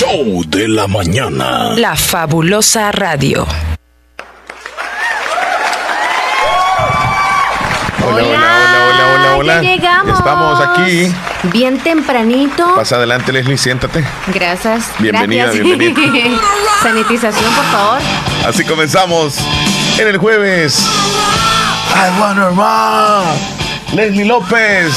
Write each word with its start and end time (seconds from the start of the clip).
show 0.00 0.42
de 0.46 0.66
la 0.66 0.86
mañana. 0.86 1.74
La 1.76 1.94
fabulosa 1.94 2.90
radio. 2.90 3.46
Hola, 8.06 8.22
hola, 8.22 8.86
hola, 8.88 9.14
hola, 9.14 9.36
hola. 9.36 9.62
Ya 9.62 9.70
llegamos. 9.74 10.18
Estamos 10.18 10.60
aquí. 10.60 11.12
Bien 11.52 11.78
tempranito. 11.80 12.74
Pasa 12.76 12.96
adelante, 12.96 13.30
Leslie, 13.30 13.58
siéntate. 13.58 14.02
Gracias. 14.28 14.90
Bienvenida, 15.00 15.44
Gracias. 15.52 15.64
bienvenida. 15.64 16.40
Sanitización, 16.82 17.52
por 17.52 17.64
favor. 17.66 17.98
Así 18.46 18.64
comenzamos 18.64 19.36
en 19.98 20.08
el 20.08 20.16
jueves. 20.16 20.82
I 21.94 22.18
wanna 22.18 22.48
rock. 22.48 23.59
Leslie 23.94 24.24
López. 24.24 24.94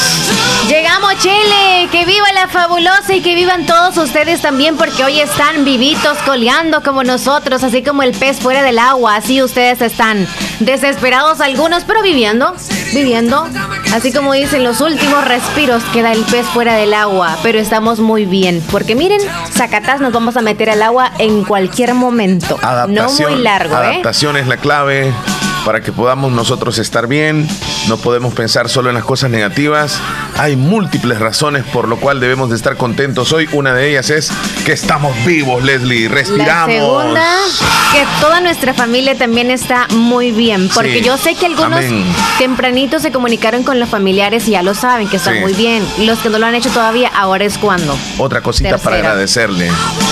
Llegamos, 0.67 1.17
Chile. 1.17 1.89
Que 1.91 2.05
viva 2.05 2.31
la 2.33 2.47
fabulosa 2.47 3.13
y 3.13 3.21
que 3.21 3.35
vivan 3.35 3.65
todos 3.65 3.97
ustedes 3.97 4.41
también, 4.41 4.77
porque 4.77 5.03
hoy 5.03 5.19
están 5.19 5.65
vivitos, 5.65 6.17
coleando 6.25 6.81
como 6.83 7.03
nosotros, 7.03 7.63
así 7.63 7.83
como 7.83 8.03
el 8.03 8.11
pez 8.11 8.39
fuera 8.39 8.63
del 8.63 8.79
agua. 8.79 9.15
Así 9.15 9.41
ustedes 9.41 9.81
están 9.81 10.27
desesperados 10.59 11.41
algunos, 11.41 11.83
pero 11.83 12.01
viviendo, 12.01 12.55
viviendo. 12.93 13.49
Así 13.93 14.13
como 14.13 14.33
dicen 14.33 14.63
los 14.63 14.79
últimos 14.79 15.25
respiros, 15.25 15.83
queda 15.91 16.11
el 16.11 16.23
pez 16.23 16.45
fuera 16.47 16.75
del 16.75 16.93
agua, 16.93 17.37
pero 17.43 17.59
estamos 17.59 17.99
muy 17.99 18.25
bien, 18.25 18.63
porque 18.71 18.95
miren, 18.95 19.19
Zacatás 19.51 20.01
nos 20.01 20.13
vamos 20.13 20.37
a 20.37 20.41
meter 20.41 20.69
al 20.69 20.81
agua 20.81 21.11
en 21.17 21.43
cualquier 21.43 21.93
momento. 21.93 22.59
No 22.87 23.11
muy 23.11 23.35
largo, 23.35 23.75
¿eh? 23.75 23.85
Adaptación 23.85 24.37
es 24.37 24.47
la 24.47 24.57
clave 24.57 25.13
para 25.65 25.81
que 25.81 25.91
podamos 25.91 26.31
nosotros 26.31 26.77
estar 26.77 27.07
bien. 27.07 27.47
No 27.87 27.97
podemos 27.97 28.33
pensar 28.33 28.69
solo 28.69 28.89
en 28.89 28.95
las 28.95 29.03
cosas 29.05 29.29
negativas. 29.29 29.97
Hay 30.37 30.55
múltiples 30.55 31.19
razones 31.19 31.63
por 31.71 31.87
lo 31.87 31.97
cual 31.97 32.19
debemos 32.19 32.49
de 32.49 32.55
estar 32.55 32.75
contentos 32.77 33.31
hoy. 33.33 33.47
Una 33.53 33.73
de 33.73 33.89
ellas 33.89 34.09
es 34.09 34.31
que 34.65 34.71
estamos 34.73 35.13
vivos, 35.25 35.63
Leslie. 35.63 36.07
Respiramos. 36.09 36.67
La 36.67 36.73
segunda, 36.73 37.25
que 37.93 38.05
toda 38.21 38.41
nuestra 38.41 38.73
familia 38.73 39.17
también 39.17 39.51
está 39.51 39.87
muy 39.89 40.31
bien. 40.31 40.69
Porque 40.73 40.99
Sí. 40.99 41.01
yo 41.03 41.17
sé 41.17 41.35
que 41.35 41.45
algunos 41.45 41.79
Amén. 41.79 42.05
tempranitos 42.37 43.01
se 43.01 43.11
comunicaron 43.11 43.63
con 43.63 43.79
los 43.79 43.89
familiares 43.89 44.47
y 44.47 44.51
ya 44.51 44.63
lo 44.63 44.73
saben, 44.73 45.07
que 45.07 45.17
están 45.17 45.35
Sí. 45.35 45.39
muy 45.41 45.53
bien. 45.53 45.85
Los 45.99 46.19
que 46.19 46.29
no 46.29 46.39
lo 46.39 46.45
han 46.45 46.55
hecho 46.55 46.69
todavía, 46.69 47.09
ahora 47.15 47.45
es 47.45 47.57
cuando. 47.57 47.97
Otra 48.17 48.41
cosita 48.41 48.77
para 48.77 48.97
agradecerle. 48.97 49.69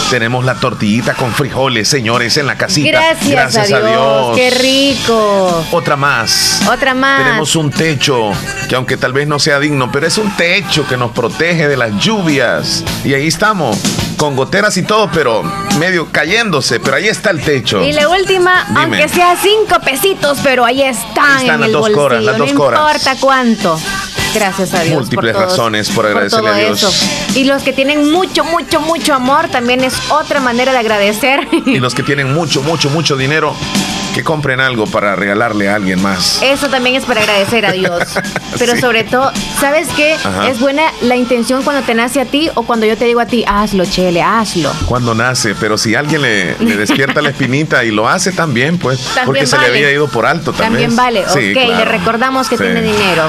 Tenemos 0.10 0.44
la 0.46 0.56
tortillita 0.56 1.14
con 1.14 1.32
frijoles, 1.34 1.88
señores, 1.88 2.38
en 2.38 2.48
la 2.48 2.58
casita. 2.58 2.90
Gracias, 3.24 3.72
a, 3.72 3.80
Dios, 3.80 4.36
Qué 4.36 4.50
rico. 4.52 5.41
Otra 5.72 5.96
más. 5.96 6.62
Otra 6.72 6.94
más. 6.94 7.24
Tenemos 7.24 7.56
un 7.56 7.72
techo 7.72 8.32
que 8.70 8.76
aunque 8.76 8.98
tal 8.98 9.14
vez 9.14 9.28
no 9.28 9.40
sea 9.40 9.60
digno, 9.60 9.92
pero 9.92 10.08
es 10.08 10.18
un 10.18 10.30
techo 10.36 10.88
que 10.88 10.98
nos 10.98 11.12
protege 11.12 11.68
de 11.68 11.78
las 11.78 11.98
lluvias. 12.00 12.84
Y 13.04 13.14
ahí 13.14 13.28
estamos, 13.28 13.78
con 14.18 14.36
goteras 14.36 14.78
y 14.78 14.84
todo, 14.84 15.10
pero 15.14 15.44
medio 15.80 16.08
cayéndose, 16.12 16.80
pero 16.80 16.98
ahí 16.98 17.08
está 17.08 17.32
el 17.32 17.42
techo. 17.42 17.82
Y 17.84 17.94
la 17.94 18.10
última, 18.10 18.66
Dime. 18.70 18.80
aunque 18.82 19.10
sea 19.10 19.36
cinco 19.42 19.80
pesitos, 19.84 20.38
pero 20.44 20.66
ahí 20.66 20.82
están, 20.82 21.26
Ahí 21.38 21.42
están 21.42 21.56
en 21.56 21.60
las 21.62 21.68
el 21.68 21.72
dos 21.74 21.82
bolsillo. 21.82 22.02
coras, 22.02 22.24
las 22.24 22.38
no 22.38 22.46
dos 22.46 22.54
coras. 22.54 22.80
importa 22.80 23.16
cuánto. 23.20 23.80
Gracias 24.34 24.74
a 24.74 24.80
Dios. 24.84 24.96
Múltiples 24.96 25.34
por 25.34 25.42
todos- 25.44 25.58
razones 25.58 25.90
por 25.90 26.06
agradecerle 26.06 26.50
todo 26.50 26.56
a 26.56 26.60
Dios. 26.64 26.84
eso. 26.84 27.38
Y 27.38 27.44
los 27.44 27.64
que 27.64 27.74
tienen 27.74 28.12
mucho, 28.12 28.46
mucho, 28.46 28.80
mucho 28.80 29.14
amor 29.14 29.50
también 29.50 29.84
es 29.84 29.94
otra 30.10 30.40
manera 30.40 30.72
de 30.72 30.78
agradecer. 30.78 31.48
Y 31.66 31.80
los 31.80 31.94
que 31.94 32.04
tienen 32.04 32.34
mucho, 32.34 32.62
mucho, 32.62 32.90
mucho 32.90 33.18
dinero, 33.18 33.54
que 34.14 34.24
compren 34.24 34.60
algo 34.60 34.86
para 34.88 35.16
regalarle 35.16 35.70
a 35.70 35.76
alguien 35.76 36.02
más. 36.02 36.42
Eso 36.42 36.68
también 36.70 36.96
es 36.96 37.06
para 37.06 37.22
agradecer 37.22 37.66
a 37.66 37.72
Dios. 37.72 38.04
Pero 38.60 38.76
Sí. 38.76 38.82
sobre 38.82 39.04
todo, 39.04 39.32
¿sabes 39.60 39.88
qué? 39.96 40.14
Ajá. 40.14 40.48
Es 40.50 40.60
buena 40.60 40.84
la 41.02 41.16
intención 41.16 41.64
cuando 41.64 41.82
te 41.86 41.94
nace 41.94 42.20
a 42.22 42.26
ti 42.26 42.50
o 42.56 42.64
cuando 42.64 42.86
yo 42.86 42.98
te 42.98 43.06
digo 43.06 43.20
a 43.20 43.26
ti, 43.26 43.44
hazlo, 43.48 43.86
Chele, 43.86 44.22
hazlo. 44.22 44.72
Cuando 44.86 45.16
nace, 45.16 45.56
pero 45.56 45.78
si 45.78 45.96
alguien 45.96 46.22
le, 46.22 46.58
le 46.60 46.76
despierta 46.78 47.22
la 47.22 47.30
espinita 47.30 47.84
y 47.84 47.92
lo 47.92 48.08
hace 48.10 48.32
también, 48.32 48.78
pues, 48.78 49.00
También 49.00 49.26
porque 49.26 49.46
se 49.48 49.58
le 49.58 49.66
había 49.68 49.92
ido 49.92 50.08
por 50.10 50.26
alto 50.26 50.52
también. 50.52 50.94
También 50.94 50.96
vale. 50.96 51.24
Sí, 51.34 51.52
ok, 51.52 51.78
le 51.78 51.86
recordamos 51.86 52.48
que 52.50 52.58
Sí. 52.58 52.64
tiene 52.64 52.82
dinero. 52.82 53.24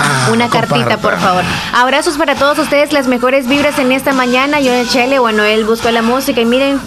Ah, 0.00 0.28
Una 0.32 0.48
cartita, 0.48 0.74
comparta. 0.76 0.98
por 0.98 1.18
favor. 1.18 1.44
Abrazos 1.74 2.16
para 2.16 2.34
todos 2.34 2.58
ustedes, 2.58 2.92
las 2.92 3.06
mejores 3.06 3.46
vibras 3.48 3.78
en 3.78 3.92
esta 3.92 4.12
mañana. 4.12 4.60
Yo 4.60 4.72
en 4.72 4.88
Chele, 4.88 5.18
bueno, 5.18 5.44
él 5.44 5.64
buscó 5.64 5.90
la 5.90 6.02
música 6.02 6.40
y 6.40 6.44
miren, 6.44 6.80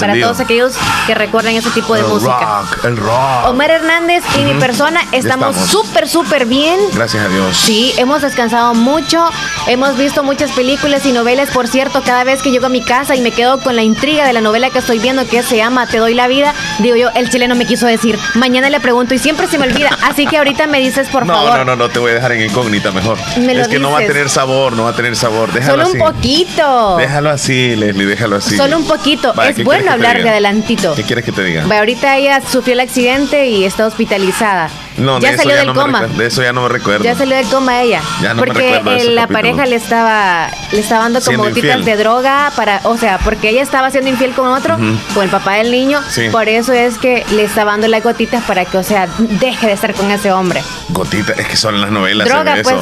para 0.00 0.18
todos 0.18 0.40
aquellos 0.40 0.74
que 1.06 1.14
recuerdan 1.14 1.54
ese 1.54 1.70
tipo 1.70 1.94
de 1.94 2.00
el 2.00 2.06
música. 2.06 2.62
rock, 2.70 2.84
el 2.84 2.96
rock. 2.96 3.46
Omar 3.48 3.70
Hernández 3.70 4.22
y 4.38 4.42
mi 4.44 4.54
persona 4.54 5.00
estamos 5.12 5.56
estamos. 5.56 5.70
súper, 5.70 6.08
súper 6.08 6.46
bien. 6.46 6.78
Gracias 6.94 7.24
a 7.24 7.28
Dios. 7.28 7.56
Sí, 7.56 7.92
hemos 7.98 8.22
descansado 8.22 8.74
mucho, 8.74 9.28
hemos 9.66 9.96
visto 9.96 10.22
muchas 10.22 10.50
películas 10.52 11.04
y 11.06 11.12
novelas, 11.12 11.50
por 11.50 11.66
cierto, 11.68 12.02
cada 12.04 12.24
vez 12.24 12.42
que 12.42 12.50
llego 12.50 12.66
a 12.66 12.70
mi 12.70 12.82
casa 12.82 13.14
y 13.16 13.20
me 13.20 13.30
quedo 13.32 13.58
con 13.60 13.76
la 13.76 13.82
intriga 13.82 14.24
de 14.26 14.32
la 14.32 14.40
novela 14.40 14.70
que 14.70 14.78
estoy 14.78 14.98
viendo 14.98 15.26
que 15.26 15.42
se 15.42 15.56
llama 15.56 15.86
Te 15.86 15.98
doy 15.98 16.14
la 16.14 16.28
vida, 16.28 16.54
digo 16.78 16.96
yo, 16.96 17.10
el 17.14 17.28
chileno 17.30 17.54
me 17.54 17.66
quiso 17.66 17.86
decir, 17.86 18.18
mañana 18.34 18.70
le 18.70 18.80
pregunto 18.80 19.14
y 19.14 19.18
siempre 19.18 19.46
se 19.48 19.58
me 19.58 19.66
olvida, 19.66 19.90
así 20.02 20.26
que 20.26 20.38
ahorita 20.38 20.66
me 20.66 20.78
dices 20.78 21.08
por 21.08 21.26
no, 21.26 21.34
favor. 21.34 21.58
no, 21.58 21.64
no, 21.64 21.76
no, 21.76 21.88
te 21.88 21.98
voy 21.98 22.12
a 22.12 22.14
dejar 22.14 22.32
en 22.32 22.42
incógnita 22.52 22.92
mejor. 22.92 23.18
Me 23.38 23.54
lo 23.54 23.62
es 23.62 23.68
que 23.68 23.78
no 23.78 23.90
va 23.90 24.00
a 24.00 24.06
tener 24.06 24.28
sabor, 24.28 24.74
no 24.74 24.84
va 24.84 24.90
a 24.90 24.96
tener 24.96 25.16
sabor. 25.16 25.50
Déjalo 25.52 25.86
Solo 25.86 26.02
un 26.02 26.02
así. 26.02 26.14
poquito. 26.18 26.96
Déjalo 26.98 27.30
así, 27.30 27.76
Leslie, 27.76 28.06
déjalo 28.06 28.36
así. 28.36 28.56
Solo 28.56 28.76
un 28.76 28.84
poquito. 28.86 29.32
Vaya, 29.34 29.50
es 29.50 29.56
¿qué 29.56 29.64
bueno 29.64 29.90
hablar 29.90 30.22
de 30.22 30.28
adelantito. 30.28 30.94
¿Qué 30.94 31.02
quieres 31.02 31.24
que 31.24 31.32
te 31.32 31.42
diga? 31.42 31.64
Ahorita 31.64 32.16
ella 32.18 32.40
sufrió 32.40 32.74
el 32.74 32.80
accidente 32.80 33.48
y 33.48 33.64
está 33.64 33.86
hospitalizada. 33.86 34.68
No, 34.96 35.16
de 35.18 35.22
ya 35.22 35.28
eso 35.30 35.38
salió 35.38 35.54
ya 35.54 35.58
del 35.58 35.66
no 35.68 35.74
coma. 35.74 36.06
de 36.06 36.26
eso 36.26 36.42
ya 36.42 36.52
no 36.52 36.62
me 36.62 36.68
recuerdo. 36.68 37.04
Ya 37.04 37.14
salió 37.14 37.36
del 37.36 37.46
coma 37.46 37.80
ella. 37.82 38.02
Ya 38.20 38.34
no 38.34 38.40
me 38.40 38.46
porque 38.46 38.62
de 38.62 38.70
la 38.72 39.22
capítulo. 39.22 39.28
pareja 39.28 39.66
le 39.66 39.76
estaba 39.76 40.50
le 40.72 40.80
estaba 40.80 41.02
dando 41.04 41.20
como 41.20 41.44
gotitas 41.44 41.84
de 41.84 41.96
droga 41.96 42.52
para, 42.56 42.80
o 42.84 42.96
sea, 42.96 43.18
porque 43.18 43.50
ella 43.50 43.62
estaba 43.62 43.90
siendo 43.90 44.10
infiel 44.10 44.32
con 44.32 44.48
otro, 44.48 44.76
con 45.14 45.24
el 45.24 45.30
papá 45.30 45.54
del 45.54 45.70
niño. 45.70 46.00
Sí. 46.08 46.28
Por 46.30 46.48
eso 46.48 46.72
es 46.72 46.98
que 46.98 47.24
le 47.30 47.44
estaba 47.44 47.72
dando 47.72 47.88
las 47.88 48.02
gotitas 48.02 48.42
para 48.44 48.64
que, 48.64 48.78
o 48.78 48.82
sea, 48.82 49.08
deje 49.18 49.66
de 49.66 49.72
estar 49.72 49.94
con 49.94 50.10
ese 50.10 50.32
hombre. 50.32 50.62
Gotita, 50.90 51.32
es 51.32 51.46
que 51.48 51.56
son 51.56 51.80
las 51.80 51.90
novelas. 51.90 52.28
droga, 52.28 52.56
pues, 52.62 52.76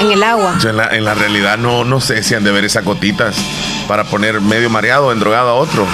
en 0.00 0.10
el 0.10 0.22
agua. 0.22 0.56
Yo 0.60 0.70
en 0.70 0.76
la, 0.76 0.88
en 0.88 1.04
la 1.04 1.14
realidad 1.14 1.58
no, 1.58 1.84
no 1.84 2.00
sé 2.00 2.22
si 2.22 2.34
han 2.34 2.44
de 2.44 2.50
ver 2.50 2.64
esas 2.64 2.84
gotitas 2.84 3.36
para 3.88 4.04
poner 4.04 4.40
medio 4.40 4.68
mareado 4.70 5.06
o 5.06 5.12
endrogado 5.12 5.50
a 5.50 5.54
otro. 5.54 5.86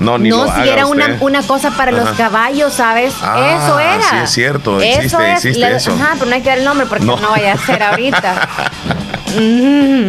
No, 0.00 0.18
ni 0.18 0.30
no, 0.30 0.38
lo 0.38 0.44
si 0.46 0.50
haga 0.60 0.64
era 0.64 0.86
una, 0.86 1.04
usted. 1.04 1.18
una 1.20 1.42
cosa 1.42 1.70
para 1.72 1.92
los 1.92 2.08
caballos, 2.10 2.72
¿sabes? 2.72 3.12
Ah, 3.22 3.58
eso 3.64 3.78
era. 3.78 4.02
sí, 4.02 4.16
es 4.24 4.30
cierto, 4.30 4.80
Eso 4.80 4.96
existe, 5.20 5.32
es. 5.32 5.44
existe 5.44 5.60
La- 5.60 5.76
eso. 5.76 5.92
Ajá, 5.92 6.14
pero 6.14 6.26
no 6.26 6.34
hay 6.34 6.42
que 6.42 6.48
dar 6.48 6.58
el 6.58 6.64
nombre 6.64 6.86
porque 6.86 7.04
No. 7.04 7.16
no, 7.18 7.30
vaya 7.30 7.52
a 7.52 7.58
ser 7.58 7.82
ahorita. 7.82 8.48
Mm, 9.30 10.08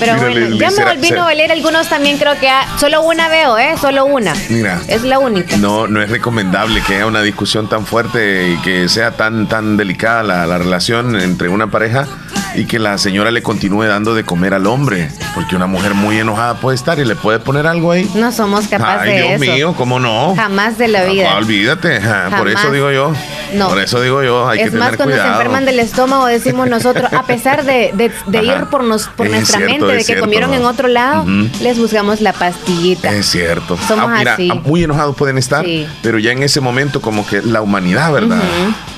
Pero 0.00 0.14
Mira, 0.14 0.28
bueno, 0.30 0.56
ya 0.56 0.70
me 0.70 0.84
volví 0.86 1.10
novelera, 1.10 1.52
algunos 1.52 1.88
también 1.88 2.16
creo 2.16 2.38
que 2.40 2.48
solo 2.78 3.02
una 3.02 3.28
veo, 3.28 3.58
¿eh? 3.58 3.74
Solo 3.78 4.06
una. 4.06 4.32
Mira. 4.48 4.80
Es 4.88 5.02
la 5.02 5.18
única. 5.18 5.58
No, 5.58 5.86
no 5.86 6.00
es 6.00 6.08
recomendable 6.08 6.80
que 6.86 6.94
haya 6.96 7.06
una 7.06 7.20
discusión 7.20 7.68
tan 7.68 7.84
fuerte 7.84 8.48
y 8.48 8.56
que 8.62 8.88
sea 8.88 9.10
tan, 9.10 9.46
tan 9.46 9.76
delicada 9.76 10.22
la, 10.22 10.46
la 10.46 10.56
relación 10.56 11.20
entre 11.20 11.50
una 11.50 11.66
pareja 11.66 12.06
y 12.54 12.64
que 12.66 12.78
la 12.78 12.98
señora 12.98 13.30
le 13.30 13.42
continúe 13.42 13.84
dando 13.84 14.14
de 14.14 14.24
comer 14.24 14.54
al 14.54 14.66
hombre. 14.66 15.08
Porque 15.34 15.56
una 15.56 15.66
mujer 15.66 15.94
muy 15.94 16.18
enojada 16.18 16.54
puede 16.54 16.74
estar 16.76 16.98
y 16.98 17.04
le 17.04 17.14
puede 17.16 17.38
poner 17.38 17.66
algo 17.66 17.92
ahí. 17.92 18.10
No 18.14 18.30
somos 18.32 18.68
capaces 18.68 19.02
Ay, 19.02 19.08
de 19.10 19.16
Dios 19.28 19.42
eso. 19.42 19.52
mío, 19.52 19.74
¿cómo 19.76 19.98
no? 19.98 20.34
Jamás 20.36 20.76
de 20.78 20.88
la 20.88 21.00
Ah, 21.00 21.04
vida. 21.04 21.36
olvídate, 21.36 21.96
ajá, 21.96 22.36
por 22.38 22.48
eso 22.48 22.70
digo 22.70 22.90
yo. 22.90 23.12
No. 23.54 23.68
Por 23.68 23.78
eso 23.80 24.00
digo 24.00 24.22
yo, 24.22 24.48
hay 24.48 24.60
es 24.60 24.70
que 24.70 24.76
más, 24.76 24.90
tener 24.90 24.96
cuando 24.96 25.14
cuidado. 25.14 25.28
se 25.30 25.36
enferman 25.36 25.64
del 25.66 25.78
estómago, 25.80 26.26
decimos 26.26 26.68
nosotros, 26.68 27.12
a 27.12 27.22
pesar 27.24 27.64
de, 27.64 27.92
de- 27.94 28.42
ir 28.44 28.64
por, 28.70 28.84
nos, 28.84 29.08
por 29.08 29.26
Es 29.26 29.32
nuestra 29.32 29.58
cierto, 29.58 29.72
mente, 29.72 29.92
de 29.92 29.98
que 29.98 30.04
cierto. 30.04 30.24
comieron 30.24 30.52
en 30.54 30.64
otro 30.64 30.88
lado, 30.88 31.24
les 31.60 31.78
buscamos 31.78 32.20
la 32.20 32.32
pastillita. 32.32 33.10
Es 33.12 33.26
cierto. 33.26 33.76
Somos 33.88 34.06
Ah, 34.10 34.16
mira, 34.18 34.34
así. 34.34 34.48
ah, 34.50 34.54
muy 34.64 34.82
enojados 34.84 35.14
pueden 35.16 35.38
estar, 35.38 35.64
Sí. 35.64 35.86
pero 36.02 36.18
ya 36.18 36.32
en 36.32 36.42
ese 36.42 36.60
momento 36.60 37.00
como 37.00 37.26
que 37.26 37.42
la 37.42 37.60
humanidad, 37.62 38.12
¿verdad? 38.12 38.42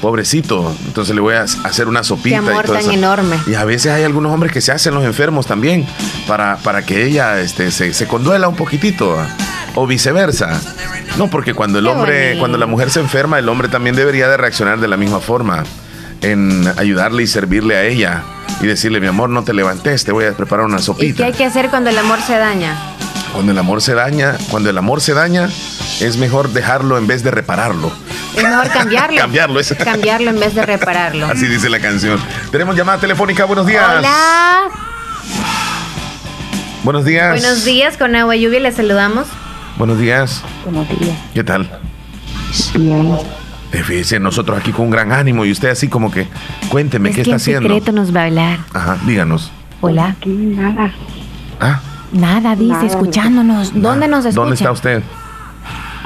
Pobrecito. 0.00 0.75
Entonces 0.86 1.15
le 1.15 1.21
voy 1.21 1.34
a 1.34 1.42
hacer 1.42 1.88
una 1.88 2.03
sopita. 2.04 2.31
Qué 2.31 2.36
amor 2.36 2.65
y 2.65 2.66
todo 2.66 2.76
tan 2.76 2.82
eso. 2.84 2.92
enorme. 2.92 3.36
Y 3.47 3.54
a 3.54 3.65
veces 3.65 3.92
hay 3.92 4.04
algunos 4.04 4.32
hombres 4.32 4.53
que 4.53 4.60
se 4.60 4.72
hacen 4.72 4.94
los 4.94 5.04
enfermos 5.04 5.47
también 5.47 5.86
para, 6.26 6.56
para 6.59 6.84
que 6.84 7.04
ella 7.06 7.41
este, 7.41 7.71
se, 7.71 7.92
se 7.94 8.06
conduela 8.06 8.48
un 8.48 8.56
poquitito. 8.56 9.16
O 9.74 9.86
viceversa. 9.86 10.60
No, 11.16 11.28
porque 11.28 11.53
cuando 11.54 11.78
el 11.78 11.84
Qué 11.84 11.91
hombre, 11.91 12.21
bonito. 12.26 12.38
cuando 12.41 12.59
la 12.59 12.66
mujer 12.66 12.91
se 12.91 13.00
enferma, 13.00 13.38
el 13.38 13.48
hombre 13.48 13.68
también 13.68 13.97
debería 13.97 14.28
de 14.28 14.36
reaccionar 14.36 14.78
de 14.80 14.88
la 14.88 14.97
misma 14.97 15.21
forma. 15.21 15.65
En 16.21 16.66
ayudarle 16.78 17.22
y 17.24 17.26
servirle 17.26 17.76
a 17.76 17.82
ella. 17.84 18.22
Y 18.60 18.66
decirle, 18.66 19.00
mi 19.00 19.09
amor, 19.09 19.30
no 19.30 19.42
te 19.44 19.53
levantes, 19.53 20.04
te 20.04 20.12
voy 20.12 20.24
a 20.26 20.32
preparar 20.32 20.65
una 20.65 20.76
¿Y 20.76 20.78
qué 20.80 20.84
sopita. 20.84 21.24
hay 21.26 21.32
que 21.32 21.44
hacer 21.44 21.71
cuando 21.71 21.91
el 21.91 21.98
amor 21.98 22.21
se 22.22 22.38
daña? 22.38 22.76
Cuando 23.32 23.50
el 23.53 23.59
amor 23.59 23.82
se 23.82 23.94
daña, 23.94 24.36
cuando 24.48 24.71
el 24.71 24.78
amor 24.78 25.00
se 25.00 25.12
daña, 25.12 25.48
es 26.00 26.16
mejor 26.18 26.50
dejarlo 26.50 26.97
en 26.97 27.06
vez 27.09 27.24
de 27.24 27.32
repararlo. 27.32 27.92
Es 28.36 28.42
mejor 28.44 28.68
cambiarlo. 28.71 29.16
Cambiarlo, 29.21 29.59
es- 29.60 29.74
Cambiarlo 29.74 30.30
en 30.30 30.38
vez 30.41 30.54
de 30.54 30.65
repararlo. 30.65 31.26
Así 31.26 31.47
dice 31.47 31.68
la 31.68 31.80
canción. 31.80 32.18
Tenemos 32.53 32.76
llamada 32.76 32.98
telefónica, 32.98 33.44
buenos 33.44 33.66
días. 33.66 33.84
Hola. 33.98 34.62
Buenos 36.84 37.04
días. 37.04 37.30
Buenos 37.41 37.65
días, 37.65 37.97
con 37.97 38.15
agua 38.15 38.36
y 38.36 38.41
lluvia 38.42 38.60
les 38.60 38.76
saludamos. 38.76 39.26
Buenos 39.78 39.98
días. 39.98 40.42
Buenos 40.65 40.88
días. 40.88 41.16
¿Qué 41.32 41.42
tal? 41.44 41.68
Bien. 42.76 43.16
Fíjese, 43.71 44.21
nosotros 44.21 44.59
aquí 44.59 44.71
con 44.71 44.86
un 44.86 44.91
gran 44.92 45.10
ánimo 45.12 45.44
y 45.44 45.50
usted 45.50 45.71
así 45.71 45.88
como 45.88 46.10
que, 46.12 46.28
cuénteme, 46.68 47.09
es 47.10 47.16
¿qué 47.16 47.22
que 47.22 47.30
está 47.30 47.32
en 47.32 47.36
haciendo? 47.36 47.68
secreto 47.74 47.91
nos 47.92 48.15
va 48.15 48.21
a 48.22 48.24
hablar. 48.26 48.59
Ajá, 48.72 48.98
díganos. 49.04 49.50
Hola. 49.80 50.15
Aquí 50.16 50.28
nada. 50.30 50.92
Ah, 51.60 51.80
Nada, 52.12 52.54
dice, 52.54 52.72
Nada, 52.72 52.86
escuchándonos. 52.86 53.72
¿Dónde 53.74 54.06
nos 54.06 54.24
escucha? 54.24 54.41
¿Dónde 54.41 54.54
está 54.54 54.71
usted? 54.71 55.03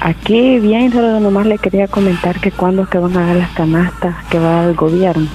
Aquí 0.00 0.58
bien, 0.60 0.90
solo 0.92 1.20
nomás 1.20 1.44
le 1.46 1.58
quería 1.58 1.88
comentar 1.88 2.40
que 2.40 2.50
cuando 2.50 2.82
es 2.84 2.88
que 2.88 2.98
van 2.98 3.16
a 3.16 3.26
dar 3.26 3.36
las 3.36 3.50
canastas 3.50 4.14
que 4.30 4.38
va 4.38 4.62
al 4.62 4.74
gobierno. 4.74 5.26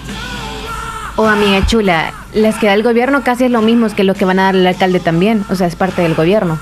Oh, 1.18 1.28
amiga 1.28 1.64
chula, 1.68 2.12
las 2.34 2.56
que 2.56 2.66
da 2.68 2.74
el 2.74 2.82
gobierno 2.82 3.22
casi 3.24 3.44
es 3.44 3.52
lo 3.52 3.62
mismo 3.62 3.88
que 3.90 4.04
lo 4.04 4.16
que 4.16 4.26
van 4.26 4.40
a 4.40 4.44
dar 4.46 4.56
el 4.56 4.66
alcalde 4.66 5.00
también. 5.00 5.46
O 5.52 5.56
sea, 5.56 5.68
es 5.68 5.76
parte 5.76 6.02
del 6.02 6.16
gobierno. 6.16 6.58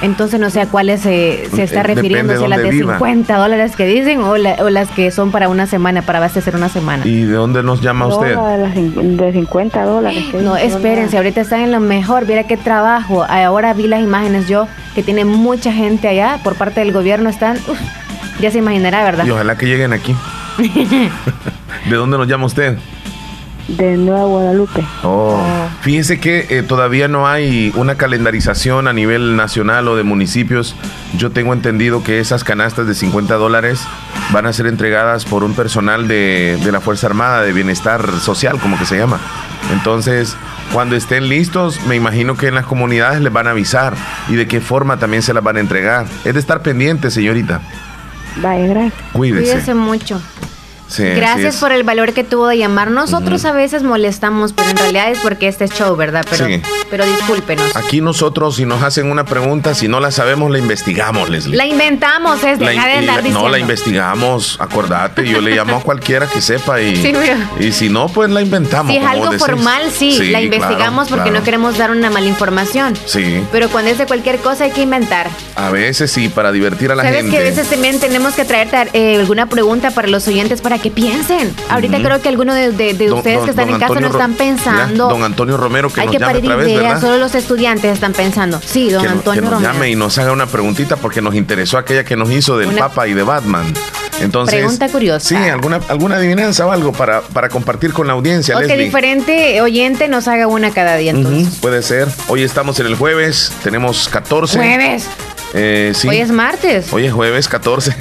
Entonces 0.00 0.38
no 0.38 0.48
sé 0.50 0.60
a 0.60 0.66
cuáles 0.66 1.00
se, 1.00 1.48
se 1.54 1.64
está 1.64 1.80
Eh, 1.80 1.82
refiriendo, 1.82 2.36
si 2.38 2.44
a 2.44 2.48
las 2.48 2.62
de 2.62 2.70
viva. 2.70 2.94
50 2.98 3.36
dólares 3.36 3.74
que 3.74 3.84
dicen 3.86 4.20
o, 4.20 4.36
la- 4.36 4.56
o 4.60 4.70
las 4.70 4.88
que 4.90 5.10
son 5.10 5.30
para 5.32 5.48
una 5.48 5.66
semana, 5.66 6.02
para 6.02 6.18
abastecer 6.18 6.54
una 6.54 6.68
semana. 6.68 7.04
¿Y 7.06 7.22
de 7.22 7.32
dónde 7.32 7.62
nos 7.64 7.80
llama 7.80 8.06
No, 8.06 8.16
usted? 8.16 8.28
de, 8.36 8.58
las 8.58 8.74
cin- 8.76 9.16
de 9.16 9.32
50 9.32 9.84
dólares. 9.84 10.24
que 10.30 10.38
No, 10.38 10.56
espérense, 10.56 11.16
dar. 11.16 11.24
ahorita 11.24 11.40
están 11.40 11.60
en 11.62 11.72
lo 11.72 11.80
mejor. 11.80 12.26
Mira 12.26 12.44
qué 12.44 12.56
trabajo. 12.56 13.24
Ahora 13.28 13.74
vi 13.74 13.88
las 13.88 14.00
imágenes 14.00 14.46
yo, 14.48 14.68
que 14.94 15.02
tiene 15.02 15.24
mucha 15.24 15.72
gente 15.72 16.06
allá 16.08 16.38
por 16.44 16.54
parte 16.54 16.80
del 16.80 16.92
gobierno. 16.92 17.28
Están, 17.28 17.56
uf, 17.68 17.78
ya 18.40 18.50
se 18.52 18.58
imaginará, 18.58 19.02
¿verdad? 19.02 19.24
Y 19.26 19.30
ojalá 19.30 19.56
que 19.56 19.66
lleguen 19.66 19.92
aquí. 19.92 20.14
¿De 20.58 21.96
dónde 21.96 22.18
nos 22.18 22.26
llama 22.28 22.46
usted? 22.46 22.78
De 23.68 23.96
Nueva 23.96 24.24
Guadalupe. 24.24 24.84
Oh. 25.02 25.38
Fíjese 25.82 26.18
que 26.18 26.46
eh, 26.48 26.62
todavía 26.62 27.06
no 27.06 27.28
hay 27.28 27.72
una 27.76 27.96
calendarización 27.96 28.88
a 28.88 28.92
nivel 28.92 29.36
nacional 29.36 29.88
o 29.88 29.96
de 29.96 30.02
municipios. 30.02 30.74
Yo 31.16 31.30
tengo 31.30 31.52
entendido 31.52 32.02
que 32.02 32.18
esas 32.18 32.44
canastas 32.44 32.86
de 32.86 32.94
50 32.94 33.34
dólares 33.34 33.82
van 34.32 34.46
a 34.46 34.52
ser 34.52 34.66
entregadas 34.66 35.24
por 35.24 35.44
un 35.44 35.54
personal 35.54 36.08
de, 36.08 36.58
de 36.64 36.72
la 36.72 36.80
Fuerza 36.80 37.06
Armada 37.06 37.42
de 37.42 37.52
Bienestar 37.52 38.10
Social, 38.20 38.58
como 38.58 38.78
que 38.78 38.86
se 38.86 38.96
llama. 38.96 39.20
Entonces, 39.72 40.34
cuando 40.72 40.96
estén 40.96 41.28
listos, 41.28 41.80
me 41.86 41.96
imagino 41.96 42.36
que 42.36 42.48
en 42.48 42.54
las 42.54 42.66
comunidades 42.66 43.20
les 43.20 43.32
van 43.32 43.46
a 43.46 43.50
avisar 43.50 43.94
y 44.28 44.34
de 44.34 44.48
qué 44.48 44.60
forma 44.60 44.98
también 44.98 45.22
se 45.22 45.34
las 45.34 45.44
van 45.44 45.56
a 45.56 45.60
entregar. 45.60 46.06
Es 46.24 46.34
de 46.34 46.40
estar 46.40 46.62
pendiente, 46.62 47.10
señorita. 47.10 47.60
Vaya, 48.36 48.66
gracias. 48.66 48.94
Cuídese. 49.12 49.52
Cuídese 49.52 49.74
mucho. 49.74 50.20
Sí, 50.88 51.04
Gracias 51.04 51.56
por 51.56 51.70
el 51.72 51.82
valor 51.82 52.12
que 52.14 52.24
tuvo 52.24 52.48
de 52.48 52.56
llamar. 52.58 52.90
Nosotros 52.90 53.44
a 53.44 53.52
veces 53.52 53.82
molestamos, 53.82 54.52
pero 54.54 54.70
en 54.70 54.76
realidad 54.78 55.10
es 55.10 55.18
porque 55.20 55.46
este 55.48 55.64
es 55.64 55.70
show, 55.72 55.94
¿verdad? 55.96 56.24
Pero, 56.30 56.46
Sí. 56.46 56.62
pero 56.90 57.04
discúlpenos. 57.04 57.76
Aquí 57.76 58.00
nosotros, 58.00 58.56
si 58.56 58.64
nos 58.64 58.82
hacen 58.82 59.10
una 59.10 59.24
pregunta, 59.24 59.74
si 59.74 59.86
no 59.88 60.00
la 60.00 60.10
sabemos, 60.10 60.50
la 60.50 60.58
investigamos, 60.58 61.28
Leslie. 61.28 61.56
La 61.56 61.66
inventamos, 61.66 62.42
es 62.42 62.58
La 62.60 62.70
deja 62.70 62.86
de 62.86 62.92
andar 62.94 63.16
diciendo. 63.18 63.42
no, 63.42 63.48
la 63.48 63.58
investigamos, 63.58 64.56
acordate, 64.60 65.26
yo 65.28 65.40
le 65.40 65.54
llamo 65.54 65.76
a 65.76 65.80
cualquiera 65.82 66.26
que 66.26 66.40
sepa 66.40 66.80
y, 66.80 66.96
Sí, 66.96 67.12
y 67.60 67.72
si 67.72 67.88
no, 67.88 68.08
pues 68.08 68.30
la 68.30 68.40
inventamos. 68.40 68.92
Si 68.92 68.98
es 68.98 69.04
algo 69.06 69.26
decís. 69.26 69.40
formal, 69.40 69.90
sí, 69.92 70.30
la 70.30 70.40
investigamos 70.40 71.08
claro, 71.08 71.08
porque 71.08 71.30
claro. 71.30 71.38
no 71.40 71.44
queremos 71.44 71.76
dar 71.78 71.90
una 71.90 72.10
mala 72.10 72.26
información. 72.26 72.94
Sí, 73.04 73.42
Pero 73.52 73.68
cuando 73.68 73.90
es 73.90 73.98
de 73.98 74.06
cualquier 74.06 74.38
cosa 74.38 74.64
hay 74.64 74.70
que 74.70 74.82
inventar. 74.82 75.28
a 75.56 75.70
veces 75.70 76.10
sí, 76.10 76.28
para 76.28 76.50
divertir 76.52 76.90
a 76.92 76.94
la 76.94 77.02
¿Sabes 77.02 77.18
gente. 77.22 77.32
que 77.36 77.38
a 77.38 77.44
veces 77.44 77.68
también 77.68 78.00
tenemos 78.00 78.34
que 78.34 78.44
traer 78.44 78.68
eh, 78.92 79.16
alguna 79.18 79.46
pregunta 79.46 79.90
para 79.90 80.08
los 80.08 80.26
oyentes 80.28 80.60
para 80.60 80.77
que 80.78 80.90
piensen? 80.90 81.54
Ahorita 81.68 81.98
creo 81.98 82.20
que 82.20 82.28
algunos 82.28 82.54
de, 82.54 82.72
de- 82.72 82.94
de 82.94 83.06
Don- 83.08 83.18
ustedes 83.18 83.36
don- 83.38 83.44
que 83.44 83.50
están 83.50 83.68
en 83.68 83.74
casa 83.78 83.88
no 83.94 84.06
Antonio 84.06 84.08
están 84.10 84.34
pensando. 84.34 85.04
Mira, 85.04 85.14
don 85.14 85.24
Antonio 85.24 85.56
Romero, 85.56 85.90
que 85.92 86.00
hay 86.00 86.06
nos 86.06 86.16
que 86.16 86.20
llame 86.20 86.38
otra 86.38 86.56
vez, 86.56 86.74
¿verdad? 86.76 87.00
solo 87.00 87.18
los 87.18 87.34
estudiantes 87.34 87.92
están 87.92 88.12
pensando. 88.12 88.60
Sí, 88.64 88.90
don 88.90 89.02
que, 89.02 89.08
no- 89.08 89.12
que 89.14 89.18
Antonio 89.18 89.40
nos 89.42 89.50
Romero. 89.52 89.72
llame 89.72 89.90
y 89.90 89.96
nos 89.96 90.18
haga 90.18 90.32
una 90.32 90.46
preguntita 90.46 90.96
porque 90.96 91.20
nos 91.22 91.34
interesó 91.34 91.78
aquella 91.78 92.04
que 92.04 92.16
nos 92.16 92.30
hizo 92.30 92.56
del 92.58 92.68
Una- 92.68 92.78
Papa 92.88 93.06
y 93.08 93.14
de 93.14 93.22
Batman. 93.22 93.72
Entonces, 94.20 94.56
Pregunta 94.56 94.88
curiosa. 94.88 95.28
Sí, 95.28 95.36
alguna, 95.36 95.80
alguna 95.88 96.16
adivinanza 96.16 96.66
o 96.66 96.72
algo 96.72 96.92
para, 96.92 97.20
para 97.20 97.48
compartir 97.48 97.92
con 97.92 98.08
la 98.08 98.14
audiencia, 98.14 98.56
O 98.56 98.60
que 98.60 98.66
Leslie. 98.66 98.86
diferente 98.86 99.60
oyente 99.60 100.08
nos 100.08 100.26
haga 100.26 100.48
una 100.48 100.72
cada 100.72 100.96
día 100.96 101.12
entonces. 101.12 101.46
Ujú, 101.46 101.56
puede 101.60 101.82
ser. 101.84 102.08
Hoy 102.26 102.42
estamos 102.42 102.80
en 102.80 102.86
el 102.86 102.96
jueves, 102.96 103.52
tenemos 103.62 104.08
14. 104.08 104.58
Jueves. 104.58 105.04
Eh, 105.54 105.92
sí. 105.94 106.08
Hoy 106.08 106.16
es 106.18 106.32
martes. 106.32 106.92
Hoy 106.92 107.06
es 107.06 107.12
jueves 107.12 107.46
14. 107.48 107.94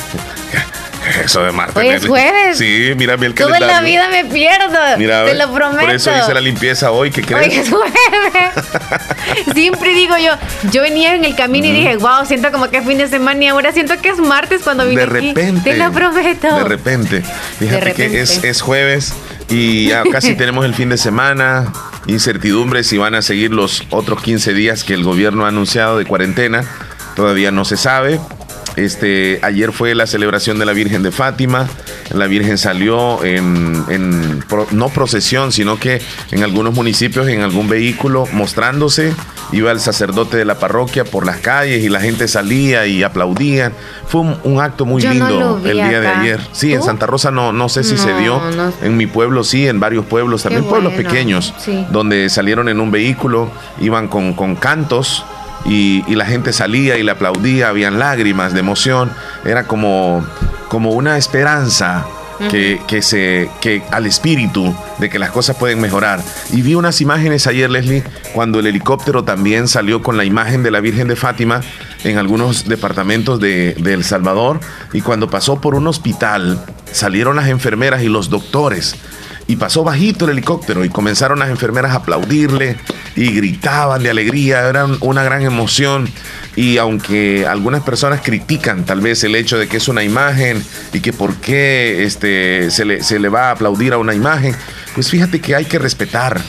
Eso 1.24 1.44
de 1.44 1.52
martes. 1.52 1.76
Hoy 1.76 1.90
es 1.90 2.06
jueves. 2.06 2.58
Sí, 2.58 2.94
mírame 2.96 3.26
el 3.28 3.34
calendario. 3.34 3.68
la 3.68 3.82
vida 3.82 4.08
me 4.10 4.26
pierdo. 4.26 4.78
Mira, 4.98 5.26
te 5.26 5.36
lo 5.36 5.52
prometo. 5.54 5.82
Por 5.82 5.92
eso 5.92 6.12
hice 6.18 6.34
la 6.34 6.42
limpieza 6.42 6.92
hoy, 6.92 7.12
¿qué 7.12 7.22
Hoy 7.22 7.26
crees? 7.46 7.58
es 7.58 7.70
jueves. 7.70 7.94
Siempre 9.54 9.94
digo 9.94 10.18
yo, 10.18 10.32
yo 10.72 10.82
venía 10.82 11.16
en 11.16 11.26
el 11.26 11.36
camino 11.36 11.68
y 11.68 11.72
dije, 11.72 11.98
wow, 11.98 12.26
siento 12.26 12.52
como 12.52 12.70
que 12.70 12.78
es 12.78 12.86
fin 12.86 12.98
de 12.98 13.08
semana 13.08 13.44
y 13.44 13.48
ahora 13.48 13.72
siento 13.72 14.00
que 14.02 14.10
es 14.10 14.18
martes 14.18 14.62
cuando 14.64 14.88
vine 14.88 15.06
de 15.06 15.18
aquí. 15.18 15.28
repente. 15.30 15.72
Te 15.72 15.78
lo 15.78 15.92
prometo. 15.92 16.56
De 16.56 16.64
repente. 16.64 17.24
Fíjate 17.60 17.80
repente. 17.82 18.12
que 18.12 18.22
es, 18.22 18.44
es 18.44 18.62
jueves 18.62 19.14
y 19.50 19.88
ya 19.90 20.04
casi 20.12 20.36
tenemos 20.38 20.66
el 20.66 20.74
fin 20.74 20.90
de 20.90 20.98
semana. 20.98 21.72
Incertidumbre 22.08 22.84
si 22.84 22.98
van 22.98 23.16
a 23.16 23.22
seguir 23.22 23.52
los 23.52 23.84
otros 23.90 24.22
15 24.22 24.54
días 24.54 24.84
que 24.84 24.94
el 24.94 25.04
gobierno 25.04 25.46
ha 25.46 25.50
anunciado 25.50 25.98
de 25.98 26.06
cuarentena. 26.06 26.64
Todavía 27.16 27.52
no 27.52 27.66
se 27.66 27.78
sabe. 27.78 28.20
Este, 28.78 29.40
ayer 29.42 29.72
fue 29.74 29.96
la 29.96 30.06
celebración 30.08 30.60
de 30.60 30.66
la 30.66 30.72
Virgen 30.74 31.02
de 31.04 31.12
Fátima. 31.12 31.68
La 32.14 32.28
Virgen 32.28 32.58
salió 32.58 33.24
en, 33.26 33.84
en 33.90 34.44
pro- 34.48 34.68
no 34.72 34.90
procesión, 34.90 35.52
sino 35.52 35.80
que 35.80 36.00
en 36.32 36.44
algunos 36.44 36.74
municipios, 36.76 37.28
en 37.28 37.42
algún 37.42 37.68
vehículo, 37.68 38.28
mostrándose. 38.32 39.14
Iba 39.52 39.72
el 39.72 39.80
sacerdote 39.80 40.36
de 40.38 40.44
la 40.46 40.60
parroquia 40.60 41.06
por 41.06 41.26
las 41.26 41.38
calles 41.38 41.82
y 41.84 41.90
la 41.90 42.02
gente 42.02 42.28
salía 42.28 42.86
y 42.86 43.02
aplaudían. 43.02 43.74
Fue 44.08 44.22
un, 44.22 44.38
un 44.44 44.60
acto 44.62 44.86
muy 44.86 45.02
Yo 45.02 45.10
lindo 45.12 45.62
el 45.66 45.74
día 45.78 46.00
de 46.02 46.08
ayer. 46.08 46.42
Sí, 46.52 46.74
en. 46.74 46.84
Santa 46.84 47.06
Rosa 47.08 47.32
no, 47.32 47.54
no 47.54 47.70
sé 47.70 47.84
si 47.84 47.94
No, 47.96 48.04
se 48.04 48.14
dio. 48.18 48.42
no. 48.56 48.74
En 48.84 48.96
mi 48.98 49.08
pueblo 49.08 49.44
sí, 49.44 49.66
en 49.68 49.80
varios 49.80 50.06
pueblos, 50.06 50.44
también 50.44 50.66
pueblos 50.66 50.94
bueno, 50.94 51.10
pequeños, 51.10 51.54
sí. 51.58 51.86
donde 51.92 52.30
salieron 52.30 52.68
en 52.70 52.80
un 52.82 52.92
vehículo, 52.92 53.50
iban 53.80 54.08
con, 54.10 54.34
con 54.34 54.56
cantos 54.58 55.24
y, 55.68 56.04
y 56.08 56.16
la 56.16 56.26
gente 56.26 56.54
salía 56.54 56.98
y 56.98 57.04
le 57.04 57.12
aplaudía, 57.12 57.70
habían 57.70 58.00
lágrimas 58.00 58.54
de 58.54 58.62
emoción. 58.62 59.12
Era 59.46 59.66
como, 59.66 60.26
como 60.70 60.92
una 60.92 61.18
esperanza. 61.18 62.06
Que, 62.52 62.80
que 62.88 63.02
se 63.02 63.50
que 63.62 63.82
al 63.90 64.06
espíritu 64.06 64.72
de 65.00 65.10
que 65.10 65.18
las 65.18 65.32
cosas 65.32 65.56
pueden 65.56 65.82
mejorar 65.82 66.22
y 66.52 66.62
vi 66.62 66.76
unas 66.76 67.02
imágenes 67.02 67.48
ayer 67.48 67.68
Leslie 67.68 68.04
cuando 68.32 68.60
el 68.60 68.68
helicóptero 68.68 69.24
también 69.24 69.68
salió 69.68 70.04
con 70.04 70.18
la 70.18 70.24
imagen 70.24 70.62
de 70.62 70.70
la 70.70 70.80
Virgen 70.80 71.08
de 71.08 71.16
Fátima 71.16 71.62
en 72.04 72.20
algunos 72.20 72.68
departamentos 72.68 73.40
de, 73.40 73.74
de 73.80 73.94
El 73.96 74.04
Salvador 74.04 74.60
y 74.94 75.02
cuando 75.02 75.32
pasó 75.32 75.60
por 75.60 75.74
un 75.74 75.88
hospital 75.88 76.64
salieron 76.92 77.38
las 77.38 77.48
enfermeras 77.48 78.04
y 78.04 78.08
los 78.08 78.30
doctores 78.30 78.96
y 79.48 79.56
pasó 79.56 79.84
bajito 79.84 80.26
el 80.26 80.32
helicóptero 80.32 80.86
y 80.86 80.90
comenzaron 80.90 81.40
las 81.40 81.50
enfermeras 81.50 81.94
a 81.94 81.96
aplaudirle 81.96 82.78
y 83.18 83.32
gritaban 83.32 84.04
de 84.04 84.12
alegría, 84.12 84.70
era 84.70 84.86
una 85.02 85.24
gran 85.24 85.42
emoción. 85.42 86.08
Y 86.56 86.78
aunque 86.78 87.46
algunas 87.48 87.84
personas 87.84 88.22
critican 88.22 88.86
tal 88.86 89.02
vez 89.02 89.24
el 89.24 89.36
hecho 89.36 89.58
de 89.58 89.68
que 89.68 89.78
es 89.78 89.88
una 89.88 90.04
imagen 90.04 90.64
y 90.94 91.02
que 91.02 91.12
por 91.12 91.36
qué 91.36 92.04
este, 92.04 92.70
se, 92.70 92.86
le, 92.86 93.04
se 93.04 93.20
le 93.20 93.28
va 93.30 93.50
a 93.50 93.52
aplaudir 93.52 93.94
a 93.94 93.98
una 93.98 94.14
imagen, 94.14 94.56
pues 94.94 95.10
fíjate 95.10 95.42
que 95.42 95.56
hay 95.56 95.66
que 95.66 95.80
respetar 95.80 96.40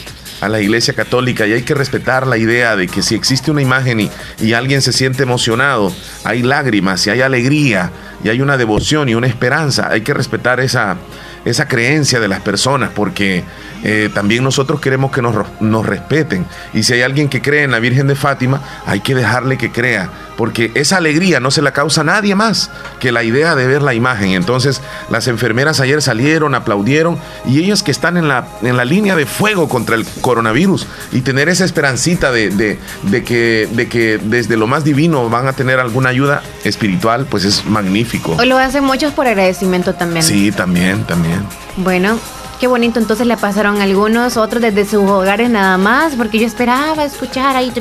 a 0.40 0.48
la 0.48 0.60
Iglesia 0.60 0.94
Católica 0.94 1.46
y 1.46 1.54
hay 1.54 1.62
que 1.62 1.74
respetar 1.74 2.26
la 2.26 2.36
idea 2.36 2.76
de 2.76 2.86
que 2.86 3.02
si 3.02 3.14
existe 3.14 3.50
una 3.50 3.62
imagen 3.62 4.00
y, 4.00 4.10
y 4.40 4.52
alguien 4.52 4.82
se 4.82 4.92
siente 4.92 5.22
emocionado, 5.22 5.92
hay 6.24 6.42
lágrimas 6.42 7.06
y 7.06 7.10
hay 7.10 7.22
alegría 7.22 7.90
y 8.22 8.28
hay 8.28 8.40
una 8.40 8.56
devoción 8.56 9.08
y 9.08 9.14
una 9.14 9.26
esperanza, 9.26 9.88
hay 9.90 10.02
que 10.02 10.14
respetar 10.14 10.60
esa, 10.60 10.96
esa 11.44 11.66
creencia 11.66 12.20
de 12.20 12.28
las 12.28 12.40
personas 12.40 12.90
porque 12.94 13.42
eh, 13.84 14.10
también 14.12 14.44
nosotros 14.44 14.80
queremos 14.80 15.10
que 15.12 15.22
nos, 15.22 15.34
nos 15.60 15.86
respeten 15.86 16.46
y 16.74 16.82
si 16.82 16.94
hay 16.94 17.02
alguien 17.02 17.28
que 17.28 17.40
cree 17.42 17.62
en 17.64 17.70
la 17.70 17.78
Virgen 17.78 18.06
de 18.06 18.14
Fátima, 18.14 18.60
hay 18.86 19.00
que 19.00 19.14
dejarle 19.14 19.56
que 19.58 19.70
crea 19.70 20.10
porque 20.36 20.70
esa 20.74 20.98
alegría 20.98 21.40
no 21.40 21.50
se 21.50 21.62
la 21.62 21.72
causa 21.72 22.04
nadie 22.04 22.36
más 22.36 22.70
que 23.00 23.10
la 23.10 23.24
idea 23.24 23.56
de 23.56 23.66
ver 23.66 23.82
la 23.82 23.92
imagen. 23.94 24.30
Entonces 24.30 24.80
las 25.10 25.26
enfermeras 25.26 25.80
ayer 25.80 26.00
salieron, 26.00 26.54
aplaudieron 26.54 27.18
y 27.44 27.58
ellos 27.58 27.82
que 27.82 27.90
están 27.90 28.16
en 28.16 28.28
la, 28.28 28.46
en 28.62 28.76
la 28.76 28.84
línea 28.84 29.16
de 29.16 29.26
fuego 29.26 29.68
contra 29.68 29.96
el 29.96 30.06
coronavirus 30.20 30.86
y 31.10 31.22
tener 31.22 31.48
esa 31.48 31.64
esperancita 31.64 32.30
de, 32.30 32.50
de- 32.50 32.78
de 33.02 33.24
que, 33.24 33.68
de 33.72 33.88
que 33.88 34.18
desde 34.22 34.56
lo 34.56 34.68
más 34.68 34.84
divino 34.84 35.28
van 35.28 35.48
a 35.48 35.54
tener 35.54 35.80
alguna 35.80 36.10
ayuda 36.10 36.42
espiritual, 36.64 37.26
pues 37.28 37.44
es 37.44 37.64
magnífico. 37.66 38.36
O 38.38 38.44
lo 38.44 38.58
hacen 38.58 38.84
muchos 38.84 39.12
por 39.14 39.26
agradecimiento 39.26 39.94
también. 39.96 40.22
Sí, 40.22 40.52
también, 40.52 41.02
también. 41.04 41.40
Bueno, 41.78 42.16
qué 42.58 42.66
bonito. 42.66 42.98
Entonces 42.98 43.26
le 43.26 43.36
pasaron 43.36 43.80
algunos, 43.80 44.36
otros 44.36 44.62
desde 44.62 44.84
sus 44.84 45.08
hogares 45.08 45.50
nada 45.50 45.78
más, 45.78 46.14
porque 46.16 46.38
yo 46.38 46.46
esperaba 46.46 47.04
escuchar 47.04 47.56
ahí. 47.56 47.72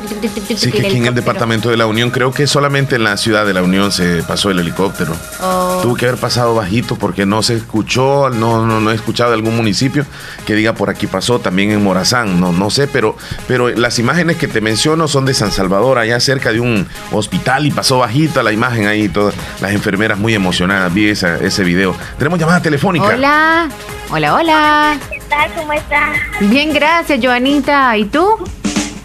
Sí, 0.55 0.71
que 0.71 0.85
aquí 0.87 0.97
en 0.97 1.05
el 1.07 1.15
departamento 1.15 1.69
de 1.69 1.77
la 1.77 1.85
Unión, 1.85 2.11
creo 2.11 2.31
que 2.31 2.47
solamente 2.47 2.95
en 2.95 3.03
la 3.03 3.17
ciudad 3.17 3.45
de 3.45 3.53
la 3.53 3.63
Unión 3.63 3.91
se 3.91 4.23
pasó 4.23 4.51
el 4.51 4.59
helicóptero. 4.59 5.13
Oh. 5.41 5.79
Tuvo 5.81 5.95
que 5.95 6.05
haber 6.07 6.19
pasado 6.19 6.55
bajito 6.55 6.95
porque 6.95 7.25
no 7.25 7.41
se 7.43 7.55
escuchó, 7.55 8.29
no, 8.29 8.65
no, 8.65 8.79
no 8.79 8.91
he 8.91 8.95
escuchado 8.95 9.31
de 9.31 9.35
algún 9.37 9.55
municipio 9.55 10.05
que 10.45 10.55
diga 10.55 10.73
por 10.73 10.89
aquí 10.89 11.07
pasó, 11.07 11.39
también 11.39 11.71
en 11.71 11.83
Morazán, 11.83 12.39
no, 12.39 12.51
no 12.51 12.69
sé, 12.69 12.87
pero, 12.87 13.15
pero 13.47 13.69
las 13.69 13.99
imágenes 13.99 14.37
que 14.37 14.47
te 14.47 14.61
menciono 14.61 15.07
son 15.07 15.25
de 15.25 15.33
San 15.33 15.51
Salvador, 15.51 15.97
allá 15.99 16.19
cerca 16.19 16.51
de 16.51 16.59
un 16.59 16.87
hospital 17.11 17.65
y 17.65 17.71
pasó 17.71 17.99
bajita 17.99 18.43
la 18.43 18.51
imagen 18.51 18.87
ahí, 18.87 19.09
todas 19.09 19.33
las 19.61 19.71
enfermeras 19.71 20.17
muy 20.17 20.33
emocionadas, 20.33 20.93
vi 20.93 21.09
esa- 21.09 21.37
ese 21.37 21.63
video. 21.63 21.95
Tenemos 22.17 22.39
llamada 22.39 22.61
telefónica. 22.61 23.05
Hola, 23.07 23.69
hola, 24.11 24.33
hola. 24.35 24.97
¿Qué 25.09 25.19
tal? 25.29 25.51
¿Cómo 25.55 25.73
está? 25.73 26.13
Bien, 26.41 26.73
gracias, 26.73 27.19
Joanita. 27.23 27.95
¿Y 27.97 28.05
tú? 28.05 28.27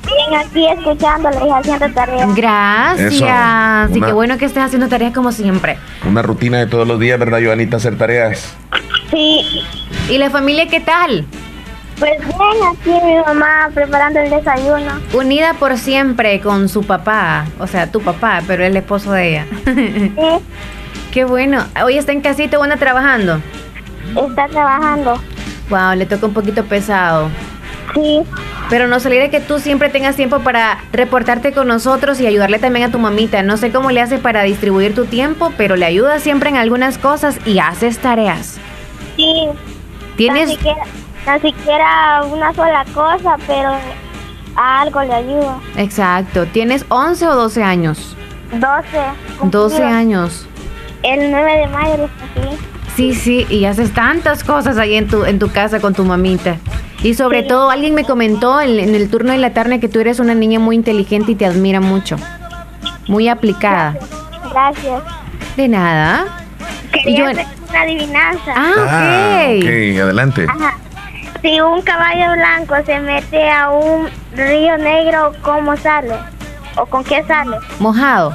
Bien, 0.06 0.40
aquí 0.40 0.66
escuchándole 0.68 1.36
y 1.46 1.50
haciendo 1.50 1.90
tareas. 1.92 2.34
Gracias. 2.34 3.90
Eso, 3.90 3.96
Y 3.98 4.00
qué 4.00 4.12
bueno 4.12 4.38
que 4.38 4.44
estés 4.44 4.62
haciendo 4.62 4.88
tareas 4.88 5.12
como 5.12 5.32
siempre. 5.32 5.78
Una 6.06 6.22
rutina 6.22 6.58
de 6.58 6.66
todos 6.66 6.86
los 6.86 6.98
días, 7.00 7.18
¿verdad, 7.18 7.40
Joanita? 7.42 7.76
Hacer 7.78 7.96
tareas. 7.96 8.54
Sí, 9.10 9.62
¿Y 10.08 10.18
la 10.18 10.30
familia 10.30 10.66
qué 10.68 10.80
tal? 10.80 11.24
pues 11.98 12.18
bien, 12.18 12.66
aquí 12.68 12.90
mi 13.06 13.14
mamá 13.24 13.70
preparando 13.72 14.18
el 14.18 14.28
desayuno. 14.30 14.90
Unida 15.12 15.54
por 15.54 15.78
siempre 15.78 16.40
con 16.40 16.68
su 16.68 16.82
papá, 16.82 17.44
o 17.60 17.68
sea, 17.68 17.92
tu 17.92 18.00
papá, 18.00 18.42
pero 18.44 18.64
el 18.64 18.76
esposo 18.76 19.12
de 19.12 19.28
ella. 19.28 19.46
Sí, 19.66 20.10
Qué 21.12 21.24
bueno. 21.24 21.64
Hoy 21.84 21.98
está 21.98 22.10
en 22.12 22.22
casita 22.22 22.58
o 22.58 22.62
anda 22.62 22.78
trabajando. 22.78 23.40
Está 24.16 24.48
trabajando. 24.48 25.14
Wow, 25.70 25.94
le 25.96 26.06
toca 26.06 26.26
un 26.26 26.34
poquito 26.34 26.64
pesado. 26.64 27.28
Sí, 27.94 28.22
Pero 28.70 28.86
nos 28.88 29.04
alegra 29.04 29.28
que 29.28 29.40
tú 29.40 29.58
siempre 29.58 29.90
tengas 29.90 30.16
tiempo 30.16 30.38
para 30.40 30.78
reportarte 30.92 31.52
con 31.52 31.68
nosotros 31.68 32.20
y 32.20 32.26
ayudarle 32.26 32.58
también 32.58 32.88
a 32.88 32.92
tu 32.92 32.98
mamita. 32.98 33.42
No 33.42 33.56
sé 33.58 33.70
cómo 33.70 33.90
le 33.90 34.00
haces 34.00 34.20
para 34.20 34.42
distribuir 34.44 34.94
tu 34.94 35.04
tiempo, 35.04 35.52
pero 35.58 35.76
le 35.76 35.84
ayudas 35.84 36.22
siempre 36.22 36.48
en 36.48 36.56
algunas 36.56 36.96
cosas 36.96 37.38
y 37.46 37.58
haces 37.58 37.98
tareas. 37.98 38.58
sí. 39.16 39.48
Tienes... 40.16 40.48
Tan 41.24 41.40
siquiera, 41.40 41.40
siquiera 41.40 42.22
una 42.24 42.52
sola 42.54 42.84
cosa, 42.94 43.36
pero 43.46 43.70
a 44.56 44.80
algo 44.82 45.02
le 45.02 45.14
ayuda. 45.14 45.58
Exacto. 45.76 46.46
¿Tienes 46.46 46.84
11 46.88 47.26
o 47.28 47.34
12 47.34 47.62
años? 47.62 48.16
12. 48.52 48.60
12 49.44 49.76
cumplido. 49.76 49.86
años. 49.86 50.46
El 51.02 51.30
9 51.30 51.56
de 51.58 51.66
mayo 51.68 51.96
lo 51.96 52.08
cumplí. 52.08 52.58
Sí, 52.96 53.14
sí, 53.14 53.46
y 53.48 53.64
haces 53.64 53.92
tantas 53.94 54.44
cosas 54.44 54.76
ahí 54.76 54.94
en 54.96 55.08
tu, 55.08 55.24
en 55.24 55.38
tu 55.38 55.50
casa 55.50 55.80
con 55.80 55.94
tu 55.94 56.04
mamita. 56.04 56.56
Y 57.02 57.14
sobre 57.14 57.42
Sí. 57.42 57.48
todo, 57.48 57.70
alguien 57.70 57.94
me 57.94 58.04
comentó 58.04 58.60
en, 58.60 58.78
en 58.78 58.94
el 58.94 59.08
turno 59.10 59.32
de 59.32 59.38
la 59.38 59.52
tarde 59.54 59.80
que 59.80 59.88
tú 59.88 59.98
eres 60.00 60.20
una 60.20 60.34
niña 60.34 60.58
muy 60.60 60.76
inteligente 60.76 61.32
y 61.32 61.34
te 61.34 61.46
admira 61.46 61.80
mucho. 61.80 62.16
Muy 63.08 63.28
aplicada. 63.28 63.96
Gracias. 64.52 65.02
De 65.56 65.68
nada. 65.68 66.26
Quería 66.92 67.18
yo- 67.18 67.26
hacer 67.30 67.46
una 67.70 67.80
adivinanza. 67.80 68.52
Ah, 68.54 68.72
Ah, 68.76 69.46
ok. 69.48 69.62
ok, 69.62 70.00
adelante. 70.02 70.46
Ajá. 70.48 70.74
Si 71.40 71.60
un 71.60 71.82
caballo 71.82 72.32
blanco 72.34 72.74
se 72.86 73.00
mete 73.00 73.50
a 73.50 73.70
un 73.70 74.06
río 74.36 74.76
negro, 74.78 75.32
¿cómo 75.42 75.76
sale? 75.76 76.14
¿O 76.76 76.86
con 76.86 77.02
qué 77.02 77.24
sale? 77.26 77.56
Mojado. 77.80 78.32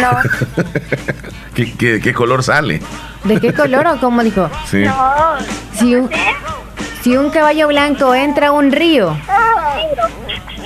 No, 0.00 0.10
¿Qué, 1.54 1.72
qué, 1.76 2.00
qué 2.00 2.12
color 2.12 2.42
sale? 2.42 2.80
¿De 3.24 3.40
qué 3.40 3.52
color 3.52 3.86
o 3.86 4.00
cómo 4.00 4.22
dijo? 4.22 4.48
Sí. 4.66 4.84
no. 4.84 4.94
Si 5.74 5.94
un, 5.94 6.10
si 7.02 7.16
un 7.16 7.30
caballo 7.30 7.68
blanco 7.68 8.14
entra 8.14 8.48
a 8.48 8.52
un 8.52 8.72
río, 8.72 9.16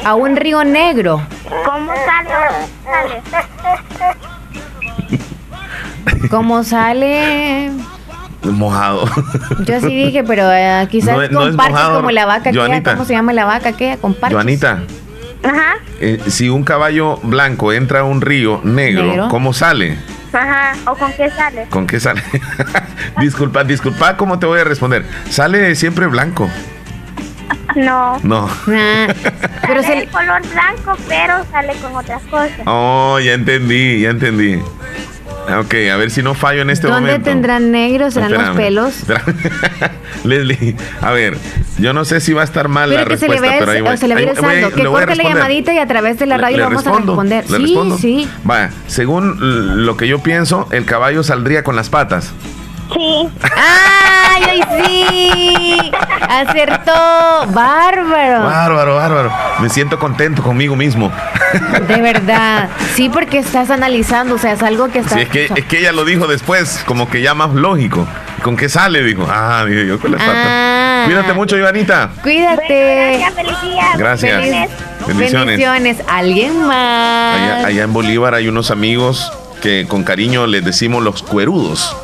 a 0.04 0.14
un 0.14 0.36
río 0.36 0.64
negro, 0.64 1.20
¿Cómo 1.64 1.92
sale? 1.94 2.30
Sale. 2.84 3.22
¿cómo 6.30 6.64
sale? 6.64 7.70
Mojado. 8.42 9.08
Yo 9.64 9.80
sí 9.80 9.86
dije, 9.86 10.22
pero 10.24 10.50
eh, 10.52 10.86
quizás 10.90 11.30
No 11.30 11.40
parches 11.56 11.72
mojado, 11.74 11.96
como 11.96 12.10
la 12.10 12.26
vaca. 12.26 12.50
¿Cómo 12.92 13.04
se 13.04 13.14
llama 13.14 13.32
la 13.32 13.44
vaca? 13.46 13.70
aquella? 13.70 13.96
Con 13.96 14.14
parches. 14.14 14.34
Joanita, 14.36 14.82
Ajá, 15.42 15.74
eh, 16.00 16.20
si 16.26 16.48
un 16.48 16.64
caballo 16.64 17.18
blanco 17.22 17.72
entra 17.72 18.00
a 18.00 18.04
un 18.04 18.20
río 18.20 18.60
negro, 18.64 19.04
Negro. 19.04 19.28
¿cómo 19.28 19.52
sale? 19.52 19.98
Ajá. 20.34 20.74
¿O 20.86 20.94
con 20.94 21.12
qué 21.12 21.30
sale? 21.30 21.66
¿Con 21.70 21.86
qué 21.86 22.00
sale? 22.00 22.22
disculpa, 23.20 23.64
disculpa, 23.64 24.16
¿cómo 24.16 24.38
te 24.38 24.46
voy 24.46 24.60
a 24.60 24.64
responder? 24.64 25.04
Sale 25.30 25.74
siempre 25.74 26.06
blanco. 26.06 26.50
No. 27.76 28.18
No. 28.22 28.48
Ah, 28.68 29.08
pero 29.66 29.82
Sale 29.82 29.94
se, 29.94 30.00
de 30.00 30.06
color 30.08 30.42
blanco, 30.48 30.96
pero 31.08 31.44
sale 31.50 31.74
con 31.74 31.96
otras 31.96 32.22
cosas. 32.24 32.60
Oh, 32.66 33.18
ya 33.18 33.32
entendí, 33.32 34.00
ya 34.02 34.10
entendí. 34.10 34.62
Ok, 35.60 35.74
a 35.92 35.96
ver 35.96 36.10
si 36.10 36.22
no 36.22 36.34
fallo 36.34 36.62
en 36.62 36.70
este 36.70 36.86
¿dónde 36.86 37.02
momento. 37.10 37.28
tendrán 37.30 37.70
negros? 37.70 38.14
¿Serán 38.14 38.32
los 38.32 38.56
pelos? 38.56 38.94
Leslie, 40.24 40.74
a 41.02 41.10
ver, 41.12 41.36
yo 41.78 41.92
no 41.92 42.04
sé 42.06 42.20
si 42.20 42.32
va 42.32 42.40
a 42.40 42.44
estar 42.44 42.68
mal 42.68 42.88
Pero 42.88 43.02
la 43.02 43.06
que 43.08 43.16
se 43.18 43.26
le 43.28 43.32
respuesta, 43.34 43.50
vea 43.50 43.58
pero 43.60 43.72
ahí 43.72 43.80
voy. 43.82 43.92
o 43.92 43.96
se 43.98 44.08
le 44.08 44.14
ahí. 44.14 44.72
Que 44.74 44.84
corte 44.84 45.16
la 45.16 45.22
llamadita 45.22 45.74
y 45.74 45.78
a 45.78 45.86
través 45.86 46.18
de 46.18 46.26
la 46.26 46.38
radio 46.38 46.56
Le- 46.58 46.62
vamos 46.64 46.84
respondo, 46.84 47.12
a 47.12 47.16
responder. 47.24 47.50
le 47.50 47.56
sí, 47.58 47.62
respondo. 47.64 47.98
sí. 47.98 48.28
Vaya, 48.44 48.70
según 48.86 49.84
lo 49.84 49.96
que 49.98 50.08
yo 50.08 50.20
pienso, 50.20 50.66
el 50.70 50.86
caballo 50.86 51.22
saldría 51.22 51.62
con 51.62 51.76
las 51.76 51.90
patas. 51.90 52.32
Sí, 52.92 53.28
¡Ay, 53.56 54.42
ay, 54.50 54.62
sí! 54.84 55.92
Acertó. 56.28 56.92
Bárbaro. 57.52 58.44
Bárbaro, 58.44 58.96
bárbaro. 58.96 59.32
Me 59.60 59.68
siento 59.68 59.98
contento 59.98 60.42
conmigo 60.42 60.76
mismo. 60.76 61.10
De 61.88 62.00
verdad. 62.00 62.68
Sí, 62.94 63.08
porque 63.08 63.38
estás 63.38 63.70
analizando. 63.70 64.34
O 64.34 64.38
sea, 64.38 64.52
es 64.52 64.62
algo 64.62 64.88
que 64.90 65.00
está. 65.00 65.16
Sí, 65.16 65.22
es 65.22 65.28
que, 65.28 65.44
es 65.54 65.64
que 65.64 65.78
ella 65.78 65.92
lo 65.92 66.04
dijo 66.04 66.26
después, 66.26 66.82
como 66.86 67.08
que 67.08 67.22
ya 67.22 67.34
más 67.34 67.52
lógico. 67.54 68.06
¿Con 68.42 68.56
qué 68.56 68.68
sale? 68.68 69.02
Dijo. 69.02 69.26
Ah, 69.28 69.64
dije 69.66 69.86
yo 69.86 69.98
con 69.98 70.12
patas. 70.12 70.28
Ah. 70.28 71.02
Cuídate 71.06 71.32
mucho, 71.32 71.56
Ivanita. 71.56 72.10
Cuídate. 72.22 73.18
gracias, 73.18 73.34
feliz 73.34 73.62
día. 73.62 73.84
Gracias. 73.96 74.36
Bendiciones. 74.36 74.70
Bendiciones. 75.06 75.46
Bendiciones. 75.46 75.96
¿Alguien 76.08 76.66
más? 76.66 77.40
Allá, 77.40 77.66
allá 77.66 77.82
en 77.84 77.92
Bolívar 77.92 78.34
hay 78.34 78.48
unos 78.48 78.70
amigos 78.70 79.32
que 79.62 79.86
con 79.88 80.04
cariño 80.04 80.46
les 80.46 80.64
decimos 80.64 81.02
los 81.02 81.22
cuerudos. 81.22 81.96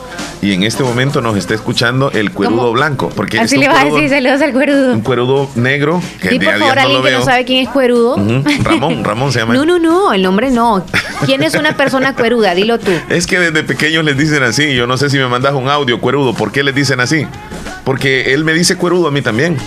Y 0.43 0.55
en 0.55 0.63
este 0.63 0.83
momento 0.83 1.21
nos 1.21 1.37
está 1.37 1.53
escuchando 1.55 2.11
el 2.13 2.33
cuerudo 2.33 2.59
¿Cómo? 2.61 2.73
blanco. 2.73 3.11
Porque 3.15 3.39
Así 3.39 3.59
le 3.59 3.69
vas 3.69 3.83
a 3.83 3.85
decir 3.85 4.09
saludos 4.09 4.41
al 4.41 4.53
cuerudo. 4.53 4.95
Un 4.95 5.03
cuerudo 5.03 5.51
negro 5.55 6.01
que 6.23 6.31
Sí, 6.31 6.39
día 6.39 6.53
por 6.53 6.59
favor, 6.61 6.77
no 6.77 6.83
lo 6.83 6.87
alguien 6.87 7.03
que 7.03 7.11
no 7.19 7.25
sabe 7.25 7.45
quién 7.45 7.67
es 7.67 7.69
cuerudo. 7.69 8.17
Ramón, 8.63 9.05
Ramón 9.05 9.33
se 9.33 9.41
llama. 9.41 9.53
No, 9.53 9.67
no, 9.67 9.79
no, 9.79 10.15
el 10.15 10.23
nombre 10.23 10.51
no. 10.51 10.85
¿Quién 11.27 11.43
es 11.43 11.55
una 11.57 11.77
persona 11.77 12.15
cueruda? 12.15 12.55
Dilo 12.55 12.79
tú. 12.79 12.91
Es 13.11 13.27
que 13.27 13.39
desde 13.39 13.63
pequeños 13.65 14.03
les 14.05 14.17
dicen 14.17 14.43
así. 14.43 14.75
Yo 14.75 14.87
no 14.87 14.97
sé 14.97 15.11
si 15.11 15.19
me 15.19 15.29
mandas 15.29 15.53
un 15.53 15.69
audio 15.69 16.01
cuerudo. 16.01 16.33
¿Por 16.33 16.53
qué 16.53 16.63
les 16.63 16.75
dicen 16.75 17.01
así? 17.01 17.27
Porque 17.85 18.33
él 18.33 18.45
me 18.45 18.55
dice 18.55 18.77
cuerudo 18.77 19.09
a 19.09 19.11
mí 19.11 19.21
también. 19.21 19.59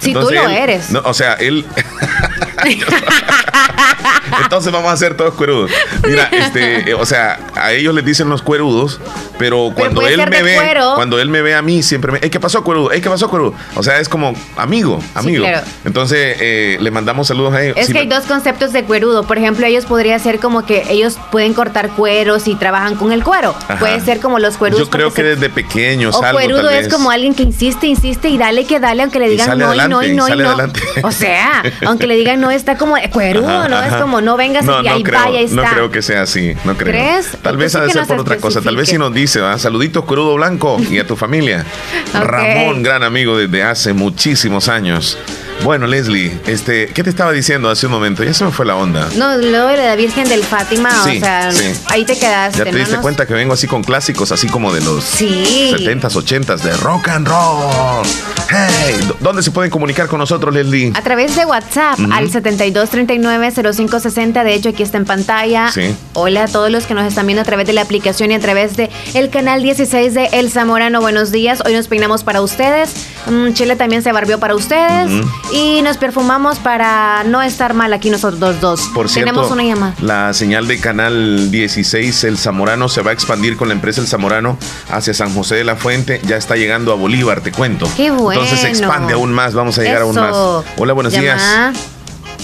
Si 0.00 0.12
tú 0.12 0.22
lo 0.22 0.30
él- 0.30 0.38
eres. 0.50 0.90
no, 0.90 1.02
o 1.04 1.14
sea, 1.14 1.34
él. 1.34 1.64
Entonces 4.42 4.72
vamos 4.72 4.92
a 4.92 4.96
ser 4.96 5.16
todos 5.16 5.34
cuerudos. 5.34 5.70
Mira, 6.06 6.24
este, 6.32 6.90
eh, 6.90 6.94
o 6.94 7.06
sea, 7.06 7.38
a 7.54 7.72
ellos 7.72 7.94
les 7.94 8.04
dicen 8.04 8.28
los 8.28 8.42
cuerudos, 8.42 9.00
pero 9.38 9.70
cuando 9.74 10.02
él 10.06 10.18
me 10.28 10.42
ve, 10.42 10.54
cuero. 10.56 10.92
cuando 10.94 11.18
él 11.20 11.28
me 11.28 11.42
ve 11.42 11.54
a 11.54 11.62
mí, 11.62 11.82
siempre 11.82 12.12
me, 12.12 12.18
"Ey, 12.18 12.30
¿qué 12.30 12.40
pasó, 12.40 12.62
cuerudo? 12.64 12.92
Ey, 12.92 13.00
¿qué 13.00 13.08
pasó, 13.10 13.28
cuerudo? 13.28 13.54
O 13.74 13.82
sea, 13.82 13.98
es 13.98 14.08
como 14.08 14.34
amigo, 14.56 15.00
amigo. 15.14 15.44
claro. 15.44 15.66
Entonces, 15.84 16.36
eh, 16.40 16.76
le 16.80 16.90
mandamos 16.90 17.28
saludos 17.28 17.54
a 17.54 17.62
ellos. 17.62 17.76
Es 17.78 17.86
Si 17.86 17.92
que 17.92 18.00
hay 18.00 18.06
dos 18.06 18.24
conceptos 18.24 18.72
de 18.72 18.84
cuerudo. 18.84 19.24
Por 19.24 19.38
ejemplo, 19.38 19.66
ellos 19.66 19.84
podría 19.86 20.18
ser 20.18 20.38
como 20.38 20.64
que 20.66 20.84
ellos 20.90 21.18
pueden 21.30 21.54
cortar 21.54 21.90
cueros 21.90 22.48
y 22.48 22.54
trabajan 22.54 22.96
con 22.96 23.12
el 23.12 23.22
cuero. 23.22 23.54
Ajá. 23.68 23.78
Puede 23.78 24.00
ser 24.00 24.20
como 24.20 24.38
los 24.38 24.56
cuerudos. 24.56 24.84
Yo 24.86 24.90
creo 24.90 25.10
que 25.12 25.22
se- 25.22 25.28
desde 25.36 25.50
pequeños 25.50 26.14
O 26.14 26.22
algo, 26.22 26.38
cuerudo 26.38 26.70
es 26.70 26.88
como 26.88 27.10
alguien 27.10 27.34
que 27.34 27.42
insiste, 27.44 27.86
insiste 27.86 28.28
y 28.28 28.38
dale 28.38 28.64
que 28.64 28.80
dale, 28.80 29.02
aunque 29.02 29.18
le 29.18 29.28
digan 29.28 29.58
no 29.58 29.74
y 29.74 29.78
no 29.88 30.02
y 30.02 30.14
no 30.14 30.28
y 30.28 30.36
no. 30.36 30.48
adelante. 30.50 30.80
O 31.02 31.10
sea, 31.12 31.62
aunque 31.86 32.06
le 32.06 32.16
digan 32.16 32.40
no, 32.40 32.45
está 32.50 32.76
como 32.76 32.96
cuerudo, 33.12 33.48
Ajá, 33.48 33.68
¿no? 33.68 33.82
Es 33.82 33.94
como 33.94 34.20
no 34.20 34.36
vengas 34.36 34.64
No, 34.64 34.80
y 34.80 34.84
no 34.84 34.94
ahí 34.94 35.02
creo, 35.02 35.20
vaya, 35.20 35.40
está. 35.40 35.56
No 35.56 35.62
creo 35.64 35.90
que 35.90 36.02
sea 36.02 36.22
así, 36.22 36.54
no 36.64 36.76
creo. 36.76 36.92
¿Crees? 36.92 37.32
Tal 37.42 37.56
vez 37.56 37.74
Entonces, 37.74 37.96
ha 37.96 38.00
de 38.00 38.06
ser 38.06 38.06
por 38.06 38.20
otra 38.20 38.36
cosa. 38.38 38.60
Tal 38.60 38.76
vez 38.76 38.88
si 38.88 38.98
nos 38.98 39.12
dice, 39.12 39.40
¿va? 39.40 39.58
Saluditos, 39.58 40.04
Crudo 40.04 40.34
Blanco 40.34 40.78
y 40.90 40.98
a 40.98 41.06
tu 41.06 41.16
familia. 41.16 41.64
Ramón, 42.14 42.82
gran 42.82 43.02
amigo 43.02 43.36
desde 43.36 43.62
hace 43.62 43.92
muchísimos 43.92 44.68
años. 44.68 45.18
Bueno, 45.64 45.86
Leslie, 45.88 46.38
este, 46.46 46.86
¿qué 46.88 47.02
te 47.02 47.10
estaba 47.10 47.32
diciendo 47.32 47.68
hace 47.68 47.86
un 47.86 47.92
momento? 47.92 48.22
Ya 48.22 48.32
se 48.32 48.44
me 48.44 48.52
fue 48.52 48.64
la 48.64 48.76
onda. 48.76 49.08
No, 49.16 49.36
lo 49.36 49.66
de 49.66 49.76
la 49.78 49.96
Virgen 49.96 50.28
del 50.28 50.44
Fátima, 50.44 50.90
Sí, 51.02 51.16
o 51.16 51.20
sea, 51.20 51.50
sí. 51.50 51.64
ahí 51.86 52.04
te 52.04 52.16
quedaste. 52.16 52.58
Ya 52.58 52.64
te 52.70 52.76
diste 52.76 52.98
cuenta 52.98 53.26
que 53.26 53.34
vengo 53.34 53.52
así 53.54 53.66
con 53.66 53.82
clásicos, 53.82 54.30
así 54.30 54.46
como 54.46 54.72
de 54.72 54.80
los 54.82 55.02
Sí. 55.02 55.74
70s, 55.76 56.14
80s, 56.14 56.62
de 56.62 56.72
rock 56.76 57.08
and 57.08 57.26
roll. 57.26 58.06
Hey, 58.48 58.94
¿dó- 59.08 59.16
¿dónde 59.18 59.42
se 59.42 59.50
pueden 59.50 59.72
comunicar 59.72 60.06
con 60.06 60.20
nosotros, 60.20 60.54
Leslie? 60.54 60.92
A 60.94 61.02
través 61.02 61.34
de 61.34 61.44
WhatsApp 61.44 61.98
al 62.12 62.30
7239-0560. 62.30 64.44
De 64.44 64.54
hecho, 64.54 64.68
aquí 64.68 64.84
está 64.84 64.98
en 64.98 65.04
pantalla. 65.04 65.72
Sí. 65.72 65.96
Hola 66.12 66.44
a 66.44 66.48
todos 66.48 66.70
los 66.70 66.86
que 66.86 66.94
nos 66.94 67.04
están 67.06 67.26
viendo 67.26 67.42
a 67.42 67.44
través 67.44 67.66
de 67.66 67.72
la 67.72 67.82
aplicación 67.82 68.30
y 68.30 68.34
a 68.34 68.40
través 68.40 68.76
de 68.76 68.88
el 69.14 69.30
canal 69.30 69.64
16 69.64 70.14
de 70.14 70.26
El 70.32 70.52
Zamorano. 70.52 71.00
Buenos 71.00 71.32
días. 71.32 71.60
Hoy 71.66 71.72
nos 71.74 71.88
peinamos 71.88 72.22
para 72.22 72.40
ustedes. 72.40 72.90
Mm, 73.28 73.52
Chile 73.54 73.74
también 73.74 74.04
se 74.04 74.12
barbió 74.12 74.38
para 74.38 74.54
ustedes. 74.54 75.10
Y 75.52 75.80
nos 75.82 75.96
perfumamos 75.96 76.58
para 76.58 77.22
no 77.24 77.40
estar 77.40 77.72
mal 77.72 77.92
aquí 77.92 78.10
nosotros 78.10 78.60
dos. 78.60 78.80
Por 78.92 79.08
cierto, 79.08 79.30
Tenemos 79.30 79.50
una 79.52 79.62
llamada. 79.62 79.94
la 80.02 80.32
señal 80.34 80.66
de 80.66 80.80
canal 80.80 81.50
16, 81.50 82.24
el 82.24 82.36
Zamorano, 82.36 82.88
se 82.88 83.00
va 83.02 83.10
a 83.12 83.14
expandir 83.14 83.56
con 83.56 83.68
la 83.68 83.74
empresa 83.74 84.00
El 84.00 84.08
Zamorano 84.08 84.58
hacia 84.90 85.14
San 85.14 85.32
José 85.32 85.54
de 85.54 85.64
la 85.64 85.76
Fuente. 85.76 86.20
Ya 86.24 86.36
está 86.36 86.56
llegando 86.56 86.92
a 86.92 86.96
Bolívar, 86.96 87.42
te 87.42 87.52
cuento. 87.52 87.88
Qué 87.96 88.10
bueno. 88.10 88.42
Entonces 88.42 88.60
se 88.60 88.68
expande 88.68 89.12
aún 89.14 89.32
más, 89.32 89.54
vamos 89.54 89.78
a 89.78 89.82
llegar 89.82 90.02
aún 90.02 90.16
más. 90.16 90.30
Eso. 90.30 90.64
Hola, 90.78 90.92
buenos 90.94 91.12
días. 91.12 91.42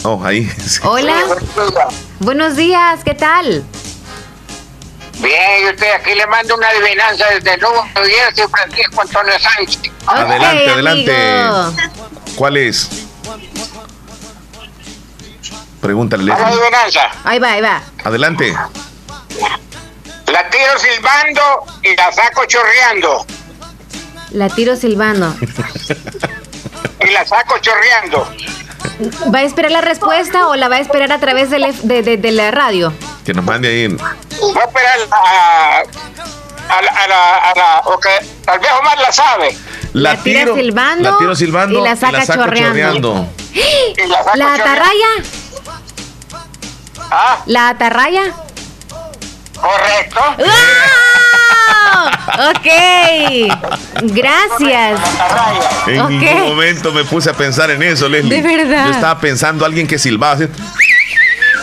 Oh, 0.04 0.22
ahí. 0.24 0.48
sí. 0.64 0.80
Hola. 0.84 1.14
Buenos 2.20 2.56
días, 2.56 3.00
¿qué 3.04 3.14
tal? 3.14 3.64
Bien, 5.20 5.66
y 5.66 5.70
usted 5.70 5.86
aquí 6.00 6.14
le 6.14 6.26
mando 6.26 6.54
una 6.56 6.68
adivinanza 6.68 7.26
desde 7.34 7.56
New 7.58 7.70
Jersey, 7.94 8.44
Francisco 8.50 9.02
Antonio 9.02 9.32
Sánchez. 9.38 9.92
Adelante, 10.06 10.64
Ok, 10.64 10.72
adelante. 10.72 11.91
¿Cuál 12.36 12.56
es? 12.56 12.88
Pregúntale. 15.80 16.32
Ahí 17.24 17.38
va, 17.38 17.52
ahí 17.52 17.60
va. 17.60 17.82
Adelante. 18.04 18.54
La 20.26 20.48
tiro 20.50 20.78
silbando 20.78 21.42
y 21.82 21.96
la 21.96 22.12
saco 22.12 22.44
chorreando. 22.46 23.26
La 24.30 24.48
tiro 24.48 24.76
silbando. 24.76 25.34
Y 27.00 27.10
la 27.12 27.26
saco 27.26 27.58
chorreando. 27.58 28.28
¿Va 29.34 29.40
a 29.40 29.42
esperar 29.42 29.72
la 29.72 29.80
respuesta 29.80 30.46
o 30.48 30.54
la 30.56 30.68
va 30.68 30.76
a 30.76 30.80
esperar 30.80 31.10
a 31.12 31.18
través 31.18 31.50
de, 31.50 31.58
de- 31.82 32.16
de 32.16 32.30
la 32.32 32.50
radio? 32.50 32.92
Que 33.24 33.34
nos 33.34 33.44
mande 33.44 33.68
ahí. 33.68 33.88
Voy 33.88 34.56
a 34.56 34.64
esperar 34.64 34.98
a, 35.10 35.82
a, 36.78 36.82
la- 36.82 36.90
a 36.90 37.08
la, 37.08 37.36
a 37.36 37.54
la, 37.56 37.80
ok, 37.86 38.06
tal 38.44 38.58
vez 38.60 38.70
Omar 38.80 38.98
la 38.98 39.12
sabe. 39.12 39.56
La 39.92 40.16
tira 40.16 40.54
silbando 40.54 41.10
la 41.10 41.18
tiro 41.18 41.34
silbando 41.36 41.78
y 41.80 41.82
la 41.84 41.96
saca 41.96 42.24
saco 42.24 42.44
chorreando. 42.44 43.28
Y 43.52 44.06
la 44.08 44.18
saco 44.24 44.36
¿La 44.36 44.44
chorreando. 44.56 44.62
atarraya? 44.64 45.08
Ah, 47.10 47.42
¿La 47.46 47.68
atarraya? 47.68 48.22
correcto. 49.60 50.20
¡Wow! 50.38 50.46
Ok. 52.50 52.66
Gracias. 54.14 55.00
Atarraya. 55.00 55.70
En 55.86 56.08
ningún 56.08 56.48
momento 56.48 56.92
me 56.92 57.04
puse 57.04 57.30
a 57.30 57.34
pensar 57.34 57.70
en 57.70 57.82
eso, 57.82 58.08
Leslie. 58.08 58.40
De 58.40 58.56
verdad. 58.56 58.86
Yo 58.86 58.92
estaba 58.92 59.20
pensando 59.20 59.64
alguien 59.64 59.86
que 59.86 59.98
silbaba 59.98 60.34
así. 60.34 60.48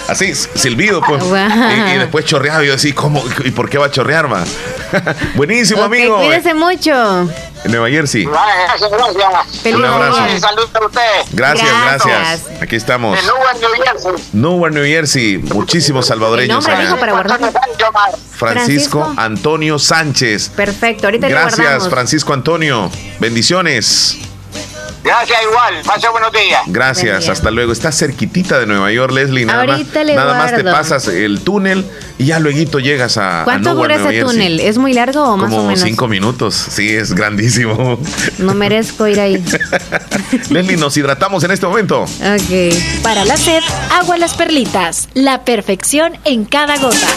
Así, 0.07 0.33
silbido, 0.35 1.01
pues. 1.01 1.23
Wow. 1.23 1.35
Y, 1.37 1.91
y 1.93 1.97
después 1.97 2.25
chorreaba. 2.25 2.63
Y 2.63 2.67
yo 2.67 2.73
decía, 2.73 2.93
¿cómo? 2.95 3.23
¿Y 3.43 3.51
por 3.51 3.69
qué 3.69 3.77
va 3.77 3.87
a 3.87 3.91
chorrear, 3.91 4.27
ma? 4.27 4.43
Buenísimo, 5.36 5.81
Ok, 5.81 5.86
amigo. 5.88 6.17
cuídese 6.17 6.53
mucho. 6.53 7.29
En 7.63 7.72
Nueva 7.72 7.89
Jersey. 7.89 8.24
Gracias, 8.25 8.89
gracias. 8.89 9.62
Feliz 9.62 9.79
Un 9.79 9.86
abrazo. 9.86 10.24
día. 10.24 10.36
Y 10.36 10.39
saludos 10.39 10.69
a 10.74 10.86
usted. 10.86 11.01
Gracias, 11.34 11.69
gracias. 11.84 12.05
Gracias. 12.05 12.62
Aquí 12.62 12.75
estamos. 12.77 13.17
De 13.17 13.24
Newark, 13.24 13.60
New 13.60 13.69
Jersey. 13.84 14.29
Newark, 14.34 14.74
New 14.74 14.86
Jersey. 14.86 15.38
Muchísimos 15.39 16.05
salvadoreños 16.08 16.65
El 16.67 16.74
allá. 16.75 16.96
para. 16.98 17.24
Francisco, 17.24 18.29
Francisco. 18.38 19.13
Antonio 19.17 19.77
Sánchez. 19.77 20.50
Perfecto, 20.55 21.08
ahorita 21.08 21.27
Gracias, 21.27 21.58
guardamos. 21.60 21.89
Francisco 21.89 22.34
Antonio. 22.34 22.89
Bendiciones. 23.19 24.17
Gracias 25.03 25.37
igual. 25.49 25.75
Pase 25.85 26.09
buenos 26.09 26.31
días. 26.31 26.61
Buen 26.65 26.73
Gracias, 26.73 27.23
día. 27.23 27.31
hasta 27.31 27.51
luego. 27.51 27.71
Está 27.71 27.91
cerquitita 27.91 28.59
de 28.59 28.65
Nueva 28.65 28.91
York, 28.91 29.11
Leslie. 29.13 29.45
Nada 29.45 29.61
Ahorita 29.61 29.99
más, 29.99 30.05
le 30.05 30.15
nada 30.15 30.33
más 30.37 30.55
te 30.55 30.63
pasas 30.63 31.07
el 31.07 31.39
túnel 31.41 31.85
y 32.17 32.25
ya 32.25 32.39
luego 32.39 32.79
llegas 32.79 33.17
a. 33.17 33.41
a 33.41 33.43
¿Cuánto 33.45 33.73
dura 33.75 33.95
Nueva 33.95 34.09
ese 34.11 34.19
Jersey. 34.19 34.35
túnel? 34.37 34.59
¿Es 34.59 34.77
muy 34.77 34.93
largo 34.93 35.23
o 35.23 35.37
más 35.37 35.51
o 35.51 35.55
Como 35.55 35.67
menos? 35.69 35.81
cinco 35.83 36.07
minutos. 36.07 36.53
Sí, 36.55 36.89
es 36.89 37.13
grandísimo. 37.13 37.99
No 38.39 38.53
merezco 38.53 39.07
ir 39.07 39.19
ahí. 39.19 39.43
Leslie, 40.49 40.77
nos 40.77 40.95
hidratamos 40.97 41.43
en 41.43 41.51
este 41.51 41.65
momento. 41.65 42.01
Ok. 42.03 42.75
Para 43.01 43.25
la 43.25 43.37
sed, 43.37 43.61
agua 43.91 44.17
las 44.17 44.33
perlitas. 44.33 45.07
La 45.13 45.43
perfección 45.45 46.17
en 46.25 46.45
cada 46.45 46.77
gota. 46.77 47.07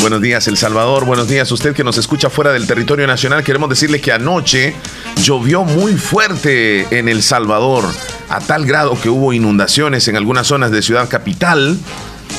Buenos 0.00 0.22
días, 0.22 0.48
El 0.48 0.56
Salvador. 0.56 1.04
Buenos 1.04 1.28
días, 1.28 1.52
usted 1.52 1.74
que 1.74 1.84
nos 1.84 1.98
escucha 1.98 2.30
fuera 2.30 2.52
del 2.52 2.66
territorio 2.66 3.06
nacional. 3.06 3.44
Queremos 3.44 3.68
decirle 3.68 4.00
que 4.00 4.12
anoche 4.12 4.74
llovió 5.22 5.62
muy 5.64 5.92
fuerte 5.92 6.98
en 6.98 7.06
El 7.06 7.22
Salvador, 7.22 7.84
a 8.30 8.40
tal 8.40 8.64
grado 8.64 8.98
que 8.98 9.10
hubo 9.10 9.34
inundaciones 9.34 10.08
en 10.08 10.16
algunas 10.16 10.46
zonas 10.46 10.70
de 10.70 10.80
Ciudad 10.80 11.06
Capital. 11.10 11.78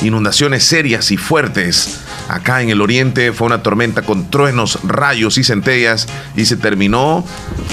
Inundaciones 0.02 0.64
serias 0.64 1.12
y 1.12 1.16
fuertes. 1.16 2.00
Acá 2.32 2.62
en 2.62 2.70
el 2.70 2.80
oriente 2.80 3.32
fue 3.32 3.46
una 3.46 3.62
tormenta 3.62 4.02
con 4.02 4.30
truenos, 4.30 4.78
rayos 4.84 5.36
y 5.38 5.44
centellas 5.44 6.06
y 6.36 6.46
se 6.46 6.56
terminó 6.56 7.24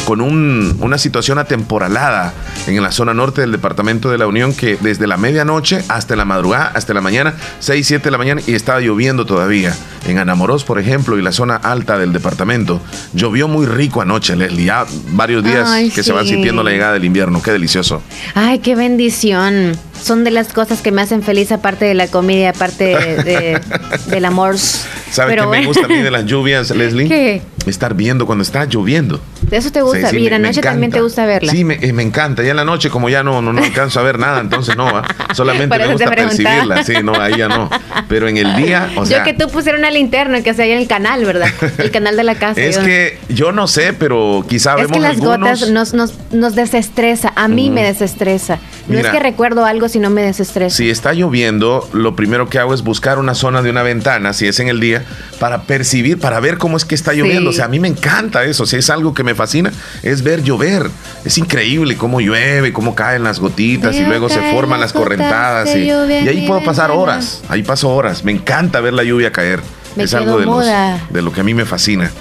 con 0.05 0.21
un- 0.21 0.75
una 0.81 0.97
situación 0.97 1.37
atemporalada 1.39 2.33
en 2.67 2.81
la 2.83 2.91
zona 2.91 3.13
norte 3.13 3.41
del 3.41 3.51
departamento 3.51 4.09
de 4.11 4.17
la 4.17 4.27
Unión 4.27 4.53
que 4.53 4.77
desde 4.81 5.07
la 5.07 5.17
medianoche 5.17 5.81
hasta 5.87 6.15
la 6.15 6.25
madrugada, 6.25 6.71
hasta 6.75 6.93
la 6.93 7.01
mañana, 7.01 7.33
6, 7.59 7.87
7 7.87 8.05
de 8.05 8.11
la 8.11 8.17
mañana 8.17 8.41
y 8.45 8.53
estaba 8.53 8.79
lloviendo 8.81 9.25
todavía. 9.25 9.75
En 10.07 10.17
Anamorós, 10.17 10.63
por 10.63 10.79
ejemplo, 10.79 11.17
y 11.17 11.21
la 11.21 11.31
zona 11.31 11.55
alta 11.55 11.97
del 11.97 12.13
departamento. 12.13 12.81
Llovió 13.13 13.47
muy 13.47 13.65
rico 13.65 14.01
anoche, 14.01 14.35
Leslie. 14.35 14.65
Ya 14.65 14.85
varios 15.11 15.43
días 15.43 15.69
Ay, 15.69 15.89
que 15.89 16.03
se 16.03 16.11
van 16.13 16.25
sintiendo 16.25 16.63
la 16.63 16.71
llegada 16.71 16.93
del 16.93 17.05
invierno. 17.05 17.41
Qué 17.41 17.51
delicioso. 17.51 18.01
Ay, 18.33 18.59
qué 18.59 18.75
bendición. 18.75 19.73
Son 20.01 20.23
de 20.23 20.31
las 20.31 20.53
cosas 20.53 20.79
que 20.81 20.91
me 20.93 21.01
hacen 21.01 21.21
feliz, 21.21 21.51
aparte 21.51 21.83
de 21.85 21.93
la 21.93 22.07
comida, 22.07 22.51
aparte 22.51 22.85
de, 22.85 23.23
de- 23.23 23.61
del 24.09 24.25
amor. 24.25 24.48
¿Sabe 24.57 25.31
Pero 25.31 25.43
qué 25.43 25.47
me 25.47 25.47
bueno. 25.47 25.67
gusta 25.67 25.85
a 25.85 25.87
mí 25.89 25.97
de 26.01 26.11
las 26.11 26.25
lluvias, 26.25 26.69
Leslie? 26.75 27.07
¿Qué? 27.07 27.41
Estar 27.65 27.93
viendo 27.93 28.25
cuando 28.25 28.41
está 28.43 28.65
lloviendo. 28.65 29.19
De 29.43 29.57
eso 29.57 29.71
te 29.71 29.81
gusta. 29.81 30.09
Sí, 30.09 30.17
sí, 30.17 30.23
la 30.29 30.37
me- 30.37 30.43
me 30.43 30.47
noche 30.49 30.61
también 30.61 30.85
encanta. 30.85 30.97
te 30.97 31.01
gusta 31.01 31.25
verla. 31.25 31.51
Sí, 31.51 31.63
me, 31.63 31.75
eh, 31.81 31.93
me 31.93 32.03
encanta. 32.03 32.41
Ya 32.43 32.51
en 32.51 32.55
la 32.57 32.65
noche, 32.65 32.89
como 32.89 33.09
ya 33.09 33.21
no, 33.23 33.41
no, 33.41 33.51
no 33.53 33.63
alcanzo 33.63 33.99
a 33.99 34.03
ver 34.03 34.17
nada, 34.17 34.39
entonces 34.41 34.75
no, 34.77 34.85
¿va? 34.85 35.03
solamente 35.33 35.77
me 35.77 35.87
gusta 35.87 36.09
percibirla. 36.09 36.83
Sí, 36.83 36.93
no, 37.03 37.13
ahí 37.19 37.35
ya 37.37 37.47
no. 37.47 37.69
Pero 38.07 38.27
en 38.27 38.37
el 38.37 38.55
día, 38.55 38.89
o 38.95 39.05
sea. 39.05 39.19
yo 39.19 39.23
que 39.23 39.33
tú 39.33 39.49
pusieron 39.51 39.79
una 39.81 39.91
linterna 39.91 40.41
que 40.41 40.53
se 40.53 40.71
en 40.71 40.79
el 40.79 40.87
canal, 40.87 41.25
¿verdad? 41.25 41.49
El 41.77 41.91
canal 41.91 42.15
de 42.15 42.23
la 42.23 42.35
casa. 42.35 42.59
Es 42.61 42.77
yo- 42.77 42.83
que 42.83 43.17
yo 43.29 43.51
no 43.51 43.67
sé, 43.67 43.93
pero 43.93 44.45
quizá 44.47 44.71
Es 44.75 44.77
vemos 44.83 44.93
que 44.93 44.99
las 45.01 45.11
algunos. 45.13 45.39
gotas 45.59 45.69
nos, 45.69 45.93
nos, 45.93 46.13
nos 46.31 46.55
desestresa. 46.55 47.33
A 47.35 47.47
mí 47.47 47.69
me 47.69 47.83
desestresa. 47.83 48.59
No 48.87 48.95
Mira. 48.97 49.09
es 49.09 49.13
que 49.15 49.19
recuerdo 49.19 49.65
algo, 49.65 49.87
sino 49.89 50.09
me 50.09 50.21
desestresa. 50.23 50.75
Si 50.75 50.89
está 50.89 51.13
lloviendo, 51.13 51.87
lo 51.93 52.15
primero 52.15 52.49
que 52.49 52.57
hago 52.57 52.73
es 52.73 52.81
buscar 52.83 53.19
una 53.19 53.35
zona 53.35 53.61
de 53.61 53.69
una 53.69 53.83
ventana, 53.83 54.28
si 54.33 54.47
es 54.47 54.59
en 54.59 54.67
el 54.69 54.79
día, 54.79 55.03
para 55.39 55.63
percibir, 55.63 56.19
para 56.19 56.39
ver 56.39 56.57
cómo 56.57 56.77
es 56.77 56.85
que 56.85 56.95
está 56.95 57.13
lloviendo. 57.13 57.51
Sí. 57.51 57.55
O 57.55 57.57
sea, 57.57 57.65
a 57.65 57.67
mí 57.69 57.79
me 57.79 57.87
encanta 57.87 58.43
eso. 58.43 58.65
Si 58.65 58.75
es 58.77 58.89
algo 58.89 59.13
que 59.13 59.23
me 59.23 59.35
fascina, 59.35 59.71
es 60.03 60.21
ver 60.23 60.43
llover. 60.43 60.89
Es 61.25 61.37
increíble 61.37 61.97
cómo 61.97 62.21
llueve, 62.21 62.71
cómo 62.73 62.95
caen 62.95 63.23
las 63.23 63.39
gotitas 63.39 63.95
y 63.95 64.03
luego 64.03 64.29
se 64.29 64.39
forman 64.51 64.79
las 64.79 64.93
correntadas. 64.93 65.69
Y, 65.75 65.89
ahí 66.27 66.45
puedo 66.47 66.63
pasar 66.63 66.91
horas. 66.91 67.41
Ahí 67.49 67.63
paso 67.63 67.89
horas. 67.89 68.23
Me 68.23 68.31
encanta 68.31 68.79
ver 68.79 68.93
la 68.93 69.03
lluvia 69.03 69.31
caer. 69.31 69.59
Me 69.95 70.03
es 70.03 70.13
algo 70.13 70.39
de, 70.39 70.45
los- 70.45 70.65
de 71.09 71.21
lo 71.21 71.31
que 71.33 71.41
a 71.41 71.43
mí 71.43 71.53
me 71.53 71.65
fascina. 71.65 72.11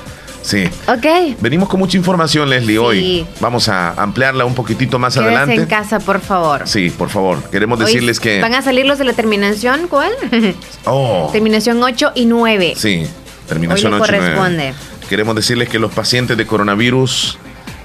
Sí. 0.49 0.65
Ok. 0.87 1.37
Venimos 1.41 1.69
con 1.69 1.79
mucha 1.79 1.99
información, 1.99 2.49
Leslie, 2.49 2.77
Sí. 2.77 2.79
hoy. 2.79 3.27
Vamos 3.39 3.69
a 3.69 3.91
ampliarla 4.03 4.47
un 4.47 4.55
poquitito 4.55 4.99
más 4.99 5.13
Quédese 5.13 5.29
adelante. 5.29 5.55
en 5.57 5.67
casa, 5.67 6.01
por 6.01 6.21
favor. 6.21 6.63
Sí, 6.67 6.89
por 6.89 7.11
favor. 7.11 7.43
Queremos 7.51 7.79
Hoy 7.79 7.85
decirles 7.85 8.19
que. 8.19 8.41
¿Van 8.41 8.55
a 8.55 8.63
salir 8.63 8.87
los 8.87 8.97
de 8.97 9.05
la 9.05 9.13
terminación? 9.13 9.89
¿Cuál? 9.89 10.11
Oh. 10.85 11.29
terminación 11.33 11.83
8 11.83 12.13
y 12.15 12.25
9. 12.25 12.73
Sí, 12.79 13.05
terminación 13.47 13.93
Hoy 13.93 13.99
le 13.99 14.05
8 14.05 14.13
y 14.13 14.17
nueve. 14.17 14.35
corresponde. 14.35 14.75
Queremos 15.11 15.37
decirles 15.37 15.69
que 15.69 15.79
los 15.79 15.93
pacientes 15.93 16.39
de 16.39 16.47
coronavirus 16.47 17.37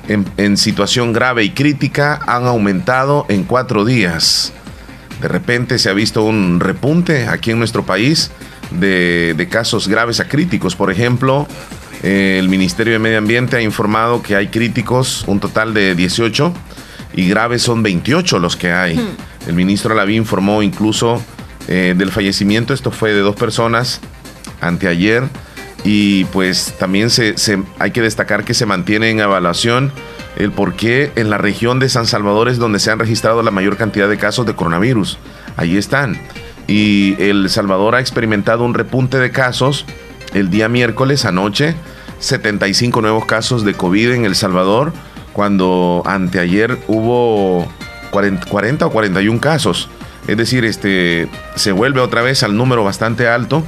en, 0.08 0.26
en 0.38 0.56
situación 0.56 1.12
grave 1.12 1.44
y 1.44 1.50
crítica 1.50 2.22
han 2.28 2.46
aumentado 2.48 3.26
en 3.28 3.44
cuatro 3.44 3.84
días. 3.84 4.54
De 5.22 5.28
repente 5.28 5.80
se 5.80 5.90
ha 5.90 5.94
visto 5.94 6.24
un 6.24 6.62
repunte 6.62 7.28
aquí 7.28 7.52
en 7.52 7.60
nuestro 7.60 7.84
país 7.86 8.32
de, 8.72 9.34
de 9.36 9.48
casos 9.50 9.90
graves 9.90 10.22
a 10.22 10.30
críticos. 10.30 10.76
Por 10.78 10.92
ejemplo, 10.92 11.46
eh, 12.04 12.38
el 12.40 12.50
Ministerio 12.50 12.94
de 12.94 13.00
Medio 13.00 13.18
Ambiente 13.18 13.56
ha 13.58 13.62
informado 13.62 14.22
que 14.22 14.36
hay 14.36 14.48
críticos, 14.50 15.24
un 15.28 15.40
total 15.40 15.74
de 15.74 15.96
18, 15.96 16.54
y 17.16 17.28
graves 17.30 17.62
son 17.62 17.82
28 17.84 18.40
los 18.40 18.56
que 18.56 18.72
hay. 18.72 19.00
El 19.48 19.54
ministro 19.54 19.94
Alaví 19.94 20.16
informó 20.16 20.62
incluso 20.64 21.22
eh, 21.68 21.94
del 21.98 22.12
fallecimiento, 22.12 22.74
esto 22.74 22.92
fue 22.92 23.14
de 23.14 23.20
dos 23.22 23.36
personas 23.36 24.00
anteayer, 24.62 25.24
y 25.84 26.24
pues 26.26 26.74
también 26.80 27.10
se, 27.10 27.38
se- 27.38 27.62
hay 27.80 27.92
que 27.92 28.02
destacar 28.02 28.46
que 28.46 28.54
se 28.54 28.66
mantiene 28.66 29.10
en 29.10 29.20
evaluación 29.20 29.92
el 30.38 30.52
por 30.52 30.76
qué 30.76 31.12
en 31.16 31.30
la 31.30 31.38
región 31.38 31.80
de 31.80 31.90
San 31.90 32.08
Salvador 32.08 32.48
es 32.50 32.58
donde 32.58 32.80
se 32.80 32.90
han 32.90 33.00
registrado 33.00 33.44
la 33.44 33.52
mayor 33.52 33.76
cantidad 33.78 34.10
de 34.10 34.18
casos 34.18 34.46
de 34.46 34.56
coronavirus. 34.56 35.18
Ahí 35.58 35.78
están. 35.78 36.20
Y 36.68 37.16
El 37.22 37.50
Salvador 37.50 37.96
ha 37.96 38.00
experimentado 38.00 38.64
un 38.64 38.74
repunte 38.74 39.20
de 39.20 39.30
casos 39.32 39.86
el 40.34 40.50
día 40.50 40.70
miércoles 40.70 41.26
anoche, 41.26 41.76
75 42.24 43.02
nuevos 43.02 43.26
casos 43.26 43.66
de 43.66 43.74
COVID 43.74 44.12
en 44.14 44.26
El 44.26 44.36
Salvador, 44.36 44.94
cuando 45.34 46.04
anteayer 46.06 46.80
hubo 46.88 47.68
40, 48.12 48.46
40 48.46 48.86
o 48.86 48.92
41 48.92 49.42
casos. 49.42 49.90
Es 50.28 50.38
decir, 50.38 50.64
este, 50.64 51.28
se 51.56 51.74
vuelve 51.74 52.00
otra 52.00 52.22
vez 52.22 52.44
al 52.44 52.56
número 52.56 52.84
bastante 52.84 53.28
alto 53.28 53.64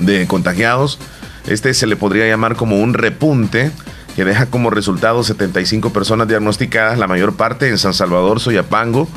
de 0.00 0.26
contagiados. 0.26 0.98
Este 1.46 1.72
se 1.72 1.86
le 1.86 1.96
podría 1.96 2.28
llamar 2.28 2.56
como 2.56 2.78
un 2.78 2.92
repunte 2.92 3.70
que 4.14 4.24
deja 4.26 4.46
como 4.46 4.68
resultado 4.68 5.24
75 5.24 5.90
personas 5.94 6.28
diagnosticadas, 6.28 6.98
la 6.98 7.06
mayor 7.06 7.36
parte 7.36 7.68
en 7.68 7.78
San 7.78 7.94
Salvador, 7.94 8.40
Soyapango, 8.40 9.08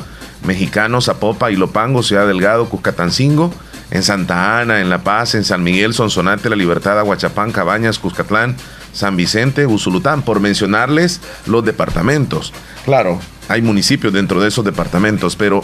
Mexicano, 0.46 1.02
Zapopa, 1.02 1.50
Ilopango, 1.50 2.02
Ciudad 2.02 2.26
Delgado, 2.26 2.70
Cuscatancingo, 2.70 3.52
en 3.90 4.02
Santa 4.02 4.60
Ana, 4.60 4.80
en 4.80 4.90
La 4.90 5.02
Paz, 5.02 5.34
en 5.34 5.44
San 5.44 5.62
Miguel, 5.62 5.94
Sonsonate, 5.94 6.50
La 6.50 6.56
Libertad, 6.56 6.98
Aguachapán, 6.98 7.52
Cabañas, 7.52 7.98
Cuscatlán, 7.98 8.56
San 8.92 9.16
Vicente, 9.16 9.66
Usulután, 9.66 10.22
por 10.22 10.40
mencionarles 10.40 11.20
los 11.46 11.64
departamentos. 11.64 12.52
Claro, 12.84 13.20
hay 13.48 13.62
municipios 13.62 14.12
dentro 14.12 14.40
de 14.40 14.48
esos 14.48 14.64
departamentos, 14.64 15.36
pero 15.36 15.62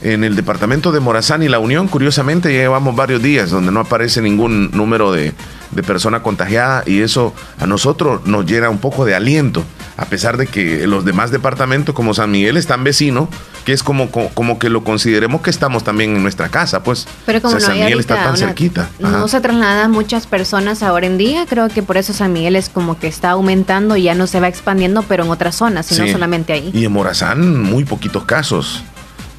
en 0.00 0.24
el 0.24 0.36
departamento 0.36 0.92
de 0.92 1.00
Morazán 1.00 1.42
y 1.42 1.48
La 1.48 1.58
Unión, 1.58 1.88
curiosamente, 1.88 2.52
ya 2.52 2.60
llevamos 2.60 2.94
varios 2.94 3.22
días 3.22 3.50
donde 3.50 3.72
no 3.72 3.80
aparece 3.80 4.22
ningún 4.22 4.70
número 4.72 5.12
de, 5.12 5.34
de 5.72 5.82
persona 5.82 6.22
contagiada 6.22 6.82
y 6.86 7.00
eso 7.00 7.34
a 7.58 7.66
nosotros 7.66 8.26
nos 8.26 8.46
llena 8.46 8.70
un 8.70 8.78
poco 8.78 9.04
de 9.04 9.14
aliento. 9.14 9.64
a 9.96 10.04
pesar 10.04 10.36
de 10.36 10.46
que 10.46 10.86
los 10.86 11.04
demás 11.04 11.32
departamentos 11.32 11.92
como 11.92 12.14
San 12.14 12.30
Miguel 12.30 12.56
están 12.56 12.84
vecinos, 12.84 13.28
que 13.64 13.72
es 13.72 13.82
como, 13.82 14.10
como, 14.10 14.58
que 14.60 14.70
lo 14.70 14.84
consideremos 14.84 15.40
que 15.40 15.50
estamos 15.50 15.82
también 15.82 16.14
en 16.14 16.22
nuestra 16.22 16.48
casa, 16.50 16.84
pues. 16.84 17.08
Pero 17.26 17.42
como 17.42 17.58
San 17.58 17.74
Miguel 17.74 17.98
está 17.98 18.14
tan 18.14 18.36
cerquita. 18.36 18.88
No 19.00 19.26
se 19.26 19.40
trasladan 19.40 19.90
muchas 19.90 20.28
personas 20.28 20.84
ahora 20.84 21.06
en 21.06 21.18
día, 21.18 21.46
creo 21.48 21.68
que 21.68 21.82
por 21.82 21.96
eso 21.96 22.12
San 22.12 22.32
Miguel 22.32 22.54
es 22.54 22.68
como 22.68 22.96
que 22.98 23.08
está 23.08 23.30
aumentando 23.30 23.96
y 23.96 24.04
ya 24.04 24.14
no 24.14 24.28
se 24.28 24.38
va 24.38 24.46
expandiendo, 24.46 25.02
pero 25.02 25.24
en 25.24 25.30
otras 25.30 25.56
zonas, 25.56 25.86
sino 25.86 26.06
solamente 26.06 26.52
ahí. 26.52 26.70
Y 26.72 26.84
en 26.84 26.92
Morazán 26.92 27.60
muy 27.60 27.84
poquitos 27.84 28.24
casos. 28.24 28.84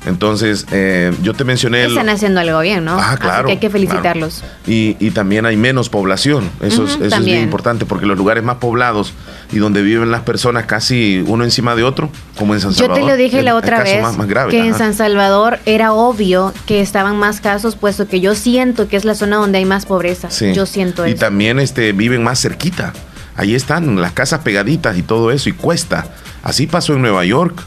Entonces, 0.10 0.66
eh, 0.72 1.14
yo 1.22 1.34
te 1.34 1.44
mencioné... 1.44 1.86
Están 1.86 2.10
haciendo 2.10 2.40
algo 2.40 2.60
bien, 2.60 2.84
¿no? 2.84 2.98
Ah, 3.00 3.16
claro. 3.20 3.36
Así 3.38 3.46
que 3.46 3.52
hay 3.54 3.58
que 3.60 3.70
felicitarlos. 3.70 4.44
Y, 4.68 4.98
y, 5.00 5.12
también 5.12 5.46
hay 5.46 5.56
menos 5.56 5.90
población. 5.90 6.50
Eso, 6.62 6.86
es, 6.86 6.96
eso 7.00 7.16
es 7.16 7.24
bien 7.24 7.42
importante 7.42 7.86
porque 7.86 8.06
los 8.06 8.18
lugares 8.18 8.44
más 8.44 8.58
poblados 8.58 9.14
y 9.52 9.58
donde 9.58 9.82
viven 9.82 10.12
las 10.12 10.22
personas 10.22 10.66
casi 10.66 11.24
uno 11.28 11.44
encima 11.44 11.76
de 11.76 11.84
otro, 11.84 12.10
como 12.38 12.54
en 12.54 12.62
San 12.62 12.74
Salvador. 12.74 13.00
Yo 13.00 13.06
te 13.06 13.12
lo 13.12 13.18
dije 13.18 13.42
la 13.42 13.56
otra 13.56 13.84
vez 13.84 14.04
que 14.50 14.60
en 14.60 14.74
San 14.74 14.94
Salvador 14.94 15.60
era 15.66 15.94
obvio 15.94 16.54
que 16.66 16.82
estaban 16.82 17.18
más 17.18 17.40
casos, 17.40 17.76
puesto 17.76 18.08
que 18.08 18.20
yo 18.20 18.36
siento 18.36 18.88
que 18.88 18.98
es 18.98 19.06
la 19.06 19.16
zona 19.16 19.38
donde 19.38 19.60
hay 19.60 19.66
más 19.66 19.86
pobreza. 19.86 20.30
Sí. 20.30 20.54
Yo 20.54 20.66
siento 20.66 21.06
eso. 21.06 21.16
Y 21.16 21.18
también 21.18 21.60
este, 21.60 21.92
viven 21.94 22.24
más 22.24 22.42
cerquita. 22.42 22.94
Ahí 23.36 23.56
están 23.56 24.00
las 24.02 24.12
casas 24.12 24.42
pegaditas 24.42 24.98
y 24.98 25.02
todo 25.02 25.32
eso 25.32 25.50
y 25.50 25.54
cuesta. 25.54 26.08
Así 26.44 26.68
pasó 26.68 26.94
en 26.94 27.02
Nueva 27.02 27.24
York. 27.26 27.64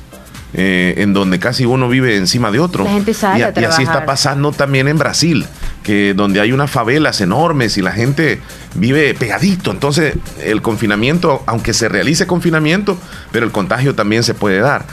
Eh, 0.55 0.97
en 0.99 1.15
donde 1.15 1.39
casi 1.39 1.65
uno 1.65 1.89
vive 1.89 2.15
encima 2.19 2.51
de 2.51 2.59
otro. 2.59 2.85
La 2.85 2.91
gente 2.91 3.15
sale 3.15 3.53
y, 3.57 3.61
y 3.61 3.65
así 3.65 3.85
está 3.85 4.05
pasando 4.05 4.53
también 4.53 4.87
en 4.87 4.99
Brasil, 4.99 5.47
que 5.83 6.13
donde 6.13 6.43
hay 6.43 6.53
unas 6.53 6.71
favelas 6.71 7.23
enormes 7.23 7.79
y 7.79 7.83
la 7.83 7.93
gente 7.93 8.39
vive 8.75 9.15
pegadito. 9.15 9.71
Entonces, 9.71 10.15
el 10.45 10.61
confinamiento, 10.61 11.43
aunque 11.47 11.73
se 11.73 11.89
realice 11.89 12.27
confinamiento, 12.27 12.99
pero 13.31 13.47
el 13.47 13.53
contagio 13.53 13.95
también 13.95 14.25
se 14.25 14.35
puede 14.35 14.61
dar. 14.61 14.85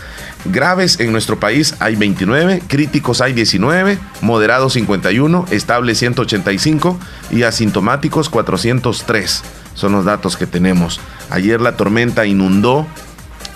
Graves 0.46 1.02
en 1.02 1.12
nuestro 1.12 1.38
país 1.42 1.76
hay 1.80 1.98
29, 1.98 2.62
críticos 2.66 3.20
hay 3.20 3.34
19, 3.34 3.98
moderados 4.22 4.74
51, 4.74 5.46
estables 5.52 5.98
185 5.98 6.98
y 7.32 7.44
asintomáticos 7.44 8.30
403. 8.30 9.44
Son 9.76 9.92
los 9.92 10.06
datos 10.06 10.38
que 10.38 10.46
tenemos. 10.46 11.02
Ayer 11.30 11.60
la 11.60 11.76
tormenta 11.76 12.26
inundó 12.26 12.88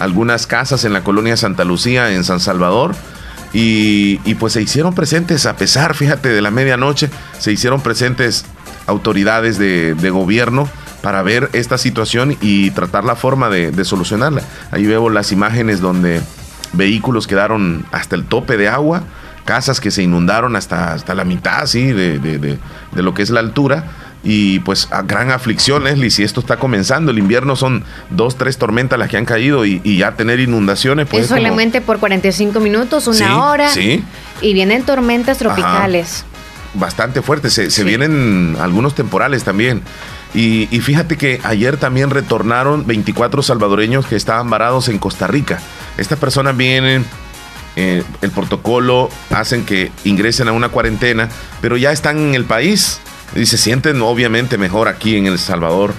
algunas 0.03 0.47
casas 0.47 0.85
en 0.85 0.93
la 0.93 1.03
colonia 1.03 1.37
Santa 1.37 1.63
Lucía, 1.63 2.11
en 2.11 2.23
San 2.23 2.39
Salvador. 2.39 2.95
Y, 3.55 4.17
pues 4.35 4.53
se 4.53 4.61
hicieron 4.61 4.95
presentes, 4.95 5.45
a 5.45 5.55
pesar, 5.55 5.93
fíjate, 5.95 6.29
de 6.29 6.41
la 6.41 6.51
medianoche, 6.51 7.09
se 7.39 7.51
hicieron 7.51 7.81
presentes 7.81 8.45
autoridades 8.87 9.57
de, 9.57 10.09
gobierno 10.09 10.67
para 11.01 11.21
ver 11.21 11.49
esta 11.53 11.77
situación 11.77 12.37
y 12.41 12.71
tratar 12.71 13.03
la 13.03 13.15
forma 13.15 13.49
de, 13.49 13.85
solucionarla. 13.85 14.41
Ahí 14.71 14.85
veo 14.85 15.09
las 15.09 15.31
imágenes 15.31 15.81
donde 15.81 16.21
vehículos 16.73 17.27
quedaron 17.27 17.85
hasta 17.91 18.15
el 18.15 18.25
tope 18.25 18.57
de 18.57 18.69
agua, 18.69 19.03
casas 19.45 19.79
que 19.79 19.91
se 19.91 20.01
inundaron 20.01 20.55
hasta, 20.55 20.93
hasta 20.93 21.13
la 21.13 21.23
mitad, 21.23 21.67
¿sí? 21.67 21.91
de, 21.91 22.17
de 22.19 23.01
lo 23.01 23.13
que 23.13 23.21
es 23.21 23.29
la 23.29 23.41
altura 23.41 23.85
y 24.23 24.59
pues 24.59 24.87
a 24.91 25.01
gran 25.01 25.31
aflicción, 25.31 25.83
Leslie, 25.83 26.09
si 26.09 26.23
esto 26.23 26.39
está 26.39 26.55
comenzando, 26.55 27.11
el 27.11 27.19
invierno 27.19 27.57
son 27.57 27.83
dos, 28.09 28.37
tres 28.37 28.57
tormentas 28.57 28.97
las 28.97 29.09
que 29.09 29.17
han 29.17 29.25
caído 29.25 29.65
y, 29.65 29.81
ya 29.97 30.13
tener 30.13 30.39
inundaciones. 30.39 31.07
Pues, 31.09 31.23
es 31.23 31.29
solamente 31.29 31.81
por 31.81 31.99
45 31.99 32.59
minutos, 32.61 33.07
una 33.07 33.45
hora. 33.45 33.69
Sí. 33.69 34.01
Y 34.41 34.53
vienen 34.53 34.83
tormentas 34.83 35.37
tropicales. 35.39 36.23
Bastante 36.73 37.21
fuertes, 37.21 37.53
se, 37.53 37.83
vienen 37.83 38.55
algunos 38.59 38.95
temporales 38.95 39.43
también. 39.43 39.81
Y, 40.33 40.65
fíjate 40.79 41.17
que 41.17 41.41
ayer 41.43 41.77
también 41.77 42.09
retornaron 42.09 42.87
24 42.87 43.43
salvadoreños 43.43 44.07
que 44.07 44.15
estaban 44.15 44.49
varados 44.49 44.87
en 44.87 44.99
Costa 44.99 45.27
Rica. 45.27 45.59
Estas 45.97 46.17
personas 46.17 46.55
vienen, 46.55 47.05
eh, 47.75 48.03
el 48.21 48.31
protocolo 48.31 49.09
hacen 49.29 49.65
que 49.65 49.91
ingresen 50.05 50.47
a 50.47 50.53
una 50.53 50.69
cuarentena, 50.69 51.27
pero 51.61 51.75
ya 51.75 51.91
están 51.91 52.17
en 52.17 52.35
el 52.35 52.45
país 52.45 53.01
y 53.35 53.45
se 53.45 53.57
sienten 53.57 54.01
obviamente 54.01 54.57
mejor 54.57 54.87
aquí 54.87 55.15
en 55.17 55.25
El 55.25 55.39
Salvador. 55.39 55.93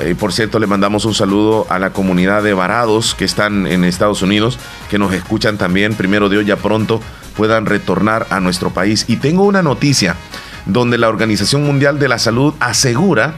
Eh, 0.00 0.14
por 0.18 0.32
cierto, 0.32 0.58
le 0.58 0.66
mandamos 0.66 1.04
un 1.04 1.14
saludo 1.14 1.66
a 1.68 1.78
la 1.78 1.90
comunidad 1.90 2.42
de 2.42 2.54
varados 2.54 3.14
que 3.14 3.24
están 3.24 3.66
en 3.66 3.84
Estados 3.84 4.22
Unidos, 4.22 4.58
que 4.88 4.98
nos 4.98 5.12
escuchan 5.12 5.58
también. 5.58 5.94
Primero 5.94 6.28
de 6.28 6.38
hoy 6.38 6.46
ya 6.46 6.56
pronto 6.56 7.00
puedan 7.36 7.66
retornar 7.66 8.26
a 8.30 8.40
nuestro 8.40 8.70
país. 8.70 9.04
Y 9.08 9.16
tengo 9.16 9.44
una 9.44 9.62
noticia 9.62 10.16
donde 10.66 10.98
la 10.98 11.08
Organización 11.08 11.64
Mundial 11.64 11.98
de 11.98 12.08
la 12.08 12.18
Salud 12.18 12.54
asegura 12.60 13.34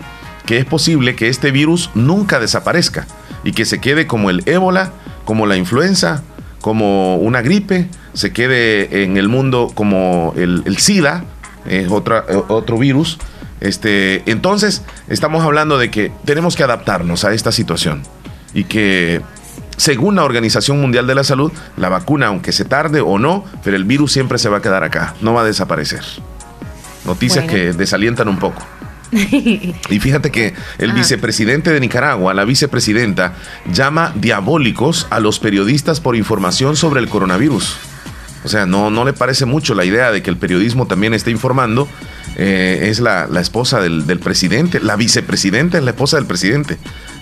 que 0.47 0.59
es 0.59 0.65
posible 0.65 1.15
que 1.15 1.29
este 1.29 1.51
virus 1.51 1.91
nunca 1.95 2.41
desaparezca 2.41 3.07
y 3.45 3.53
que 3.53 3.65
se 3.65 3.81
quede 3.81 4.07
como 4.07 4.31
el 4.31 4.43
ébola, 4.47 4.93
como 5.25 5.47
la 5.47 5.57
influenza, 5.57 6.23
como 6.61 7.17
una 7.17 7.43
gripe, 7.43 7.89
se 8.13 8.33
quede 8.33 9.03
en 9.03 9.17
el 9.17 9.29
mundo 9.29 9.71
como 9.75 10.33
el, 10.37 10.63
el 10.65 10.79
SIDA, 10.79 11.25
es 11.67 11.91
otra, 11.91 12.25
otro 12.49 12.79
virus. 12.79 13.19
Este, 13.61 14.23
entonces, 14.31 14.83
estamos 15.09 15.45
hablando 15.45 15.79
de 15.79 15.91
que 15.91 16.13
tenemos 16.25 16.57
que 16.57 16.65
adaptarnos 16.65 17.25
a 17.25 17.33
esta 17.33 17.53
situación 17.53 18.03
y 18.55 18.65
que, 18.65 19.23
según 19.77 20.17
la 20.17 20.25
Organización 20.25 20.81
Mundial 20.81 21.07
de 21.07 21.15
la 21.15 21.25
Salud, 21.25 21.53
la 21.77 21.89
vacuna, 21.89 22.27
aunque 22.27 22.53
se 22.53 22.65
tarde 22.65 23.01
o 23.01 23.19
no, 23.19 23.45
pero 23.63 23.77
el 23.77 23.85
virus 23.85 24.13
siempre 24.13 24.39
se 24.39 24.49
va 24.49 24.59
a 24.59 24.63
quedar 24.63 24.83
acá, 24.83 25.15
no 25.21 25.33
va 25.33 25.43
a 25.43 25.45
desaparecer. 25.45 26.03
Noticias 27.05 27.45
que 27.47 27.73
desalientan 27.73 28.29
un 28.29 28.39
poco. 28.39 28.63
y 29.13 30.01
fíjate 30.01 30.31
que 30.31 30.55
el 30.79 30.93
vicepresidente 30.93 31.71
de 31.71 31.81
Nicaragua, 31.81 32.33
la 32.33 32.45
vicepresidenta, 32.45 33.35
llama 33.71 34.13
diabólicos 34.17 35.07
a 35.11 35.21
los 35.21 35.39
periodistas 35.39 36.01
por 36.01 36.17
información 36.17 36.77
sobre 36.77 37.01
el 37.01 37.09
coronavirus. 37.09 37.77
O 38.45 38.49
sea, 38.49 38.67
no, 38.67 38.91
no 38.91 39.05
le 39.05 39.13
parece 39.13 39.47
mucho 39.47 39.75
la 39.75 39.85
idea 39.85 40.11
de 40.11 40.23
que 40.23 40.31
el 40.31 40.37
periodismo 40.37 40.87
también 40.87 41.15
esté 41.15 41.31
informando. 41.31 41.89
Eh, 42.37 42.89
es 42.89 43.01
la, 43.01 43.29
esposa 43.41 43.81
del, 43.81 44.07
del, 44.07 44.19
presidente, 44.19 44.81
la 44.81 44.97
vicepresidenta 44.97 45.77
es 45.77 45.85
la 45.85 45.91
esposa 45.91 46.17
del 46.17 46.27
presidente. 46.27 46.79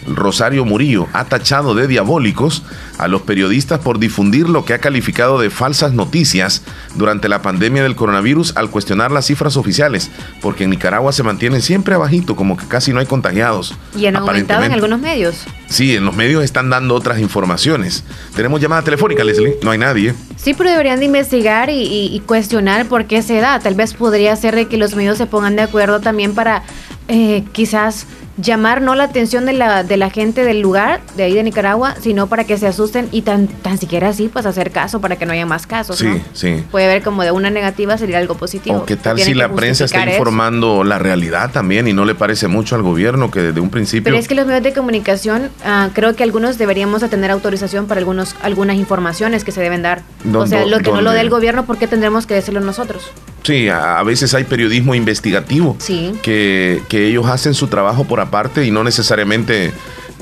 Rosario 0.07 0.65
Murillo 0.65 1.07
ha 1.13 1.25
tachado 1.25 1.75
de 1.75 1.87
diabólicos 1.87 2.63
a 2.99 3.09
los 3.09 3.23
periodistas 3.23 3.81
por 3.81 3.99
difundir 3.99 4.49
lo 4.49 4.65
que 4.65 4.75
ha 4.75 4.79
calificado 4.79 5.41
de 5.41 5.51
falsas 5.51 5.93
noticias 5.93 6.63
durante 6.95 7.29
la 7.29 7.43
pandemia 7.43 7.83
del 7.83 7.97
coronavirus 7.97 8.57
al 8.57 8.71
cuestionar 8.71 9.11
las 9.11 9.27
cifras 9.27 9.57
oficiales, 9.57 10.11
porque 10.41 10.65
en 10.65 10.71
Nicaragua 10.71 11.13
se 11.13 11.23
mantienen 11.23 11.63
siempre 11.63 11.95
abajito, 11.95 12.37
como 12.37 12.57
que 12.57 12.67
casi 12.67 12.93
no 12.93 13.01
hay 13.01 13.07
contagiados. 13.07 13.75
¿Y 13.97 14.07
han 14.07 14.17
aumentado 14.17 14.65
en 14.65 14.73
algunos 14.73 15.01
medios? 15.01 15.45
Sí, 15.69 15.97
en 15.97 16.05
los 16.05 16.17
medios 16.17 16.45
están 16.45 16.71
dando 16.71 16.95
otras 16.95 17.21
informaciones. 17.21 18.05
Tenemos 18.35 18.61
llamada 18.61 18.83
telefónica, 18.83 19.25
Leslie, 19.25 19.57
no 19.63 19.71
hay 19.71 19.79
nadie. 19.79 20.15
Sí, 20.37 20.55
pero 20.55 20.71
deberían 20.71 21.01
de 21.01 21.07
investigar 21.07 21.71
y, 21.71 21.83
y 21.83 22.21
cuestionar 22.27 22.87
por 22.87 23.07
qué 23.07 23.23
se 23.23 23.37
da. 23.41 23.61
Tal 23.61 23.75
vez 23.75 23.95
podría 23.95 24.35
ser 24.37 24.55
de 24.57 24.69
que 24.69 24.77
los 24.77 24.95
medios 24.95 25.19
se 25.19 25.27
pongan 25.27 25.57
de 25.57 25.63
acuerdo 25.63 26.01
también 26.01 26.35
para 26.35 26.63
eh, 27.09 27.45
quizás 27.53 28.07
llamar 28.37 28.81
no 28.81 28.95
la 28.95 29.05
atención 29.05 29.47
de 29.47 29.53
la, 29.53 29.83
de 29.83 29.97
la 29.97 30.11
gente 30.11 30.45
del 30.45 30.61
lugar, 30.61 31.01
de 31.17 31.25
ahí 31.25 31.35
de 31.35 31.43
Nicaragua, 31.43 31.95
sino 32.01 32.27
para 32.27 32.45
que 32.45 32.57
se 32.59 32.67
asusten 32.67 33.09
y 33.13 33.23
tan, 33.23 33.49
tan 33.49 33.79
siquiera 33.79 34.09
así, 34.09 34.29
pues 34.29 34.47
hacer 34.47 34.71
caso 34.71 35.01
para 35.01 35.17
que 35.17 35.27
no 35.27 35.33
haya 35.33 35.47
más 35.47 35.67
casos. 35.67 35.99
Sí, 35.99 36.23
sí. 36.33 36.65
Puede 36.71 36.87
haber 36.87 37.03
como 37.03 37.23
de 37.23 37.33
una 37.33 37.51
negativa 37.51 37.99
sería 37.99 38.19
algo 38.19 38.37
positivo. 38.37 38.79
O 38.79 38.87
qué 38.87 38.97
tal 38.97 39.19
si 39.19 39.35
la 39.35 39.53
prensa 39.53 39.85
está 39.85 40.11
informando 40.11 40.85
la 40.85 40.99
realidad 40.99 41.51
también 41.51 41.89
y 41.89 41.93
no 41.93 42.05
le 42.05 42.15
parece 42.15 42.49
mucho 42.49 42.77
al 42.77 42.83
gobierno 42.83 43.31
que 43.31 43.41
desde 43.41 43.61
un 43.61 43.71
principio... 43.71 44.05
Pero 44.05 44.17
es 44.17 44.29
que 44.29 44.35
los 44.35 44.47
medios 44.47 44.63
de 44.63 44.73
comunicación, 44.73 45.51
ah, 45.65 45.91
creo 45.93 46.15
que 46.15 46.23
algunos 46.23 46.59
deberíamos 46.59 47.09
tener 47.09 47.31
autorización 47.31 47.87
para 47.87 47.99
algunos, 47.99 48.37
algunas 48.43 48.77
informaciones 48.77 49.45
que 49.45 49.53
se 49.53 49.61
deben 49.61 49.83
dar. 49.83 50.03
o 50.33 50.47
sea, 50.47 50.67
lo 50.67 50.79
que 50.79 50.91
no 50.91 51.01
lo 51.01 51.13
dé 51.13 51.21
el 51.21 51.31
gobierno, 51.31 51.65
¿por 51.67 51.79
qué 51.79 51.87
tendremos 51.87 52.27
que 52.27 52.35
decirlo 52.35 52.61
nosotros? 52.61 53.11
Sí, 53.43 53.69
a, 53.69 54.03
veces 54.03 54.35
hay 54.35 54.45
periodismo 54.45 54.95
investigativo 54.95 55.77
sí. 55.79 56.13
que, 56.23 56.83
que 56.89 57.07
ellos 57.07 57.27
hacen 57.27 57.55
su 57.55 57.69
trabajo 57.69 58.05
por 58.05 58.20
aparte 58.21 58.65
y 58.65 58.71
no 58.71 58.85
necesariamente 58.85 59.73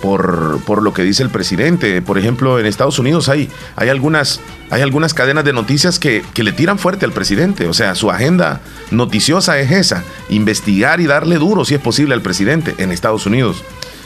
por, 0.00 0.60
por, 0.64 0.82
lo 0.82 0.92
que 0.92 1.02
dice 1.02 1.22
el 1.22 1.30
presidente. 1.30 2.00
Por 2.02 2.18
ejemplo, 2.18 2.58
en 2.58 2.66
Estados 2.66 2.98
Unidos 2.98 3.28
hay, 3.28 3.48
hay, 3.76 3.88
algunas, 3.88 4.40
hay 4.70 4.82
algunas 4.82 5.14
cadenas 5.14 5.44
de 5.44 5.52
noticias 5.52 5.98
que, 5.98 6.22
que, 6.34 6.44
le 6.44 6.52
tiran 6.52 6.78
fuerte 6.78 7.04
al 7.04 7.12
presidente. 7.12 7.66
O 7.66 7.74
sea, 7.74 7.94
su 7.94 8.10
agenda 8.10 8.60
noticiosa 8.90 9.58
es 9.58 9.70
esa, 9.70 10.04
investigar 10.28 11.00
y 11.00 11.06
darle 11.06 11.36
duro, 11.36 11.64
si 11.64 11.74
es 11.74 11.80
posible, 11.80 12.14
al 12.14 12.22
presidente 12.22 12.74
en 12.78 12.92
Estados 12.92 13.26
Unidos. 13.26 13.64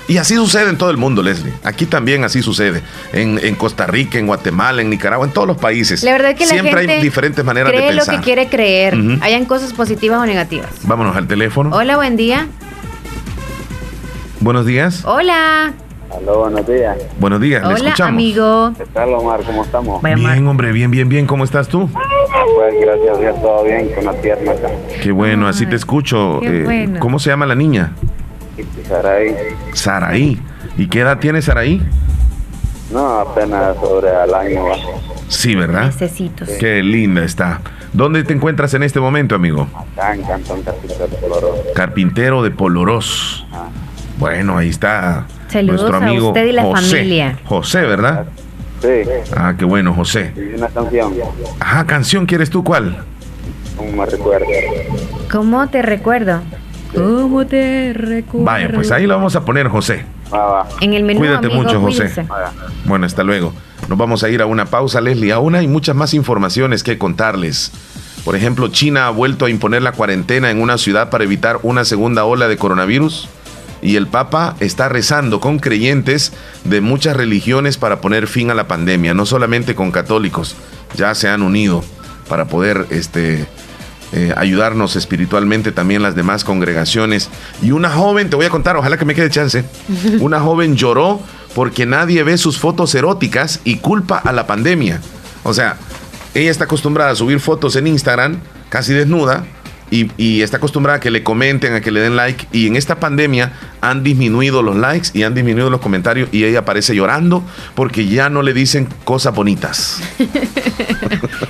Y 0.08 0.18
así 0.18 0.34
sucede 0.34 0.68
en 0.68 0.76
todo 0.76 0.90
el 0.90 0.96
mundo, 0.96 1.22
Leslie. 1.22 1.52
Aquí 1.62 1.86
también 1.86 2.24
así 2.24 2.42
sucede. 2.42 2.82
En, 3.12 3.54
Costa 3.54 3.86
Rica, 3.86 4.18
en 4.18 4.26
Guatemala, 4.26 4.82
en 4.82 4.90
Nicaragua, 4.90 5.26
en 5.26 5.32
todos 5.32 5.46
los 5.46 5.56
países. 5.56 6.02
La 6.02 6.12
verdad 6.12 6.34
que 6.34 6.46
Siempre 6.46 6.80
hay 6.80 7.00
diferentes 7.00 7.44
maneras 7.44 7.72
de 7.72 7.78
pensar. 7.78 8.14
Lo 8.14 8.20
que 8.20 8.24
quiere 8.24 8.48
creer. 8.48 8.96
Hayan 9.20 9.44
cosas 9.44 9.72
positivas 9.72 10.20
o 10.20 10.26
negativas. 10.26 10.70
Vámonos 10.82 11.16
al 11.16 11.26
teléfono. 11.28 11.70
Hola, 11.74 11.96
buen 11.96 12.16
día. 12.16 12.48
Buenos 14.42 14.66
días. 14.66 15.04
Hola. 15.04 15.72
Hola, 16.10 16.32
buenos 16.32 16.66
días. 16.66 16.98
Buenos 17.20 17.40
días, 17.40 17.64
Hola, 17.64 17.76
escuchamos. 17.76 18.08
amigo. 18.08 18.72
¿Qué 18.76 18.86
tal, 18.86 19.14
Omar? 19.14 19.40
¿Cómo 19.44 19.62
estamos? 19.62 20.02
Bien, 20.02 20.48
hombre, 20.48 20.72
bien, 20.72 20.90
bien, 20.90 21.08
bien. 21.08 21.26
¿Cómo 21.26 21.44
estás 21.44 21.68
tú? 21.68 21.88
Pues 21.88 22.74
gracias 22.80 23.16
a 23.16 23.20
Dios, 23.20 23.40
todo 23.40 23.62
bien, 23.62 23.88
con 23.94 24.04
la 24.04 24.12
pierna 24.14 24.50
acá. 24.50 24.68
Qué 25.00 25.12
bueno, 25.12 25.46
así 25.46 25.64
te 25.66 25.76
escucho. 25.76 26.40
Qué 26.40 26.64
bueno. 26.64 26.98
¿Cómo 26.98 27.20
se 27.20 27.30
llama 27.30 27.46
la 27.46 27.54
niña? 27.54 27.92
Saraí. 28.88 29.32
Saraí. 29.74 30.42
¿Y 30.76 30.88
qué 30.88 31.00
edad 31.00 31.18
tiene 31.20 31.40
Saraí? 31.40 31.80
No, 32.92 33.20
apenas 33.20 33.76
sobre 33.76 34.10
al 34.10 34.34
año. 34.34 34.64
¿va? 34.64 34.74
Sí, 35.28 35.54
¿verdad? 35.54 35.84
Necesitos. 35.86 36.48
Qué 36.58 36.82
linda 36.82 37.22
está. 37.22 37.60
¿Dónde 37.92 38.24
te 38.24 38.32
encuentras 38.32 38.74
en 38.74 38.82
este 38.82 38.98
momento, 38.98 39.36
amigo? 39.36 39.68
Acá 39.94 40.14
en 40.14 40.22
Cantón 40.24 40.62
Carpintero 40.62 41.06
de 41.06 41.16
Colorado. 41.16 41.56
Carpintero 41.76 42.42
de 42.42 42.50
Polorós. 42.50 43.46
Bueno, 44.22 44.56
ahí 44.56 44.68
está 44.68 45.26
Saludos 45.48 45.80
nuestro 45.80 45.96
a 45.96 46.06
amigo 46.08 46.28
usted 46.28 46.46
y 46.46 46.52
la 46.52 46.62
José. 46.62 46.86
familia. 46.96 47.38
José, 47.44 47.80
¿verdad? 47.80 48.26
Sí, 48.80 48.88
Ah, 49.36 49.54
qué 49.58 49.64
bueno, 49.64 49.92
José. 49.94 50.32
y 50.36 50.54
una 50.56 50.68
canción, 50.68 51.12
Ajá, 51.58 51.84
canción, 51.88 52.24
¿quieres 52.26 52.48
tú 52.48 52.62
cuál? 52.62 52.98
como 53.76 53.90
me 53.90 54.06
recuerda. 54.06 54.46
¿Cómo 55.28 55.68
te 55.68 55.82
recuerdo? 55.82 56.40
¿Cómo 56.94 57.44
te 57.46 57.94
recuerdo? 57.94 58.44
Vaya, 58.44 58.70
pues 58.72 58.92
ahí 58.92 59.08
lo 59.08 59.16
vamos 59.16 59.34
a 59.34 59.44
poner, 59.44 59.66
José. 59.66 60.04
En 60.80 60.92
el 60.92 61.02
menú, 61.02 61.18
Cuídate 61.18 61.46
amigo, 61.48 61.60
mucho, 61.60 61.80
José. 61.80 62.24
Bueno, 62.84 63.06
hasta 63.06 63.24
luego. 63.24 63.52
Nos 63.88 63.98
vamos 63.98 64.22
a 64.22 64.28
ir 64.28 64.40
a 64.40 64.46
una 64.46 64.66
pausa, 64.66 65.00
Leslie. 65.00 65.32
Aún 65.32 65.56
hay 65.56 65.66
muchas 65.66 65.96
más 65.96 66.14
informaciones 66.14 66.84
que 66.84 66.96
contarles. 66.96 67.72
Por 68.24 68.36
ejemplo, 68.36 68.68
China 68.68 69.08
ha 69.08 69.10
vuelto 69.10 69.46
a 69.46 69.50
imponer 69.50 69.82
la 69.82 69.90
cuarentena 69.90 70.52
en 70.52 70.62
una 70.62 70.78
ciudad 70.78 71.10
para 71.10 71.24
evitar 71.24 71.58
una 71.64 71.84
segunda 71.84 72.24
ola 72.24 72.46
de 72.46 72.56
coronavirus. 72.56 73.28
Y 73.82 73.96
el 73.96 74.06
Papa 74.06 74.56
está 74.60 74.88
rezando 74.88 75.40
con 75.40 75.58
creyentes 75.58 76.32
de 76.64 76.80
muchas 76.80 77.16
religiones 77.16 77.76
para 77.76 78.00
poner 78.00 78.28
fin 78.28 78.50
a 78.50 78.54
la 78.54 78.68
pandemia, 78.68 79.12
no 79.12 79.26
solamente 79.26 79.74
con 79.74 79.90
católicos. 79.90 80.54
Ya 80.96 81.14
se 81.14 81.28
han 81.28 81.42
unido 81.42 81.82
para 82.28 82.46
poder 82.46 82.86
este, 82.90 83.46
eh, 84.12 84.32
ayudarnos 84.36 84.94
espiritualmente 84.94 85.72
también 85.72 86.02
las 86.02 86.14
demás 86.14 86.44
congregaciones. 86.44 87.28
Y 87.60 87.72
una 87.72 87.90
joven, 87.90 88.30
te 88.30 88.36
voy 88.36 88.46
a 88.46 88.50
contar, 88.50 88.76
ojalá 88.76 88.98
que 88.98 89.04
me 89.04 89.14
quede 89.14 89.30
chance, 89.30 89.64
una 90.20 90.38
joven 90.38 90.76
lloró 90.76 91.20
porque 91.54 91.86
nadie 91.86 92.22
ve 92.22 92.38
sus 92.38 92.58
fotos 92.58 92.94
eróticas 92.94 93.60
y 93.64 93.76
culpa 93.76 94.18
a 94.18 94.32
la 94.32 94.46
pandemia. 94.46 95.00
O 95.42 95.54
sea, 95.54 95.76
ella 96.34 96.50
está 96.50 96.64
acostumbrada 96.64 97.10
a 97.10 97.14
subir 97.14 97.40
fotos 97.40 97.74
en 97.76 97.86
Instagram, 97.86 98.38
casi 98.68 98.92
desnuda, 98.92 99.44
y, 99.92 100.10
y 100.16 100.40
está 100.40 100.56
acostumbrada 100.56 100.96
a 100.96 101.00
que 101.00 101.10
le 101.10 101.22
comenten, 101.22 101.74
a 101.74 101.82
que 101.82 101.90
le 101.90 102.00
den 102.00 102.16
like, 102.16 102.48
y 102.50 102.66
en 102.66 102.76
esta 102.76 102.98
pandemia 102.98 103.52
han 103.82 104.02
disminuido 104.02 104.62
los 104.62 104.74
likes 104.74 105.10
y 105.12 105.22
han 105.22 105.34
disminuido 105.34 105.68
los 105.68 105.80
comentarios, 105.80 106.30
y 106.32 106.44
ella 106.44 106.60
aparece 106.60 106.96
llorando 106.96 107.44
porque 107.74 108.06
ya 108.06 108.30
no 108.30 108.42
le 108.42 108.54
dicen 108.54 108.88
cosas 109.04 109.34
bonitas. 109.34 110.00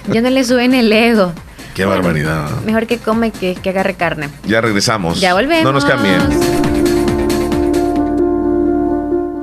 Ya 0.08 0.20
no 0.20 0.28
le 0.28 0.44
suben 0.44 0.74
el 0.74 0.92
ego. 0.92 1.32
Qué 1.74 1.84
barbaridad. 1.84 2.50
Mejor 2.66 2.86
que 2.86 2.98
come 2.98 3.30
que, 3.30 3.54
que 3.54 3.70
agarre 3.70 3.94
carne. 3.94 4.28
Ya 4.46 4.60
regresamos. 4.60 5.20
Ya 5.20 5.32
volvemos. 5.32 5.64
No 5.64 5.72
nos 5.72 5.84
cambien. 5.84 6.71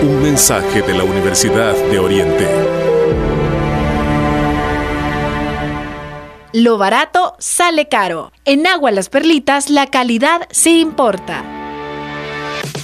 Un 0.00 0.22
mensaje 0.22 0.80
de 0.82 0.94
la 0.94 1.02
Universidad 1.02 1.74
de 1.74 1.98
Oriente. 1.98 2.46
Lo 6.52 6.78
barato 6.78 7.34
sale 7.40 7.88
caro. 7.88 8.30
En 8.44 8.68
Agua 8.68 8.92
Las 8.92 9.08
Perlitas 9.08 9.70
la 9.70 9.88
calidad 9.88 10.42
sí 10.50 10.80
importa. 10.80 11.57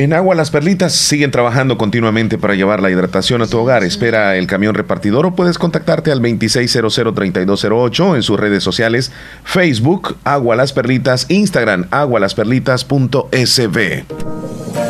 En 0.00 0.12
Agua 0.14 0.34
Las 0.34 0.50
Perlitas 0.50 0.94
siguen 0.94 1.30
trabajando 1.30 1.76
continuamente 1.76 2.38
para 2.38 2.54
llevar 2.54 2.80
la 2.80 2.90
hidratación 2.90 3.42
a 3.42 3.46
tu 3.46 3.58
hogar. 3.58 3.84
Espera 3.84 4.38
el 4.38 4.46
camión 4.46 4.74
repartidor 4.74 5.26
o 5.26 5.34
puedes 5.34 5.58
contactarte 5.58 6.10
al 6.10 6.22
2600-3208 6.22 8.16
en 8.16 8.22
sus 8.22 8.40
redes 8.40 8.62
sociales, 8.62 9.12
Facebook, 9.44 10.16
Agua 10.24 10.56
Las 10.56 10.72
Perlitas, 10.72 11.26
Instagram, 11.28 11.84
agualasperlitas.sb. 11.90 14.89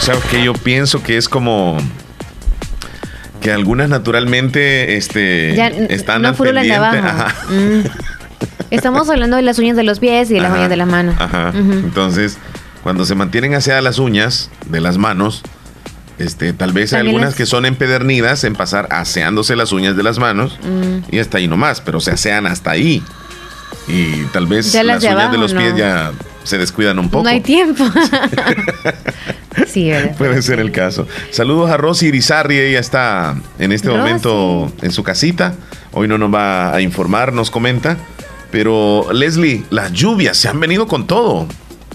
¿Sabes 0.00 0.24
que 0.30 0.42
Yo 0.42 0.54
pienso 0.54 1.02
que 1.02 1.18
es 1.18 1.28
como 1.28 1.76
que 3.40 3.52
algunas 3.52 3.88
naturalmente 3.88 4.96
este, 4.96 5.54
Ya, 5.56 5.68
están 5.68 6.22
no 6.22 6.28
al 6.28 6.34
pendiente. 6.34 6.74
Ajá, 6.74 7.34
Mm. 7.48 7.84
Estamos 8.70 9.08
hablando 9.08 9.36
de 9.36 9.42
las 9.42 9.58
uñas 9.58 9.76
de 9.76 9.82
los 9.82 9.98
pies 9.98 10.30
y 10.30 10.34
de 10.34 10.40
las 10.40 10.50
Ajá. 10.50 10.58
uñas 10.58 10.70
de 10.70 10.76
las 10.76 10.88
manos. 10.88 11.14
ajá. 11.18 11.52
Entonces, 11.54 12.36
cuando 12.82 13.06
se 13.06 13.14
mantienen 13.14 13.54
hacia 13.54 13.80
las 13.80 13.98
uñas 13.98 14.50
de 14.66 14.80
las 14.82 14.98
manos, 14.98 15.42
este, 16.18 16.52
tal 16.52 16.72
vez 16.72 16.92
hay 16.92 17.00
algunas 17.00 17.30
las- 17.30 17.34
que 17.36 17.46
son 17.46 17.64
empedernidas 17.64 18.44
en 18.44 18.54
pasar 18.54 18.88
aseándose 18.90 19.56
las 19.56 19.72
uñas 19.72 19.96
de 19.96 20.02
las 20.02 20.18
manos 20.18 20.58
Mm. 20.62 21.14
y 21.14 21.18
hasta 21.18 21.38
ahí 21.38 21.48
nomás, 21.48 21.80
pero 21.80 22.00
se 22.00 22.10
asean 22.10 22.46
hasta 22.46 22.70
ahí. 22.72 23.02
Y 23.86 24.24
tal 24.32 24.46
vez 24.46 24.70
Ya 24.72 24.82
las 24.82 25.02
uñas 25.02 25.32
de 25.32 25.38
los 25.38 25.54
pies 25.54 25.72
no. 25.72 25.78
ya 25.78 26.12
se 26.48 26.58
descuidan 26.58 26.98
un 26.98 27.10
poco. 27.10 27.24
No 27.24 27.30
hay 27.30 27.40
tiempo. 27.40 27.84
sí. 29.66 29.90
Puede 30.16 30.42
ser 30.42 30.60
el 30.60 30.72
caso. 30.72 31.06
Saludos 31.30 31.70
a 31.70 31.76
Rosy 31.76 32.06
Irizarri, 32.06 32.58
ella 32.58 32.80
está 32.80 33.36
en 33.58 33.72
este 33.72 33.88
Rosy. 33.88 33.98
momento 33.98 34.72
en 34.82 34.90
su 34.90 35.02
casita. 35.02 35.54
Hoy 35.92 36.08
no 36.08 36.18
nos 36.18 36.32
va 36.32 36.74
a 36.74 36.80
informar, 36.80 37.32
nos 37.32 37.50
comenta. 37.50 37.96
Pero 38.50 39.12
Leslie, 39.12 39.64
las 39.70 39.92
lluvias 39.92 40.36
se 40.36 40.48
han 40.48 40.58
venido 40.58 40.86
con 40.86 41.06
todo. 41.06 41.46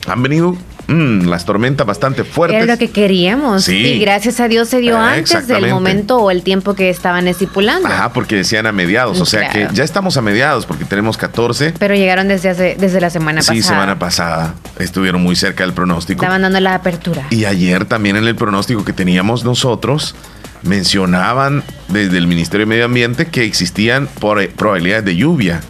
Han 0.08 0.22
venido 0.22 0.56
mm, 0.88 1.28
las 1.28 1.46
tormentas 1.46 1.86
bastante 1.88 2.24
fuertes. 2.24 2.62
Era 2.64 2.74
lo 2.74 2.80
que 2.80 2.90
queríamos. 2.92 3.64
Sí. 3.66 3.76
Y 3.78 4.00
gracias 4.00 4.40
a 4.40 4.48
Dios 4.48 4.70
se 4.70 4.80
dio 4.80 4.98
Ah, 4.98 5.14
antes 5.14 5.48
del 5.48 5.70
momento 5.70 6.18
o 6.18 6.32
el 6.32 6.44
tiempo 6.44 6.74
que 6.76 6.90
estaban 6.90 7.28
estipulando. 7.28 7.88
Ajá, 7.88 8.14
porque 8.14 8.36
decían 8.36 8.66
a 8.68 8.72
mediados. 8.72 9.20
O 9.22 9.26
sea 9.26 9.50
Claro. 9.52 9.70
que 9.70 9.76
ya 9.76 9.84
estamos 9.84 10.18
a 10.18 10.22
mediados 10.22 10.66
porque 10.66 10.86
tenemos 10.86 11.18
14. 11.18 11.74
Pero 11.80 11.96
llegaron 11.96 12.28
desde 12.28 12.50
hace, 12.50 12.76
desde 12.80 13.00
la 13.02 13.10
semana 13.10 13.42
Sí, 13.42 13.48
pasada. 13.58 13.64
semana 13.64 14.00
pasada. 14.00 14.54
Estuvieron 14.80 15.22
muy 15.22 15.36
cerca 15.36 15.64
del 15.64 15.74
pronóstico. 15.74 16.22
Estaban 16.24 16.42
dando 16.42 16.60
la 16.60 16.76
apertura. 16.76 17.28
Y 17.30 17.46
ayer 17.46 17.86
también 17.86 18.16
en 18.16 18.26
el 18.28 18.36
pronóstico 18.36 18.84
que 18.84 18.94
teníamos 18.94 19.44
nosotros, 19.46 20.16
mencionaban 20.64 21.64
desde 21.90 22.18
el 22.18 22.28
Ministerio 22.28 22.66
de 22.66 22.70
Medio 22.70 22.86
Ambiente 22.86 23.26
que 23.28 23.44
existían 23.46 24.08
probabilidades 24.58 25.06
de 25.06 25.16
lluvia, 25.16 25.62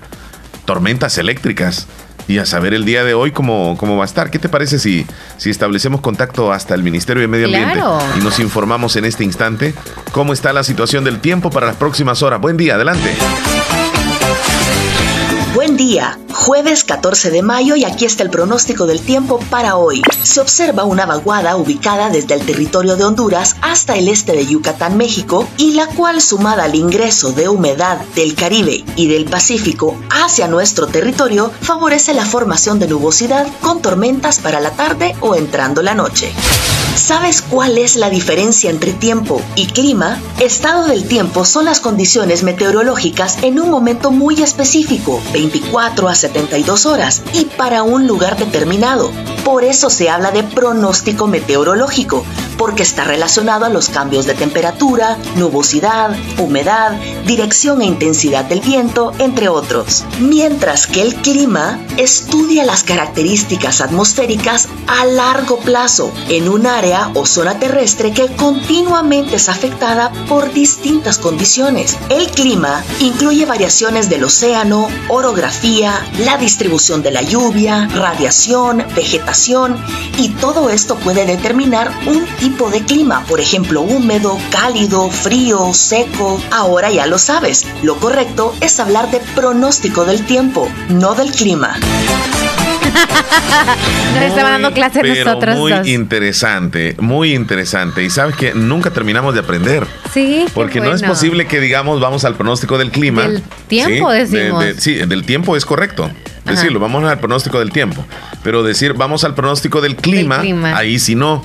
tormentas 0.66 1.18
eléctricas. 1.18 1.88
Y 2.28 2.38
a 2.38 2.46
saber 2.46 2.74
el 2.74 2.86
día 2.86 3.04
de 3.04 3.14
hoy 3.14 3.32
cómo, 3.32 3.76
cómo 3.78 3.98
va 3.98 4.04
a 4.04 4.06
estar. 4.06 4.32
¿Qué 4.32 4.40
te 4.40 4.48
parece 4.50 4.80
si, 4.80 5.06
si 5.38 5.50
establecemos 5.50 6.02
contacto 6.02 6.52
hasta 6.54 6.74
el 6.74 6.84
Ministerio 6.84 7.22
de 7.22 7.28
Medio 7.28 7.46
Ambiente 7.48 7.74
Claro. 7.74 8.00
y 8.18 8.24
nos 8.24 8.40
informamos 8.40 8.96
en 8.96 9.06
este 9.06 9.24
instante 9.24 9.74
cómo 10.12 10.32
está 10.34 10.54
la 10.54 10.64
situación 10.64 11.04
del 11.04 11.20
tiempo 11.20 11.50
para 11.50 11.68
las 11.68 11.76
próximas 11.76 12.22
horas? 12.24 12.40
Buen 12.40 12.56
día, 12.58 12.76
adelante. 12.76 13.14
Buen 15.74 15.88
día, 15.88 16.20
jueves 16.32 16.84
14 16.84 17.32
de 17.32 17.42
mayo 17.42 17.76
y 17.76 17.84
aquí 17.84 18.06
está 18.06 18.22
el 18.22 18.30
pronóstico 18.30 18.86
del 18.86 19.02
tiempo 19.02 19.40
para 19.50 19.76
hoy. 19.76 20.04
Se 20.22 20.40
observa 20.40 20.84
una 20.84 21.08
vaguada 21.08 21.56
ubicada 21.56 22.12
desde 22.12 22.36
el 22.36 22.46
territorio 22.46 22.96
de 22.96 23.04
Honduras 23.04 23.56
hasta 23.64 23.96
el 23.96 24.08
este 24.08 24.34
de 24.34 24.46
Yucatán, 24.46 24.98
México, 24.98 25.48
y 25.58 25.72
la 25.72 25.88
cual 25.88 26.22
sumada 26.22 26.66
al 26.66 26.76
ingreso 26.76 27.32
de 27.32 27.50
humedad 27.50 27.98
del 28.14 28.36
Caribe 28.36 28.86
y 28.96 29.08
del 29.08 29.26
Pacífico 29.26 29.98
hacia 30.12 30.48
nuestro 30.48 30.86
territorio 30.86 31.52
favorece 31.62 32.14
la 32.14 32.24
formación 32.24 32.78
de 32.78 32.88
nubosidad 32.88 33.48
con 33.62 33.82
tormentas 33.82 34.38
para 34.38 34.60
la 34.60 34.70
tarde 34.70 35.16
o 35.22 35.34
entrando 35.34 35.82
la 35.82 35.96
noche. 35.96 36.32
¿Sabes 36.96 37.42
cuál 37.42 37.80
es 37.80 37.96
la 37.96 38.12
diferencia 38.12 38.70
entre 38.70 38.94
tiempo 38.94 39.42
y 39.56 39.66
clima? 39.66 40.22
Estado 40.40 40.86
del 40.86 41.06
tiempo 41.06 41.44
son 41.44 41.66
las 41.66 41.80
condiciones 41.80 42.44
meteorológicas 42.44 43.40
en 43.42 43.60
un 43.60 43.72
momento 43.72 44.12
muy 44.12 44.42
específico, 44.42 45.20
24 45.34 45.63
a 46.08 46.16
72 46.16 46.86
horas, 46.86 47.22
y 47.34 47.46
para 47.46 47.84
un 47.84 48.08
lugar 48.08 48.38
determinado. 48.38 49.12
Por 49.44 49.64
eso 49.64 49.90
se 49.90 50.10
habla 50.10 50.32
de 50.32 50.44
pronóstico 50.44 51.28
meteorológico, 51.28 52.24
porque 52.58 52.84
está 52.84 53.04
relacionado 53.04 53.66
a 53.66 53.70
los 53.70 53.90
cambios 53.90 54.26
de 54.26 54.36
temperatura, 54.36 55.18
nubosidad, 55.36 56.16
humedad, 56.38 56.94
dirección 57.26 57.82
e 57.82 57.86
intensidad 57.86 58.46
del 58.46 58.62
viento, 58.62 59.12
entre 59.20 59.50
otros. 59.50 60.04
Mientras 60.20 60.88
que 60.88 61.02
el 61.02 61.16
clima 61.16 61.80
estudia 61.98 62.64
las 62.64 62.84
características 62.84 63.82
atmosféricas 63.82 64.68
a 64.88 65.06
largo 65.06 65.58
plazo 65.58 66.12
en 66.30 66.48
un 66.48 66.66
área 66.66 67.12
o 67.16 67.26
zona 67.26 67.60
terrestre 67.60 68.14
que 68.14 68.28
continuamente 68.36 69.36
es 69.36 69.50
afectada 69.50 70.12
por 70.30 70.54
distintas 70.54 71.18
condiciones. 71.18 71.98
El 72.10 72.28
clima 72.28 72.84
incluye 73.00 73.46
variaciones 73.46 74.10
del 74.10 74.24
océano, 74.24 74.88
orografía, 75.10 75.53
la 76.20 76.38
distribución 76.38 77.02
de 77.04 77.12
la 77.12 77.22
lluvia, 77.22 77.88
radiación, 77.88 78.86
vegetación 78.96 79.78
y 80.18 80.30
todo 80.30 80.70
esto 80.70 80.96
puede 80.98 81.26
determinar 81.26 81.92
un 82.06 82.26
tipo 82.40 82.70
de 82.70 82.84
clima, 82.84 83.24
por 83.28 83.40
ejemplo, 83.40 83.82
húmedo, 83.82 84.38
cálido, 84.52 85.10
frío, 85.10 85.74
seco. 85.74 86.42
Ahora 86.52 86.92
ya 86.92 87.06
lo 87.06 87.18
sabes, 87.18 87.66
lo 87.82 87.98
correcto 87.98 88.54
es 88.62 88.80
hablar 88.80 89.10
de 89.12 89.20
pronóstico 89.36 90.06
del 90.06 90.26
tiempo, 90.26 90.68
no 90.90 91.16
del 91.16 91.32
clima. 91.32 91.80
Nos 94.16 94.24
estaban 94.24 94.54
dando 94.54 94.72
clases 94.74 95.04
nosotros 95.26 95.56
muy 95.58 95.72
dos. 95.72 95.88
interesante, 95.88 96.96
muy 97.00 97.34
interesante. 97.34 98.04
Y 98.04 98.10
sabes 98.10 98.36
que 98.36 98.54
nunca 98.54 98.92
terminamos 98.92 99.34
de 99.34 99.40
aprender. 99.42 99.86
Sí, 100.14 100.46
Porque 100.54 100.80
no 100.80 100.94
es 100.94 101.02
posible 101.04 101.48
que 101.48 101.60
digamos 101.60 102.00
vamos 102.00 102.26
al 102.26 102.36
pronóstico 102.36 102.78
del 102.78 102.92
clima. 102.92 103.24
Del 103.24 103.42
tiempo, 103.68 104.12
¿sí? 104.12 104.18
decimos. 104.20 104.64
De- 104.64 104.74
de- 104.74 104.82
sí, 104.82 104.94
del 104.96 105.24
tiempo 105.26 105.56
es 105.58 105.66
correcto. 105.66 106.06
Ajá. 106.06 106.52
Decirlo, 106.52 106.80
vamos 106.80 107.04
al 107.06 107.20
pronóstico 107.20 107.60
del 107.60 107.72
tiempo. 107.72 108.06
Pero 108.44 108.64
decir 108.64 108.94
vamos 108.94 109.24
al 109.24 109.34
pronóstico 109.34 109.82
del 109.82 109.96
clima, 109.96 110.40
clima. 110.42 110.78
ahí 110.78 111.00
sí 111.00 111.16
no. 111.16 111.44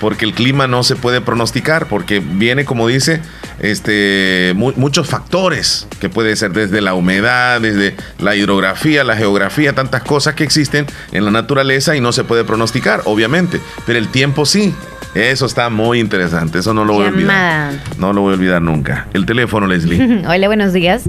Porque 0.00 0.24
el 0.24 0.32
clima 0.32 0.66
no 0.66 0.82
se 0.82 0.96
puede 0.96 1.20
pronosticar, 1.20 1.86
porque 1.86 2.20
viene, 2.24 2.64
como 2.64 2.88
dice, 2.88 3.20
este, 3.60 4.52
mu- 4.56 4.72
muchos 4.76 5.08
factores 5.08 5.86
que 6.00 6.08
puede 6.08 6.34
ser 6.36 6.52
desde 6.52 6.80
la 6.80 6.94
humedad, 6.94 7.60
desde 7.60 7.96
la 8.18 8.34
hidrografía, 8.36 9.04
la 9.04 9.16
geografía, 9.16 9.74
tantas 9.74 10.02
cosas 10.02 10.34
que 10.34 10.44
existen 10.44 10.86
en 11.12 11.24
la 11.24 11.30
naturaleza 11.30 11.94
y 11.96 12.00
no 12.00 12.12
se 12.12 12.24
puede 12.24 12.44
pronosticar, 12.44 13.02
obviamente. 13.04 13.60
Pero 13.86 13.98
el 13.98 14.08
tiempo 14.08 14.46
sí. 14.46 14.74
Eso 15.12 15.44
está 15.46 15.70
muy 15.70 15.98
interesante, 15.98 16.60
eso 16.60 16.72
no 16.72 16.84
lo 16.84 16.92
voy 16.92 17.06
a 17.06 17.08
olvidar. 17.08 17.72
No 17.98 18.12
lo 18.12 18.20
voy 18.20 18.30
a 18.32 18.36
olvidar 18.36 18.62
nunca. 18.62 19.08
El 19.12 19.26
teléfono, 19.26 19.66
Leslie. 19.66 20.24
Hola, 20.28 20.46
buenos 20.46 20.72
días. 20.72 21.02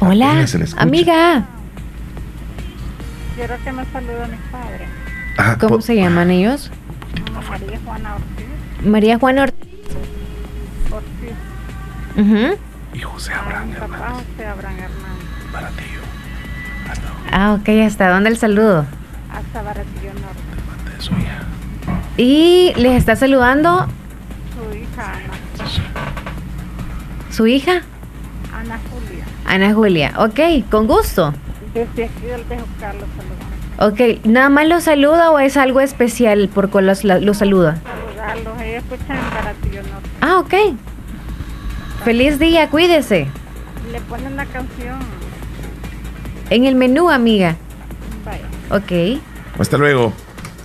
Hola, 0.00 0.46
se 0.46 0.58
le 0.58 0.64
escucha. 0.64 0.82
amiga. 0.82 1.44
Quiero 3.36 3.54
que 3.62 3.72
me 3.72 3.84
salude 3.92 4.22
a 4.24 4.26
mis 4.26 4.40
padres. 4.50 4.88
Ah, 5.38 5.56
¿Cómo 5.60 5.80
se 5.80 5.94
llaman 5.94 6.30
ellos? 6.30 6.70
María 7.48 7.78
Juana 7.84 8.14
Ortiz. 8.14 8.86
María 8.86 9.18
Juan 9.18 9.38
Ortiz. 9.38 9.58
Ortiz. 9.60 9.71
Ujú. 12.16 12.58
Y 12.94 13.00
José 13.00 13.32
Abraham 13.32 13.68
Mi 13.70 13.74
papá 13.76 14.10
José 14.10 14.46
Abraham 14.46 14.74
Hernández. 14.78 15.26
Para 15.52 15.68
ti. 15.70 15.84
Ah, 17.32 17.56
ok, 17.58 17.68
¿hasta 17.86 18.10
dónde 18.10 18.28
el 18.30 18.36
saludo? 18.36 18.84
Hasta 19.32 19.62
Baratillo 19.62 20.12
Norte. 20.14 20.42
Y 22.18 22.72
les 22.76 22.92
está 22.98 23.16
saludando 23.16 23.86
Su 24.54 24.76
hija 24.76 25.12
Ana. 25.12 25.32
su 27.30 27.46
hija, 27.46 27.72
Ana 28.54 28.78
Julia. 28.90 29.24
Ana 29.46 29.74
Julia. 29.74 30.12
Ok, 30.18 30.68
con 30.70 30.86
gusto. 30.86 31.32
Desde 31.72 32.04
aquí 32.04 32.26
del 32.26 32.46
Dejo 32.48 32.66
Carlos 32.78 33.08
saludamos. 33.16 33.92
Ok, 34.18 34.24
¿nada 34.26 34.50
más 34.50 34.66
los 34.68 34.84
saluda 34.84 35.30
o 35.30 35.38
es 35.38 35.56
algo 35.56 35.80
especial 35.80 36.50
por 36.54 36.68
cual 36.68 36.86
los, 36.86 37.02
los 37.04 37.38
saluda? 37.38 37.78
Saludarlos. 37.82 38.60
Ellos 38.62 38.84
escuchan 38.84 39.16
en 39.16 39.30
Baratillo 39.34 39.82
Norte. 39.90 40.08
Ah, 40.20 40.38
ok. 40.38 40.54
Feliz 42.04 42.38
día, 42.38 42.68
cuídese. 42.68 43.28
Le 43.92 44.00
ponen 44.00 44.36
la 44.36 44.46
canción. 44.46 44.98
En 46.50 46.64
el 46.64 46.74
menú, 46.74 47.10
amiga. 47.10 47.56
Vaya. 48.24 48.44
Ok. 48.70 49.20
Hasta 49.58 49.78
luego. 49.78 50.12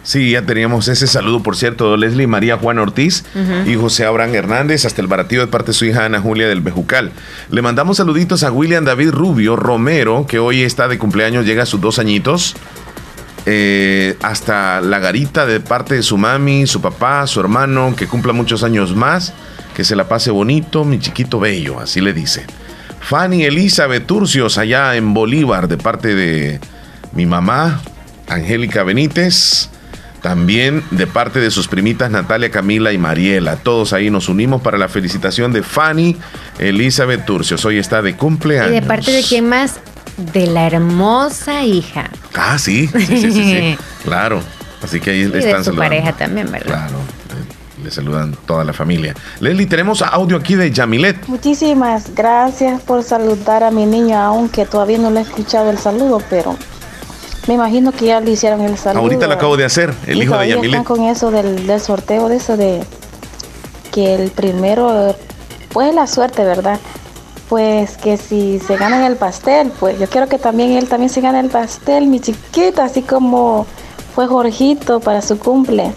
Sí, 0.08 0.32
ya 0.32 0.42
teníamos 0.42 0.88
ese 0.88 1.06
saludo, 1.06 1.44
por 1.44 1.58
cierto, 1.58 1.92
de 1.92 1.98
Leslie 1.98 2.28
María 2.28 2.58
Juan 2.58 2.80
Ortiz 2.80 3.26
y 3.66 3.76
José 3.76 4.06
Abraham 4.06 4.36
Hernández, 4.36 4.86
hasta 4.86 5.02
el 5.02 5.08
baratío 5.08 5.42
de 5.42 5.48
parte 5.48 5.72
de 5.72 5.74
su 5.74 5.84
hija 5.84 6.06
Ana 6.06 6.22
Julia 6.22 6.48
del 6.48 6.62
Bejucal. 6.62 7.12
Le 7.52 7.62
mandamos 7.62 7.98
saluditos 7.98 8.44
a 8.44 8.52
William 8.54 8.86
David 8.86 9.10
Rubio 9.10 9.58
Romero, 9.58 10.26
que 10.26 10.40
hoy 10.40 10.62
está 10.62 10.88
de 10.88 10.98
cumpleaños, 10.98 11.46
llega 11.46 11.64
a 11.64 11.66
sus 11.66 11.82
dos 11.82 12.00
añitos. 12.00 12.56
Eh, 13.46 14.16
hasta 14.22 14.80
la 14.80 15.00
garita 15.00 15.46
de 15.46 15.60
parte 15.60 15.96
de 15.96 16.04
su 16.04 16.18
mami, 16.18 16.68
su 16.68 16.82
papá, 16.82 17.28
su 17.28 17.42
hermano, 17.42 17.94
que 17.96 18.08
cumpla 18.08 18.32
muchos 18.32 18.64
años 18.64 18.96
más, 18.96 19.34
que 19.78 19.84
se 19.86 19.96
la 19.96 20.08
pase 20.10 20.32
bonito, 20.32 20.84
mi 20.84 21.00
chiquito 21.00 21.40
bello, 21.40 21.80
así 21.80 22.02
le 22.02 22.12
dice. 22.12 22.46
Fanny 23.00 23.44
Elizabeth 23.46 24.08
Turcios, 24.08 24.58
allá 24.58 24.96
en 24.96 25.14
Bolívar, 25.14 25.68
de 25.68 25.78
parte 25.78 26.16
de 26.16 26.60
mi 27.14 27.28
mamá, 27.28 27.80
Angélica 28.28 28.82
Benítez. 28.84 29.70
También 30.24 30.84
de 30.90 31.06
parte 31.06 31.40
de 31.40 31.52
sus 31.52 31.68
primitas 31.68 32.10
Natalia, 32.10 32.50
Camila 32.50 32.92
y 32.92 32.98
Mariela. 32.98 33.56
Todos 33.58 33.94
ahí 33.94 34.10
nos 34.10 34.30
unimos 34.30 34.64
para 34.64 34.80
la 34.80 34.90
felicitación 34.90 35.54
de 35.54 35.62
Fanny 35.62 36.18
Elizabeth 36.58 37.24
Turcios. 37.26 37.64
Hoy 37.64 37.78
está 37.78 38.02
de 38.02 38.10
¿Y 38.10 38.14
cumpleaños. 38.14 38.72
de 38.72 38.82
parte 38.82 39.12
de 39.12 39.22
quién 39.24 39.48
más? 39.48 39.76
De 40.34 40.48
la 40.48 40.66
hermosa 40.66 41.64
hija. 41.64 42.10
Ah, 42.34 42.58
sí, 42.58 42.88
sí, 42.88 43.06
sí, 43.06 43.32
sí, 43.32 43.32
sí. 43.32 43.78
claro. 44.04 44.42
Así 44.82 45.00
que 45.00 45.12
ahí 45.12 45.20
Y 45.20 45.26
le 45.26 45.30
de 45.30 45.40
están 45.40 45.60
su 45.64 45.66
saludando. 45.66 45.84
pareja 45.96 46.14
también, 46.14 46.52
¿verdad? 46.52 46.66
Claro, 46.88 47.00
le, 47.88 47.92
saludan 47.92 48.36
toda 48.46 48.64
la 48.64 48.74
familia. 48.74 49.16
Leslie, 49.40 49.66
tenemos 49.66 50.02
audio 50.02 50.38
aquí 50.38 50.56
de 50.56 50.72
Yamilet. 50.72 51.28
Muchísimas 51.28 52.14
gracias 52.14 52.82
por 52.82 53.04
saludar 53.04 53.64
a 53.64 53.72
mi 53.72 53.86
niño, 53.86 54.18
aunque 54.18 54.66
todavía 54.66 54.98
no 54.98 55.10
le 55.10 55.22
he 55.22 55.24
escuchado 55.24 55.70
el 55.70 55.78
saludo, 55.78 56.22
pero 56.30 56.56
me 57.48 57.54
imagino 57.54 57.92
que 57.92 58.08
ya 58.08 58.20
le 58.20 58.32
hicieron 58.32 58.62
el 58.62 58.78
saludo. 58.78 59.04
Ahorita 59.04 59.28
lo 59.28 59.34
acabo 59.34 59.58
de 59.58 59.66
hacer, 59.66 59.94
el 60.06 60.18
Y 60.18 60.24
hijo 60.24 60.38
de 60.38 60.50
Yamilet. 60.50 60.82
están 60.82 60.84
con 60.84 61.06
eso 61.06 61.32
del, 61.32 61.66
del 61.66 61.80
sorteo, 61.80 62.28
de 62.28 62.36
eso 62.36 62.58
de 62.58 62.84
que 63.92 64.16
el 64.16 64.32
primero, 64.32 65.16
pues 65.72 65.96
la 65.96 66.08
suerte, 66.08 66.44
¿verdad? 66.44 66.80
Pues 67.48 67.96
que 67.96 68.18
si 68.18 68.60
se 68.60 68.76
ganan 68.76 69.04
el 69.04 69.16
pastel, 69.16 69.72
pues 69.80 69.98
yo 69.98 70.08
quiero 70.08 70.28
que 70.28 70.38
también 70.38 70.72
él 70.72 70.90
también 70.90 71.10
se 71.10 71.22
gane 71.22 71.40
el 71.40 71.50
pastel, 71.50 72.08
mi 72.08 72.20
chiquita, 72.20 72.84
así 72.84 73.02
como 73.02 73.66
fue 74.14 74.28
Jorgito 74.28 75.00
para 75.00 75.22
su 75.22 75.40
cumple. 75.40 75.94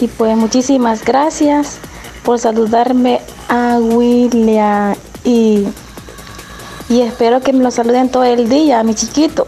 Y 0.00 0.06
pues 0.08 0.36
muchísimas 0.36 1.04
gracias 1.04 1.78
por 2.24 2.38
saludarme 2.38 3.20
a 3.48 3.78
William 3.80 4.94
y, 5.24 5.64
y 6.88 7.00
espero 7.00 7.40
que 7.40 7.52
me 7.52 7.62
lo 7.64 7.70
saluden 7.70 8.08
todo 8.10 8.24
el 8.24 8.48
día, 8.48 8.82
mi 8.84 8.94
chiquito. 8.94 9.46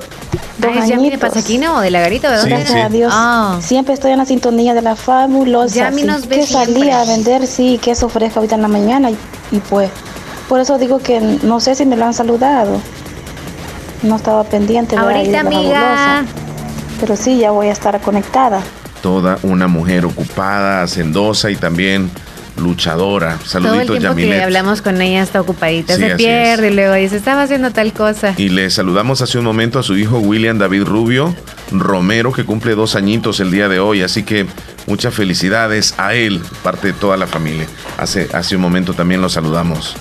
Dos 0.59 0.71
Ah, 0.75 0.81
¿es 0.83 0.89
Yami 0.89 1.11
de. 1.11 1.19
Pasaquino 1.19 1.77
o 1.77 1.81
de 1.81 1.91
la 1.91 2.01
Garita? 2.01 2.31
¿De 2.31 2.37
dónde 2.39 2.51
Gracias 2.57 2.79
es? 2.79 2.85
a 2.85 2.89
Dios. 2.89 3.15
Siempre 3.65 3.95
estoy 3.95 4.13
en 4.13 4.19
la 4.19 4.27
sintonía 4.27 4.75
de 4.75 4.83
la 4.83 4.95
fabulosa. 4.97 5.75
Yami 5.75 6.03
sí, 6.03 6.07
nos 6.07 6.27
ve 6.29 6.37
que 6.41 6.47
siempre. 6.47 6.75
salía 6.75 7.01
a 7.01 7.05
vender, 7.05 7.47
sí, 7.47 7.79
queso 7.83 8.09
fresco 8.09 8.41
ahorita 8.41 8.57
en 8.57 8.63
la 8.63 8.69
mañana. 8.69 9.11
Y, 9.11 9.17
y 9.53 9.61
pues, 9.61 9.89
por 10.49 10.61
eso 10.61 10.77
digo 10.79 10.99
que 10.99 11.21
no 11.21 11.61
sé 11.61 11.75
si 11.77 11.87
me 11.87 11.97
lo 11.97 12.05
han 12.05 12.13
saludado. 12.15 12.79
No 14.03 14.17
estaba 14.17 14.45
pendiente 14.45 14.97
de 14.97 15.03
ahí 15.03 15.29
de 15.29 15.37
Ahorita, 15.39 15.43
la 15.43 15.57
amiga. 15.59 15.81
fabulosa. 15.81 16.25
Pero 17.01 17.17
sí, 17.17 17.39
ya 17.39 17.53
voy 17.53 17.69
a 17.69 17.73
estar 17.73 17.99
conectada. 18.01 18.61
Toda 19.03 19.39
una 19.43 19.67
mujer 19.67 20.05
ocupada, 20.05 20.83
hacendosa 20.83 21.51
y 21.51 21.57
también 21.57 22.11
luchadora. 22.57 23.37
Todo 23.37 23.45
el 23.45 23.49
Saluditos, 23.49 23.99
tiempo 23.99 24.17
que 24.17 24.23
Yamilet. 24.23 24.43
hablamos 24.43 24.83
con 24.83 25.01
ella 25.01 25.23
está 25.23 25.41
ocupadita. 25.41 25.97
Sí, 25.97 26.03
se 26.03 26.17
pierde 26.17 26.71
y 26.71 26.75
luego 26.75 26.95
dice, 26.95 27.17
estaba 27.17 27.43
haciendo 27.43 27.71
tal 27.71 27.93
cosa. 27.93 28.35
Y 28.37 28.51
le 28.51 28.69
saludamos 28.71 29.23
hace 29.23 29.39
un 29.39 29.45
momento 29.45 29.79
a 29.79 29.83
su 29.83 29.97
hijo 29.97 30.19
William 30.19 30.59
David 30.59 30.85
Rubio 30.85 31.35
Romero, 31.71 32.33
que 32.33 32.45
cumple 32.45 32.75
dos 32.75 32.97
añitos 32.97 33.41
el 33.41 33.51
día 33.51 33.69
de 33.69 33.81
hoy. 33.81 34.03
Así 34.03 34.23
que 34.23 34.47
muchas 34.87 35.15
felicidades 35.15 35.95
a 35.99 36.15
él, 36.15 36.43
parte 36.63 36.89
de 36.89 36.93
toda 36.93 37.17
la 37.17 37.27
familia. 37.27 37.67
Hace, 37.99 38.29
hace 38.33 38.57
un 38.57 38.63
momento 38.63 38.93
también 38.95 39.23
lo 39.23 39.29
saludamos. 39.29 39.97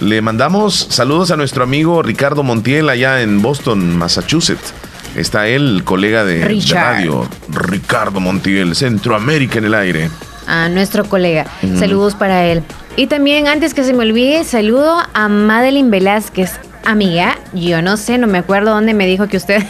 Le 0.00 0.22
mandamos 0.22 0.86
saludos 0.90 1.30
a 1.30 1.36
nuestro 1.36 1.62
amigo 1.62 2.02
Ricardo 2.02 2.42
Montiel 2.42 2.88
allá 2.88 3.20
en 3.20 3.42
Boston, 3.42 3.98
Massachusetts. 3.98 4.72
Está 5.16 5.48
él, 5.48 5.82
colega 5.84 6.24
de, 6.24 6.62
radio, 6.70 7.28
Ricardo 7.48 8.20
Montiel, 8.20 8.76
Centroamérica 8.76 9.58
en 9.58 9.64
el 9.64 9.74
aire. 9.74 10.10
A 10.46 10.68
nuestro 10.68 11.04
colega. 11.04 11.46
Saludos 11.78 12.14
para 12.14 12.46
él. 12.46 12.62
Y 12.96 13.06
también, 13.06 13.46
antes 13.46 13.74
que 13.74 13.84
se 13.84 13.92
me 13.92 14.04
olvide, 14.04 14.44
saludo 14.44 14.96
a 15.14 15.28
Madeline 15.28 15.90
Velázquez. 15.90 16.52
Amiga, 16.84 17.38
yo 17.52 17.82
no 17.82 17.96
sé, 17.96 18.18
no 18.18 18.26
me 18.26 18.38
acuerdo 18.38 18.70
dónde 18.70 18.94
me 18.94 19.06
dijo 19.06 19.28
que 19.28 19.36
usted 19.36 19.62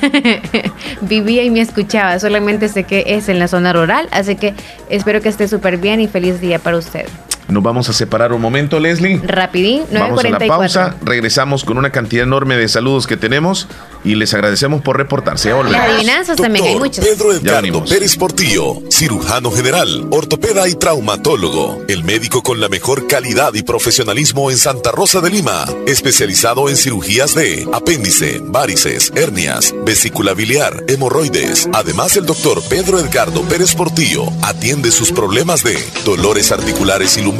vivía 1.02 1.42
y 1.42 1.50
me 1.50 1.60
escuchaba. 1.60 2.18
Solamente 2.18 2.68
sé 2.68 2.84
que 2.84 3.04
es 3.06 3.28
en 3.28 3.38
la 3.38 3.48
zona 3.48 3.72
rural. 3.72 4.08
Así 4.12 4.36
que 4.36 4.54
espero 4.88 5.20
que 5.20 5.28
esté 5.28 5.48
súper 5.48 5.76
bien 5.76 6.00
y 6.00 6.06
feliz 6.06 6.40
día 6.40 6.58
para 6.58 6.76
usted. 6.76 7.06
Nos 7.50 7.62
vamos 7.62 7.88
a 7.88 7.92
separar 7.92 8.32
un 8.32 8.40
momento, 8.40 8.78
Leslie. 8.78 9.20
Rapidín, 9.22 9.82
Vamos 9.92 10.24
a 10.24 10.28
la 10.28 10.38
9.44. 10.38 10.48
pausa, 10.48 10.96
regresamos 11.02 11.64
con 11.64 11.78
una 11.78 11.90
cantidad 11.90 12.24
enorme 12.24 12.56
de 12.56 12.68
saludos 12.68 13.06
que 13.06 13.16
tenemos 13.16 13.66
y 14.04 14.14
les 14.14 14.32
agradecemos 14.34 14.82
por 14.82 14.96
reportarse. 14.96 15.50
Las 15.50 15.90
adivinanzas 15.90 16.36
también 16.36 16.64
hay 16.66 16.76
muchas. 16.76 17.04
Pedro 17.04 17.32
Edgardo. 17.32 17.84
Pérez 17.84 18.16
Portillo, 18.16 18.78
cirujano 18.90 19.50
general, 19.50 20.06
ortopeda 20.10 20.68
y 20.68 20.74
traumatólogo, 20.74 21.82
el 21.88 22.04
médico 22.04 22.42
con 22.42 22.60
la 22.60 22.68
mejor 22.68 23.06
calidad 23.06 23.54
y 23.54 23.62
profesionalismo 23.62 24.50
en 24.50 24.56
Santa 24.56 24.92
Rosa 24.92 25.20
de 25.20 25.30
Lima, 25.30 25.64
especializado 25.86 26.68
en 26.68 26.76
cirugías 26.76 27.34
de 27.34 27.68
apéndice, 27.72 28.40
varices, 28.42 29.12
hernias, 29.14 29.74
vesícula 29.84 30.34
biliar, 30.34 30.84
hemorroides. 30.88 31.68
Además, 31.72 32.16
el 32.16 32.26
doctor 32.26 32.62
Pedro 32.68 32.98
Edgardo 32.98 33.42
Pérez 33.42 33.74
Portillo 33.74 34.24
atiende 34.42 34.90
sus 34.90 35.12
problemas 35.12 35.62
de 35.62 35.78
dolores 36.04 36.52
articulares 36.52 37.16
y 37.16 37.22
lumbares, 37.22 37.39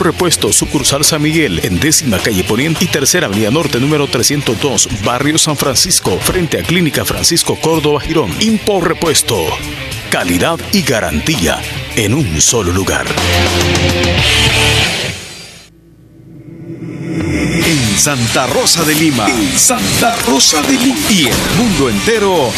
Repuesto, 0.03 0.51
sucursal 0.51 1.03
San 1.05 1.21
Miguel, 1.21 1.59
en 1.63 1.79
décima 1.79 2.17
calle 2.17 2.43
Poniente 2.43 2.85
y 2.85 2.87
tercera 2.87 3.27
avenida 3.27 3.51
norte, 3.51 3.79
número 3.79 4.07
302, 4.07 5.03
barrio 5.03 5.37
San 5.37 5.57
Francisco, 5.57 6.17
frente 6.19 6.59
a 6.59 6.63
Clínica 6.63 7.05
Francisco 7.05 7.55
Córdoba 7.59 8.01
Girón. 8.01 8.31
Impor 8.39 8.87
Repuesto. 8.87 9.45
Calidad 10.09 10.59
y 10.73 10.81
garantía 10.81 11.61
en 11.95 12.13
un 12.13 12.41
solo 12.41 12.71
lugar. 12.71 13.05
En 17.65 17.97
Santa 17.97 18.47
Rosa 18.47 18.83
de 18.83 18.95
Lima. 18.95 19.27
En 19.27 19.57
Santa 19.57 20.15
Rosa 20.27 20.61
de 20.63 20.73
Lima. 20.73 20.99
Y 21.09 21.27
el 21.27 21.37
mundo 21.57 21.89
entero. 21.89 22.51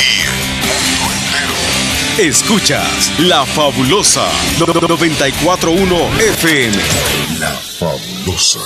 Escuchas 2.17 3.11
La 3.19 3.43
Fabulosa 3.43 4.27
941 4.59 5.95
FM. 6.19 7.32
La 7.43 7.49
Fabulosa. 7.49 8.59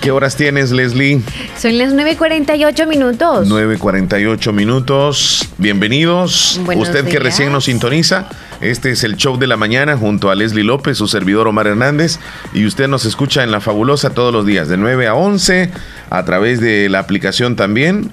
¿Qué 0.00 0.10
horas 0.10 0.36
tienes, 0.36 0.70
Leslie? 0.70 1.20
Son 1.58 1.76
las 1.76 1.92
9.48 1.92 2.86
minutos. 2.86 3.46
9.48 3.50 4.52
minutos. 4.54 5.50
Bienvenidos. 5.58 6.58
Buenos 6.64 6.88
Usted 6.88 7.06
que 7.06 7.18
recién 7.18 7.52
nos 7.52 7.66
sintoniza, 7.66 8.30
este 8.62 8.90
es 8.92 9.04
el 9.04 9.16
show 9.16 9.36
de 9.36 9.48
la 9.48 9.58
mañana 9.58 9.98
junto 9.98 10.30
a 10.30 10.34
Leslie 10.34 10.64
López, 10.64 10.96
su 10.96 11.08
servidor 11.08 11.46
Omar 11.46 11.66
Hernández, 11.66 12.18
y 12.54 12.64
usted 12.64 12.88
nos 12.88 13.04
escucha 13.04 13.42
en 13.42 13.50
La 13.50 13.60
Fabulosa 13.60 14.14
todos 14.14 14.32
los 14.32 14.46
días, 14.46 14.68
de 14.70 14.78
9 14.78 15.08
a 15.08 15.14
11, 15.14 15.72
a 16.08 16.24
través 16.24 16.62
de 16.62 16.88
la 16.88 17.00
aplicación 17.00 17.54
también. 17.54 18.10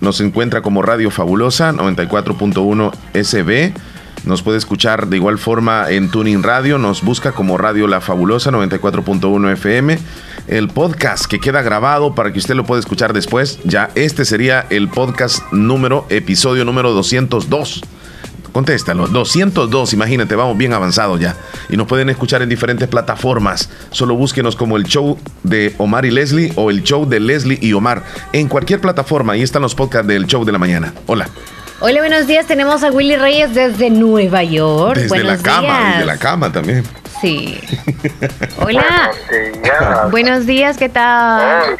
Nos 0.00 0.20
encuentra 0.20 0.62
como 0.62 0.82
Radio 0.82 1.12
Fabulosa 1.12 1.70
94.1 1.70 2.92
SB. 3.22 3.72
Nos 4.24 4.42
puede 4.42 4.58
escuchar 4.58 5.08
de 5.08 5.16
igual 5.16 5.38
forma 5.38 5.90
en 5.90 6.08
Tuning 6.08 6.42
Radio. 6.44 6.78
Nos 6.78 7.02
busca 7.02 7.32
como 7.32 7.58
Radio 7.58 7.88
La 7.88 8.00
Fabulosa 8.00 8.52
94.1 8.52 9.52
FM. 9.52 9.98
El 10.46 10.68
podcast 10.68 11.26
que 11.26 11.40
queda 11.40 11.60
grabado 11.62 12.14
para 12.14 12.32
que 12.32 12.38
usted 12.38 12.54
lo 12.54 12.64
pueda 12.64 12.78
escuchar 12.78 13.12
después. 13.12 13.58
Ya 13.64 13.90
este 13.96 14.24
sería 14.24 14.64
el 14.70 14.88
podcast 14.88 15.42
número, 15.52 16.06
episodio 16.08 16.64
número 16.64 16.92
202. 16.92 17.82
Contéstalo, 18.52 19.08
202, 19.08 19.94
imagínate, 19.94 20.36
vamos 20.36 20.58
bien 20.58 20.74
avanzados 20.74 21.18
ya. 21.18 21.36
Y 21.70 21.76
nos 21.76 21.86
pueden 21.86 22.10
escuchar 22.10 22.42
en 22.42 22.50
diferentes 22.50 22.86
plataformas. 22.86 23.70
Solo 23.90 24.14
búsquenos 24.14 24.56
como 24.56 24.76
el 24.76 24.84
show 24.84 25.18
de 25.42 25.74
Omar 25.78 26.04
y 26.04 26.10
Leslie 26.10 26.52
o 26.56 26.70
el 26.70 26.82
show 26.82 27.08
de 27.08 27.18
Leslie 27.18 27.58
y 27.60 27.72
Omar. 27.72 28.04
En 28.32 28.48
cualquier 28.48 28.80
plataforma, 28.80 29.32
ahí 29.32 29.42
están 29.42 29.62
los 29.62 29.74
podcasts 29.74 30.06
del 30.06 30.26
show 30.26 30.44
de 30.44 30.52
la 30.52 30.58
mañana. 30.58 30.92
Hola. 31.06 31.28
Hola, 31.84 31.98
buenos 31.98 32.28
días. 32.28 32.46
Tenemos 32.46 32.84
a 32.84 32.92
Willy 32.92 33.16
Reyes 33.16 33.54
desde 33.54 33.90
Nueva 33.90 34.44
York. 34.44 34.94
Desde 34.94 35.08
buenos 35.08 35.38
la 35.38 35.42
cama, 35.42 35.60
días. 35.78 35.92
desde 35.94 36.04
la 36.04 36.16
cama 36.16 36.52
también. 36.52 36.84
Sí. 37.20 37.60
Hola. 38.58 39.10
Buenos 40.12 40.46
días, 40.46 40.76
¿qué 40.76 40.88
tal? 40.88 41.76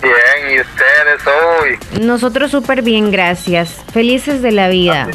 Bien, 0.00 0.56
¿y 0.56 0.60
ustedes 0.60 1.20
hoy? 1.26 2.00
Nosotros 2.00 2.50
súper 2.50 2.80
bien, 2.80 3.10
gracias. 3.10 3.76
Felices 3.92 4.40
de 4.40 4.52
la 4.52 4.68
vida. 4.68 5.06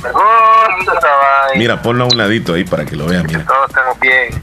Mira, 1.55 1.81
ponlo 1.81 2.03
a 2.03 2.07
un 2.09 2.15
ladito 2.15 2.53
ahí 2.53 2.63
para 2.63 2.85
que 2.85 2.95
lo 2.95 3.07
vean. 3.07 3.25
Mira. 3.25 3.43
Todos 3.43 3.69
estamos 3.69 3.99
bien. 3.99 4.39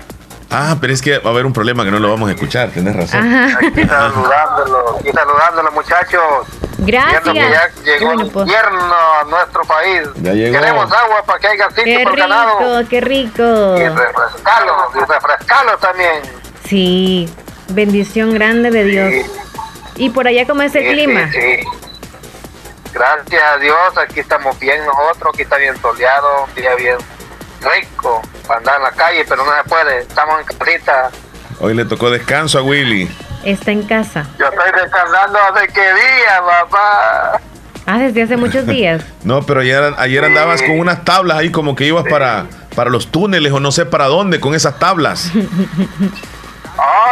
Ah, 0.57 0.77
pero 0.81 0.93
es 0.93 1.03
que 1.03 1.19
va 1.19 1.31
a 1.31 1.33
haber 1.33 1.47
un 1.47 1.53
problema 1.53 1.85
que 1.85 1.91
no 1.91 1.99
lo 1.99 2.11
vamos 2.11 2.29
a 2.29 2.33
escuchar, 2.33 2.71
tenés 2.71 2.95
razón. 2.95 3.21
Ajá. 3.27 3.59
Aquí 3.59 3.85
saludándolo, 3.87 4.99
aquí 5.01 5.11
saludándolo, 5.13 5.73
muchachos. 5.73 6.47
Gracias. 6.79 7.23
Que 7.23 7.35
ya 7.35 7.71
llegó 7.85 8.13
el 8.13 8.31
pues. 8.31 8.47
invierno 8.47 8.95
a 9.21 9.25
nuestro 9.25 9.63
país. 9.65 10.09
Ya 10.17 10.33
llegó. 10.33 10.59
Queremos 10.61 10.93
agua 10.93 11.23
para 11.25 11.39
que 11.41 11.47
haya 11.49 11.69
sitio 11.71 11.85
Qué 11.85 12.05
para 12.05 12.11
el 12.15 12.21
ganado. 12.21 12.59
rico, 12.59 12.89
qué 12.91 13.01
rico. 13.01 13.77
Y 13.79 13.89
refrescarlo, 13.89 14.73
y 14.95 14.99
refrescarlo 15.01 15.79
también. 15.79 16.21
Sí, 16.69 17.29
bendición 17.69 18.33
grande 18.35 18.71
de 18.71 18.85
Dios. 18.85 19.27
¿Y 19.97 20.11
por 20.11 20.27
allá 20.29 20.47
cómo 20.47 20.63
es 20.63 20.75
el 20.75 20.83
Sí, 20.85 20.91
clima? 20.93 21.31
sí, 21.33 21.41
sí. 21.41 21.67
Gracias 22.93 23.43
a 23.43 23.57
Dios, 23.59 23.99
aquí 23.99 24.21
estamos 24.21 24.57
bien 24.61 24.85
nosotros, 24.87 25.33
aquí 25.35 25.43
está 25.43 25.57
bien 25.57 25.77
soleado, 25.81 26.45
un 26.45 26.55
día 26.55 26.75
bien 26.77 26.97
rico 27.65 28.23
para 28.47 28.59
andar 28.59 28.77
en 28.77 28.83
la 28.83 28.93
calle, 28.93 29.25
pero 29.29 29.45
no 29.45 29.51
se 29.57 29.69
puede, 29.69 30.01
estamos 30.01 30.41
en 30.41 30.57
casita. 30.57 31.11
Hoy 31.61 31.75
le 31.75 31.85
tocó 31.85 32.11
descanso 32.11 32.59
a 32.59 32.63
Willy. 32.63 33.11
Está 33.45 33.73
en 33.73 33.83
casa. 33.87 34.27
Yo 34.39 34.47
estoy 34.47 34.73
descansando 34.83 35.39
hace 35.39 35.69
qué 35.69 35.81
día, 35.83 36.43
papá. 36.47 37.41
Ah, 37.87 37.99
desde 37.99 38.23
hace 38.23 38.37
muchos 38.37 38.67
días. 38.67 39.03
No, 39.25 39.43
pero 39.43 39.61
ayer, 39.61 39.95
ayer 39.97 40.23
andabas 40.23 40.61
con 40.61 40.79
unas 40.79 41.03
tablas 41.05 41.39
ahí 41.39 41.51
como 41.51 41.75
que 41.75 41.87
ibas 41.87 42.05
para, 42.05 42.47
para 42.75 42.91
los 42.91 43.11
túneles 43.11 43.51
o 43.53 43.61
no 43.61 43.73
sé 43.73 43.87
para 43.87 44.05
dónde 44.05 44.39
con 44.39 44.55
esas 44.55 44.79
tablas. 44.79 45.31
Oh, 45.35 45.39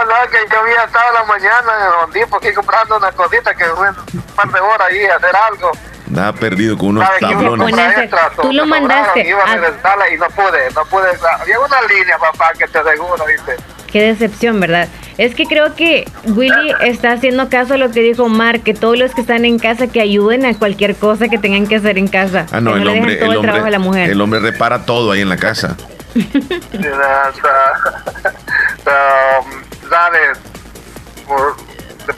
no, 0.04 0.30
que 0.30 0.38
yo 0.50 0.60
había 0.60 0.84
estado 0.84 1.12
la 1.14 1.24
mañana 1.24 1.72
en 2.12 2.18
el 2.18 2.24
aquí 2.34 2.52
comprando 2.52 2.98
una 2.98 3.10
cosita 3.12 3.54
que 3.54 3.64
fue 3.64 3.88
un 3.88 4.22
par 4.36 4.52
de 4.52 4.60
horas 4.60 4.88
ahí 4.90 5.04
a 5.06 5.16
hacer 5.16 5.34
algo. 5.34 5.72
Nada 6.12 6.32
perdido 6.34 6.76
con 6.76 6.88
unos 6.90 7.06
¿Sabe 7.06 7.18
qué 7.20 7.26
me 7.26 7.32
tablones. 7.32 8.10
Tú 8.42 8.52
lo 8.52 8.66
mandaste 8.66 9.26
Iba 9.26 9.40
a 9.40 9.52
a- 9.52 9.56
regresarla 9.56 10.10
y 10.12 10.18
no 10.18 10.26
pude, 10.26 10.70
no 10.74 10.84
pude. 10.84 11.08
Había 11.40 11.58
una 11.58 11.80
línea, 11.82 12.18
papá, 12.18 12.52
que 12.58 12.68
te 12.68 12.78
aseguro, 12.78 13.24
¿viste? 13.26 13.56
Qué 13.90 14.02
decepción, 14.02 14.60
¿verdad? 14.60 14.88
Es 15.16 15.34
que 15.34 15.46
creo 15.46 15.74
que 15.74 16.04
Willy 16.26 16.74
está 16.82 17.12
haciendo 17.12 17.48
caso 17.48 17.74
a 17.74 17.76
lo 17.78 17.90
que 17.90 18.00
dijo 18.00 18.24
Omar, 18.24 18.60
que 18.60 18.74
todos 18.74 18.98
los 18.98 19.14
que 19.14 19.22
están 19.22 19.46
en 19.46 19.58
casa 19.58 19.86
que 19.86 20.02
ayuden 20.02 20.44
a 20.44 20.52
cualquier 20.58 20.96
cosa 20.96 21.28
que 21.28 21.38
tengan 21.38 21.66
que 21.66 21.76
hacer 21.76 21.96
en 21.96 22.08
casa. 22.08 22.44
Ah, 22.52 22.60
no, 22.60 22.74
que 22.74 22.80
el 22.82 22.88
hombre, 22.88 23.16
todo 23.16 23.30
el 23.32 23.36
el, 23.38 23.42
trabajo 23.42 23.66
a 23.66 23.70
la 23.70 23.76
hombre, 23.78 23.88
mujer. 23.90 24.10
el 24.10 24.20
hombre 24.20 24.40
repara 24.40 24.84
todo 24.84 25.12
ahí 25.12 25.22
en 25.22 25.30
la 25.30 25.38
casa. 25.38 25.76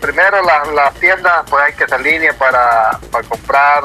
primero 0.04 0.42
las 0.42 0.68
las 0.68 0.94
tiendas, 0.94 1.44
pues 1.48 1.64
hay 1.64 1.72
que 1.72 1.98
línea 1.98 2.32
para, 2.34 2.98
para 3.10 3.26
comprar. 3.26 3.84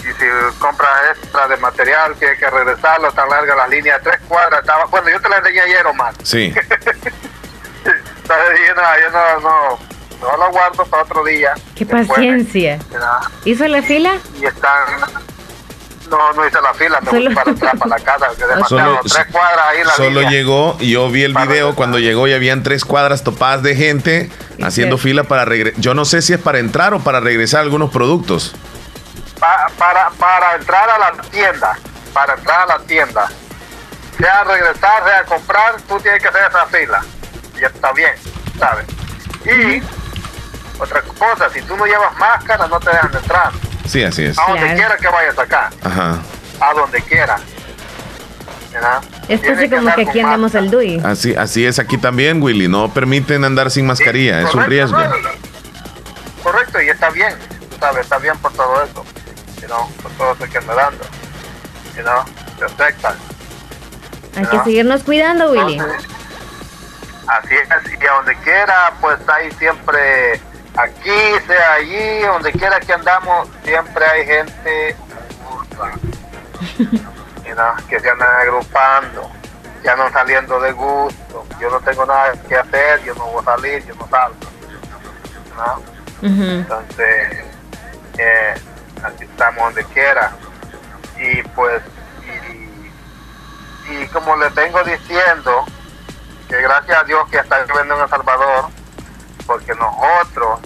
Y 0.00 0.06
si 0.06 0.58
compras 0.58 0.90
extra 1.16 1.48
de 1.48 1.56
material, 1.58 2.14
tienes 2.16 2.38
que 2.38 2.48
regresarlo, 2.48 3.12
tan 3.12 3.28
larga 3.28 3.54
las 3.54 3.68
líneas, 3.68 4.00
tres 4.02 4.18
cuadras. 4.28 4.60
Estaba, 4.60 4.84
bueno, 4.86 5.10
yo 5.10 5.20
te 5.20 5.28
la 5.28 5.38
enseñé 5.38 5.60
ayer, 5.60 5.86
Omar. 5.86 6.14
Sí. 6.22 6.54
Entonces, 7.84 8.60
yo 8.66 8.74
no, 8.74 8.82
yo 9.00 9.10
no, 9.10 9.40
no, 9.40 9.78
no 10.20 10.36
lo 10.36 10.50
guardo 10.50 10.84
para 10.86 11.02
otro 11.02 11.24
día. 11.24 11.54
Qué 11.74 11.84
Después, 11.84 12.06
paciencia. 12.06 12.78
¿Hizo 13.44 13.66
la 13.68 13.82
fila? 13.82 14.16
Y 14.40 14.46
están... 14.46 15.23
No, 16.10 16.32
no 16.34 16.46
hice 16.46 16.60
la 16.60 16.74
fila, 16.74 17.00
me 17.00 17.10
Solo- 17.10 17.24
voy 17.26 17.34
para 17.34 17.50
atrás, 17.50 17.72
para 17.78 17.98
la 17.98 18.04
casa, 18.04 18.26
que. 18.36 18.44
Solo, 18.68 19.00
tres 19.02 19.26
cuadras 19.32 19.66
ahí 19.68 19.84
la 19.84 19.92
solo 19.92 20.20
línea. 20.20 20.30
llegó 20.30 20.76
y 20.78 20.90
yo 20.90 21.08
vi 21.10 21.22
el 21.24 21.34
video 21.34 21.74
cuando 21.74 21.98
llegó 21.98 22.28
y 22.28 22.34
habían 22.34 22.62
tres 22.62 22.84
cuadras 22.84 23.24
topadas 23.24 23.62
de 23.62 23.74
gente 23.74 24.30
haciendo 24.62 24.98
fila 24.98 25.24
para 25.24 25.44
regresar. 25.44 25.80
Yo 25.80 25.94
no 25.94 26.04
sé 26.04 26.20
si 26.22 26.32
es 26.34 26.38
para 26.40 26.58
entrar 26.58 26.92
o 26.94 27.00
para 27.00 27.20
regresar 27.20 27.60
algunos 27.60 27.90
productos. 27.90 28.54
Pa- 29.40 29.68
para, 29.78 30.10
para 30.10 30.56
entrar 30.56 30.88
a 30.90 30.98
la 30.98 31.12
tienda, 31.30 31.78
para 32.12 32.34
entrar 32.34 32.60
a 32.70 32.78
la 32.78 32.78
tienda, 32.84 33.28
sea 34.18 34.44
regresar, 34.44 35.04
sea 35.04 35.24
comprar, 35.24 35.76
tú 35.88 35.98
tienes 36.00 36.22
que 36.22 36.28
hacer 36.28 36.42
esa 36.48 36.66
fila. 36.66 37.02
Y 37.60 37.64
está 37.64 37.92
bien, 37.92 38.12
¿sabes? 38.58 38.86
Y 39.44 39.82
otra 40.80 41.02
cosa, 41.02 41.48
si 41.50 41.62
tú 41.62 41.76
no 41.76 41.86
llevas 41.86 42.16
máscara, 42.18 42.66
no 42.66 42.78
te 42.78 42.90
dejan 42.90 43.14
entrar. 43.14 43.50
Sí, 43.86 44.02
así 44.02 44.24
es. 44.24 44.38
A 44.38 44.46
donde 44.48 44.74
quiera 44.74 44.96
que 44.96 45.08
vayas 45.08 45.38
acá, 45.38 45.70
Ajá. 45.82 46.18
a 46.60 46.74
donde 46.74 47.00
quiera. 47.02 47.36
¿verdad? 48.72 49.02
Es 49.28 49.40
casi 49.40 49.70
como 49.70 49.94
que 49.94 50.02
aquí 50.02 50.20
andamos 50.20 50.54
el 50.54 50.70
DUI. 50.70 51.00
Así, 51.04 51.34
así 51.36 51.64
es 51.64 51.78
aquí 51.78 51.96
también, 51.96 52.42
Willy. 52.42 52.66
No 52.66 52.92
permiten 52.92 53.44
andar 53.44 53.70
sin 53.70 53.86
mascarilla. 53.86 54.40
Es 54.42 54.54
un 54.54 54.64
riesgo. 54.64 54.98
¿no? 54.98 55.14
Correcto, 56.42 56.82
y 56.82 56.88
está 56.90 57.08
bien, 57.10 57.32
tú 57.70 57.76
¿sabes? 57.80 58.02
Está 58.02 58.18
bien 58.18 58.36
por 58.38 58.52
todo 58.52 58.84
eso, 58.84 59.04
know, 59.66 59.90
por 60.02 60.12
todo 60.12 60.32
eso 60.34 60.52
que 60.52 60.58
anda 60.58 60.74
dando, 60.74 61.04
you 61.96 62.02
know, 62.02 62.22
te 62.58 62.64
afecta. 62.66 63.16
Hay 64.36 64.44
que 64.46 64.58
seguirnos 64.64 65.02
cuidando, 65.04 65.52
Willy. 65.52 65.78
Así 65.78 67.54
es, 67.54 68.00
y 68.00 68.06
a 68.06 68.12
donde 68.12 68.36
quiera, 68.40 68.92
pues 69.00 69.16
hay 69.26 69.50
siempre, 69.52 70.40
aquí, 70.76 71.46
sea 71.46 71.74
allí, 71.74 72.20
donde 72.22 72.52
quiera 72.52 72.80
que 72.80 72.92
andamos, 72.92 73.48
siempre 73.64 74.04
hay 74.04 74.26
gente 74.26 74.96
know, 77.54 77.74
que 77.88 78.00
se 78.00 78.10
andan 78.10 78.28
agrupando, 78.40 79.30
que 79.82 79.90
andan 79.90 80.12
saliendo 80.12 80.60
de 80.60 80.72
gusto. 80.72 81.46
Yo 81.60 81.70
no 81.70 81.80
tengo 81.80 82.04
nada 82.06 82.32
que 82.48 82.56
hacer, 82.56 83.02
yo 83.04 83.14
no 83.14 83.26
voy 83.26 83.42
a 83.42 83.44
salir, 83.44 83.84
yo 83.86 83.94
no 83.94 84.08
salgo. 84.08 84.36
¿no? 85.56 85.94
Entonces, 86.22 87.44
eh, 88.18 88.54
aquí 89.02 89.24
estamos 89.24 89.62
donde 89.64 89.84
quiera. 89.92 90.32
Y 91.18 91.42
pues, 91.48 91.82
y, 93.88 93.92
y 93.94 94.06
como 94.08 94.36
les 94.36 94.54
vengo 94.54 94.82
diciendo, 94.82 95.64
que 96.48 96.60
gracias 96.60 96.98
a 96.98 97.04
Dios 97.04 97.28
que 97.30 97.38
está 97.38 97.64
lloviendo 97.66 97.94
en 97.96 98.02
El 98.02 98.08
Salvador, 98.08 98.66
porque 99.46 99.74
nosotros 99.74 100.60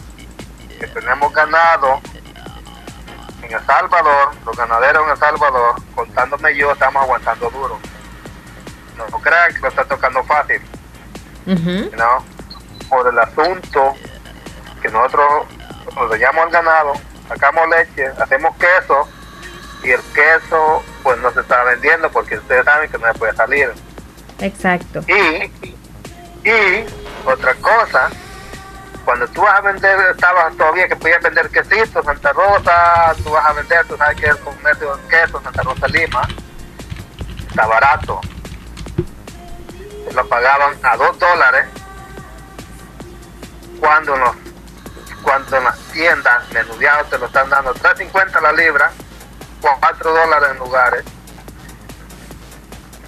que 0.78 0.86
tenemos 0.88 1.32
ganado 1.32 2.00
en 3.42 3.52
El 3.52 3.66
Salvador, 3.66 4.30
los 4.44 4.56
ganaderos 4.56 5.04
en 5.04 5.10
El 5.10 5.18
Salvador, 5.18 5.74
contándome 5.94 6.54
yo, 6.56 6.72
estamos 6.72 7.02
aguantando 7.02 7.50
duro. 7.50 7.78
No, 8.96 9.06
no 9.08 9.18
crean 9.20 9.54
que 9.54 9.60
lo 9.60 9.68
está 9.68 9.84
tocando 9.84 10.22
fácil, 10.24 10.60
¿no? 11.46 12.24
Por 12.88 13.08
el 13.08 13.18
asunto 13.18 13.94
que 14.82 14.88
nosotros 14.88 15.46
nos 15.94 16.16
llevamos 16.16 16.44
al 16.44 16.50
ganado, 16.50 16.92
sacamos 17.28 17.68
leche, 17.68 18.06
hacemos 18.20 18.56
queso 18.56 19.08
y 19.82 19.90
el 19.90 20.00
queso 20.14 20.82
pues 21.02 21.18
no 21.18 21.30
se 21.32 21.40
está 21.40 21.62
vendiendo 21.64 22.10
porque 22.10 22.36
ustedes 22.38 22.64
saben 22.64 22.90
que 22.90 22.98
no 22.98 23.12
se 23.12 23.18
puede 23.18 23.34
salir. 23.34 23.72
Exacto. 24.40 25.00
Y, 25.06 25.52
y 26.48 26.86
otra 27.24 27.54
cosa, 27.54 28.10
cuando 29.08 29.26
tú 29.28 29.40
vas 29.40 29.58
a 29.58 29.62
vender, 29.62 29.98
estabas 30.10 30.54
todavía 30.54 30.86
que 30.86 30.94
podías 30.94 31.22
vender 31.22 31.48
quesito, 31.48 32.02
Santa 32.02 32.30
Rosa, 32.30 33.14
tú 33.24 33.30
vas 33.30 33.46
a 33.46 33.54
vender, 33.54 33.86
tú 33.86 33.96
sabes 33.96 34.20
que 34.20 34.26
el 34.26 34.38
comercio 34.40 34.96
de 34.96 35.08
queso, 35.08 35.40
Santa 35.42 35.62
Rosa 35.62 35.88
Lima, 35.88 36.28
está 37.48 37.66
barato. 37.66 38.20
Se 40.06 40.12
lo 40.12 40.28
pagaban 40.28 40.76
a 40.82 40.96
dos 40.98 41.18
dólares 41.18 41.68
cuando 43.80 44.14
en, 44.14 44.20
los, 44.20 44.36
cuando 45.22 45.58
las 45.58 45.78
tiendas 45.90 46.46
menudeados 46.52 47.08
te 47.08 47.16
lo 47.16 47.24
están 47.28 47.48
dando 47.48 47.72
3.50 47.76 48.42
la 48.42 48.52
libra, 48.52 48.90
4 49.62 50.12
dólares 50.12 50.50
en 50.50 50.58
lugares 50.58 51.04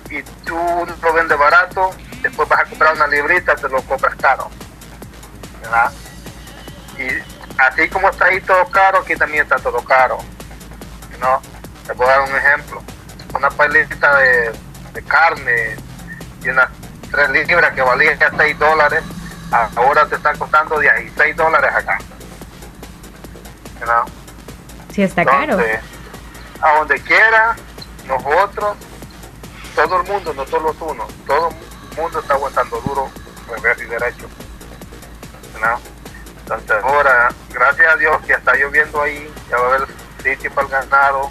y 0.08 0.22
tú 0.46 0.56
lo 1.02 1.12
vendes 1.12 1.36
barato, 1.36 1.90
después 2.22 2.48
vas 2.48 2.60
a 2.60 2.64
comprar 2.64 2.94
una 2.94 3.06
librita, 3.06 3.54
te 3.54 3.68
lo 3.68 3.82
compras 3.82 4.14
caro. 4.16 4.50
¿Verdad? 5.60 5.92
Y 6.98 7.60
así 7.60 7.88
como 7.88 8.08
está 8.08 8.26
ahí 8.26 8.40
todo 8.40 8.66
caro, 8.70 8.98
aquí 8.98 9.16
también 9.16 9.42
está 9.44 9.56
todo 9.56 9.82
caro. 9.84 10.18
¿no? 11.20 11.40
Te 11.86 11.94
puedo 11.94 12.10
dar 12.10 12.22
un 12.22 12.34
ejemplo. 12.34 12.82
Una 13.34 13.50
paleta 13.50 14.16
de, 14.18 14.52
de 14.92 15.02
carne 15.02 15.76
y 16.42 16.48
unas 16.48 16.68
3 17.10 17.30
libras 17.30 17.72
que 17.74 17.82
valía 17.82 18.16
6 18.36 18.58
dólares, 18.58 19.02
ahora 19.76 20.06
te 20.06 20.16
están 20.16 20.36
costando 20.38 20.78
16 20.78 21.36
dólares 21.36 21.70
acá. 21.74 21.98
¿verdad? 23.78 24.02
Sí, 24.92 25.02
está 25.02 25.24
caro. 25.24 25.52
Entonces, 25.52 25.80
a 26.60 26.74
donde 26.76 27.00
quiera, 27.02 27.56
nosotros, 28.06 28.76
todo 29.74 30.00
el 30.00 30.08
mundo, 30.08 30.34
no 30.34 30.46
solo 30.46 30.74
uno, 30.80 31.06
todo 31.26 31.48
el 31.48 31.96
mundo 31.96 32.20
está 32.20 32.34
aguantando 32.34 32.80
duro, 32.80 33.10
revés 33.48 33.78
y 33.80 33.84
derecho. 33.84 34.28
¿No? 35.60 35.80
Entonces 36.42 36.82
ahora, 36.82 37.28
gracias 37.52 37.94
a 37.94 37.96
Dios 37.96 38.20
que 38.26 38.32
está 38.32 38.54
lloviendo 38.56 39.02
ahí, 39.02 39.32
ya 39.48 39.56
va 39.56 39.66
a 39.66 39.74
haber 39.74 39.88
sitio 40.22 40.52
para 40.52 40.66
el 40.66 40.72
ganado, 40.72 41.30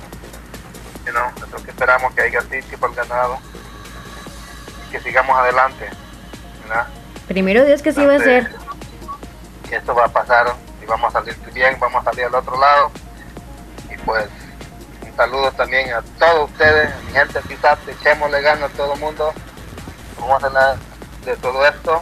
¿no? 1.13 1.31
Nosotros 1.31 1.61
que 1.63 1.71
esperamos 1.71 2.13
que 2.13 2.21
haya 2.21 2.41
sitio 2.41 2.77
para 2.79 2.93
el 2.93 2.99
ganado 2.99 3.39
y 4.87 4.91
que 4.91 4.99
sigamos 5.01 5.37
adelante. 5.37 5.89
¿no? 6.69 6.85
Primero 7.27 7.65
Dios 7.65 7.81
que 7.81 7.91
sí 7.91 8.05
va 8.05 8.15
a 8.15 8.19
ser. 8.19 8.49
esto 9.69 9.93
va 9.93 10.05
a 10.05 10.09
pasar 10.09 10.55
y 10.81 10.85
vamos 10.85 11.13
a 11.13 11.19
salir 11.19 11.37
bien, 11.53 11.77
vamos 11.79 12.01
a 12.01 12.11
salir 12.11 12.25
al 12.25 12.35
otro 12.35 12.59
lado. 12.59 12.91
Y 13.91 13.97
pues 13.97 14.27
un 15.05 15.15
saludo 15.15 15.51
también 15.51 15.91
a 15.93 16.01
todos 16.17 16.49
ustedes, 16.49 16.91
mi 17.03 17.11
gente 17.11 17.39
quizás 17.47 17.77
echémosle 17.87 18.41
ganas 18.41 18.71
a 18.71 18.73
todo 18.73 18.93
el 18.93 18.99
mundo. 18.99 19.33
Vamos 20.19 20.43
a 20.43 20.47
hablar 20.47 20.77
de 21.25 21.35
todo 21.37 21.65
esto 21.65 22.01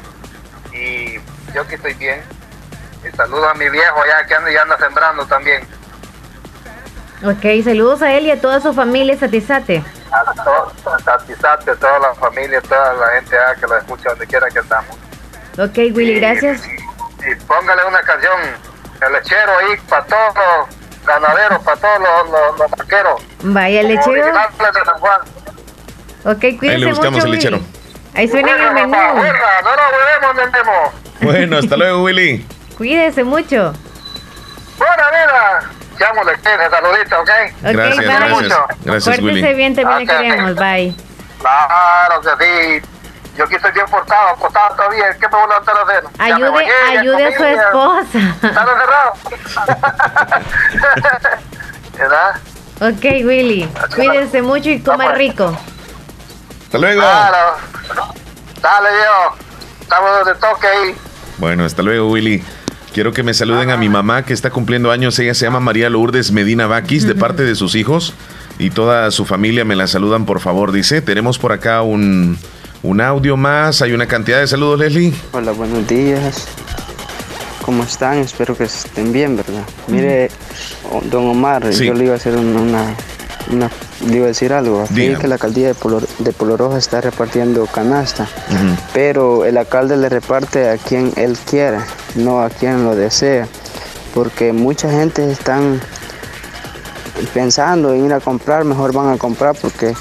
y 0.72 1.20
yo 1.54 1.66
que 1.68 1.76
estoy 1.76 1.94
bien. 1.96 2.22
Y 3.08 3.16
saludo 3.16 3.48
a 3.50 3.54
mi 3.54 3.70
viejo 3.70 3.98
ya 4.08 4.26
que 4.26 4.36
anda 4.36 4.52
y 4.52 4.58
anda 4.58 4.78
sembrando 4.78 5.26
también. 5.26 5.68
Ok, 7.26 7.64
saludos 7.64 8.02
a 8.02 8.14
él 8.14 8.26
y 8.28 8.32
a 8.32 8.40
toda 8.42 8.60
su 8.60 8.74
familia, 8.74 9.18
Satizate. 9.18 9.84
A, 10.12 10.24
to- 10.44 10.74
a 10.86 11.58
toda 11.76 12.00
la 12.00 12.14
familia, 12.16 12.62
toda 12.62 12.94
la 12.94 13.08
gente 13.16 13.36
ah, 13.38 13.56
que 13.60 13.68
lo 13.68 13.78
escucha 13.78 14.10
donde 14.10 14.28
quiera 14.28 14.48
que 14.50 14.60
estamos. 14.60 14.96
Ok, 15.58 15.78
Willy, 15.96 16.20
gracias. 16.20 16.62
y 16.68 17.36
póngale 17.46 17.84
una 17.86 18.02
canción, 18.02 18.40
el 19.06 19.14
lechero 19.14 19.52
ahí 19.58 19.78
para 19.90 20.06
todos 20.06 20.34
los 20.36 21.06
ganaderos, 21.06 21.60
para 21.64 21.78
todos 21.78 22.00
los, 22.00 22.30
los, 22.30 22.60
los 22.60 22.72
vaqueros. 22.72 23.22
Vaya, 23.44 23.82
como 23.82 23.94
lechero. 23.94 24.26
de 24.28 24.86
San 24.86 25.00
Juan. 25.00 25.22
Ok, 26.26 26.40
cuídense 26.40 26.68
Ahí 26.70 26.78
le 26.80 26.86
buscamos 26.88 27.14
mucho, 27.14 27.26
el 27.26 27.32
lechero. 27.32 27.60
Ahí 28.14 28.28
suena 28.28 28.56
en 28.56 28.62
el 28.62 28.74
menú. 28.74 28.92
papá, 28.92 29.14
bueno, 29.14 29.34
no 29.64 29.70
nos 29.76 29.92
vemos, 30.22 30.36
vendemos. 30.36 30.94
Bueno, 31.22 31.58
hasta 31.58 31.76
luego, 31.78 32.04
Willy. 32.04 32.46
Cuídese 32.78 33.24
mucho. 33.24 33.74
Buena 34.78 35.10
vida. 35.10 35.62
Llámosle, 36.00 36.34
ese 36.34 36.70
saludito, 36.70 37.20
¿ok? 37.22 37.30
Ok, 37.30 37.72
Gracias, 37.72 38.06
gracias. 38.06 38.60
Gracias, 38.84 39.18
Pórtese 39.18 39.22
Willy. 39.24 39.54
bien, 39.56 39.76
también 39.76 39.98
le 39.98 40.04
Ok, 40.04 40.10
ok. 40.12 40.18
queremos. 40.22 40.56
Bye. 40.56 40.96
Claro 41.40 42.22
que 42.22 42.30
sí. 42.46 42.88
Yo 43.36 43.44
aquí 43.46 43.56
estoy 43.56 43.72
bien 43.72 43.86
portado, 43.88 44.30
acostado 44.30 44.76
todavía. 44.76 45.12
¿Qué 45.20 45.28
me 45.28 45.28
voy 45.28 45.42
a 45.44 45.48
levantar 45.48 45.78
a 45.78 45.82
hacer? 45.84 46.04
Ayude, 46.20 46.50
bañé, 46.50 46.72
ayude 47.00 47.26
a 47.26 47.38
su 47.38 47.44
esposa. 47.46 48.36
¿Está 48.48 48.62
encerrado? 48.62 49.14
¿Verdad? 51.98 52.36
Ok, 52.82 53.04
Willy. 53.26 53.70
Cuídense 53.96 54.42
mucho 54.42 54.70
y 54.70 54.80
coma 54.82 55.14
rico. 55.14 55.58
Hasta 56.66 56.78
luego. 56.78 57.02
Claro. 57.02 57.58
Dale, 58.62 58.90
yo. 58.90 59.36
Estamos 59.82 60.26
de 60.26 60.36
toque 60.36 60.68
ahí. 60.68 60.96
Bueno, 61.38 61.64
hasta 61.66 61.84
luego, 61.84 62.10
Willy. 62.10 62.42
Quiero 62.94 63.14
que 63.14 63.22
me 63.22 63.34
saluden 63.34 63.70
a 63.70 63.78
mi 63.78 63.90
mamá 63.90 64.24
que 64.24 64.34
está 64.34 64.50
cumpliendo 64.50 64.92
años. 64.92 65.20
Ella 65.20 65.34
se 65.36 65.46
llama 65.46 65.60
María 65.60 65.90
Lourdes 65.90 66.32
Medina 66.32 66.66
Vaquis, 66.66 67.06
de 67.06 67.14
parte 67.16 67.44
de 67.44 67.54
sus 67.56 67.76
hijos. 67.76 68.14
Y 68.58 68.72
toda 68.72 69.12
su 69.12 69.24
familia 69.26 69.64
me 69.66 69.76
la 69.76 69.86
saludan, 69.86 70.26
por 70.26 70.40
favor. 70.40 70.72
Dice, 70.72 71.02
tenemos 71.02 71.38
por 71.38 71.52
acá 71.52 71.84
un, 71.84 72.40
un 72.82 73.02
audio 73.02 73.38
más. 73.38 73.84
Hay 73.84 73.92
una 73.94 74.08
cantidad 74.08 74.40
de 74.40 74.48
saludos, 74.48 74.80
Leslie. 74.80 75.14
Hola, 75.32 75.52
buenos 75.52 75.88
días. 75.88 76.48
¿Cómo 77.64 77.84
están? 77.84 78.18
Espero 78.20 78.58
que 78.58 78.64
estén 78.64 79.12
bien, 79.12 79.36
¿verdad? 79.38 79.62
Mire, 79.88 80.32
don 81.12 81.28
Omar, 81.28 81.72
Sí. 81.72 81.86
yo 81.86 81.94
le 81.94 82.06
iba 82.06 82.14
a 82.14 82.16
hacer 82.16 82.36
un- 82.36 82.56
una, 82.56 82.96
una- 83.52 83.68
a 83.68 84.26
decir 84.28 84.54
algo. 84.54 84.82
Aquí 84.84 84.94
Dígame. 84.94 85.20
que 85.20 85.28
la 85.28 85.36
alcaldía 85.36 85.68
de 85.68 85.74
Polo, 85.76 86.02
de 86.20 86.32
Polo 86.34 86.58
Rojo 86.58 86.78
está 86.78 87.02
repartiendo 87.02 87.66
canasta, 87.66 88.28
pero 88.94 89.46
el 89.46 89.58
alcalde 89.58 89.98
le 89.98 90.10
reparte 90.10 90.70
a 90.70 90.78
quien 90.78 91.12
él 91.16 91.38
quiera, 91.50 91.86
no 92.16 92.42
a 92.42 92.50
quien 92.50 92.84
lo 92.84 92.96
desea, 92.96 93.48
porque 94.14 94.54
mucha 94.54 94.90
gente 94.90 95.30
están 95.32 95.80
pensando 97.34 97.94
en 97.94 98.06
ir 98.06 98.14
a 98.14 98.20
comprar, 98.20 98.64
mejor 98.64 98.94
van 98.94 99.10
a 99.10 99.18
comprar 99.18 99.56
porque 99.60 99.94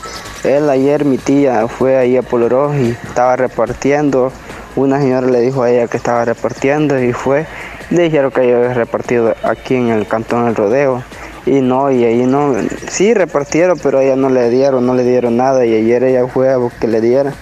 él 0.44 0.68
ayer, 0.68 1.04
mi 1.04 1.18
tía, 1.18 1.66
fue 1.68 1.96
ahí 1.96 2.16
a 2.16 2.22
Polo 2.22 2.48
Rojo 2.48 2.74
y 2.74 2.90
estaba 3.08 3.36
repartiendo. 3.36 4.32
Una 4.76 4.98
señora 5.00 5.26
le 5.26 5.40
dijo 5.40 5.62
a 5.62 5.70
ella 5.70 5.88
que 5.88 5.96
estaba 5.96 6.24
repartiendo 6.24 7.00
y 7.02 7.12
fue. 7.12 7.46
Le 7.90 8.02
dijeron 8.02 8.30
que 8.30 8.46
yo 8.48 8.56
había 8.58 8.74
repartido 8.74 9.34
aquí 9.42 9.74
en 9.74 9.88
el 9.88 10.06
cantón 10.06 10.44
del 10.44 10.54
rodeo. 10.54 11.02
Y 11.46 11.60
no, 11.60 11.92
y 11.92 12.04
ahí 12.04 12.26
no, 12.26 12.56
sí 12.88 13.14
repartieron, 13.14 13.78
pero 13.80 13.98
a 13.98 14.04
ella 14.04 14.16
no 14.16 14.28
le 14.28 14.50
dieron, 14.50 14.84
no 14.84 14.94
le 14.94 15.04
dieron 15.04 15.36
nada. 15.36 15.64
Y 15.64 15.74
ayer 15.74 16.02
ella 16.02 16.26
fue 16.26 16.52
a 16.52 16.58
que 16.80 16.88
le 16.88 17.00
diera 17.00 17.32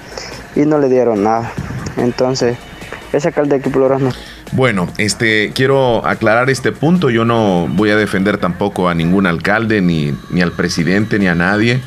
y 0.55 0.61
no 0.61 0.79
le 0.79 0.89
dieron 0.89 1.25
nada. 1.25 1.51
Entonces, 1.97 2.59
ese 3.13 3.29
alcalde 3.29 3.57
de 3.57 3.63
Quiploros 3.63 4.03
no. 4.03 4.11
Bueno, 4.53 4.89
este, 4.99 5.53
quiero 5.55 6.07
aclarar 6.07 6.51
este 6.51 6.71
punto. 6.71 7.11
Yo 7.11 7.25
no 7.25 7.67
voy 7.69 7.91
a 7.91 7.97
defender 7.97 8.39
tampoco 8.39 8.89
a 8.89 8.95
ningún 8.95 9.27
alcalde, 9.27 9.81
ni, 9.81 10.15
ni 10.31 10.43
al 10.43 10.53
presidente, 10.53 11.19
ni 11.19 11.27
a 11.27 11.35
nadie. 11.35 11.81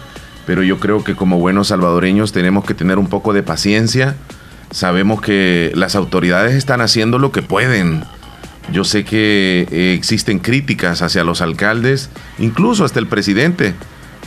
Pero 0.46 0.64
yo 0.64 0.80
creo 0.80 1.04
que 1.04 1.16
como 1.16 1.40
buenos 1.40 1.68
salvadoreños 1.68 2.32
tenemos 2.32 2.66
que 2.66 2.74
tener 2.74 2.98
un 2.98 3.08
poco 3.08 3.34
de 3.34 3.44
paciencia. 3.44 4.16
Sabemos 4.72 5.22
que 5.22 5.72
las 5.76 5.96
autoridades 5.96 6.56
están 6.56 6.82
haciendo 6.82 7.20
lo 7.20 7.32
que 7.32 7.42
pueden. 7.42 8.04
Yo 8.72 8.84
sé 8.84 9.06
que 9.06 9.68
eh, 9.72 9.94
existen 9.98 10.40
críticas 10.40 11.02
hacia 11.02 11.24
los 11.24 11.42
alcaldes, 11.42 12.10
incluso 12.38 12.84
hasta 12.84 13.00
el 13.00 13.08
presidente, 13.08 13.74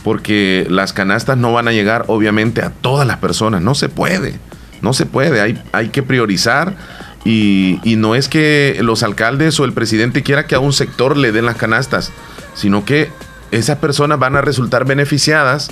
porque 0.03 0.65
las 0.69 0.93
canastas 0.93 1.37
no 1.37 1.53
van 1.53 1.67
a 1.67 1.71
llegar 1.71 2.05
obviamente 2.07 2.61
a 2.61 2.71
todas 2.71 3.07
las 3.07 3.17
personas. 3.17 3.61
No 3.61 3.75
se 3.75 3.87
puede, 3.87 4.39
no 4.81 4.93
se 4.93 5.05
puede. 5.05 5.41
Hay, 5.41 5.61
hay 5.71 5.89
que 5.89 6.01
priorizar 6.01 6.75
y, 7.23 7.79
y 7.83 7.97
no 7.97 8.15
es 8.15 8.27
que 8.27 8.79
los 8.81 9.03
alcaldes 9.03 9.59
o 9.59 9.65
el 9.65 9.73
presidente 9.73 10.23
quiera 10.23 10.47
que 10.47 10.55
a 10.55 10.59
un 10.59 10.73
sector 10.73 11.17
le 11.17 11.31
den 11.31 11.45
las 11.45 11.57
canastas, 11.57 12.11
sino 12.55 12.83
que 12.83 13.09
esas 13.51 13.77
personas 13.77 14.17
van 14.17 14.35
a 14.35 14.41
resultar 14.41 14.85
beneficiadas 14.85 15.69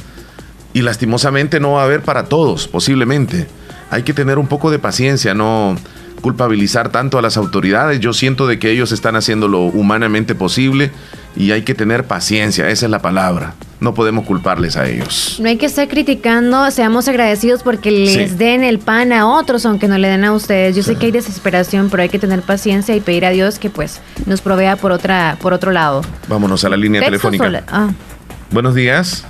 y 0.73 0.83
lastimosamente 0.83 1.59
no 1.59 1.73
va 1.73 1.81
a 1.81 1.85
haber 1.85 2.01
para 2.01 2.25
todos, 2.25 2.67
posiblemente. 2.67 3.47
Hay 3.89 4.03
que 4.03 4.13
tener 4.13 4.37
un 4.37 4.47
poco 4.47 4.69
de 4.69 4.77
paciencia, 4.77 5.33
no 5.33 5.75
culpabilizar 6.21 6.89
tanto 6.89 7.17
a 7.17 7.21
las 7.21 7.37
autoridades. 7.37 7.99
Yo 7.99 8.13
siento 8.13 8.47
de 8.47 8.59
que 8.59 8.71
ellos 8.71 8.91
están 8.91 9.15
haciendo 9.15 9.47
lo 9.47 9.61
humanamente 9.63 10.35
posible 10.35 10.91
y 11.35 11.51
hay 11.51 11.61
que 11.63 11.73
tener 11.75 12.05
paciencia, 12.05 12.69
esa 12.69 12.85
es 12.85 12.91
la 12.91 12.99
palabra. 13.01 13.53
No 13.79 13.93
podemos 13.93 14.25
culparles 14.25 14.75
a 14.75 14.87
ellos. 14.89 15.37
No 15.39 15.47
hay 15.47 15.55
que 15.57 15.65
estar 15.65 15.87
criticando, 15.87 16.69
seamos 16.71 17.07
agradecidos 17.07 17.63
porque 17.63 17.91
les 17.91 18.31
Sí. 18.31 18.35
den 18.37 18.63
el 18.63 18.79
pan 18.79 19.13
a 19.13 19.25
otros, 19.27 19.65
aunque 19.65 19.87
no 19.87 19.97
le 19.97 20.09
den 20.09 20.25
a 20.25 20.33
ustedes. 20.33 20.75
Yo 20.75 20.83
sé 20.83 20.95
que 20.95 21.05
hay 21.05 21.11
desesperación, 21.13 21.89
pero 21.89 22.03
hay 22.03 22.09
que 22.09 22.19
tener 22.19 22.41
paciencia 22.41 22.93
y 22.95 22.99
pedir 22.99 23.25
a 23.25 23.29
Dios 23.29 23.57
que 23.57 23.69
pues 23.69 24.01
nos 24.25 24.41
provea 24.41 24.75
por 24.75 24.91
otra, 24.91 25.37
por 25.41 25.53
otro 25.53 25.71
lado. 25.71 26.01
Vámonos 26.27 26.63
a 26.65 26.69
la 26.69 26.75
línea 26.77 27.01
telefónica. 27.05 27.63
ah. 27.69 27.89
Buenos 28.51 28.75
días. 28.75 29.25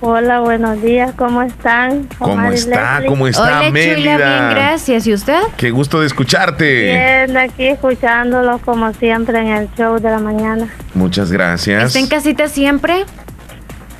Hola, 0.00 0.40
buenos 0.40 0.82
días, 0.82 1.12
¿cómo 1.16 1.42
están? 1.42 2.06
¿Cómo 2.18 2.50
está? 2.52 3.00
¿Cómo 3.06 3.26
está, 3.26 3.42
Hola, 3.42 3.58
Chula, 3.60 3.70
Mélida? 3.70 4.16
bien, 4.16 4.50
gracias. 4.50 5.06
¿Y 5.06 5.14
usted? 5.14 5.40
Qué 5.56 5.70
gusto 5.70 6.00
de 6.00 6.06
escucharte. 6.06 6.82
Bien, 7.24 7.36
aquí 7.36 7.66
escuchándolo 7.68 8.58
como 8.58 8.92
siempre 8.92 9.38
en 9.40 9.46
el 9.48 9.68
show 9.76 9.98
de 9.98 10.10
la 10.10 10.18
mañana. 10.18 10.68
Muchas 10.94 11.32
gracias. 11.32 11.84
¿Está 11.84 11.98
en 11.98 12.08
casita 12.08 12.48
siempre? 12.48 13.04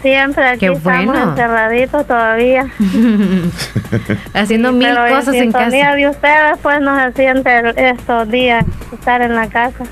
Siempre 0.03 0.45
aquí 0.47 0.61
Qué 0.61 0.73
estamos 0.73 1.07
bueno. 1.07 1.31
encerraditos 1.31 2.07
todavía. 2.07 2.67
Haciendo 4.35 4.73
mil 4.73 4.89
Pero 4.89 5.09
cosas 5.17 5.35
en 5.35 5.43
sintonía 5.45 5.85
casa. 5.87 5.97
de 5.97 6.09
ustedes 6.11 6.59
pues 6.63 6.81
nos 6.83 7.03
se 7.03 7.13
siente 7.23 7.91
estos 7.91 8.29
días 8.31 8.65
estar 8.93 9.23
en 9.23 9.35
la 9.35 9.49
casa. 9.49 9.85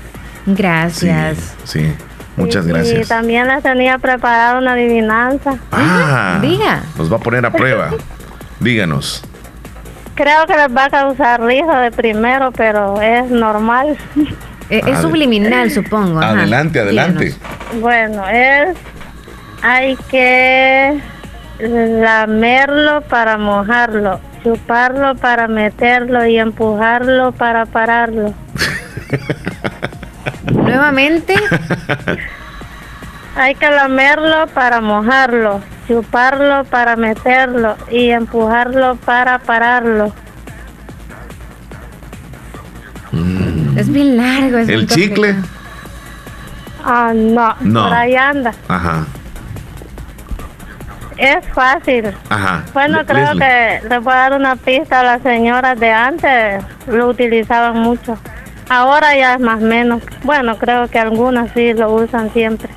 Gracias. 0.45 1.55
Sí, 1.63 1.91
muchas 2.37 2.65
Y 2.65 2.69
gracias. 2.69 3.07
también 3.07 3.47
les 3.47 3.63
tenía 3.63 3.97
preparada 3.97 4.57
una 4.57 4.73
adivinanza. 4.73 5.57
Ah, 5.71 6.39
diga. 6.41 6.83
Nos 6.97 7.11
va 7.11 7.17
a 7.17 7.19
poner 7.19 7.45
a 7.45 7.51
prueba. 7.51 7.91
Díganos. 8.59 9.23
Creo 10.15 10.45
que 10.47 10.55
les 10.55 10.75
va 10.75 10.85
a 10.85 10.89
causar 10.89 11.41
risa 11.41 11.79
de 11.79 11.91
primero, 11.91 12.51
pero 12.51 13.01
es 13.01 13.29
normal. 13.29 13.97
Eh, 14.69 14.81
es 14.87 14.99
subliminal, 14.99 15.69
supongo. 15.69 16.19
ajá. 16.19 16.31
Adelante, 16.31 16.79
adelante. 16.79 17.25
Díganos. 17.25 17.81
Bueno, 17.81 18.27
es 18.29 18.75
hay 19.61 19.95
que 20.09 20.99
lamerlo 21.59 23.01
para 23.01 23.37
mojarlo, 23.37 24.19
chuparlo 24.43 25.15
para 25.15 25.47
meterlo 25.47 26.25
y 26.25 26.37
empujarlo 26.37 27.31
para 27.31 27.65
pararlo. 27.65 28.33
Nuevamente. 30.75 31.35
Hay 33.37 33.55
que 33.55 33.69
lamerlo 33.69 34.47
para 34.47 34.79
mojarlo, 34.81 35.61
chuparlo 35.87 36.63
para 36.65 36.95
meterlo 36.97 37.75
y 37.91 38.09
empujarlo 38.11 38.95
para 38.97 39.39
pararlo. 39.39 40.13
Es 43.77 43.89
bien 43.91 44.17
largo. 44.17 44.57
Es 44.57 44.67
¿El 44.69 44.87
chicle? 44.87 45.33
complicado. 45.33 45.55
Ah, 46.83 47.11
no, 47.15 47.55
No. 47.61 47.83
por 47.85 47.93
ahí 47.93 48.15
anda. 48.15 48.53
Ajá, 48.67 49.05
Es 51.17 51.47
fácil. 51.53 52.13
ajá. 52.29 52.63
Bueno, 52.73 52.99
Le- 52.99 53.05
creo 53.05 53.33
Leslie. 53.33 53.39
que 53.81 53.89
les 53.89 54.03
voy 54.03 54.13
a 54.13 54.17
dar 54.17 54.33
una 54.33 54.55
pista. 54.57 55.01
Las 55.03 55.21
señoras 55.23 55.79
de 55.79 55.91
antes 55.91 56.63
lo 56.87 57.07
utilizaban 57.07 57.79
mucho. 57.79 58.17
Ahora 58.69 59.15
ya 59.15 59.35
es 59.35 59.39
más 59.39 59.59
menos. 59.61 60.01
Bueno, 60.23 60.57
creo 60.57 60.87
que 60.89 60.97
algunas 60.99 61.51
sí 61.53 61.73
lo 61.73 61.93
usan 61.93 62.31
siempre. 62.33 62.69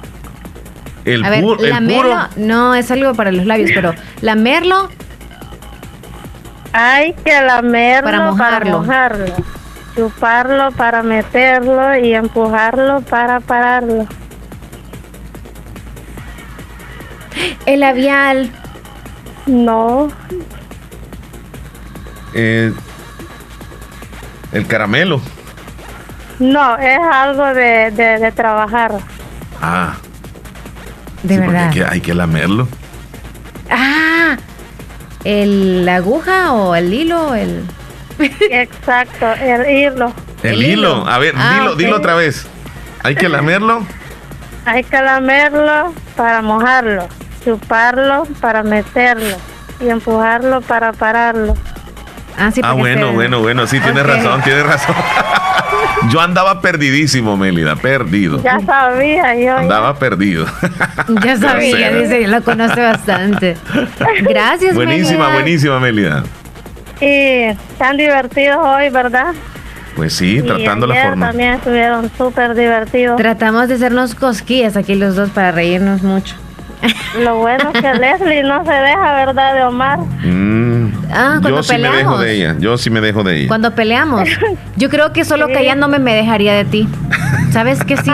El, 1.05 1.25
A 1.25 1.31
ver, 1.31 1.43
pu- 1.43 1.59
el 1.63 1.71
lamerlo, 1.71 2.03
puro. 2.03 2.29
no, 2.37 2.75
es 2.75 2.91
algo 2.91 3.15
para 3.15 3.33
los 3.33 3.47
labios, 3.47 3.71
pero 3.75 3.95
lamerlo 4.21 4.91
Hay 6.75 7.15
que 7.15 7.41
lamerlo 7.41 8.05
Para 8.05 8.31
mojarlo, 8.31 8.85
chuparlo 9.97 10.71
para 10.73 11.03
meterlo 11.03 11.97
y 11.97 12.13
empujarlo 12.15 13.01
para 13.03 13.41
pararlo. 13.41 14.07
El 17.65 17.81
labial. 17.81 18.51
No. 19.47 20.09
eh, 22.35 22.73
el 24.53 24.67
caramelo. 24.67 25.21
No, 26.39 26.77
es 26.79 26.99
algo 26.99 27.47
de, 27.47 27.91
de, 27.91 28.19
de 28.19 28.33
trabajar. 28.33 28.93
Ah. 29.61 29.95
De 31.23 31.35
sí, 31.35 31.41
porque 31.41 31.53
verdad. 31.53 31.67
Hay 31.69 31.75
que, 31.75 31.85
hay 31.85 32.01
que 32.01 32.15
lamerlo. 32.15 32.69
Ah, 33.71 34.37
el 35.25 35.85
la 35.85 35.97
aguja 35.97 36.53
o 36.53 36.75
el 36.75 36.93
hilo, 36.93 37.35
el. 37.35 37.65
Exacto, 38.51 39.33
el 39.35 39.69
hilo. 39.69 40.13
El, 40.43 40.63
hilo. 40.63 41.07
A 41.09 41.19
ver, 41.19 41.35
Ah, 41.37 41.59
dilo, 41.59 41.75
dilo 41.77 41.97
otra 41.97 42.15
vez. 42.15 42.47
Hay 43.03 43.15
que 43.15 43.29
lamerlo. 43.29 43.85
Hay 44.65 44.85
que 44.85 45.01
lamerlo 45.01 45.93
para 46.17 46.43
mojarlo, 46.43 47.09
chuparlo 47.45 48.25
para 48.41 48.63
meterlo 48.63 49.37
y 49.81 49.89
empujarlo 49.89 50.61
para 50.61 50.93
pararlo. 50.93 51.55
Ah, 52.39 52.51
sí, 52.51 52.61
ah, 52.65 52.73
bueno, 52.73 53.09
se- 53.09 53.15
bueno, 53.15 53.41
bueno. 53.41 53.67
Sí, 53.67 53.81
tienes 53.81 54.07
razón, 54.07 54.41
tienes 54.43 54.65
razón. 54.65 54.95
Yo 56.11 56.21
andaba 56.21 56.61
perdidísimo, 56.61 57.37
Mélida, 57.37 57.75
perdido. 57.77 58.41
Ya 58.43 58.61
sabía 58.61 59.35
yo. 59.35 59.41
ya. 59.43 59.59
Andaba 59.59 59.99
perdido. 59.99 60.47
Ya 61.25 61.37
sabía, 61.37 61.91
dice, 61.93 62.27
lo 62.29 62.43
conoce 62.43 62.81
bastante. 62.83 63.57
Gracias, 64.23 64.75
buenísima, 64.75 65.25
Mélida. 65.27 65.33
buenísima, 65.35 65.81
Mélida. 65.81 66.23
Y 67.01 67.45
están 67.45 67.97
divertidos 67.97 68.59
hoy, 68.61 68.91
¿verdad? 68.91 69.35
Pues 69.97 70.13
sí, 70.13 70.39
Y 70.39 70.43
tratando 70.43 70.87
la 70.87 70.95
forma. 71.03 71.29
También 71.29 71.55
estuvieron 71.55 72.11
súper 72.17 72.55
divertidos. 72.55 73.17
Tratamos 73.17 73.69
de 73.69 73.75
hacernos 73.75 74.15
cosquillas 74.15 74.77
aquí 74.77 74.95
los 74.95 75.17
dos 75.17 75.31
para 75.31 75.51
reírnos 75.51 76.03
mucho. 76.03 76.37
Lo 77.23 77.37
bueno 77.39 77.71
es 77.75 77.81
que 77.83 77.95
Leslie 77.95 78.43
no 78.43 78.65
se 78.65 78.73
deja, 78.73 79.15
¿verdad, 79.15 79.55
de 79.55 79.63
Omar? 79.65 79.99
Mm, 80.25 80.93
Ah, 81.11 81.39
cuando 81.41 81.49
yo 81.51 81.63
sí 81.63 81.73
me 81.73 81.79
dejo 81.81 81.93
peleamos. 81.93 82.21
de 82.21 82.35
ella. 82.35 82.57
Yo 82.59 82.77
sí 82.79 82.91
me 82.91 83.01
dejo 83.01 83.25
de 83.25 83.37
ella. 83.41 83.49
Cuando 83.49 83.75
peleamos, 83.75 84.29
yo 84.77 84.89
creo 84.91 85.13
que 85.13 85.25
solo 85.25 85.49
callándome 85.49 85.99
me 85.99 86.15
dejaría 86.15 86.53
de 86.55 86.65
ti. 86.67 86.89
¿Sabes 87.51 87.83
que 87.83 87.97
sí? 87.97 88.11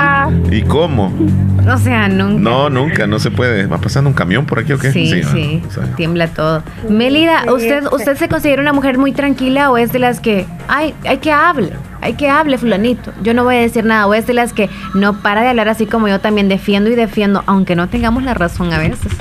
¿Y 0.51 0.62
cómo? 0.62 1.12
O 1.75 1.79
sea, 1.79 2.09
nunca. 2.09 2.41
No, 2.43 2.71
nunca, 2.71 3.07
no 3.07 3.19
se 3.19 3.31
puede. 3.31 3.67
¿Va 3.67 3.79
pasando 3.79 4.09
un 4.11 4.15
camión 4.15 4.47
por 4.47 4.59
aquí 4.59 4.73
o 4.73 4.79
qué? 4.79 4.93
Sí, 4.93 5.23
va. 5.23 5.31
sí, 5.33 5.62
tiembla 5.97 6.29
todo. 6.29 6.62
Mélida, 6.89 7.43
Sí, 7.45 7.51
¿usted. 7.51 7.85
¿usted 7.91 8.17
se 8.17 8.29
considera 8.29 8.61
una 8.62 8.73
mujer 8.73 8.99
muy 8.99 9.12
tranquila 9.12 9.71
o 9.71 9.79
es 9.79 9.93
de 9.93 9.99
las 9.99 10.21
que, 10.21 10.47
ay, 10.69 10.95
hay 11.05 11.19
que 11.19 11.33
hable, 11.33 11.73
hay 12.01 12.15
que 12.15 12.29
hable 12.29 12.59
fulanito? 12.59 13.12
Yo 13.23 13.35
no 13.35 13.45
voy 13.45 13.57
a 13.57 13.61
decir 13.61 13.85
nada, 13.85 14.07
o 14.07 14.15
es 14.15 14.27
de 14.27 14.35
las 14.35 14.53
que 14.53 14.69
no 14.95 15.15
para 15.21 15.43
de 15.43 15.49
hablar 15.49 15.69
así 15.69 15.87
como 15.87 16.07
yo 16.09 16.21
también 16.21 16.49
defiendo 16.49 16.91
y 16.91 16.95
defiendo, 16.95 17.43
aunque 17.47 17.77
no 17.77 17.89
tengamos 17.89 18.23
la 18.23 18.35
razón 18.35 18.73
a 18.73 18.79
veces. 18.79 19.12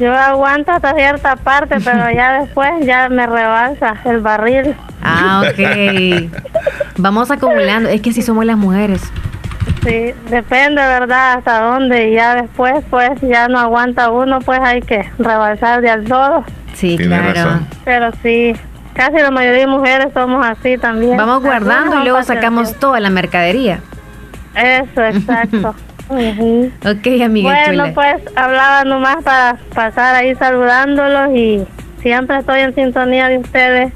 Yo 0.00 0.14
aguanto 0.14 0.72
hasta 0.72 0.94
cierta 0.94 1.36
parte, 1.36 1.76
pero 1.84 2.10
ya 2.10 2.32
después 2.40 2.70
ya 2.84 3.08
me 3.08 3.26
rebalsa 3.26 3.94
el 4.04 4.20
barril. 4.20 4.74
Ah, 5.02 5.42
ok. 5.46 6.30
Vamos 6.96 7.30
acumulando, 7.30 7.88
es 7.90 8.00
que 8.00 8.10
así 8.10 8.22
somos 8.22 8.44
las 8.44 8.56
mujeres. 8.56 9.02
Sí, 9.84 10.14
depende, 10.30 10.80
¿verdad? 10.80 11.34
Hasta 11.38 11.60
dónde. 11.60 12.08
Y 12.08 12.14
ya 12.14 12.34
después, 12.36 12.74
pues, 12.90 13.10
ya 13.20 13.48
no 13.48 13.58
aguanta 13.58 14.10
uno, 14.10 14.38
pues 14.40 14.60
hay 14.60 14.80
que 14.80 15.04
rebalsar 15.18 15.80
de 15.82 15.90
al 15.90 16.04
todo. 16.04 16.44
Sí, 16.72 16.96
Tiene 16.96 17.16
claro. 17.18 17.34
razón. 17.34 17.66
Pero 17.84 18.10
sí, 18.22 18.54
casi 18.94 19.18
la 19.18 19.30
mayoría 19.30 19.60
de 19.60 19.66
mujeres 19.66 20.08
somos 20.14 20.44
así 20.44 20.78
también. 20.78 21.16
Vamos 21.16 21.42
guardando 21.42 22.00
y 22.00 22.04
luego 22.04 22.22
sacamos 22.22 22.74
toda 22.78 22.98
la 23.00 23.10
mercadería. 23.10 23.80
Eso, 24.54 25.02
exacto. 25.04 25.74
Ok, 26.08 27.22
amiga 27.24 27.48
Bueno, 27.50 27.84
chula. 27.84 27.94
pues 27.94 28.22
hablaba 28.36 28.84
nomás 28.84 29.22
para 29.24 29.56
pasar 29.74 30.14
ahí 30.14 30.34
saludándolos 30.34 31.30
y 31.34 31.66
siempre 32.02 32.38
estoy 32.38 32.60
en 32.60 32.74
sintonía 32.74 33.28
de 33.28 33.38
ustedes. 33.38 33.92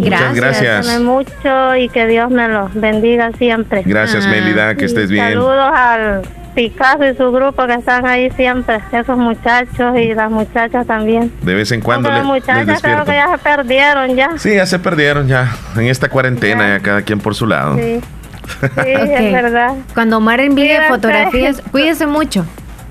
Muchas 0.00 0.34
gracias. 0.34 1.00
Mucho 1.00 1.76
y 1.76 1.88
que 1.88 2.06
Dios 2.06 2.30
me 2.30 2.48
los 2.48 2.72
bendiga 2.74 3.30
siempre. 3.38 3.82
Gracias, 3.84 4.26
Mélida, 4.26 4.74
que 4.74 4.82
Y 4.82 4.86
estés 4.86 5.10
bien. 5.10 5.24
Saludos 5.28 5.72
al 5.74 6.22
Picasso 6.54 7.04
y 7.04 7.16
su 7.16 7.30
grupo 7.30 7.66
que 7.66 7.74
están 7.74 8.04
ahí 8.06 8.30
siempre, 8.32 8.80
esos 8.92 9.16
muchachos 9.16 9.96
y 9.96 10.14
las 10.14 10.30
muchachas 10.30 10.86
también. 10.86 11.32
De 11.42 11.54
vez 11.54 11.70
en 11.72 11.80
cuando 11.80 12.08
Aunque 12.08 12.28
las 12.28 12.34
les 12.34 12.42
muchachas 12.66 12.82
creo 12.82 13.04
que 13.04 13.12
ya 13.12 13.28
se 13.30 13.38
perdieron 13.38 14.16
ya. 14.16 14.30
Sí, 14.36 14.54
ya 14.54 14.66
se 14.66 14.78
perdieron 14.78 15.28
ya. 15.28 15.54
En 15.76 15.86
esta 15.86 16.08
cuarentena, 16.08 16.76
ya 16.76 16.80
cada 16.80 17.02
quien 17.02 17.20
por 17.20 17.34
su 17.36 17.46
lado. 17.46 17.76
Sí, 17.76 18.00
es 18.84 19.32
verdad. 19.32 19.74
Cuando 19.94 20.16
Omar 20.18 20.40
envíe 20.40 20.64
Cuídense. 20.66 20.88
fotografías, 20.88 21.62
cuídense 21.70 22.06
mucho. 22.06 22.44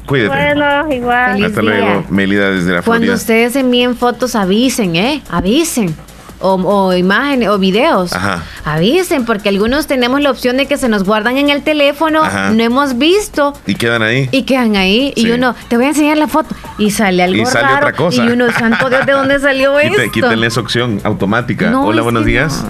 Cuídate. 0.06 0.36
Bueno, 0.56 0.92
igual. 0.94 1.32
Feliz 1.34 1.46
Hasta 1.48 1.62
día. 1.62 1.70
luego, 1.72 2.06
Mélida 2.10 2.50
desde 2.52 2.72
la 2.72 2.82
Cuando 2.82 3.06
Florida. 3.06 3.14
ustedes 3.16 3.56
envíen 3.58 3.96
fotos, 3.96 4.36
avisen, 4.36 4.96
¿eh? 4.96 5.22
Avisen. 5.30 5.94
O, 6.42 6.54
o 6.54 6.94
imágenes 6.94 7.50
o 7.50 7.58
videos. 7.60 8.14
Ajá. 8.14 8.44
Avisen, 8.64 9.26
porque 9.26 9.50
algunos 9.50 9.88
tenemos 9.88 10.22
la 10.22 10.32
opción 10.32 10.56
de 10.56 10.68
que 10.68 10.78
se 10.78 10.88
nos 10.88 11.04
guardan 11.04 11.38
en 11.38 11.50
el 11.50 11.64
teléfono, 11.64 12.24
Ajá. 12.24 12.52
no 12.52 12.64
hemos 12.64 12.98
visto 12.98 13.54
Y 13.66 13.76
quedan 13.76 14.02
ahí. 14.04 14.30
y 14.32 14.44
quedan 14.44 14.78
ahí. 14.78 15.12
Y 15.18 15.24
Sí. 15.24 15.32
uno, 15.32 15.54
te 15.68 15.76
voy 15.76 15.86
a 15.86 15.90
enseñar 15.90 16.18
la 16.18 16.28
foto. 16.30 16.56
Y 16.78 16.92
sale 16.92 17.24
algo 17.24 17.42
Y 17.42 17.46
sale 17.46 17.66
raro. 17.66 17.78
otra 17.78 17.94
cosa. 17.94 18.24
Y 18.24 18.30
uno, 18.30 18.50
santo 18.52 18.90
Dios, 18.90 19.06
¿de 19.06 19.12
dónde 19.12 19.40
salió 19.40 19.74
Quite- 19.82 19.88
esto? 20.06 20.12
quítenle 20.14 20.48
esa 20.48 20.62
opción 20.62 21.02
automática. 21.04 21.70
No, 21.70 21.86
Hola, 21.88 22.02
buenos 22.04 22.24
días. 22.24 22.64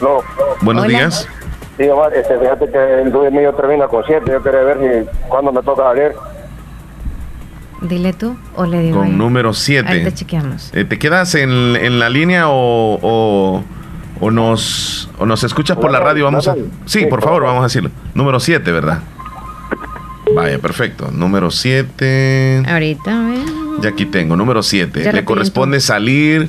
No. 0.00 0.18
Buenos 0.60 0.84
Hola. 0.84 0.96
días. 0.98 1.28
Sí, 1.78 1.88
Omar, 1.88 2.12
este, 2.14 2.38
fíjate 2.38 2.70
que 2.70 3.02
el 3.02 3.10
Luis 3.10 3.32
mío 3.32 3.52
termina 3.54 3.88
con 3.88 4.04
7. 4.06 4.30
Yo 4.30 4.42
quería 4.42 4.60
ver 4.60 4.78
si 4.78 5.28
cuándo 5.28 5.50
me 5.50 5.62
toca 5.62 5.82
salir. 5.82 6.12
Dile 7.82 8.12
tú 8.12 8.36
o 8.56 8.66
le 8.66 8.80
digo. 8.80 8.98
Con 8.98 9.16
número 9.16 9.48
Ahorita 9.48 9.62
7. 9.62 10.12
chequeamos. 10.14 10.70
¿Te 10.70 10.98
quedas 10.98 11.34
en, 11.34 11.76
en 11.76 11.98
la 11.98 12.10
línea 12.10 12.48
o, 12.48 12.98
o, 13.00 13.64
o 14.20 14.30
nos, 14.30 15.08
o 15.18 15.24
nos 15.26 15.42
escuchas 15.44 15.76
por 15.78 15.90
la 15.90 15.98
radio? 16.00 16.24
Vamos 16.26 16.46
a. 16.46 16.54
Sí, 16.86 17.06
por 17.06 17.22
favor, 17.22 17.42
vamos 17.44 17.60
a 17.60 17.64
decirlo. 17.64 17.90
Número 18.14 18.38
7, 18.38 18.70
¿verdad? 18.70 19.00
Vaya, 20.34 20.58
perfecto. 20.58 21.10
Número 21.10 21.50
7. 21.50 22.62
Ahorita, 22.68 23.18
a 23.18 23.30
ver. 23.30 23.38
Ya 23.80 23.88
aquí 23.90 24.04
tengo, 24.06 24.36
número 24.36 24.62
7. 24.62 25.02
Ya 25.02 25.12
Le 25.12 25.24
corresponde 25.24 25.80
salir 25.80 26.48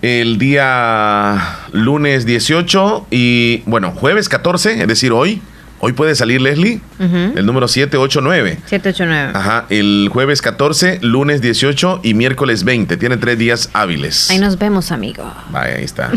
el 0.00 0.38
día 0.38 1.58
lunes 1.72 2.24
18 2.24 3.06
y, 3.10 3.62
bueno, 3.66 3.90
jueves 3.92 4.28
14, 4.28 4.80
es 4.80 4.88
decir, 4.88 5.12
hoy. 5.12 5.42
Hoy 5.84 5.94
puede 5.94 6.14
salir 6.14 6.40
Leslie, 6.40 6.80
el 7.00 7.44
número 7.44 7.66
789. 7.66 8.60
789. 8.66 9.32
Ajá, 9.34 9.66
el 9.68 10.08
jueves 10.12 10.40
14, 10.40 11.00
lunes 11.02 11.40
18 11.40 11.98
y 12.04 12.14
miércoles 12.14 12.62
20. 12.62 12.96
Tiene 12.96 13.16
tres 13.16 13.36
días 13.36 13.68
hábiles. 13.72 14.30
Ahí 14.30 14.38
nos 14.38 14.58
vemos, 14.58 14.92
amigo. 14.92 15.28
Vaya, 15.50 15.74
ahí 15.74 15.82
está. 15.82 16.12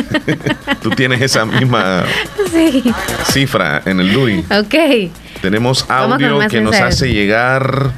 Tú 0.82 0.88
tienes 0.92 1.20
esa 1.20 1.44
misma 1.44 2.04
Sí. 2.50 2.82
cifra 3.30 3.82
en 3.84 4.00
el 4.00 4.14
DUI. 4.14 4.38
Ok. 4.50 5.12
Tenemos 5.42 5.84
audio 5.90 6.38
que 6.48 6.62
nos 6.62 6.74
hace 6.76 7.12
llegar. 7.12 7.92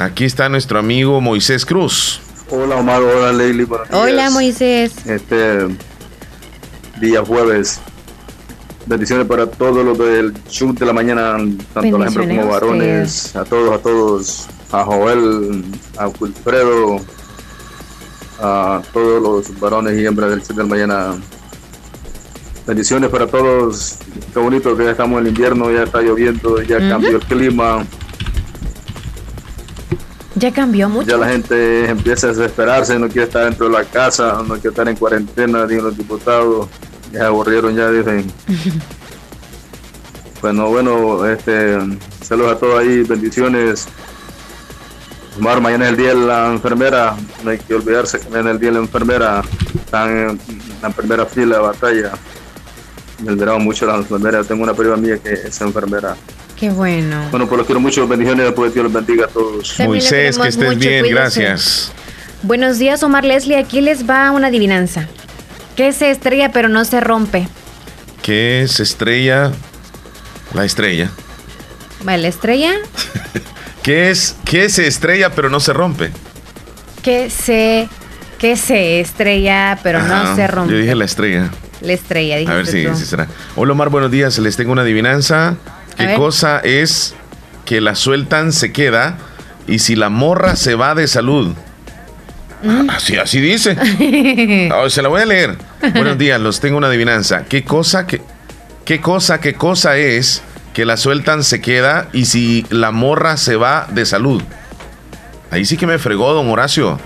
Aquí 0.00 0.24
está 0.24 0.48
nuestro 0.48 0.80
amigo 0.80 1.20
Moisés 1.20 1.64
Cruz. 1.64 2.20
Hola 2.50 2.74
Omar, 2.74 3.00
hola 3.02 3.32
Leili. 3.32 3.68
Hola, 3.92 4.30
Moisés. 4.30 5.06
Este 5.06 5.68
día 7.00 7.24
jueves. 7.24 7.80
Bendiciones 8.86 9.26
para 9.26 9.46
todos 9.46 9.84
los 9.84 9.98
del 9.98 10.32
shoot 10.48 10.78
de 10.78 10.86
la 10.86 10.92
mañana, 10.92 11.36
tanto 11.74 11.98
las 11.98 12.14
hembras 12.14 12.38
como 12.38 12.50
varones, 12.52 13.34
a 13.34 13.44
todos, 13.44 13.74
a 13.74 13.78
todos, 13.82 14.46
a 14.70 14.84
Joel, 14.84 15.64
a 15.98 16.06
Wilfredo, 16.06 17.00
a 18.40 18.80
todos 18.92 19.20
los 19.20 19.60
varones 19.60 19.98
y 19.98 20.06
hembras 20.06 20.30
del 20.30 20.40
shoot 20.40 20.56
de 20.56 20.62
la 20.62 20.68
mañana. 20.68 21.16
Bendiciones 22.64 23.10
para 23.10 23.26
todos. 23.26 23.98
Qué 24.32 24.38
bonito 24.38 24.76
que 24.76 24.84
ya 24.84 24.90
estamos 24.92 25.20
en 25.20 25.26
el 25.26 25.32
invierno, 25.32 25.70
ya 25.70 25.82
está 25.82 26.00
lloviendo, 26.00 26.62
ya 26.62 26.78
cambió 26.78 27.16
el 27.16 27.22
clima. 27.22 27.84
Ya 30.36 30.52
cambió 30.52 30.88
mucho. 30.88 31.08
Ya 31.08 31.16
la 31.16 31.28
gente 31.28 31.88
empieza 31.88 32.28
a 32.28 32.30
desesperarse, 32.30 32.98
no 32.98 33.08
quiere 33.08 33.24
estar 33.24 33.44
dentro 33.44 33.66
de 33.66 33.72
la 33.72 33.84
casa, 33.84 34.42
no 34.46 34.54
quiere 34.54 34.68
estar 34.68 34.88
en 34.88 34.96
cuarentena, 34.96 35.66
dicen 35.66 35.84
los 35.84 35.96
diputados, 35.96 36.68
se 37.16 37.24
aburrieron, 37.24 37.74
ya 37.74 37.90
dicen. 37.90 38.26
Bueno, 40.42 40.68
bueno, 40.68 41.26
este, 41.26 41.76
saludos 42.22 42.52
a 42.52 42.58
todos 42.58 42.78
ahí, 42.78 43.02
bendiciones. 43.02 43.88
Omar, 45.38 45.62
mañana 45.62 45.86
es 45.86 45.90
el 45.92 45.96
día 45.96 46.08
de 46.10 46.26
la 46.26 46.52
enfermera, 46.52 47.16
no 47.42 47.50
hay 47.50 47.58
que 47.58 47.74
olvidarse 47.74 48.20
que 48.20 48.28
mañana 48.28 48.50
es 48.50 48.54
el 48.54 48.60
día 48.60 48.68
de 48.68 48.74
la 48.74 48.80
enfermera, 48.82 49.42
están 49.74 50.10
en 50.10 50.40
la 50.82 50.90
primera 50.90 51.24
fila 51.24 51.56
de 51.56 51.62
batalla. 51.62 52.12
Me 53.24 53.30
admiraba 53.32 53.58
mucho 53.58 53.86
las 53.86 53.96
enfermeras, 53.96 54.46
tengo 54.46 54.62
una 54.62 54.74
prima 54.74 54.96
mía 54.96 55.16
que 55.18 55.32
es 55.32 55.60
enfermera. 55.62 56.14
Qué 56.54 56.70
bueno. 56.70 57.28
Bueno, 57.30 57.48
pues 57.48 57.58
los 57.58 57.66
quiero 57.66 57.80
mucho, 57.80 58.06
bendiciones, 58.06 58.52
pues 58.52 58.74
Dios 58.74 58.84
los 58.84 58.92
bendiga 58.92 59.24
a 59.24 59.28
todos. 59.28 59.70
También 59.70 59.88
Moisés, 59.88 60.38
que 60.38 60.48
estés 60.48 60.68
mucho, 60.68 60.78
bien, 60.78 61.06
gracias. 61.08 61.92
Buenos 62.42 62.78
días, 62.78 63.02
Omar 63.02 63.24
Leslie. 63.24 63.56
Aquí 63.56 63.80
les 63.80 64.08
va 64.08 64.30
una 64.30 64.48
adivinanza. 64.48 65.08
Que 65.76 65.92
se 65.92 66.10
estrella 66.10 66.50
pero 66.52 66.68
no 66.68 66.84
se 66.84 67.00
rompe. 67.00 67.48
¿Qué 68.22 68.62
es 68.62 68.80
estrella? 68.80 69.52
La 70.54 70.64
estrella. 70.64 71.10
La 72.04 72.16
estrella 72.28 72.72
¿Qué 73.82 74.10
es, 74.10 74.36
qué 74.44 74.68
se 74.68 74.86
estrella 74.86 75.30
pero 75.30 75.50
no 75.50 75.60
se 75.60 75.72
rompe? 75.72 76.10
que 77.02 77.30
se 77.30 77.88
que 78.38 78.56
se 78.56 78.98
estrella 79.00 79.78
pero 79.82 79.98
Ajá, 79.98 80.24
no 80.24 80.36
se 80.36 80.46
rompe. 80.48 80.72
Yo 80.72 80.78
dije 80.78 80.94
la 80.96 81.04
estrella. 81.04 81.50
La 81.80 81.92
estrella, 81.92 82.50
A 82.50 82.54
ver 82.54 82.66
si, 82.66 82.84
será. 83.04 83.28
Hola 83.54 83.72
Omar, 83.72 83.90
buenos 83.90 84.10
días. 84.10 84.38
Les 84.38 84.56
tengo 84.56 84.72
una 84.72 84.82
adivinanza. 84.82 85.56
¿Qué 85.96 86.14
cosa 86.14 86.58
es 86.60 87.14
que 87.64 87.80
la 87.80 87.94
sueltan 87.94 88.52
se 88.52 88.72
queda 88.72 89.18
y 89.68 89.78
si 89.78 89.94
la 89.94 90.08
morra 90.08 90.56
se 90.56 90.74
va 90.74 90.94
de 90.94 91.06
salud? 91.06 91.54
Mm. 92.62 92.90
Así, 92.90 93.16
así 93.18 93.40
dice. 93.40 93.76
Se 94.88 95.02
la 95.02 95.08
voy 95.08 95.20
a 95.20 95.26
leer. 95.26 95.56
Buenos 95.94 96.18
días, 96.18 96.40
los 96.40 96.60
tengo 96.60 96.78
una 96.78 96.88
adivinanza. 96.88 97.44
¿Qué 97.44 97.64
cosa, 97.64 98.06
que, 98.06 98.20
qué 98.84 99.00
cosa, 99.00 99.40
qué 99.40 99.54
cosa 99.54 99.96
es 99.96 100.42
que 100.72 100.84
la 100.84 100.96
sueltan 100.96 101.42
se 101.44 101.60
queda 101.60 102.08
y 102.12 102.24
si 102.26 102.64
la 102.70 102.90
morra 102.90 103.36
se 103.36 103.56
va 103.56 103.86
de 103.90 104.04
salud? 104.06 104.42
Ahí 105.50 105.64
sí 105.64 105.76
que 105.76 105.86
me 105.86 105.98
fregó, 105.98 106.32
don 106.32 106.48
Horacio. 106.48 106.98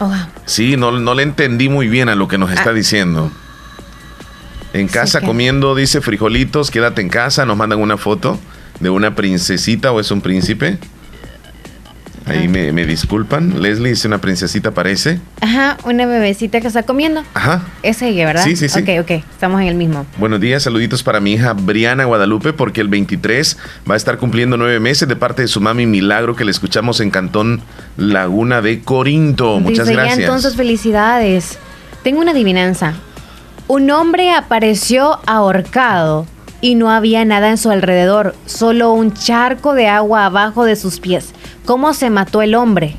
Oh, 0.00 0.12
Sí, 0.46 0.76
no, 0.76 0.92
no 0.92 1.14
le 1.14 1.22
entendí 1.22 1.68
muy 1.68 1.88
bien 1.88 2.08
a 2.08 2.14
lo 2.14 2.28
que 2.28 2.38
nos 2.38 2.50
está 2.50 2.70
Ah. 2.70 2.74
diciendo. 2.74 3.30
En 4.72 4.86
casa 4.86 5.20
comiendo, 5.20 5.74
dice 5.74 6.00
frijolitos, 6.00 6.70
quédate 6.70 7.00
en 7.02 7.08
casa, 7.08 7.44
nos 7.44 7.56
mandan 7.56 7.80
una 7.80 7.96
foto 7.96 8.38
de 8.78 8.88
una 8.90 9.14
princesita 9.16 9.90
o 9.92 9.98
es 10.00 10.10
un 10.10 10.20
príncipe. 10.20 10.78
Ahí 12.30 12.48
me, 12.48 12.72
me 12.72 12.86
disculpan. 12.86 13.60
Leslie 13.60 13.90
dice 13.90 14.08
una 14.08 14.20
princesita 14.20 14.70
parece. 14.70 15.20
Ajá, 15.40 15.76
una 15.84 16.06
bebecita 16.06 16.60
que 16.60 16.66
está 16.68 16.82
comiendo. 16.84 17.22
Ajá. 17.34 17.62
Es 17.82 18.00
ella, 18.02 18.26
¿verdad? 18.26 18.44
Sí, 18.44 18.56
sí, 18.56 18.68
sí. 18.68 18.80
Ok, 18.80 18.88
ok. 19.00 19.10
Estamos 19.32 19.60
en 19.60 19.68
el 19.68 19.74
mismo. 19.74 20.06
Buenos 20.18 20.40
días, 20.40 20.62
saluditos 20.62 21.02
para 21.02 21.20
mi 21.20 21.32
hija 21.32 21.52
Briana 21.52 22.04
Guadalupe, 22.04 22.52
porque 22.52 22.80
el 22.80 22.88
23 22.88 23.56
va 23.88 23.94
a 23.94 23.96
estar 23.96 24.18
cumpliendo 24.18 24.56
nueve 24.56 24.80
meses 24.80 25.08
de 25.08 25.16
parte 25.16 25.42
de 25.42 25.48
su 25.48 25.60
mami 25.60 25.86
Milagro, 25.86 26.36
que 26.36 26.44
le 26.44 26.50
escuchamos 26.50 27.00
en 27.00 27.10
Cantón 27.10 27.60
Laguna 27.96 28.62
de 28.62 28.80
Corinto. 28.80 29.60
Muchas 29.60 29.86
Desde 29.86 29.94
ya, 29.94 30.02
gracias. 30.02 30.18
entonces, 30.20 30.56
felicidades. 30.56 31.58
Tengo 32.02 32.20
una 32.20 32.30
adivinanza. 32.30 32.94
Un 33.66 33.90
hombre 33.90 34.32
apareció 34.32 35.20
ahorcado 35.26 36.26
y 36.60 36.74
no 36.74 36.90
había 36.90 37.24
nada 37.24 37.50
en 37.50 37.56
su 37.58 37.70
alrededor, 37.70 38.34
solo 38.46 38.92
un 38.92 39.14
charco 39.14 39.74
de 39.74 39.88
agua 39.88 40.26
abajo 40.26 40.64
de 40.64 40.76
sus 40.76 41.00
pies. 41.00 41.32
¿Cómo 41.64 41.94
se 41.94 42.10
mató 42.10 42.42
el 42.42 42.54
hombre? 42.54 42.96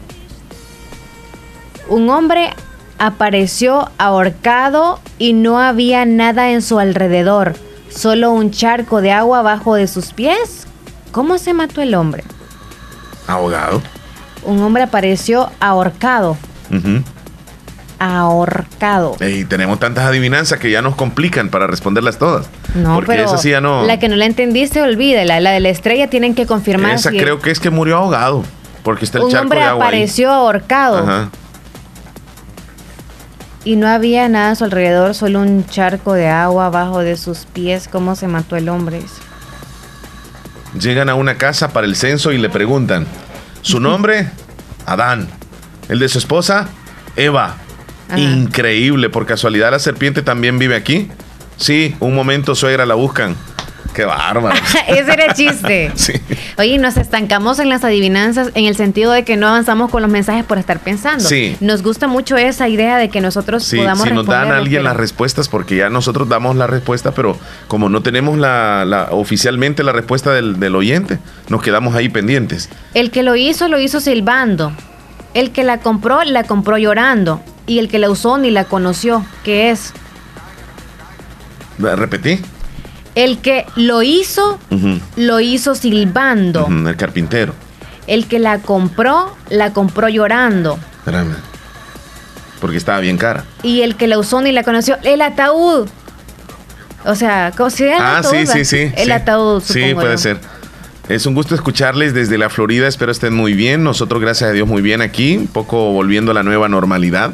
Un 1.89 2.09
hombre 2.09 2.51
apareció 2.99 3.89
ahorcado 3.97 4.99
y 5.17 5.33
no 5.33 5.59
había 5.59 6.05
nada 6.05 6.51
en 6.51 6.61
su 6.61 6.79
alrededor, 6.79 7.55
solo 7.89 8.31
un 8.31 8.51
charco 8.51 9.01
de 9.01 9.11
agua 9.11 9.39
abajo 9.39 9.75
de 9.75 9.87
sus 9.87 10.13
pies. 10.13 10.67
¿Cómo 11.11 11.37
se 11.37 11.53
mató 11.53 11.81
el 11.81 11.95
hombre? 11.95 12.23
Ahogado. 13.27 13.81
Un 14.43 14.61
hombre 14.61 14.83
apareció 14.83 15.51
ahorcado. 15.59 16.37
Ahorcado. 18.03 19.15
Y 19.19 19.45
tenemos 19.45 19.77
tantas 19.79 20.05
adivinanzas 20.05 20.57
que 20.57 20.71
ya 20.71 20.81
nos 20.81 20.95
complican 20.95 21.49
para 21.49 21.67
responderlas 21.67 22.17
todas. 22.17 22.47
No, 22.73 22.95
porque 22.95 23.11
pero 23.11 23.25
esa 23.25 23.37
sí 23.37 23.51
ya 23.51 23.61
no. 23.61 23.85
la 23.85 23.99
que 23.99 24.09
no 24.09 24.15
la 24.15 24.25
entendiste, 24.25 24.81
olvídela. 24.81 25.39
La 25.39 25.51
de 25.51 25.59
la 25.59 25.69
estrella 25.69 26.09
tienen 26.09 26.33
que 26.33 26.47
confirmar 26.47 26.95
esa 26.95 27.11
si 27.11 27.17
creo 27.17 27.39
que 27.39 27.51
es 27.51 27.59
que 27.59 27.69
murió 27.69 27.97
ahogado. 27.97 28.43
Porque 28.81 29.05
está 29.05 29.19
el 29.19 29.25
un 29.25 29.29
charco 29.31 29.43
hombre 29.43 29.59
de 29.59 29.65
agua 29.65 29.85
ahí. 29.85 29.89
apareció 29.89 30.31
ahorcado 30.31 30.97
Ajá. 30.97 31.29
y 33.63 33.75
no 33.75 33.87
había 33.87 34.27
nada 34.29 34.51
a 34.51 34.55
su 34.55 34.63
alrededor, 34.63 35.13
solo 35.13 35.39
un 35.39 35.65
charco 35.67 36.13
de 36.13 36.27
agua 36.27 36.65
abajo 36.65 36.99
de 36.99 37.15
sus 37.17 37.45
pies. 37.45 37.87
¿Cómo 37.87 38.15
se 38.15 38.27
mató 38.27 38.55
el 38.55 38.67
hombre? 38.69 39.01
llegan 40.79 41.09
a 41.09 41.15
una 41.15 41.35
casa 41.37 41.69
para 41.73 41.85
el 41.85 41.95
censo 41.95 42.31
y 42.31 42.37
le 42.37 42.49
preguntan, 42.49 43.05
¿su 43.61 43.79
nombre? 43.79 44.29
Adán. 44.85 45.27
¿El 45.89 45.99
de 45.99 46.07
su 46.09 46.17
esposa? 46.17 46.67
Eva. 47.15 47.57
Increíble, 48.17 49.09
por 49.09 49.25
casualidad 49.25 49.71
la 49.71 49.79
serpiente 49.79 50.21
también 50.21 50.59
vive 50.59 50.75
aquí. 50.75 51.09
Sí, 51.57 51.95
un 51.99 52.15
momento, 52.15 52.55
suegra, 52.55 52.85
la 52.85 52.95
buscan. 52.95 53.35
Qué 53.93 54.05
bárbaro. 54.05 54.55
Ese 54.87 55.11
era 55.11 55.25
el 55.25 55.33
chiste. 55.33 55.91
Sí. 55.95 56.13
Oye, 56.57 56.77
nos 56.77 56.95
estancamos 56.95 57.59
en 57.59 57.67
las 57.67 57.83
adivinanzas 57.83 58.51
en 58.55 58.65
el 58.65 58.75
sentido 58.77 59.11
de 59.11 59.23
que 59.25 59.35
no 59.35 59.47
avanzamos 59.49 59.91
con 59.91 60.01
los 60.01 60.09
mensajes 60.09 60.45
por 60.45 60.57
estar 60.57 60.79
pensando. 60.79 61.23
Sí. 61.27 61.57
Nos 61.59 61.83
gusta 61.83 62.07
mucho 62.07 62.37
esa 62.37 62.69
idea 62.69 62.97
de 62.97 63.09
que 63.09 63.19
nosotros 63.19 63.63
Sí, 63.65 63.77
podamos 63.77 64.07
si 64.07 64.13
nos 64.13 64.25
dan 64.25 64.51
a 64.51 64.57
alguien 64.57 64.79
pero- 64.79 64.83
las 64.89 64.95
respuestas, 64.97 65.49
porque 65.49 65.75
ya 65.75 65.89
nosotros 65.89 66.29
damos 66.29 66.55
la 66.55 66.67
respuesta, 66.67 67.11
pero 67.11 67.37
como 67.67 67.89
no 67.89 68.01
tenemos 68.01 68.37
la, 68.37 68.85
la- 68.85 69.09
oficialmente 69.11 69.83
la 69.83 69.91
respuesta 69.91 70.31
del, 70.31 70.59
del 70.59 70.75
oyente, 70.75 71.19
nos 71.49 71.61
quedamos 71.61 71.93
ahí 71.95 72.07
pendientes. 72.07 72.69
El 72.93 73.11
que 73.11 73.23
lo 73.23 73.35
hizo, 73.35 73.67
lo 73.67 73.77
hizo 73.79 73.99
silbando. 73.99 74.71
El 75.33 75.51
que 75.51 75.63
la 75.65 75.79
compró, 75.79 76.23
la 76.23 76.43
compró 76.43 76.77
llorando. 76.77 77.41
Y 77.71 77.79
el 77.79 77.87
que 77.87 77.99
la 77.99 78.09
usó 78.09 78.37
ni 78.37 78.51
la 78.51 78.65
conoció. 78.65 79.25
¿Qué 79.45 79.71
es? 79.71 79.93
Repetí. 81.79 82.41
El 83.15 83.37
que 83.39 83.65
lo 83.77 84.03
hizo, 84.03 84.59
lo 85.15 85.39
hizo 85.39 85.73
silbando. 85.73 86.67
el 86.67 86.97
carpintero. 86.97 87.53
El 88.07 88.27
que 88.27 88.39
la 88.39 88.59
compró, 88.59 89.37
la 89.49 89.71
compró 89.71 90.09
llorando. 90.09 90.77
Espérame. 90.97 91.33
Porque 92.59 92.75
estaba 92.75 92.99
bien 92.99 93.17
cara. 93.17 93.45
Y 93.63 93.83
el 93.83 93.95
que 93.95 94.07
la 94.07 94.19
usó 94.19 94.41
ni 94.41 94.51
la 94.51 94.63
conoció. 94.63 94.97
El 95.03 95.21
ataúd. 95.21 95.87
O 97.05 97.15
sea, 97.15 97.53
¿cómo 97.55 97.69
se 97.69 97.87
llama? 97.87 98.17
Ah, 98.17 98.23
sí, 98.23 98.47
sí, 98.47 98.65
sí. 98.65 98.91
El 98.97 99.05
sí. 99.05 99.11
ataúd, 99.11 99.63
Sí, 99.63 99.93
puede 99.93 100.11
yo. 100.11 100.17
ser. 100.17 100.41
Es 101.07 101.25
un 101.25 101.35
gusto 101.35 101.55
escucharles 101.55 102.13
desde 102.13 102.37
la 102.37 102.49
Florida. 102.49 102.89
Espero 102.89 103.13
estén 103.13 103.33
muy 103.33 103.53
bien. 103.53 103.81
Nosotros, 103.81 104.21
gracias 104.21 104.49
a 104.49 104.53
Dios, 104.53 104.67
muy 104.67 104.81
bien 104.81 105.01
aquí. 105.01 105.37
Un 105.37 105.47
poco 105.47 105.93
volviendo 105.93 106.31
a 106.31 106.33
la 106.33 106.43
nueva 106.43 106.67
normalidad. 106.67 107.33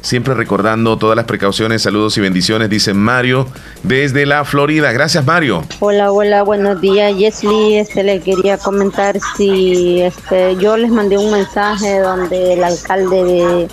Siempre 0.00 0.34
recordando 0.34 0.96
todas 0.96 1.16
las 1.16 1.26
precauciones. 1.26 1.82
Saludos 1.82 2.16
y 2.16 2.20
bendiciones, 2.20 2.70
dice 2.70 2.94
Mario 2.94 3.46
desde 3.82 4.26
la 4.26 4.44
Florida. 4.44 4.92
Gracias, 4.92 5.24
Mario. 5.24 5.64
Hola, 5.80 6.12
hola, 6.12 6.42
buenos 6.42 6.80
días. 6.80 7.16
Yesli, 7.16 7.76
este, 7.76 8.02
le 8.04 8.20
quería 8.20 8.58
comentar 8.58 9.18
si 9.36 10.00
este, 10.02 10.56
yo 10.56 10.76
les 10.76 10.90
mandé 10.90 11.18
un 11.18 11.30
mensaje 11.30 11.98
donde 12.00 12.54
el 12.54 12.64
alcalde 12.64 13.24
de 13.24 13.68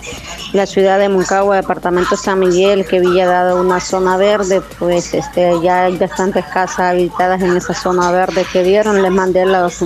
la 0.54 0.66
ciudad 0.66 1.00
de 1.00 1.10
Moncagua, 1.10 1.58
departamento 1.58 2.16
San 2.16 2.40
Miguel, 2.40 2.86
que 2.86 2.98
había 2.98 3.28
dado 3.28 3.62
una 3.62 3.80
zona 3.80 4.18
verde, 4.18 4.62
pues 4.80 5.14
este, 5.14 5.54
ya 5.62 5.86
hay 5.86 5.98
bastantes 5.98 6.46
casas 6.46 6.80
habitadas 6.80 7.42
en 7.42 7.56
esa 7.56 7.74
zona 7.74 8.12
verde 8.12 8.46
que 8.52 8.64
dieron. 8.64 9.02
Les 9.02 9.12
mandé 9.12 9.46
los 9.46 9.84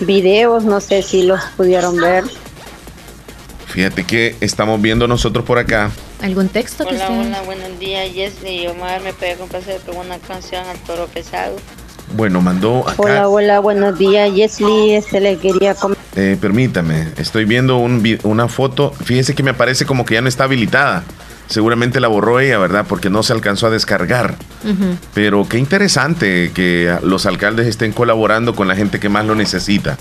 videos, 0.00 0.64
no 0.64 0.80
sé 0.80 1.02
si 1.02 1.22
los 1.22 1.40
pudieron 1.56 1.96
ver. 1.96 2.24
Fíjate 3.72 4.04
que 4.04 4.36
estamos 4.40 4.80
viendo 4.82 5.08
nosotros 5.08 5.44
por 5.46 5.58
acá. 5.58 5.90
¿Algún 6.20 6.48
texto 6.48 6.84
que 6.84 6.94
Hola, 6.94 7.04
esté? 7.06 7.18
hola, 7.18 7.42
buenos 7.42 7.78
días, 7.78 8.12
Yesli. 8.12 8.66
Omar, 8.66 9.00
¿me 9.02 9.14
puede 9.14 9.36
complacer 9.36 9.80
con 9.86 9.96
una 9.96 10.18
canción 10.18 10.66
al 10.66 10.76
toro 10.80 11.06
pesado? 11.06 11.56
Bueno, 12.14 12.42
mandó 12.42 12.80
acá. 12.86 12.94
Hola, 12.98 13.28
hola, 13.28 13.60
buenos 13.60 13.98
días, 13.98 14.30
Yesli. 14.34 14.92
Este, 14.94 15.20
le 15.20 15.38
quería 15.38 15.74
comentar. 15.74 16.04
Eh, 16.16 16.36
permítame, 16.38 17.08
estoy 17.16 17.46
viendo 17.46 17.78
un 17.78 18.02
vi- 18.02 18.18
una 18.24 18.46
foto. 18.46 18.92
Fíjese 18.92 19.34
que 19.34 19.42
me 19.42 19.54
parece 19.54 19.86
como 19.86 20.04
que 20.04 20.14
ya 20.14 20.20
no 20.20 20.28
está 20.28 20.44
habilitada. 20.44 21.04
Seguramente 21.48 21.98
la 22.00 22.08
borró 22.08 22.40
ella, 22.40 22.58
¿verdad? 22.58 22.84
Porque 22.86 23.08
no 23.08 23.22
se 23.22 23.32
alcanzó 23.32 23.68
a 23.68 23.70
descargar. 23.70 24.34
Ujú. 24.64 24.96
Pero 25.14 25.48
qué 25.48 25.56
interesante 25.58 26.50
que 26.54 26.94
los 27.02 27.24
alcaldes 27.24 27.66
estén 27.66 27.92
colaborando 27.92 28.54
con 28.54 28.68
la 28.68 28.76
gente 28.76 29.00
que 29.00 29.08
más 29.08 29.24
lo 29.24 29.34
necesita. 29.34 29.96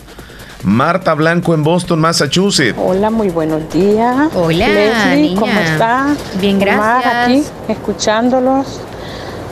Marta 0.64 1.14
Blanco 1.16 1.54
en 1.54 1.64
Boston, 1.64 2.00
Massachusetts. 2.00 2.78
Hola, 2.78 3.10
muy 3.10 3.30
buenos 3.30 3.68
días. 3.74 4.30
Hola, 4.36 4.68
Leslie, 4.68 5.36
¿cómo 5.36 5.52
está? 5.60 6.08
Bien, 6.40 6.58
Omar, 6.62 7.02
gracias. 7.02 7.16
aquí, 7.26 7.44
escuchándolos, 7.68 8.80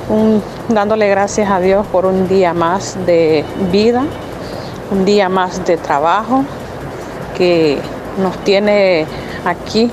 un- 0.09 0.43
dándole 0.69 1.07
gracias 1.09 1.49
a 1.49 1.59
Dios 1.59 1.87
por 1.87 2.05
un 2.05 2.27
día 2.27 2.53
más 2.53 2.95
de 3.07 3.43
vida, 3.71 4.03
un 4.91 5.03
día 5.05 5.29
más 5.29 5.65
de 5.65 5.77
trabajo 5.77 6.43
que 7.35 7.79
nos 8.21 8.37
tiene 8.43 9.07
aquí 9.45 9.89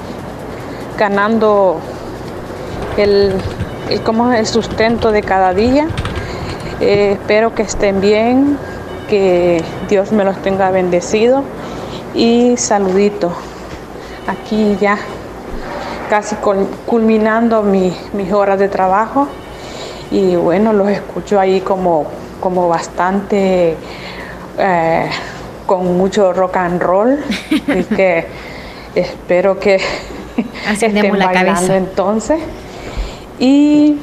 ganando 0.98 1.78
el, 2.98 3.32
el, 3.88 4.00
¿cómo 4.02 4.32
es? 4.32 4.40
el 4.40 4.46
sustento 4.46 5.12
de 5.12 5.22
cada 5.22 5.54
día. 5.54 5.88
Eh, 6.80 7.12
espero 7.18 7.54
que 7.54 7.62
estén 7.62 8.02
bien, 8.02 8.58
que 9.08 9.62
Dios 9.88 10.12
me 10.12 10.24
los 10.24 10.36
tenga 10.42 10.70
bendecido 10.70 11.42
y 12.14 12.56
saludito. 12.56 13.32
Aquí 14.26 14.76
ya 14.80 14.98
casi 16.10 16.34
cul- 16.36 16.66
culminando 16.86 17.62
mi- 17.62 17.96
mis 18.12 18.32
horas 18.32 18.58
de 18.58 18.68
trabajo 18.68 19.28
y 20.10 20.36
bueno, 20.36 20.72
los 20.72 20.88
escucho 20.88 21.38
ahí 21.40 21.60
como, 21.60 22.06
como 22.40 22.68
bastante 22.68 23.76
eh, 24.58 25.10
con 25.66 25.96
mucho 25.96 26.32
rock 26.32 26.56
and 26.56 26.80
roll 26.82 27.18
y 27.50 27.82
que 27.84 28.26
espero 28.94 29.58
que 29.58 29.80
estén 30.70 31.18
la 31.18 31.26
bailando 31.26 31.52
cabeza. 31.54 31.76
entonces 31.76 32.40
y 33.38 33.98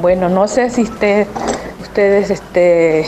bueno, 0.00 0.28
no 0.28 0.48
sé 0.48 0.70
si 0.70 0.82
usted, 0.82 1.26
ustedes, 2.00 2.30
este, 2.30 3.04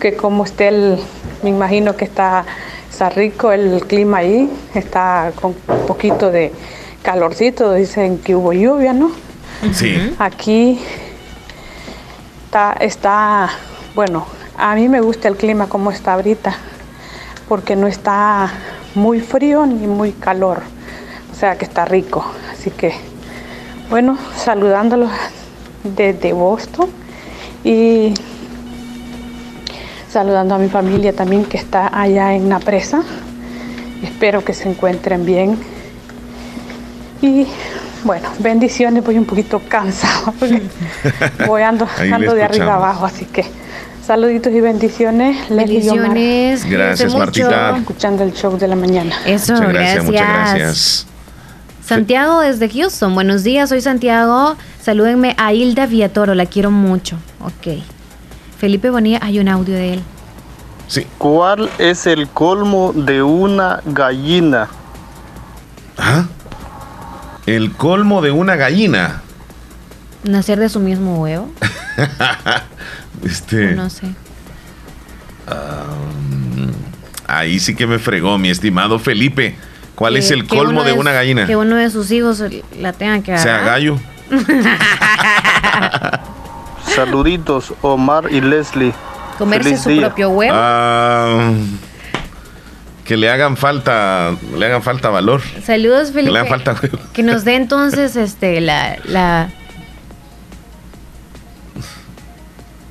que 0.00 0.16
como 0.16 0.44
esté 0.44 0.66
el, 0.66 0.98
me 1.44 1.50
imagino 1.50 1.94
que 1.94 2.04
está, 2.04 2.44
está 2.90 3.10
rico 3.10 3.52
el 3.52 3.86
clima 3.86 4.18
ahí, 4.18 4.50
está 4.74 5.30
con 5.40 5.54
un 5.68 5.86
poquito 5.86 6.32
de 6.32 6.50
calorcito, 7.04 7.72
dicen 7.74 8.18
que 8.18 8.34
hubo 8.34 8.52
lluvia, 8.52 8.92
¿no? 8.92 9.12
Sí. 9.72 10.16
Aquí 10.18 10.80
está, 12.46 12.72
está, 12.80 13.48
bueno, 13.94 14.26
a 14.56 14.74
mí 14.74 14.88
me 14.88 15.00
gusta 15.00 15.28
el 15.28 15.36
clima 15.36 15.68
como 15.68 15.92
está 15.92 16.14
ahorita, 16.14 16.56
porque 17.48 17.76
no 17.76 17.86
está 17.86 18.52
muy 18.96 19.20
frío 19.20 19.64
ni 19.64 19.86
muy 19.86 20.10
calor, 20.10 20.62
o 21.30 21.36
sea 21.36 21.56
que 21.56 21.64
está 21.64 21.84
rico. 21.84 22.26
Así 22.50 22.72
que, 22.72 22.94
bueno, 23.90 24.18
saludándolos 24.36 25.12
desde 25.94 26.32
Boston 26.32 26.88
y 27.64 28.14
saludando 30.10 30.54
a 30.54 30.58
mi 30.58 30.68
familia 30.68 31.12
también 31.12 31.44
que 31.44 31.56
está 31.56 31.90
allá 31.92 32.34
en 32.34 32.48
la 32.48 32.58
presa. 32.58 33.02
Espero 34.02 34.44
que 34.44 34.54
se 34.54 34.68
encuentren 34.68 35.24
bien. 35.24 35.58
Y 37.22 37.46
bueno, 38.04 38.28
bendiciones, 38.38 39.04
voy 39.04 39.18
un 39.18 39.24
poquito 39.24 39.60
cansado 39.68 40.32
porque 40.38 40.62
voy 41.46 41.62
ando, 41.62 41.88
ando 42.12 42.34
de 42.34 42.42
arriba 42.42 42.74
abajo, 42.74 43.06
así 43.06 43.24
que 43.24 43.44
saluditos 44.06 44.52
y 44.52 44.60
bendiciones. 44.60 45.48
Bendiciones. 45.48 46.64
Gracias. 46.64 47.14
Martita. 47.14 47.76
Escuchando 47.76 48.22
el 48.22 48.32
show 48.32 48.56
de 48.56 48.68
la 48.68 48.76
mañana. 48.76 49.14
Eso, 49.26 49.54
Muchas 49.54 49.68
gracias, 49.68 49.94
gracias. 49.94 50.04
muchas 50.04 50.28
gracias. 50.28 51.06
Santiago 51.84 52.40
desde 52.40 52.68
Houston. 52.68 53.14
Buenos 53.14 53.44
días, 53.44 53.68
soy 53.68 53.80
Santiago. 53.80 54.56
Salúdenme 54.90 55.34
a 55.36 55.52
Hilda 55.52 55.86
Villatoro, 55.86 56.36
la 56.36 56.46
quiero 56.46 56.70
mucho. 56.70 57.16
Ok. 57.40 57.82
Felipe 58.56 58.88
Bonilla, 58.88 59.18
hay 59.20 59.40
un 59.40 59.48
audio 59.48 59.74
de 59.74 59.94
él. 59.94 60.02
Sí. 60.86 61.08
¿Cuál 61.18 61.68
es 61.78 62.06
el 62.06 62.28
colmo 62.28 62.92
de 62.94 63.20
una 63.20 63.80
gallina? 63.84 64.68
¿Ah? 65.98 66.26
El 67.46 67.72
colmo 67.72 68.22
de 68.22 68.30
una 68.30 68.54
gallina. 68.54 69.22
¿Nacer 70.22 70.60
de 70.60 70.68
su 70.68 70.78
mismo 70.78 71.20
huevo? 71.20 71.50
este. 73.24 73.72
No 73.72 73.90
sé. 73.90 74.06
um, 75.48 76.70
ahí 77.26 77.58
sí 77.58 77.74
que 77.74 77.88
me 77.88 77.98
fregó, 77.98 78.38
mi 78.38 78.50
estimado 78.50 79.00
Felipe. 79.00 79.56
¿Cuál 79.96 80.12
Que- 80.12 80.20
es 80.20 80.30
el 80.30 80.46
colmo 80.46 80.84
de 80.84 80.92
una 80.92 81.10
gallina? 81.10 81.44
Que 81.44 81.56
uno 81.56 81.74
de 81.74 81.90
sus 81.90 82.08
hijos 82.12 82.40
la 82.78 82.92
tenga 82.92 83.18
que 83.24 83.36
Sea 83.36 83.56
agarrar. 83.56 83.64
gallo. 83.80 83.98
Saluditos, 86.94 87.74
Omar 87.82 88.28
y 88.30 88.40
Leslie. 88.40 88.92
Comerse 89.38 89.64
Feliz 89.70 89.82
su 89.82 89.88
día. 89.90 90.00
propio 90.06 90.30
huevo. 90.30 90.54
Ah, 90.56 91.52
que 93.04 93.16
le 93.16 93.30
hagan 93.30 93.56
falta, 93.56 94.34
le 94.56 94.66
hagan 94.66 94.82
falta 94.82 95.10
valor. 95.10 95.42
Saludos, 95.64 96.08
Que 96.08 96.14
Felipe. 96.14 96.32
le 96.32 96.38
hagan 96.40 96.50
falta 96.50 96.72
huevo. 96.82 96.98
Que 97.12 97.22
nos 97.22 97.44
dé 97.44 97.56
entonces 97.56 98.16
este 98.16 98.60
la, 98.60 98.96
la 99.04 99.50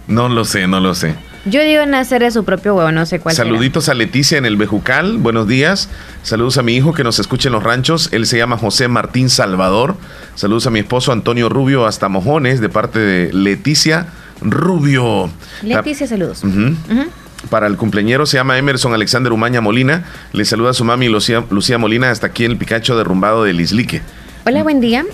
No 0.07 0.29
lo 0.29 0.45
sé, 0.45 0.67
no 0.67 0.79
lo 0.79 0.93
sé. 0.93 1.15
Yo 1.45 1.61
digo 1.61 1.85
nacer 1.85 2.21
de 2.21 2.31
su 2.31 2.43
propio 2.43 2.75
huevo, 2.75 2.91
no 2.91 3.05
sé 3.05 3.19
cuál 3.19 3.35
será. 3.35 3.47
Saluditos 3.47 3.89
a 3.89 3.93
Leticia 3.93 4.37
en 4.37 4.45
el 4.45 4.57
Bejucal. 4.57 5.17
Buenos 5.17 5.47
días. 5.47 5.89
Saludos 6.23 6.57
a 6.57 6.63
mi 6.63 6.75
hijo 6.75 6.93
que 6.93 7.03
nos 7.03 7.19
escucha 7.19 7.49
en 7.49 7.53
los 7.53 7.63
ranchos. 7.63 8.09
Él 8.11 8.25
se 8.25 8.37
llama 8.37 8.57
José 8.57 8.87
Martín 8.87 9.29
Salvador. 9.29 9.95
Saludos 10.33 10.65
a 10.67 10.71
mi 10.71 10.79
esposo 10.79 11.11
Antonio 11.11 11.47
Rubio 11.49 11.85
hasta 11.85 12.09
Mojones 12.09 12.61
de 12.61 12.69
parte 12.69 12.99
de 12.99 13.31
Leticia 13.31 14.07
Rubio. 14.41 15.29
Leticia, 15.61 16.07
saludos. 16.07 16.43
Para 17.49 17.67
el 17.67 17.77
cumpleañero 17.77 18.25
se 18.25 18.37
llama 18.37 18.57
Emerson 18.57 18.93
Alexander 18.93 19.31
Umaña 19.31 19.61
Molina. 19.61 20.05
Le 20.33 20.45
saluda 20.45 20.71
a 20.71 20.73
su 20.73 20.83
mami 20.83 21.09
Lucía, 21.09 21.43
Lucía 21.51 21.77
Molina 21.77 22.09
hasta 22.09 22.27
aquí 22.27 22.45
en 22.45 22.51
el 22.51 22.57
Picacho 22.57 22.97
derrumbado 22.97 23.43
del 23.43 23.61
Islique. 23.61 24.01
Hola, 24.45 24.63
buen 24.63 24.79
día. 24.79 25.05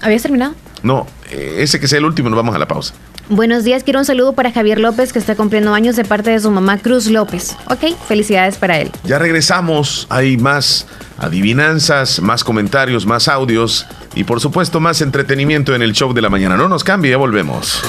¿Habías 0.00 0.22
terminado? 0.22 0.54
No, 0.82 1.06
eh, 1.30 1.56
ese 1.58 1.80
que 1.80 1.88
sea 1.88 1.98
el 1.98 2.04
último, 2.04 2.28
nos 2.28 2.36
vamos 2.36 2.54
a 2.54 2.58
la 2.58 2.68
pausa. 2.68 2.94
Buenos 3.28 3.64
días, 3.64 3.82
quiero 3.82 3.98
un 3.98 4.04
saludo 4.04 4.34
para 4.34 4.52
Javier 4.52 4.78
López 4.78 5.12
que 5.12 5.18
está 5.18 5.34
cumpliendo 5.34 5.74
años 5.74 5.96
de 5.96 6.04
parte 6.04 6.30
de 6.30 6.38
su 6.38 6.50
mamá 6.50 6.78
Cruz 6.78 7.08
López. 7.08 7.56
Ok, 7.68 7.96
felicidades 8.06 8.56
para 8.56 8.78
él. 8.78 8.92
Ya 9.02 9.18
regresamos, 9.18 10.06
hay 10.10 10.36
más 10.36 10.86
adivinanzas, 11.18 12.20
más 12.20 12.44
comentarios, 12.44 13.04
más 13.04 13.26
audios 13.26 13.86
y 14.14 14.22
por 14.22 14.40
supuesto 14.40 14.78
más 14.78 15.00
entretenimiento 15.00 15.74
en 15.74 15.82
el 15.82 15.92
show 15.92 16.12
de 16.12 16.22
la 16.22 16.30
mañana. 16.30 16.56
No 16.56 16.68
nos 16.68 16.84
cambie, 16.84 17.10
ya 17.10 17.16
volvemos. 17.16 17.82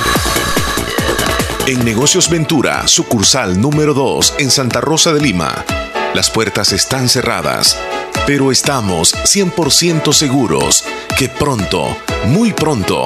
En 1.68 1.86
Negocios 1.86 2.30
Ventura, 2.30 2.88
sucursal 2.88 3.62
número 3.62 3.94
2 3.94 4.36
en 4.40 4.50
Santa 4.50 4.82
Rosa 4.82 5.14
de 5.14 5.22
Lima. 5.22 5.66
Las 6.16 6.32
puertas 6.32 6.72
están 6.72 7.10
cerradas, 7.10 7.78
pero 8.28 8.52
estamos 8.52 9.16
100% 9.16 10.12
seguros 10.12 10.84
que 11.18 11.30
pronto, 11.30 11.96
muy 12.26 12.52
pronto, 12.52 13.06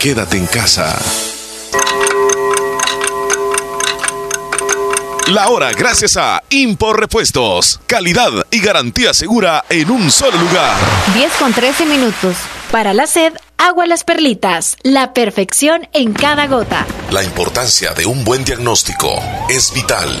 Quédate 0.00 0.36
en 0.36 0.46
casa. 0.46 0.98
La 5.28 5.48
hora 5.48 5.70
gracias 5.70 6.16
a 6.16 6.42
Impor 6.50 6.98
Repuestos. 6.98 7.78
Calidad 7.86 8.32
y 8.50 8.58
garantía 8.58 9.14
segura 9.14 9.64
en 9.68 9.92
un 9.92 10.10
solo 10.10 10.36
lugar. 10.38 10.76
10 11.14 11.32
con 11.34 11.52
13 11.52 11.86
minutos. 11.86 12.34
Para 12.72 12.94
la 12.94 13.06
sed, 13.06 13.32
agua 13.58 13.86
las 13.86 14.02
perlitas. 14.02 14.76
La 14.82 15.12
perfección 15.12 15.88
en 15.92 16.14
cada 16.14 16.48
gota. 16.48 16.84
La 17.12 17.22
importancia 17.22 17.94
de 17.94 18.06
un 18.06 18.24
buen 18.24 18.44
diagnóstico 18.44 19.22
es 19.48 19.72
vital. 19.72 20.20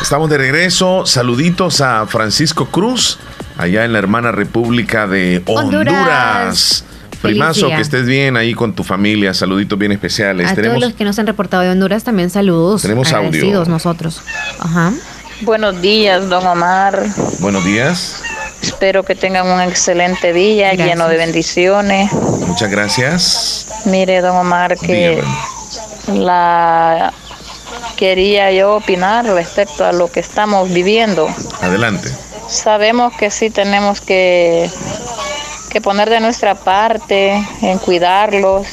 Estamos 0.00 0.30
de 0.30 0.38
regreso. 0.38 1.04
Saluditos 1.06 1.80
a 1.80 2.06
Francisco 2.06 2.66
Cruz, 2.66 3.18
allá 3.56 3.84
en 3.84 3.92
la 3.92 3.98
hermana 3.98 4.30
República 4.32 5.06
de 5.06 5.42
Honduras. 5.46 5.88
Honduras. 5.88 6.84
Primazo, 7.22 7.68
que 7.68 7.80
estés 7.80 8.04
bien 8.06 8.36
ahí 8.36 8.54
con 8.54 8.74
tu 8.74 8.84
familia. 8.84 9.32
Saluditos 9.34 9.78
bien 9.78 9.92
especiales. 9.92 10.50
A 10.50 10.54
Tenemos 10.54 10.78
todos 10.78 10.90
los 10.90 10.98
que 10.98 11.04
nos 11.04 11.18
han 11.18 11.26
reportado 11.26 11.62
de 11.62 11.70
Honduras 11.70 12.04
también 12.04 12.30
saludos. 12.30 12.82
Tenemos 12.82 13.12
audio. 13.12 13.64
Nosotros. 13.64 14.20
Ajá. 14.58 14.92
Buenos 15.42 15.80
días, 15.80 16.28
don 16.28 16.46
Omar. 16.46 17.02
buenos 17.40 17.64
días. 17.64 18.22
Espero 18.62 19.02
que 19.02 19.16
tengan 19.16 19.46
un 19.48 19.60
excelente 19.60 20.32
día 20.32 20.68
Gracias. 20.68 20.88
lleno 20.88 21.08
de 21.08 21.16
bendiciones. 21.16 22.12
Muchas 22.12 22.70
gracias. 22.70 23.66
Mire, 23.86 24.20
don 24.20 24.36
Omar, 24.36 24.78
que 24.78 25.22
la 26.12 27.12
quería 27.96 28.52
yo 28.52 28.76
opinar 28.76 29.24
respecto 29.24 29.84
a 29.84 29.92
lo 29.92 30.10
que 30.10 30.20
estamos 30.20 30.72
viviendo. 30.72 31.28
Adelante. 31.60 32.12
Sabemos 32.48 33.12
que 33.16 33.30
sí 33.30 33.50
tenemos 33.50 34.00
que, 34.00 34.70
que 35.72 35.80
poner 35.80 36.10
de 36.10 36.20
nuestra 36.20 36.54
parte 36.54 37.32
en 37.62 37.78
cuidarlos 37.78 38.66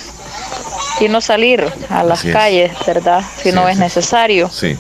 y 1.00 1.08
no 1.08 1.22
salir 1.22 1.66
a 1.90 2.04
las 2.04 2.20
Así 2.20 2.28
es. 2.30 2.36
calles, 2.36 2.72
¿verdad? 2.86 3.22
Si 3.42 3.52
no 3.54 3.70
es 3.70 3.78
necesario. 3.78 4.50
Sí. 4.50 4.78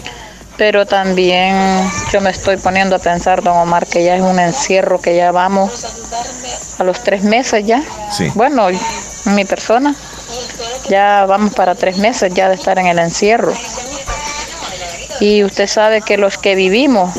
Pero 0.58 0.86
también 0.86 1.56
yo 2.12 2.20
me 2.20 2.32
estoy 2.32 2.58
poniendo 2.58 2.98
a 2.98 3.00
pensar, 3.00 3.42
don 3.42 3.56
Omar, 3.56 3.88
que 3.88 4.04
ya 4.04 4.16
es 4.18 4.22
un 4.22 4.38
encierro, 4.38 5.00
que 5.00 5.16
ya 5.16 5.32
vamos 5.32 5.86
a 6.78 6.84
los 6.84 7.02
tres 7.02 7.24
meses 7.24 7.66
ya. 7.66 7.82
Sí. 8.12 8.30
Bueno, 8.36 8.68
mi 9.24 9.46
persona, 9.46 9.96
ya 10.90 11.26
vamos 11.26 11.54
para 11.54 11.76
tres 11.76 11.98
meses 11.98 12.34
ya 12.34 12.50
de 12.50 12.56
estar 12.56 12.78
en 12.78 12.88
el 12.88 13.00
encierro. 13.00 13.54
Y 15.22 15.46
usted 15.46 15.68
sabe 15.68 16.02
que 16.02 16.18
los 16.18 16.38
que 16.38 16.56
vivimos 16.56 17.12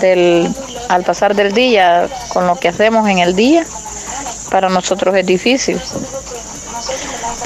del, 0.00 0.48
al 0.88 1.02
pasar 1.02 1.34
del 1.34 1.52
día 1.52 2.08
con 2.28 2.46
lo 2.46 2.54
que 2.56 2.68
hacemos 2.68 3.08
en 3.08 3.18
el 3.18 3.34
día, 3.34 3.64
para 4.50 4.68
nosotros 4.68 5.14
es 5.16 5.26
difícil. 5.26 5.80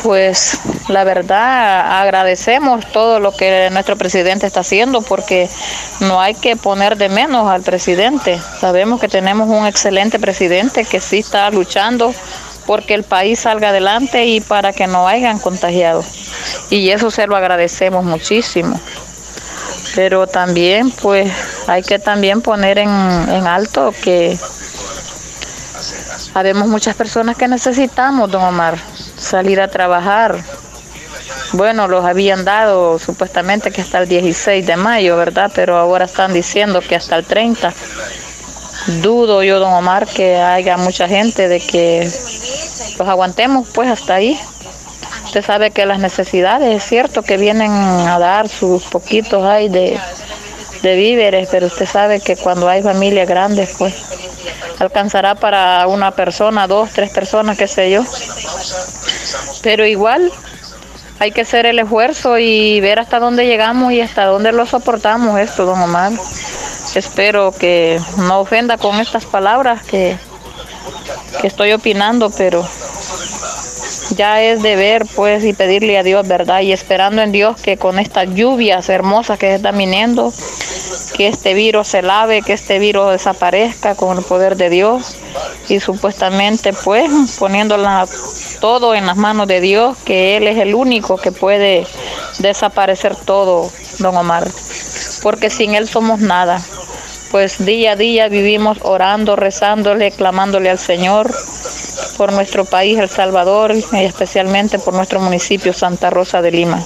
pues 0.02 0.58
la 0.88 1.04
verdad 1.04 2.00
agradecemos 2.00 2.86
todo 2.92 3.20
lo 3.20 3.32
que 3.32 3.68
nuestro 3.70 3.96
presidente 3.96 4.46
está 4.46 4.60
haciendo 4.60 5.02
porque 5.02 5.48
no 6.00 6.20
hay 6.20 6.34
que 6.34 6.56
poner 6.56 6.96
de 6.96 7.08
menos 7.08 7.48
al 7.48 7.62
presidente. 7.62 8.40
Sabemos 8.60 9.00
que 9.00 9.08
tenemos 9.08 9.48
un 9.48 9.66
excelente 9.66 10.18
presidente 10.18 10.84
que 10.84 11.00
sí 11.00 11.18
está 11.18 11.50
luchando 11.50 12.14
porque 12.66 12.94
el 12.94 13.02
país 13.02 13.40
salga 13.40 13.70
adelante 13.70 14.26
y 14.26 14.40
para 14.40 14.72
que 14.72 14.86
no 14.86 15.08
hayan 15.08 15.38
contagiado. 15.38 16.04
Y 16.70 16.90
eso 16.90 17.10
se 17.10 17.26
lo 17.26 17.36
agradecemos 17.36 18.04
muchísimo. 18.04 18.78
Pero 19.94 20.26
también 20.26 20.90
pues 20.90 21.32
hay 21.66 21.82
que 21.82 21.98
también 21.98 22.42
poner 22.42 22.78
en, 22.78 22.88
en 22.88 23.46
alto 23.46 23.92
que 24.02 24.38
Habemos 26.38 26.68
muchas 26.68 26.94
personas 26.94 27.36
que 27.36 27.48
necesitamos, 27.48 28.30
don 28.30 28.44
Omar, 28.44 28.78
salir 29.16 29.60
a 29.60 29.66
trabajar. 29.66 30.38
Bueno, 31.52 31.88
los 31.88 32.04
habían 32.04 32.44
dado 32.44 33.00
supuestamente 33.00 33.72
que 33.72 33.80
hasta 33.80 33.98
el 33.98 34.08
16 34.08 34.64
de 34.64 34.76
mayo, 34.76 35.16
¿verdad? 35.16 35.50
Pero 35.52 35.76
ahora 35.76 36.04
están 36.04 36.32
diciendo 36.32 36.80
que 36.80 36.94
hasta 36.94 37.16
el 37.16 37.24
30. 37.24 37.74
Dudo 39.02 39.42
yo, 39.42 39.58
don 39.58 39.72
Omar, 39.72 40.06
que 40.06 40.36
haya 40.36 40.76
mucha 40.76 41.08
gente 41.08 41.48
de 41.48 41.58
que 41.58 42.04
los 42.04 43.08
aguantemos 43.08 43.66
pues 43.74 43.90
hasta 43.90 44.14
ahí. 44.14 44.38
Usted 45.24 45.44
sabe 45.44 45.72
que 45.72 45.86
las 45.86 45.98
necesidades, 45.98 46.76
es 46.76 46.88
cierto 46.88 47.22
que 47.22 47.36
vienen 47.36 47.72
a 47.72 48.16
dar 48.20 48.48
sus 48.48 48.84
poquitos 48.84 49.44
hay 49.44 49.68
de, 49.68 49.98
de 50.82 50.94
víveres, 50.94 51.48
pero 51.50 51.66
usted 51.66 51.86
sabe 51.86 52.20
que 52.20 52.36
cuando 52.36 52.68
hay 52.68 52.80
familias 52.80 53.28
grandes, 53.28 53.74
pues 53.76 53.94
alcanzará 54.78 55.34
para 55.34 55.86
una 55.86 56.10
persona, 56.12 56.66
dos, 56.66 56.90
tres 56.90 57.10
personas, 57.10 57.56
qué 57.58 57.66
sé 57.66 57.90
yo. 57.90 58.04
Pero 59.62 59.86
igual 59.86 60.32
hay 61.18 61.32
que 61.32 61.40
hacer 61.40 61.66
el 61.66 61.78
esfuerzo 61.78 62.38
y 62.38 62.80
ver 62.80 62.98
hasta 62.98 63.18
dónde 63.18 63.46
llegamos 63.46 63.92
y 63.92 64.00
hasta 64.00 64.24
dónde 64.24 64.52
lo 64.52 64.66
soportamos 64.66 65.38
esto, 65.40 65.64
don 65.64 65.80
Omar. 65.80 66.12
Espero 66.94 67.52
que 67.52 68.00
no 68.16 68.40
ofenda 68.40 68.78
con 68.78 69.00
estas 69.00 69.24
palabras 69.24 69.82
que, 69.82 70.16
que 71.40 71.46
estoy 71.46 71.72
opinando, 71.72 72.30
pero 72.30 72.66
ya 74.18 74.42
es 74.42 74.62
de 74.62 74.74
ver 74.74 75.06
pues 75.14 75.44
y 75.44 75.52
pedirle 75.52 75.96
a 75.96 76.02
Dios, 76.02 76.26
¿verdad? 76.26 76.60
Y 76.60 76.72
esperando 76.72 77.22
en 77.22 77.30
Dios 77.30 77.58
que 77.60 77.76
con 77.76 78.00
estas 78.00 78.28
lluvias 78.34 78.88
hermosas 78.88 79.38
que 79.38 79.46
se 79.46 79.54
están 79.54 79.78
viniendo, 79.78 80.32
que 81.16 81.28
este 81.28 81.54
virus 81.54 81.86
se 81.86 82.02
lave, 82.02 82.42
que 82.42 82.52
este 82.52 82.80
virus 82.80 83.12
desaparezca 83.12 83.94
con 83.94 84.18
el 84.18 84.24
poder 84.24 84.56
de 84.56 84.70
Dios 84.70 85.14
y 85.68 85.78
supuestamente 85.78 86.72
pues 86.72 87.10
poniéndola 87.38 88.06
todo 88.60 88.92
en 88.96 89.06
las 89.06 89.16
manos 89.16 89.46
de 89.46 89.60
Dios, 89.60 89.96
que 90.04 90.36
Él 90.36 90.48
es 90.48 90.58
el 90.58 90.74
único 90.74 91.16
que 91.16 91.30
puede 91.30 91.86
desaparecer 92.40 93.14
todo, 93.14 93.70
don 94.00 94.16
Omar, 94.16 94.48
porque 95.22 95.48
sin 95.48 95.76
Él 95.76 95.88
somos 95.88 96.18
nada. 96.18 96.60
Pues 97.30 97.64
día 97.64 97.92
a 97.92 97.96
día 97.96 98.28
vivimos 98.28 98.78
orando, 98.82 99.36
rezándole, 99.36 100.10
clamándole 100.10 100.70
al 100.70 100.78
Señor 100.78 101.30
por 102.18 102.32
nuestro 102.32 102.64
país, 102.64 102.98
El 102.98 103.08
Salvador, 103.08 103.72
y 103.74 103.96
especialmente 103.98 104.80
por 104.80 104.92
nuestro 104.92 105.20
municipio 105.20 105.72
Santa 105.72 106.10
Rosa 106.10 106.42
de 106.42 106.50
Lima. 106.50 106.82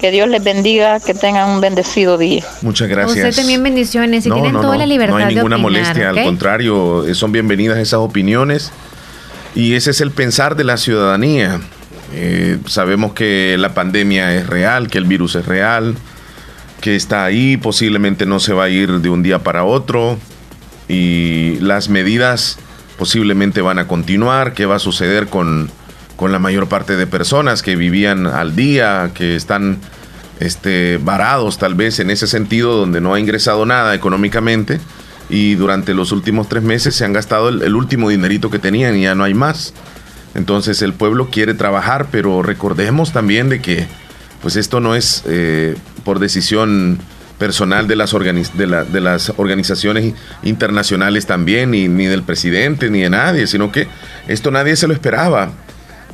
Que 0.00 0.10
Dios 0.10 0.28
les 0.28 0.42
bendiga, 0.42 0.98
que 0.98 1.12
tengan 1.12 1.50
un 1.50 1.60
bendecido 1.60 2.16
día. 2.16 2.42
Muchas 2.62 2.88
gracias. 2.88 3.28
Usted 3.28 3.42
también 3.42 3.62
bendiciones 3.62 4.24
y 4.24 4.30
No, 4.30 4.36
tienen 4.36 4.54
no, 4.54 4.62
toda 4.62 4.72
no, 4.72 4.78
la 4.78 4.86
libertad 4.86 5.18
No 5.18 5.24
hay 5.26 5.34
ninguna 5.34 5.56
de 5.56 5.62
opinar, 5.62 5.82
molestia, 5.82 6.08
al 6.08 6.24
contrario, 6.24 7.06
eh, 7.06 7.14
son 7.14 7.30
bienvenidas 7.30 7.78
esas 7.78 8.00
opiniones. 8.00 8.72
Y 9.54 9.74
ese 9.74 9.90
es 9.90 10.00
el 10.00 10.10
pensar 10.10 10.56
de 10.56 10.64
la 10.64 10.78
ciudadanía. 10.78 11.60
Eh, 12.14 12.58
sabemos 12.66 13.12
que 13.12 13.56
la 13.58 13.74
pandemia 13.74 14.34
es 14.34 14.46
real, 14.46 14.88
que 14.88 14.96
el 14.96 15.04
virus 15.04 15.34
es 15.34 15.44
real, 15.44 15.96
que 16.80 16.96
está 16.96 17.24
ahí, 17.24 17.58
posiblemente 17.58 18.24
no 18.24 18.40
se 18.40 18.54
va 18.54 18.64
a 18.64 18.68
ir 18.70 19.00
de 19.00 19.10
un 19.10 19.22
día 19.22 19.40
para 19.40 19.64
otro. 19.64 20.18
Y 20.88 21.58
las 21.60 21.90
medidas 21.90 22.58
posiblemente 23.02 23.62
van 23.62 23.80
a 23.80 23.88
continuar. 23.88 24.54
¿Qué 24.54 24.64
va 24.64 24.76
a 24.76 24.78
suceder 24.78 25.26
con, 25.26 25.68
con 26.14 26.30
la 26.30 26.38
mayor 26.38 26.68
parte 26.68 26.94
de 26.94 27.08
personas 27.08 27.60
que 27.60 27.74
vivían 27.74 28.28
al 28.28 28.54
día, 28.54 29.10
que 29.12 29.34
están 29.34 29.78
este, 30.38 31.00
varados 31.02 31.58
tal 31.58 31.74
vez 31.74 31.98
en 31.98 32.10
ese 32.10 32.28
sentido, 32.28 32.76
donde 32.76 33.00
no 33.00 33.14
ha 33.14 33.18
ingresado 33.18 33.66
nada 33.66 33.92
económicamente? 33.96 34.78
y 35.28 35.54
durante 35.54 35.94
los 35.94 36.12
últimos 36.12 36.48
tres 36.48 36.62
meses 36.62 36.94
se 36.94 37.04
han 37.04 37.12
gastado 37.12 37.48
el, 37.48 37.74
último 37.74 38.10
dinerito 38.10 38.50
que 38.50 38.58
tenían 38.58 38.96
y 38.96 39.02
ya 39.02 39.14
no 39.16 39.24
hay 39.24 39.34
más. 39.34 39.72
Entonces 40.34 40.80
el 40.82 40.92
pueblo 40.92 41.28
quiere 41.28 41.54
trabajar, 41.54 42.06
pero 42.12 42.42
recordemos 42.42 43.12
también 43.12 43.48
de 43.48 43.60
que 43.60 43.86
pues 44.42 44.54
esto 44.56 44.78
no 44.78 44.94
es 44.94 45.22
eh, 45.26 45.74
por 46.04 46.18
decisión 46.18 46.98
personal 47.42 47.88
de 47.88 47.96
las, 47.96 48.14
organiz- 48.14 48.52
de, 48.52 48.68
la- 48.68 48.84
de 48.84 49.00
las 49.00 49.32
organizaciones 49.36 50.14
internacionales 50.44 51.26
también, 51.26 51.72
ni, 51.72 51.88
ni 51.88 52.06
del 52.06 52.22
presidente, 52.22 52.88
ni 52.88 53.00
de 53.00 53.10
nadie, 53.10 53.48
sino 53.48 53.72
que 53.72 53.88
esto 54.28 54.52
nadie 54.52 54.76
se 54.76 54.86
lo 54.86 54.94
esperaba. 54.94 55.50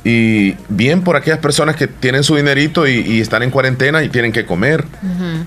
Y 0.03 0.55
bien 0.69 1.01
por 1.03 1.15
aquellas 1.17 1.37
personas 1.37 1.75
que 1.75 1.85
tienen 1.85 2.23
su 2.23 2.35
dinerito 2.35 2.87
y, 2.87 2.93
y 3.01 3.21
están 3.21 3.43
en 3.43 3.51
cuarentena 3.51 4.01
y 4.01 4.09
tienen 4.09 4.31
que 4.31 4.43
comer, 4.47 4.85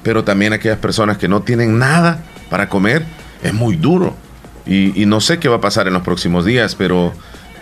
pero 0.05 0.23
también 0.23 0.53
aquellas 0.53 0.79
personas 0.79 1.19
que 1.19 1.27
no 1.27 1.43
tienen 1.43 1.79
nada 1.81 2.23
para 2.49 2.69
comer, 2.69 3.03
es 3.43 3.53
muy 3.53 3.75
duro. 3.75 4.17
Y, 4.65 5.03
y 5.03 5.07
no 5.07 5.21
sé 5.21 5.39
qué 5.41 5.49
va 5.49 5.57
a 5.57 5.61
pasar 5.61 5.89
en 5.89 5.95
los 5.95 6.03
próximos 6.03 6.45
días, 6.45 6.77
pero 6.77 7.13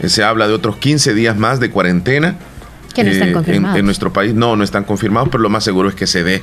eh, 0.01 0.11
se 0.11 0.23
habla 0.25 0.47
de 0.47 0.53
otros 0.53 0.77
15 0.77 1.15
días 1.15 1.39
más 1.39 1.59
de 1.59 1.71
cuarentena. 1.71 2.35
Que 2.95 3.03
no 3.03 3.11
están 3.13 3.29
eh, 3.29 3.31
en- 3.31 3.35
confirmados. 3.35 3.79
En, 3.79 3.85
nuestro 3.87 4.13
país 4.13 4.35
no, 4.35 4.57
no 4.57 4.63
están 4.65 4.85
confirmados, 4.85 5.31
pero 5.31 5.41
lo 5.43 5.49
más 5.49 5.65
seguro 5.65 5.89
es 5.89 5.95
que 5.95 6.07
se 6.07 6.23
dé. 6.23 6.43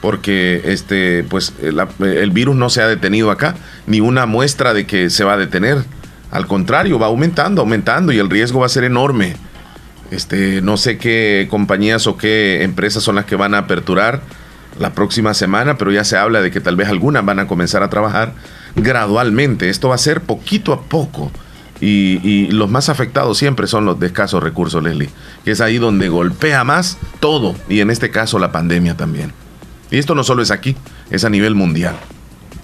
Porque 0.00 0.62
este, 0.66 1.24
pues, 1.24 1.54
la- 1.60 1.88
el 2.00 2.30
virus 2.30 2.54
no 2.56 2.68
se 2.70 2.82
ha 2.82 2.86
detenido 2.86 3.30
acá, 3.30 3.54
ni 3.86 4.00
una 4.00 4.26
muestra 4.26 4.74
de 4.74 4.86
que 4.86 5.10
se 5.10 5.24
va 5.24 5.34
a 5.34 5.36
detener. 5.36 5.78
Al 6.30 6.46
contrario, 6.46 6.98
va 6.98 7.06
aumentando, 7.06 7.62
aumentando 7.62 8.12
y 8.12 8.18
el 8.18 8.28
riesgo 8.30 8.60
va 8.60 8.66
a 8.66 8.70
ser 8.70 8.84
enorme. 8.84 9.36
Este, 10.10 10.60
no 10.62 10.76
sé 10.76 10.98
qué 10.98 11.48
compañías 11.50 12.06
o 12.06 12.16
qué 12.16 12.62
empresas 12.62 13.02
son 13.02 13.16
las 13.16 13.24
que 13.24 13.34
van 13.36 13.54
a 13.54 13.58
aperturar 13.58 14.20
la 14.78 14.92
próxima 14.92 15.34
semana, 15.34 15.78
pero 15.78 15.90
ya 15.90 16.04
se 16.04 16.16
habla 16.16 16.42
de 16.42 16.50
que 16.50 16.60
tal 16.60 16.76
vez 16.76 16.88
algunas 16.88 17.24
van 17.24 17.38
a 17.40 17.46
comenzar 17.46 17.82
a 17.82 17.88
trabajar 17.90 18.34
gradualmente. 18.76 19.68
Esto 19.70 19.88
va 19.88 19.94
a 19.94 19.98
ser 19.98 20.20
poquito 20.20 20.72
a 20.72 20.82
poco. 20.82 21.32
Y, 21.80 22.20
y 22.26 22.50
los 22.52 22.70
más 22.70 22.88
afectados 22.88 23.36
siempre 23.38 23.66
son 23.66 23.84
los 23.84 23.98
de 24.00 24.06
escasos 24.06 24.42
recursos, 24.42 24.82
Leslie, 24.82 25.10
que 25.44 25.50
es 25.50 25.60
ahí 25.60 25.78
donde 25.78 26.08
golpea 26.08 26.64
más 26.64 26.96
todo, 27.20 27.54
y 27.68 27.80
en 27.80 27.90
este 27.90 28.10
caso 28.10 28.38
la 28.38 28.50
pandemia 28.52 28.96
también. 28.96 29.32
Y 29.90 29.98
esto 29.98 30.14
no 30.14 30.24
solo 30.24 30.42
es 30.42 30.50
aquí, 30.50 30.76
es 31.10 31.24
a 31.24 31.30
nivel 31.30 31.54
mundial. 31.54 31.96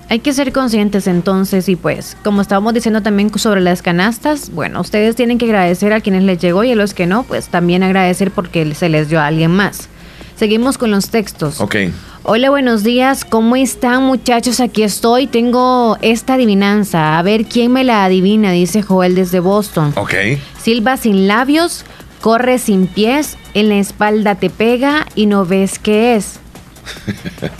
Hay 0.08 0.18
que 0.18 0.34
ser 0.34 0.52
conscientes 0.52 1.06
entonces 1.06 1.68
y 1.70 1.76
pues, 1.76 2.18
como 2.22 2.42
estábamos 2.42 2.74
diciendo 2.74 3.02
también 3.02 3.36
sobre 3.38 3.62
las 3.62 3.80
canastas, 3.80 4.50
bueno, 4.50 4.80
ustedes 4.82 5.16
tienen 5.16 5.38
que 5.38 5.46
agradecer 5.46 5.92
a 5.94 6.00
quienes 6.00 6.24
les 6.24 6.38
llegó 6.38 6.64
y 6.64 6.72
a 6.72 6.76
los 6.76 6.92
que 6.92 7.06
no, 7.06 7.22
pues 7.22 7.48
también 7.48 7.82
agradecer 7.82 8.30
porque 8.30 8.74
se 8.74 8.90
les 8.90 9.08
dio 9.08 9.20
a 9.20 9.26
alguien 9.28 9.52
más. 9.52 9.88
Seguimos 10.36 10.76
con 10.76 10.90
los 10.90 11.08
textos. 11.08 11.60
Ok. 11.60 11.76
Hola, 12.24 12.50
buenos 12.50 12.82
días. 12.82 13.24
¿Cómo 13.24 13.56
están 13.56 14.02
muchachos? 14.02 14.60
Aquí 14.60 14.82
estoy. 14.82 15.26
Tengo 15.26 15.96
esta 16.02 16.34
adivinanza. 16.34 17.18
A 17.18 17.22
ver 17.22 17.46
quién 17.46 17.72
me 17.72 17.84
la 17.84 18.04
adivina, 18.04 18.50
dice 18.50 18.82
Joel 18.82 19.14
desde 19.14 19.40
Boston. 19.40 19.92
Ok. 19.96 20.14
Silba 20.60 20.96
sin 20.96 21.26
labios, 21.26 21.84
corre 22.20 22.58
sin 22.58 22.86
pies, 22.86 23.38
en 23.54 23.68
la 23.68 23.76
espalda 23.76 24.34
te 24.34 24.50
pega 24.50 25.06
y 25.14 25.26
no 25.26 25.46
ves 25.46 25.78
qué 25.78 26.16
es. 26.16 26.41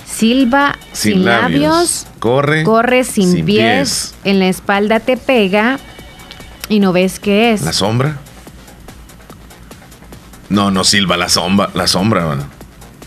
Silba 0.07 0.78
sin, 0.93 1.24
labios, 1.24 2.07
Corre. 2.19 2.65
corre 2.65 3.05
sin, 3.05 3.32
sin 3.32 3.44
pies, 3.44 4.15
pies. 4.15 4.15
en 4.24 4.39
la 4.39 4.49
espalda 4.49 5.01
te 5.01 5.16
pega 5.16 5.78
y 6.69 6.81
no 6.81 6.93
ves 6.93 7.20
qué 7.20 7.53
es. 7.53 7.62
¿La 7.62 7.73
sombra? 7.73 8.19
No, 10.49 10.70
no 10.70 10.85
silba 10.85 11.16
la 11.16 11.28
sombra, 11.28 11.70
la 11.74 11.86
sombra, 11.86 12.27
mano. 12.27 12.44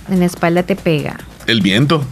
En 0.10 0.20
la 0.20 0.26
espalda 0.26 0.64
te 0.64 0.76
pega. 0.76 1.18
El 1.48 1.62
viento. 1.62 2.04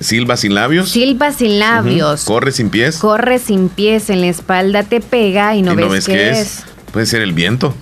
Silba 0.00 0.36
sin 0.36 0.54
labios. 0.54 0.90
Silba 0.90 1.32
sin 1.32 1.58
labios. 1.58 2.24
Corre 2.24 2.50
sin 2.50 2.70
pies. 2.70 2.98
corre 2.98 3.38
sin 3.38 3.68
pies, 3.68 4.10
en 4.10 4.20
la 4.20 4.26
espalda 4.26 4.82
te 4.82 5.00
pega 5.00 5.54
y 5.54 5.62
no, 5.62 5.72
y 5.72 5.88
ves, 5.88 6.06
qué 6.06 6.30
es. 6.30 6.64
Puede 6.92 7.06
ser 7.06 7.22
el 7.22 7.32
viento. 7.32 7.74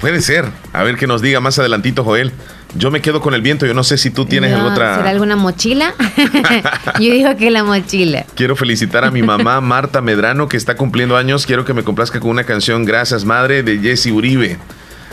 Puede 0.00 0.22
ser. 0.22 0.46
A 0.72 0.82
ver 0.82 0.96
qué 0.96 1.06
nos 1.06 1.22
diga 1.22 1.40
más 1.40 1.58
adelantito, 1.58 2.02
Joel. 2.02 2.32
Yo 2.74 2.90
me 2.90 3.00
quedo 3.00 3.20
con 3.20 3.34
el 3.34 3.42
viento. 3.42 3.66
Yo 3.66 3.74
no 3.74 3.82
sé 3.82 3.98
si 3.98 4.10
tú 4.10 4.26
tienes 4.26 4.50
No, 4.50 4.56
alguna 4.56 4.74
otra. 4.74 4.96
¿Será 4.96 5.10
alguna 5.10 5.36
mochila? 5.36 5.94
Yo 7.00 7.12
digo 7.12 7.36
que 7.36 7.50
la 7.50 7.64
mochila. 7.64 8.24
Quiero 8.34 8.56
felicitar 8.56 9.04
a 9.04 9.10
mi 9.10 9.22
mamá 9.22 9.60
Marta 9.60 10.00
Medrano 10.00 10.48
que 10.48 10.56
está 10.56 10.76
cumpliendo 10.76 11.16
años. 11.16 11.46
Quiero 11.46 11.64
que 11.64 11.74
me 11.74 11.82
complazca 11.82 12.20
con 12.20 12.30
una 12.30 12.44
canción 12.44 12.84
Gracias 12.84 13.24
Madre 13.24 13.62
de 13.62 13.78
Jesse 13.78 14.06
Uribe. 14.06 14.58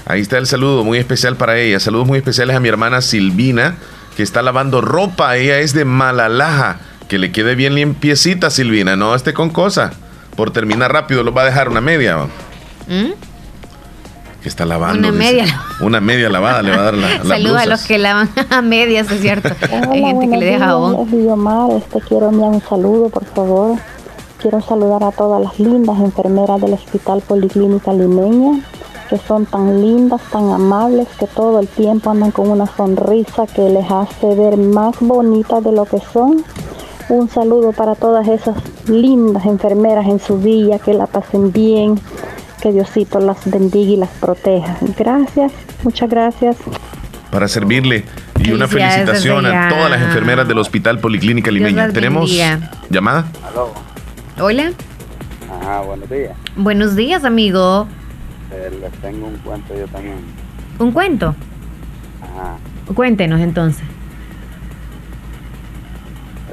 Ahí 0.06 0.22
está 0.22 0.38
el 0.38 0.48
saludo 0.48 0.84
muy 0.84 1.00
especial 1.00 1.36
para 1.36 1.58
ella. 1.58 1.80
Saludos 1.80 2.08
muy 2.08 2.18
especiales 2.20 2.56
a 2.56 2.60
mi 2.60 2.70
hermana 2.70 3.02
Silvina 3.02 3.76
que 4.16 4.24
está 4.24 4.42
lavando 4.42 4.82
ropa. 4.82 5.36
Ella 5.38 5.60
es 5.60 5.74
de 5.74 5.86
Malalaja. 5.86 6.80
Que 7.08 7.20
le 7.20 7.32
quede 7.32 7.56
bien 7.56 7.76
limpiecita 7.76 8.50
Silvina. 8.50 8.96
No 8.96 9.16
esté 9.16 9.34
con 9.34 9.50
cosa. 9.50 9.94
Por 10.36 10.52
terminar 10.52 10.92
rápido 10.92 11.24
lo 11.24 11.34
va 11.34 11.44
a 11.44 11.46
dejar 11.46 11.70
una 11.70 11.82
media. 11.82 12.18
¿Mm? 12.88 13.12
Que 14.42 14.50
está 14.50 14.66
lavando. 14.66 15.10
Una 15.10 15.18
dice. 15.18 15.34
media. 15.34 15.62
Una 15.82 16.02
media 16.02 16.30
lavada 16.30 16.62
le 16.62 16.72
va 16.72 16.78
a 16.78 16.84
dar 16.84 16.94
la, 16.94 17.10
las 17.18 17.28
Saludos 17.28 17.58
a 17.58 17.66
los 17.66 17.86
que 17.86 17.98
lavan 17.98 18.30
a 18.50 18.62
medias, 18.62 19.10
es 19.12 19.22
cierto. 19.22 19.50
Hay 19.92 20.02
gente 20.04 20.30
que 20.30 20.38
le 20.38 20.46
deja 20.46 20.66
jabón. 20.66 21.08
Es 21.08 21.12
Guiomar, 21.12 21.72
este, 21.72 22.02
quiero 22.02 22.30
enviar 22.30 22.50
un 22.50 22.62
saludo, 22.62 23.10
por 23.10 23.26
favor. 23.26 23.78
Quiero 24.42 24.62
saludar 24.62 25.04
a 25.04 25.12
todas 25.12 25.42
las 25.42 25.60
lindas 25.60 26.00
enfermeras 26.00 26.62
del 26.62 26.74
Hospital 26.74 27.22
Policlínica 27.28 27.92
Limeña, 27.92 28.62
que 29.10 29.18
son 29.18 29.48
tan 29.48 29.82
lindas, 29.82 30.22
tan 30.32 30.52
amables, 30.52 31.08
que 31.20 31.26
todo 31.26 31.60
el 31.60 31.68
tiempo 31.68 32.12
andan 32.12 32.30
con 32.30 32.50
una 32.50 32.68
sonrisa 32.68 33.48
que 33.48 33.68
les 33.70 33.90
hace 33.90 34.36
ver 34.36 34.58
más 34.58 34.96
bonitas 35.00 35.64
de 35.64 35.72
lo 35.72 35.86
que 35.86 36.00
son. 36.14 36.44
Un 37.10 37.30
saludo 37.30 37.72
para 37.72 37.96
todas 37.96 38.28
esas 38.28 38.58
lindas 38.88 39.46
enfermeras 39.46 40.06
en 40.08 40.20
su 40.20 40.38
día, 40.40 40.78
que 40.78 40.94
la 40.94 41.08
pasen 41.08 41.52
bien, 41.52 42.00
que 42.62 42.72
Diosito 42.72 43.20
las 43.20 43.50
bendiga 43.50 43.92
y 43.92 43.98
las 43.98 44.10
proteja. 44.10 44.78
Gracias, 44.98 45.52
muchas 45.84 46.10
gracias. 46.10 46.58
Para 47.32 47.48
servirle. 47.48 48.06
Y 48.40 48.52
una 48.52 48.68
felicitación 48.68 49.46
a 49.46 49.70
todas 49.70 49.90
las 49.90 50.02
enfermeras 50.02 50.48
del 50.48 50.60
Hospital 50.60 51.00
Policlínica 51.00 51.52
Limeña. 51.52 51.90
¿Tenemos 51.90 52.32
llamada? 52.90 53.26
Aló. 53.44 53.74
Hola. 54.40 54.72
Ajá, 55.62 55.82
buenos 55.82 56.10
días. 56.10 56.34
Buenos 56.56 56.96
días, 56.96 57.24
amigo. 57.24 57.88
Eh, 58.52 58.72
les 58.80 58.92
tengo 59.02 59.28
un 59.28 59.38
cuento 59.38 59.76
yo 59.76 59.88
también. 59.88 60.18
¿Un 60.80 60.92
cuento? 60.92 61.36
Ajá. 62.22 62.58
Cuéntenos 62.94 63.42
entonces. 63.42 63.84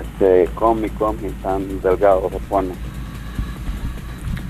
Este, 0.01 0.49
come, 0.55 0.89
come, 0.91 1.31
tan 1.43 1.81
delgado 1.81 2.29
se 2.31 2.39
pone. 2.49 2.75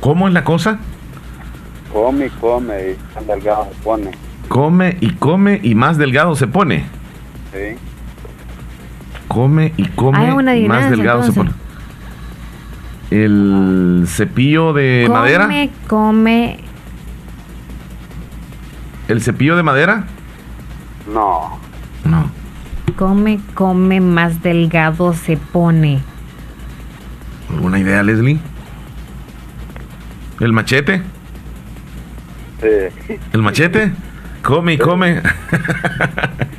¿Cómo 0.01 0.29
es 0.29 0.35
la 0.35 0.45
cosa? 0.45 0.79
Come, 1.95 2.29
come 2.41 2.91
y 2.91 3.15
tan 3.15 3.25
delgado 3.29 3.69
se 3.71 3.81
pone. 3.85 4.11
Come 4.49 4.97
y 5.01 5.13
come 5.13 5.61
y 5.63 5.77
más 5.77 5.97
delgado 5.97 6.35
se 6.35 6.49
pone. 6.49 6.87
Sí. 7.53 7.77
Come 9.29 9.73
y 9.77 9.87
come 9.91 10.19
Hay 10.19 10.31
una 10.33 10.57
y 10.57 10.67
más 10.67 10.91
delgado 10.91 11.23
se 11.23 11.33
pone. 11.33 11.53
El 13.13 14.07
cepillo 14.09 14.73
de 14.73 15.07
madera. 15.09 15.45
Come, 15.45 15.71
come. 15.87 16.59
El 19.07 19.23
cepillo 19.23 19.55
de 19.55 19.63
madera. 19.63 20.05
No. 21.07 21.61
No. 22.05 22.29
Come, 22.97 23.39
come, 23.55 24.01
más 24.01 24.43
delgado 24.43 25.13
se 25.15 25.37
pone. 25.37 26.01
¿Alguna 27.51 27.79
idea, 27.79 28.03
Leslie? 28.03 28.41
¿El 30.41 30.53
machete? 30.53 31.14
Sí. 33.07 33.17
¿El 33.33 33.43
machete? 33.43 33.93
Come 34.43 34.75
y 34.75 34.79
come. 34.79 35.23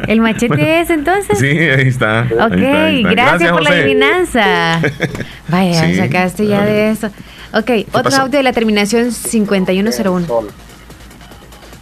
¿El 0.07 0.22
machete 0.22 0.82
es 0.82 0.90
entonces? 0.90 1.38
Sí, 1.38 1.48
ahí 1.48 1.88
está. 1.88 2.22
ahí 2.22 2.27
Ok, 2.34 2.53
está, 2.53 2.84
ahí 2.86 2.98
está. 2.99 3.10
gracias, 3.11 3.52
por 3.52 3.61
la 3.64 3.69
adivinanza. 3.72 4.82
Vaya, 5.49 5.86
Sí. 5.88 5.95
sacaste 5.95 6.48
ya 6.48 6.64
de 6.65 6.90
eso. 6.91 7.07
Ok, 7.53 7.69
otro 7.90 8.03
pasó? 8.03 8.22
audio 8.23 8.38
de 8.38 8.44
la 8.44 8.53
terminación 8.53 9.11
5101. 9.11 10.26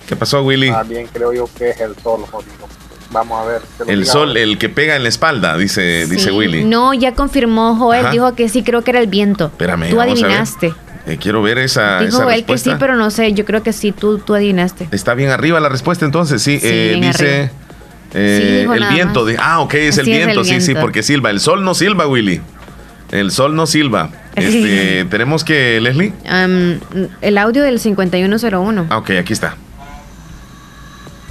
¿Qué 0.07 0.15
pasó, 0.15 0.43
Willy? 0.43 0.71
Bien 0.87 1.07
creo 1.11 1.31
yo 1.33 1.49
que 1.57 1.69
es 1.69 1.79
el 1.79 1.95
sol, 1.95 2.21
jodido. 2.29 2.51
Vamos 3.11 3.41
a 3.41 3.45
ver. 3.45 3.61
El 3.87 4.01
diga 4.01 4.11
sol, 4.11 4.35
el 4.37 4.57
que 4.57 4.69
pega 4.69 4.95
en 4.95 5.03
la 5.03 5.09
espalda, 5.09 5.55
dice, 5.57 6.05
dice 6.07 6.31
Willy. 6.31 6.65
No, 6.65 6.93
ya 6.93 7.13
confirmó 7.13 7.75
Joel, 7.75 8.01
Ajá. 8.01 8.11
dijo 8.11 8.35
que 8.35 8.49
sí, 8.49 8.63
creo 8.63 8.83
que 8.83 8.91
era 8.91 8.99
el 8.99 9.07
viento. 9.07 9.45
Espérame, 9.45 9.89
Tú 9.89 9.95
vamos 9.97 10.11
a 10.23 10.27
ver. 10.27 10.35
adivinaste. 10.35 10.73
Eh, 11.05 11.17
quiero 11.19 11.41
ver 11.41 11.57
esa, 11.57 11.99
Dijo 11.99 12.15
esa 12.15 12.23
Joel 12.23 12.45
que 12.45 12.57
sí, 12.57 12.71
pero 12.79 12.95
no 12.95 13.11
sé, 13.11 13.33
yo 13.33 13.43
creo 13.43 13.61
que 13.61 13.73
sí, 13.73 13.91
tú, 13.91 14.19
tú 14.19 14.35
adivinaste. 14.35 14.87
Está 14.91 15.13
bien 15.15 15.31
arriba 15.31 15.59
la 15.59 15.69
respuesta 15.69 16.05
entonces, 16.05 16.41
sí. 16.41 16.59
Sí, 16.59 16.67
eh, 16.67 16.95
bien 16.97 17.11
dice 17.11 17.51
eh, 18.13 18.65
Sí, 18.65 18.73
el 18.73 18.87
viento. 18.87 19.25
más. 19.25 19.35
ah, 19.39 19.59
ok, 19.59 19.73
es 19.73 19.97
el 19.97 20.05
Sí, 20.05 20.11
es 20.11 20.17
el 20.19 20.25
viento, 20.25 20.43
sí, 20.45 20.61
sí, 20.61 20.75
porque 20.75 21.03
silba. 21.03 21.29
El 21.29 21.39
sol 21.39 21.63
no 21.63 21.73
silba, 21.73 22.07
Willy. 22.07 22.41
El 23.11 23.31
sol 23.31 23.55
no 23.55 23.67
silba. 23.67 24.09
Este, 24.35 25.05
Tenemos 25.11 25.43
que, 25.43 25.79
Leslie. 25.79 26.11
El 27.21 27.37
audio 27.37 27.61
del 27.61 27.79
5101. 27.79 28.87
Ah, 28.89 28.97
ok, 28.97 29.11
aquí 29.19 29.33
está. 29.33 29.57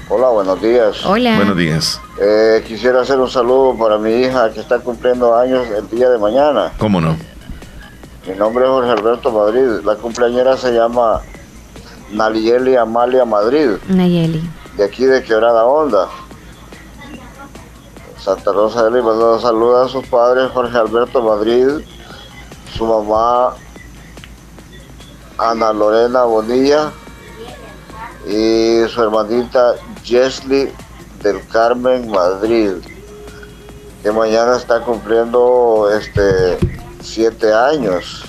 Hola, 0.09 0.29
buenos 0.29 0.61
días. 0.63 1.05
Hola. 1.05 1.37
Buenos 1.37 1.57
días. 1.57 2.01
Eh, 2.21 2.63
quisiera 2.69 3.01
hacer 3.01 3.19
un 3.19 3.31
saludo 3.31 3.77
para 3.77 3.99
mi 3.99 4.13
hija 4.13 4.53
que 4.53 4.61
está 4.61 4.79
cumpliendo 4.79 5.35
años 5.35 5.67
el 5.77 5.89
día 5.89 6.11
de 6.11 6.19
mañana. 6.19 6.71
¿Cómo 6.79 7.01
no? 7.01 7.17
Mi 8.27 8.35
nombre 8.37 8.65
es 8.65 8.71
Jorge 8.71 8.91
Alberto 8.91 9.33
Madrid. 9.33 9.85
La 9.85 9.97
cumpleañera 9.97 10.57
se 10.57 10.73
llama 10.73 11.23
Nalieli 12.13 12.77
Amalia 12.77 13.25
Madrid, 13.25 13.71
Nayeli. 13.89 14.49
de 14.77 14.85
aquí 14.85 15.05
de 15.07 15.23
Quebrada 15.25 15.65
Honda. 15.65 16.09
Santa 18.19 18.53
Rosa 18.53 18.85
de 18.85 18.93
Lima. 18.93 19.15
Nos 19.15 19.43
saluda 19.43 19.87
a 19.87 19.89
sus 19.89 20.07
padres 20.07 20.51
Jorge 20.53 20.79
Alberto 20.79 21.21
Madrid, 21.21 21.67
su 22.77 22.87
mamá 22.87 23.55
Ana 25.39 25.73
Lorena 25.73 26.23
Bonilla 26.23 26.93
y 28.25 28.85
su 28.89 29.03
hermanita 29.03 29.75
Jesly 30.05 30.73
del 31.25 31.45
Carmen 31.49 32.09
Madrid, 32.09 32.75
que 34.05 34.13
mañana 34.13 34.57
está 34.57 34.81
cumpliendo 34.83 35.91
este 35.93 36.59
siete 37.03 37.53
años. 37.53 38.25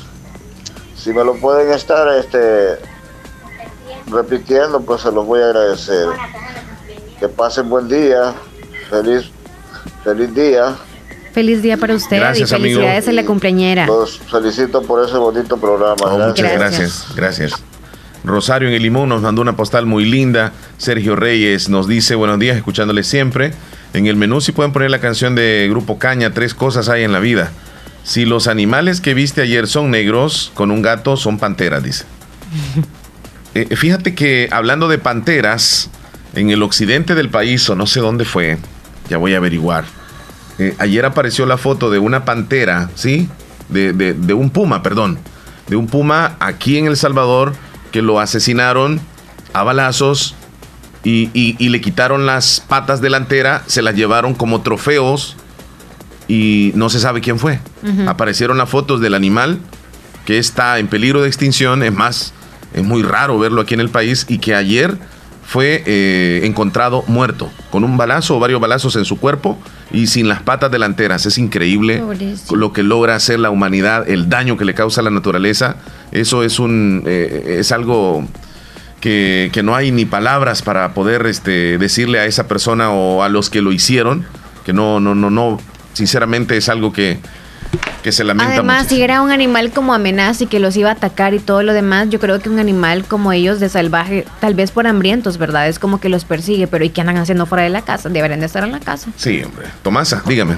Si 0.95 1.11
me 1.11 1.23
lo 1.23 1.35
pueden 1.35 1.71
estar 1.73 2.07
este 2.17 2.77
repitiendo, 4.09 4.81
pues 4.81 5.01
se 5.01 5.11
los 5.11 5.25
voy 5.25 5.41
a 5.41 5.45
agradecer. 5.45 6.07
Que 7.19 7.27
pasen 7.27 7.69
buen 7.69 7.87
día, 7.87 8.33
feliz, 8.89 9.29
feliz 10.03 10.33
día. 10.33 10.75
Feliz 11.33 11.61
día 11.61 11.77
para 11.77 11.95
usted 11.95 12.17
Gracias, 12.17 12.51
y 12.51 12.55
amigo. 12.55 12.79
felicidades 12.79 13.07
en 13.07 13.15
la 13.15 13.25
cumpleañera. 13.25 13.87
Los 13.87 14.19
felicito 14.19 14.81
por 14.83 15.03
ese 15.03 15.17
bonito 15.17 15.57
programa. 15.57 15.95
Oh, 16.05 16.17
muchas 16.19 16.51
Gracias. 16.53 16.59
gracias, 16.59 17.15
gracias. 17.15 17.63
Rosario 18.23 18.69
en 18.69 18.73
el 18.73 18.83
Limón 18.83 19.09
nos 19.09 19.21
mandó 19.21 19.41
una 19.41 19.55
postal 19.55 19.85
muy 19.85 20.05
linda. 20.05 20.53
Sergio 20.77 21.15
Reyes 21.15 21.69
nos 21.69 21.87
dice 21.87 22.15
buenos 22.15 22.39
días, 22.39 22.55
escuchándole 22.55 23.03
siempre. 23.03 23.53
En 23.93 24.07
el 24.07 24.15
menú 24.15 24.41
si 24.41 24.51
pueden 24.53 24.71
poner 24.71 24.91
la 24.91 24.99
canción 24.99 25.35
de 25.35 25.67
Grupo 25.69 25.99
Caña, 25.99 26.33
tres 26.33 26.53
cosas 26.53 26.87
hay 26.87 27.03
en 27.03 27.11
la 27.11 27.19
vida. 27.19 27.51
Si 28.03 28.25
los 28.25 28.47
animales 28.47 28.99
que 29.01 29.13
viste 29.13 29.41
ayer 29.41 29.67
son 29.67 29.89
negros, 29.91 30.51
con 30.55 30.71
un 30.71 30.81
gato 30.81 31.15
son 31.17 31.37
panteras, 31.39 31.83
dice. 31.83 32.05
Eh, 33.55 33.75
fíjate 33.75 34.15
que 34.15 34.49
hablando 34.51 34.87
de 34.87 34.97
panteras, 34.97 35.87
en 36.33 36.49
el 36.49 36.63
occidente 36.63 37.13
del 37.13 37.29
país, 37.29 37.69
o 37.69 37.75
no 37.75 37.85
sé 37.85 37.99
dónde 37.99 38.25
fue, 38.25 38.57
ya 39.11 39.17
voy 39.19 39.35
a 39.35 39.37
averiguar. 39.37 39.85
eh, 40.57 40.73
ayer 40.79 41.05
apareció 41.05 41.45
la 41.45 41.57
foto 41.57 41.91
de 41.91 41.99
una 41.99 42.25
pantera, 42.25 42.89
¿sí? 42.95 43.29
De, 43.69 43.93
de- 43.93 44.15
de 44.15 44.33
un 44.33 44.49
puma, 44.49 44.81
perdón. 44.81 45.19
De 45.67 45.75
un 45.75 45.85
puma 45.85 46.35
aquí 46.39 46.79
en 46.79 46.87
El 46.87 46.97
Salvador 46.97 47.53
que 47.91 48.01
lo 48.01 48.19
asesinaron 48.19 48.99
a 49.53 49.61
balazos 49.61 50.33
y, 51.03 51.29
y- 51.35 51.55
y 51.59 51.69
le 51.69 51.79
quitaron 51.79 52.25
las 52.25 52.59
patas 52.67 53.01
delanteras, 53.01 53.61
se 53.67 53.83
las 53.83 53.93
llevaron 53.95 54.33
como 54.33 54.61
trofeos 54.63 55.37
y 56.33 56.71
no 56.73 56.89
se 56.89 56.99
sabe 56.99 57.21
quién 57.21 57.37
fue. 57.37 57.59
Aparecieron 58.07 58.57
las 58.57 58.67
fotos 58.67 58.99
del 59.01 59.13
animal 59.13 59.59
que 60.25 60.39
está 60.39 60.79
en 60.79 60.87
peligro 60.87 61.21
de 61.21 61.27
extinción. 61.27 61.83
Es 61.83 61.93
más, 61.93 62.33
es 62.73 62.83
muy 62.83 63.03
raro 63.03 63.37
verlo 63.37 63.61
aquí 63.61 63.75
en 63.75 63.81
el 63.81 63.89
país 63.89 64.25
y 64.27 64.39
que 64.39 64.55
ayer 64.55 64.97
fue 65.45 65.83
eh, 65.85 66.41
encontrado 66.45 67.03
muerto, 67.05 67.51
con 67.69 67.83
un 67.83 67.97
balazo 67.97 68.37
o 68.37 68.39
varios 68.39 68.59
balazos 68.59 68.95
en 68.95 69.05
su 69.05 69.19
cuerpo 69.19 69.59
y 69.91 70.07
sin 70.07 70.27
las 70.27 70.41
patas 70.41 70.71
delanteras. 70.71 71.27
Es 71.27 71.37
increíble 71.37 71.99
Pobrecito. 71.99 72.55
lo 72.55 72.73
que 72.73 72.81
logra 72.81 73.13
hacer 73.13 73.39
la 73.39 73.51
humanidad, 73.51 74.09
el 74.09 74.27
daño 74.27 74.57
que 74.57 74.65
le 74.65 74.73
causa 74.73 75.01
a 75.01 75.03
la 75.03 75.11
naturaleza. 75.11 75.75
Eso 76.11 76.43
es 76.43 76.57
un 76.57 77.03
eh, 77.05 77.57
es 77.59 77.71
algo 77.71 78.25
que, 79.01 79.51
que 79.53 79.61
no 79.61 79.75
hay 79.75 79.91
ni 79.91 80.05
palabras 80.05 80.63
para 80.63 80.95
poder 80.95 81.27
este, 81.27 81.77
decirle 81.77 82.19
a 82.19 82.25
esa 82.25 82.47
persona 82.47 82.89
o 82.89 83.21
a 83.21 83.29
los 83.29 83.51
que 83.51 83.61
lo 83.61 83.71
hicieron, 83.71 84.25
que 84.65 84.73
no, 84.73 84.99
no, 84.99 85.13
no, 85.13 85.29
no, 85.29 85.59
sinceramente 85.93 86.57
es 86.57 86.69
algo 86.69 86.91
que, 86.91 87.19
que 88.01 88.11
se 88.11 88.23
lamenta 88.23 88.53
Además, 88.53 88.83
mucho. 88.83 88.95
si 88.95 89.01
era 89.01 89.21
un 89.21 89.31
animal 89.31 89.71
como 89.71 89.93
amenaza 89.93 90.43
y 90.43 90.47
que 90.47 90.59
los 90.59 90.75
iba 90.75 90.89
a 90.89 90.93
atacar 90.93 91.33
y 91.33 91.39
todo 91.39 91.63
lo 91.63 91.73
demás, 91.73 92.09
yo 92.09 92.19
creo 92.19 92.39
que 92.39 92.49
un 92.49 92.59
animal 92.59 93.05
como 93.05 93.31
ellos 93.31 93.59
de 93.59 93.69
salvaje, 93.69 94.25
tal 94.39 94.53
vez 94.53 94.71
por 94.71 94.87
hambrientos, 94.87 95.37
¿verdad? 95.37 95.67
Es 95.67 95.79
como 95.79 95.99
que 95.99 96.09
los 96.09 96.25
persigue, 96.25 96.67
pero 96.67 96.83
¿y 96.83 96.89
qué 96.89 97.01
andan 97.01 97.17
haciendo 97.17 97.45
fuera 97.45 97.63
de 97.63 97.69
la 97.69 97.81
casa? 97.81 98.09
Deberían 98.09 98.39
de 98.41 98.47
estar 98.47 98.63
en 98.63 98.71
la 98.71 98.79
casa. 98.79 99.09
Sí, 99.15 99.41
hombre. 99.43 99.67
Tomasa, 99.81 100.21
dígame. 100.25 100.55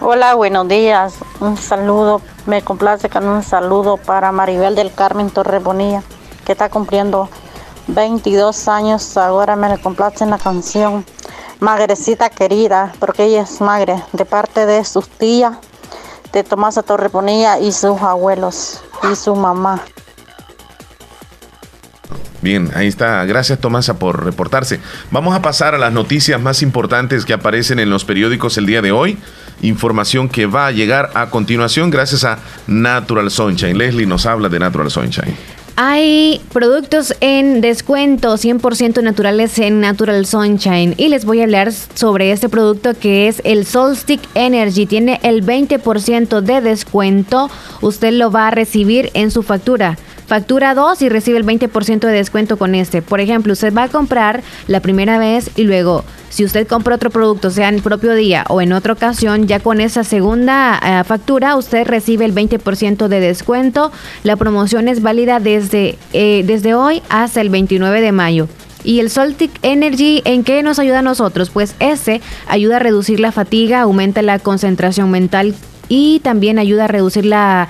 Hola, 0.00 0.34
buenos 0.34 0.68
días. 0.68 1.14
Un 1.40 1.56
saludo, 1.56 2.20
me 2.46 2.60
complace 2.62 3.08
con 3.08 3.26
un 3.26 3.42
saludo 3.42 3.96
para 3.96 4.32
Maribel 4.32 4.74
del 4.74 4.92
Carmen 4.92 5.30
Torrebonía, 5.30 6.02
que 6.44 6.52
está 6.52 6.68
cumpliendo 6.68 7.30
22 7.86 8.68
años. 8.68 9.16
Ahora 9.16 9.56
me 9.56 9.68
le 9.68 9.78
complace 9.78 10.24
en 10.24 10.30
la 10.30 10.38
canción 10.38 11.06
Magrecita 11.60 12.30
querida, 12.30 12.92
porque 12.98 13.24
ella 13.24 13.42
es 13.42 13.60
magre, 13.60 14.02
de 14.12 14.24
parte 14.24 14.66
de 14.66 14.84
sus 14.84 15.08
tías, 15.08 15.56
de 16.32 16.42
Tomasa 16.44 16.82
Torrebonía 16.82 17.58
y 17.60 17.72
sus 17.72 18.00
abuelos 18.00 18.80
y 19.10 19.16
su 19.16 19.34
mamá. 19.34 19.82
Bien, 22.44 22.70
ahí 22.74 22.88
está. 22.88 23.24
Gracias 23.24 23.58
Tomasa 23.58 23.98
por 23.98 24.22
reportarse. 24.22 24.78
Vamos 25.10 25.34
a 25.34 25.40
pasar 25.40 25.74
a 25.74 25.78
las 25.78 25.94
noticias 25.94 26.38
más 26.38 26.60
importantes 26.60 27.24
que 27.24 27.32
aparecen 27.32 27.78
en 27.78 27.88
los 27.88 28.04
periódicos 28.04 28.58
el 28.58 28.66
día 28.66 28.82
de 28.82 28.92
hoy. 28.92 29.16
Información 29.62 30.28
que 30.28 30.44
va 30.44 30.66
a 30.66 30.70
llegar 30.70 31.10
a 31.14 31.30
continuación 31.30 31.88
gracias 31.88 32.22
a 32.24 32.38
Natural 32.66 33.30
Sunshine. 33.30 33.78
Leslie 33.78 34.04
nos 34.04 34.26
habla 34.26 34.50
de 34.50 34.58
Natural 34.58 34.90
Sunshine. 34.90 35.34
Hay 35.76 36.40
productos 36.52 37.16
en 37.20 37.60
descuento 37.60 38.34
100% 38.34 39.02
naturales 39.02 39.58
en 39.58 39.80
Natural 39.80 40.24
Sunshine 40.24 40.94
y 40.96 41.08
les 41.08 41.24
voy 41.24 41.40
a 41.40 41.44
hablar 41.44 41.72
sobre 41.72 42.30
este 42.30 42.48
producto 42.48 42.94
que 42.94 43.26
es 43.26 43.42
el 43.44 43.66
Solstick 43.66 44.20
Energy. 44.36 44.86
Tiene 44.86 45.18
el 45.24 45.44
20% 45.44 46.42
de 46.42 46.60
descuento. 46.60 47.50
Usted 47.80 48.12
lo 48.12 48.30
va 48.30 48.46
a 48.46 48.50
recibir 48.52 49.10
en 49.14 49.32
su 49.32 49.42
factura. 49.42 49.98
Factura 50.26 50.74
2 50.74 51.02
y 51.02 51.08
recibe 51.08 51.38
el 51.38 51.44
20% 51.44 52.00
de 52.00 52.12
descuento 52.12 52.56
con 52.56 52.74
este. 52.74 53.02
Por 53.02 53.20
ejemplo, 53.20 53.52
usted 53.52 53.74
va 53.74 53.84
a 53.84 53.88
comprar 53.88 54.42
la 54.68 54.80
primera 54.80 55.18
vez 55.18 55.50
y 55.54 55.64
luego, 55.64 56.04
si 56.30 56.44
usted 56.44 56.66
compra 56.66 56.94
otro 56.94 57.10
producto, 57.10 57.50
sea 57.50 57.68
en 57.68 57.76
el 57.76 57.82
propio 57.82 58.14
día 58.14 58.44
o 58.48 58.62
en 58.62 58.72
otra 58.72 58.94
ocasión, 58.94 59.46
ya 59.46 59.60
con 59.60 59.80
esa 59.80 60.02
segunda 60.02 60.80
eh, 60.82 61.04
factura, 61.04 61.56
usted 61.56 61.86
recibe 61.86 62.24
el 62.24 62.34
20% 62.34 63.08
de 63.08 63.20
descuento. 63.20 63.92
La 64.22 64.36
promoción 64.36 64.88
es 64.88 65.02
válida 65.02 65.40
desde, 65.40 65.98
eh, 66.14 66.42
desde 66.46 66.74
hoy 66.74 67.02
hasta 67.10 67.42
el 67.42 67.50
29 67.50 68.00
de 68.00 68.12
mayo. 68.12 68.48
¿Y 68.82 69.00
el 69.00 69.10
Soltic 69.10 69.50
Energy 69.62 70.22
en 70.24 70.44
qué 70.44 70.62
nos 70.62 70.78
ayuda 70.78 70.98
a 70.98 71.02
nosotros? 71.02 71.50
Pues 71.50 71.74
ese 71.80 72.20
ayuda 72.46 72.76
a 72.76 72.80
reducir 72.80 73.20
la 73.20 73.32
fatiga, 73.32 73.80
aumenta 73.80 74.20
la 74.20 74.38
concentración 74.38 75.10
mental 75.10 75.54
y 75.88 76.20
también 76.20 76.58
ayuda 76.58 76.84
a 76.84 76.88
reducir 76.88 77.24
la 77.26 77.68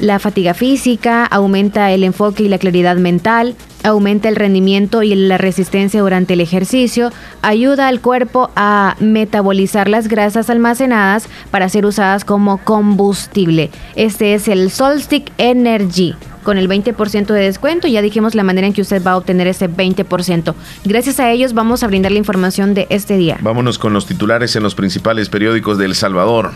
la 0.00 0.18
fatiga 0.18 0.54
física, 0.54 1.24
aumenta 1.26 1.92
el 1.92 2.04
enfoque 2.04 2.42
y 2.42 2.48
la 2.48 2.58
claridad 2.58 2.96
mental, 2.96 3.54
aumenta 3.84 4.28
el 4.28 4.36
rendimiento 4.36 5.02
y 5.02 5.14
la 5.14 5.38
resistencia 5.38 6.00
durante 6.00 6.34
el 6.34 6.40
ejercicio, 6.40 7.12
ayuda 7.42 7.88
al 7.88 8.00
cuerpo 8.00 8.50
a 8.56 8.96
metabolizar 8.98 9.88
las 9.88 10.08
grasas 10.08 10.50
almacenadas 10.50 11.28
para 11.50 11.68
ser 11.68 11.86
usadas 11.86 12.24
como 12.24 12.58
combustible. 12.58 13.70
Este 13.94 14.34
es 14.34 14.48
el 14.48 14.70
Solstick 14.70 15.32
Energy 15.38 16.14
con 16.42 16.56
el 16.56 16.68
20% 16.68 17.26
de 17.26 17.40
descuento. 17.40 17.86
Ya 17.86 18.02
dijimos 18.02 18.34
la 18.34 18.42
manera 18.42 18.66
en 18.66 18.72
que 18.72 18.82
usted 18.82 19.02
va 19.04 19.12
a 19.12 19.16
obtener 19.18 19.46
ese 19.46 19.68
20%. 19.68 20.54
Gracias 20.84 21.20
a 21.20 21.30
ellos 21.30 21.52
vamos 21.52 21.82
a 21.82 21.86
brindar 21.86 22.12
la 22.12 22.18
información 22.18 22.74
de 22.74 22.86
este 22.90 23.16
día. 23.16 23.38
Vámonos 23.42 23.78
con 23.78 23.92
los 23.92 24.06
titulares 24.06 24.56
en 24.56 24.62
los 24.62 24.74
principales 24.74 25.28
periódicos 25.28 25.78
de 25.78 25.84
El 25.84 25.94
Salvador. 25.94 26.52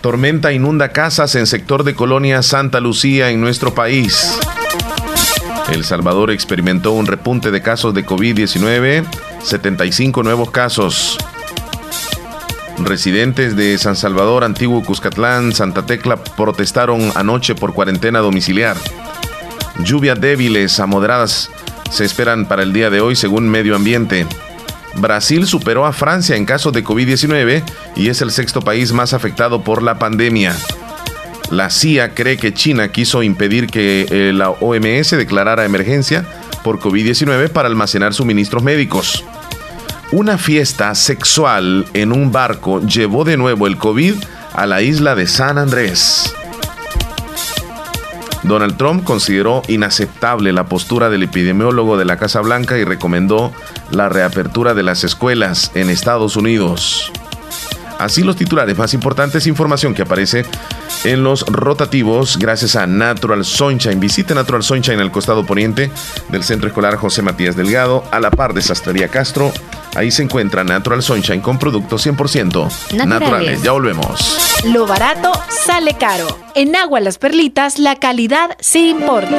Tormenta 0.00 0.52
inunda 0.52 0.90
casas 0.90 1.34
en 1.34 1.46
sector 1.46 1.82
de 1.82 1.94
Colonia 1.94 2.42
Santa 2.42 2.78
Lucía 2.78 3.30
en 3.30 3.40
nuestro 3.40 3.74
país. 3.74 4.38
El 5.72 5.84
Salvador 5.84 6.30
experimentó 6.30 6.92
un 6.92 7.06
repunte 7.06 7.50
de 7.50 7.60
casos 7.60 7.94
de 7.94 8.06
COVID-19, 8.06 9.04
75 9.42 10.22
nuevos 10.22 10.50
casos. 10.50 11.18
Residentes 12.78 13.56
de 13.56 13.76
San 13.76 13.96
Salvador, 13.96 14.44
Antiguo 14.44 14.84
Cuscatlán, 14.84 15.52
Santa 15.52 15.84
Tecla 15.84 16.16
protestaron 16.16 17.10
anoche 17.16 17.56
por 17.56 17.74
cuarentena 17.74 18.20
domiciliar. 18.20 18.76
Lluvias 19.84 20.20
débiles 20.20 20.78
a 20.78 20.86
moderadas 20.86 21.50
se 21.90 22.04
esperan 22.04 22.46
para 22.46 22.62
el 22.62 22.72
día 22.72 22.88
de 22.88 23.00
hoy 23.00 23.16
según 23.16 23.48
Medio 23.48 23.74
Ambiente. 23.74 24.26
Brasil 24.96 25.46
superó 25.46 25.86
a 25.86 25.92
Francia 25.92 26.36
en 26.36 26.44
casos 26.44 26.72
de 26.72 26.84
COVID-19 26.84 27.62
y 27.96 28.08
es 28.08 28.20
el 28.22 28.30
sexto 28.30 28.60
país 28.60 28.92
más 28.92 29.12
afectado 29.12 29.62
por 29.62 29.82
la 29.82 29.98
pandemia. 29.98 30.56
La 31.50 31.70
CIA 31.70 32.14
cree 32.14 32.36
que 32.36 32.52
China 32.52 32.92
quiso 32.92 33.22
impedir 33.22 33.68
que 33.68 34.06
eh, 34.10 34.32
la 34.34 34.50
OMS 34.50 35.10
declarara 35.10 35.64
emergencia 35.64 36.24
por 36.62 36.78
COVID-19 36.78 37.48
para 37.50 37.68
almacenar 37.68 38.12
suministros 38.12 38.62
médicos. 38.62 39.24
Una 40.10 40.38
fiesta 40.38 40.94
sexual 40.94 41.86
en 41.94 42.12
un 42.12 42.32
barco 42.32 42.80
llevó 42.80 43.24
de 43.24 43.36
nuevo 43.36 43.66
el 43.66 43.76
COVID 43.76 44.14
a 44.54 44.66
la 44.66 44.82
isla 44.82 45.14
de 45.14 45.26
San 45.26 45.58
Andrés. 45.58 46.34
Donald 48.42 48.76
Trump 48.76 49.04
consideró 49.04 49.62
inaceptable 49.68 50.52
la 50.52 50.66
postura 50.66 51.10
del 51.10 51.24
epidemiólogo 51.24 51.96
de 51.96 52.04
la 52.04 52.16
Casa 52.16 52.40
Blanca 52.40 52.78
y 52.78 52.84
recomendó 52.84 53.52
la 53.90 54.08
reapertura 54.08 54.74
de 54.74 54.82
las 54.82 55.04
escuelas 55.04 55.72
en 55.74 55.90
Estados 55.90 56.36
Unidos. 56.36 57.12
Así 57.98 58.22
los 58.22 58.36
titulares 58.36 58.78
más 58.78 58.94
importantes, 58.94 59.48
información 59.48 59.92
que 59.92 60.02
aparece 60.02 60.46
en 61.04 61.24
los 61.24 61.44
rotativos 61.46 62.38
gracias 62.38 62.76
a 62.76 62.86
Natural 62.86 63.44
Sunshine. 63.44 63.98
Visite 63.98 64.34
Natural 64.34 64.62
Sunshine 64.62 65.00
al 65.00 65.10
costado 65.10 65.44
poniente 65.44 65.90
del 66.28 66.44
Centro 66.44 66.68
Escolar 66.68 66.96
José 66.96 67.22
Matías 67.22 67.56
Delgado, 67.56 68.04
a 68.12 68.20
la 68.20 68.30
par 68.30 68.54
de 68.54 68.62
Sastrería 68.62 69.08
Castro. 69.08 69.52
Ahí 69.94 70.10
se 70.10 70.22
encuentra 70.22 70.64
Natural 70.64 71.02
Sunshine 71.02 71.40
con 71.40 71.58
productos 71.58 72.06
100% 72.06 72.52
naturales. 72.92 73.06
naturales. 73.06 73.62
Ya 73.62 73.72
volvemos. 73.72 74.62
Lo 74.64 74.86
barato 74.86 75.32
sale 75.48 75.94
caro. 75.94 76.26
En 76.54 76.76
Agua 76.76 77.00
Las 77.00 77.18
Perlitas 77.18 77.78
la 77.78 77.96
calidad 77.96 78.56
sí 78.60 78.90
importa. 78.90 79.38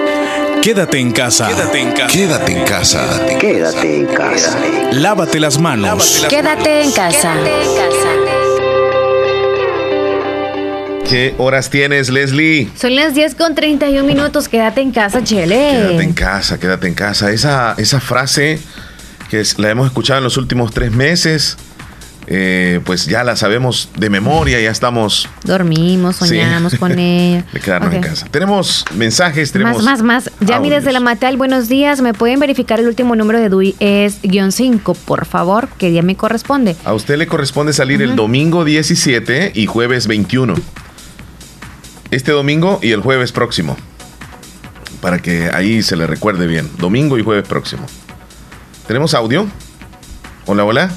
Quédate 0.61 0.99
en 0.99 1.11
casa. 1.11 1.47
Quédate 1.47 1.79
en 1.81 1.91
casa. 1.91 2.07
Quédate 2.13 2.51
en 2.53 2.65
casa. 2.65 3.19
Quédate 3.39 3.95
en 3.97 4.05
casa. 4.05 4.57
Lávate 4.91 5.39
las 5.39 5.59
manos. 5.59 6.25
Quédate 6.29 6.81
en 6.83 6.91
casa. 6.91 7.33
¿Qué 11.09 11.35
horas 11.37 11.69
tienes, 11.69 12.09
Leslie? 12.09 12.69
Son 12.79 12.95
las 12.95 13.13
10 13.13 13.35
con 13.35 13.53
31 13.55 14.05
minutos. 14.07 14.47
Quédate 14.47 14.81
en 14.81 14.91
casa, 14.91 15.23
Chele. 15.23 15.71
Quédate 15.71 16.03
en 16.03 16.13
casa, 16.13 16.59
quédate 16.59 16.87
en 16.87 16.93
casa. 16.93 17.31
Esa, 17.31 17.75
esa 17.77 17.99
frase 17.99 18.59
que 19.29 19.41
es- 19.41 19.57
la 19.59 19.69
hemos 19.71 19.87
escuchado 19.87 20.19
en 20.19 20.23
los 20.23 20.37
últimos 20.37 20.71
tres 20.73 20.91
meses, 20.91 21.57
eh, 22.33 22.79
pues 22.85 23.07
ya 23.07 23.25
la 23.25 23.35
sabemos 23.35 23.89
de 23.97 24.09
memoria, 24.09 24.57
ya 24.61 24.71
estamos 24.71 25.27
Dormimos, 25.43 26.15
Sí. 26.15 26.27
soñamos 26.29 26.75
con 26.75 26.91
ella. 26.97 27.43
de 27.51 27.59
quedarnos 27.59 27.93
en 27.93 28.01
casa. 28.01 28.25
Tenemos 28.31 28.85
mensajes, 28.95 29.51
tenemos... 29.51 29.83
Más, 29.83 30.01
más, 30.01 30.25
más. 30.29 30.31
Yami 30.39 30.69
desde 30.69 30.93
la 30.93 31.01
Matal, 31.01 31.35
buenos 31.35 31.67
días. 31.67 31.99
¿Me 31.99 32.13
pueden 32.13 32.39
verificar 32.39 32.79
el 32.79 32.87
último 32.87 33.17
número 33.17 33.37
de 33.37 33.49
DUI? 33.49 33.75
Es 33.81 34.21
guion 34.23 34.53
5, 34.53 34.93
por 34.93 35.25
favor. 35.25 35.67
¿Qué 35.77 35.89
día 35.89 36.03
me 36.03 36.15
corresponde? 36.15 36.77
A 36.85 36.93
usted 36.93 37.17
le 37.17 37.27
corresponde 37.27 37.73
salir 37.73 38.01
el 38.01 38.15
domingo 38.15 38.63
17 38.63 39.51
y 39.53 39.65
jueves 39.65 40.07
21. 40.07 40.55
Este 42.11 42.31
domingo 42.31 42.79
y 42.81 42.91
el 42.91 43.01
jueves 43.01 43.33
próximo. 43.33 43.75
Para 45.01 45.19
que 45.19 45.49
ahí 45.53 45.81
se 45.83 45.97
le 45.97 46.07
recuerde 46.07 46.47
bien. 46.47 46.69
Domingo 46.77 47.17
y 47.17 47.23
jueves 47.23 47.45
próximo. 47.45 47.85
¿Tenemos 48.87 49.13
audio? 49.15 49.47
Hola, 50.45 50.63
hola. 50.63 50.91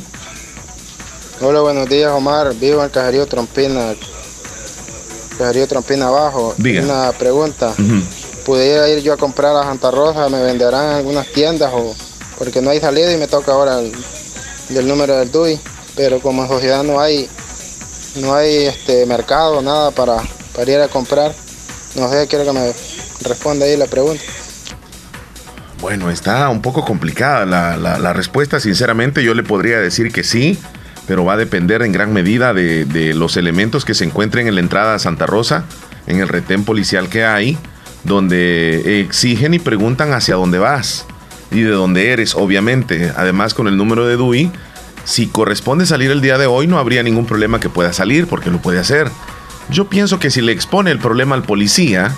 Hola, 1.40 1.60
buenos 1.60 1.88
días, 1.88 2.10
Omar. 2.12 2.54
Vivo 2.54 2.82
en 2.82 2.90
Cajerío 2.90 3.26
Trompina. 3.26 3.94
Cajerío 5.38 5.66
Trompina 5.66 6.08
abajo. 6.08 6.54
Diga. 6.58 6.82
Una 6.82 7.12
pregunta. 7.12 7.72
¿Pudiera 8.46 8.88
ir 8.88 9.02
yo 9.02 9.14
a 9.14 9.16
comprar 9.16 9.56
a 9.56 9.64
Santa 9.64 9.90
Rosa? 9.90 10.28
¿Me 10.28 10.42
venderán 10.42 10.90
en 10.90 10.96
algunas 10.96 11.26
tiendas? 11.28 11.70
o 11.72 11.94
Porque 12.38 12.60
no 12.60 12.70
hay 12.70 12.80
salida 12.80 13.12
y 13.12 13.16
me 13.16 13.26
toca 13.26 13.52
ahora 13.52 13.80
el, 13.80 14.88
número 14.88 15.16
del 15.18 15.30
DUI. 15.30 15.58
Pero 15.96 16.20
como 16.20 16.42
en 16.42 16.48
sociedad 16.48 16.82
no 16.82 17.00
hay 17.00 17.28
no 18.16 18.32
hay 18.34 18.66
este 18.66 19.06
mercado, 19.06 19.60
nada 19.60 19.90
para, 19.90 20.16
para 20.54 20.70
ir 20.70 20.78
a 20.80 20.88
comprar. 20.88 21.34
No 21.96 22.08
sé, 22.10 22.26
quiero 22.28 22.44
que 22.44 22.52
me 22.52 22.72
responda 23.22 23.66
ahí 23.66 23.76
la 23.76 23.86
pregunta. 23.86 24.22
Bueno, 25.80 26.10
está 26.10 26.48
un 26.48 26.62
poco 26.62 26.84
complicada 26.84 27.44
la, 27.44 27.76
la- 27.76 27.98
la 27.98 28.12
respuesta. 28.12 28.58
Sinceramente, 28.60 29.22
yo 29.22 29.34
le 29.34 29.42
podría 29.42 29.78
decir 29.80 30.12
que 30.12 30.22
sí, 30.24 30.58
pero 31.06 31.24
va 31.24 31.34
a 31.34 31.36
depender 31.36 31.82
en 31.82 31.92
gran 31.92 32.12
medida 32.12 32.54
de, 32.54 33.12
los 33.14 33.36
elementos 33.36 33.84
que 33.84 33.94
se 33.94 34.04
encuentren 34.04 34.46
en 34.46 34.54
la 34.54 34.60
entrada 34.60 34.94
a 34.94 34.98
Santa 34.98 35.26
Rosa, 35.26 35.64
en 36.06 36.20
el 36.20 36.28
retén 36.28 36.64
policial 36.64 37.08
que 37.08 37.24
hay, 37.24 37.58
donde 38.04 39.00
exigen 39.00 39.54
y 39.54 39.58
preguntan 39.58 40.12
hacia 40.12 40.36
dónde 40.36 40.58
vas 40.58 41.06
y 41.50 41.60
de 41.60 41.70
dónde 41.70 42.10
eres, 42.10 42.34
obviamente. 42.34 43.12
Además, 43.16 43.54
con 43.54 43.68
el 43.68 43.76
número 43.76 44.06
de 44.06 44.16
DUI, 44.16 44.50
si 45.04 45.26
corresponde 45.26 45.86
salir 45.86 46.10
el 46.10 46.20
día 46.20 46.38
de 46.38 46.46
hoy, 46.46 46.66
no 46.66 46.78
habría 46.78 47.02
ningún 47.02 47.26
problema 47.26 47.60
que 47.60 47.68
pueda 47.68 47.92
salir, 47.92 48.26
porque 48.26 48.50
lo 48.50 48.60
puede 48.60 48.78
hacer. 48.78 49.10
Yo 49.70 49.88
pienso 49.88 50.18
que 50.18 50.30
si 50.30 50.40
le 50.40 50.52
expone 50.52 50.90
el 50.90 50.98
problema 50.98 51.34
al 51.34 51.42
policía, 51.42 52.14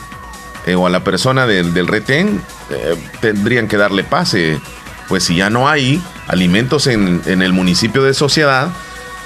eh, 0.67 0.75
o 0.75 0.87
a 0.87 0.91
la 0.91 1.05
persona 1.05 1.47
del, 1.47 1.75
del 1.75 1.87
retén, 1.87 2.41
eh, 2.71 2.97
tendrían 3.21 3.69
que 3.69 3.77
darle 3.77 4.03
pase. 4.03 4.61
Pues 5.09 5.25
si 5.25 5.37
ya 5.37 5.51
no 5.51 5.69
hay 5.69 6.03
alimentos 6.29 6.87
en, 6.87 7.23
en 7.27 7.43
el 7.43 7.53
municipio 7.53 8.03
de 8.03 8.15
Sociedad, 8.15 8.69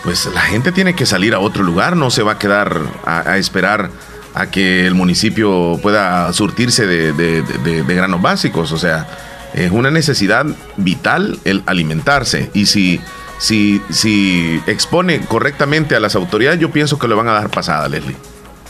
pues 0.05 0.29
la 0.35 0.41
gente 0.43 0.73
tiene 0.73 0.95
que 0.95 1.07
salir 1.07 1.35
a 1.35 1.39
otro 1.41 1.63
lugar, 1.63 1.97
no 1.97 2.11
se 2.11 2.23
va 2.23 2.33
a 2.33 2.39
quedar 2.39 2.79
a, 3.05 3.21
a 3.31 3.37
esperar 3.39 3.91
a 4.35 4.47
que 4.51 4.87
el 4.87 4.95
municipio 4.95 5.79
pueda 5.83 6.33
surtirse 6.33 6.87
de, 6.87 7.13
de- 7.13 7.43
de- 7.43 7.59
de- 7.59 7.83
de 7.83 7.95
granos 7.95 8.23
básicos. 8.23 8.73
O 8.73 8.79
sea, 8.79 9.07
es 9.55 9.71
una 9.73 9.91
necesidad 9.91 10.47
vital 10.77 11.39
el 11.45 11.63
alimentarse. 11.67 12.51
Y 12.55 12.67
si, 12.67 13.01
si, 13.39 13.83
si 13.91 14.61
expone 14.67 15.21
correctamente 15.23 15.97
a 15.97 16.01
las 16.01 16.15
autoridades, 16.15 16.61
yo 16.61 16.71
pienso 16.71 16.99
que 16.99 17.09
le 17.09 17.15
van 17.15 17.29
a 17.29 17.33
dar 17.33 17.51
pasada, 17.51 17.89
Leslie. 17.89 18.17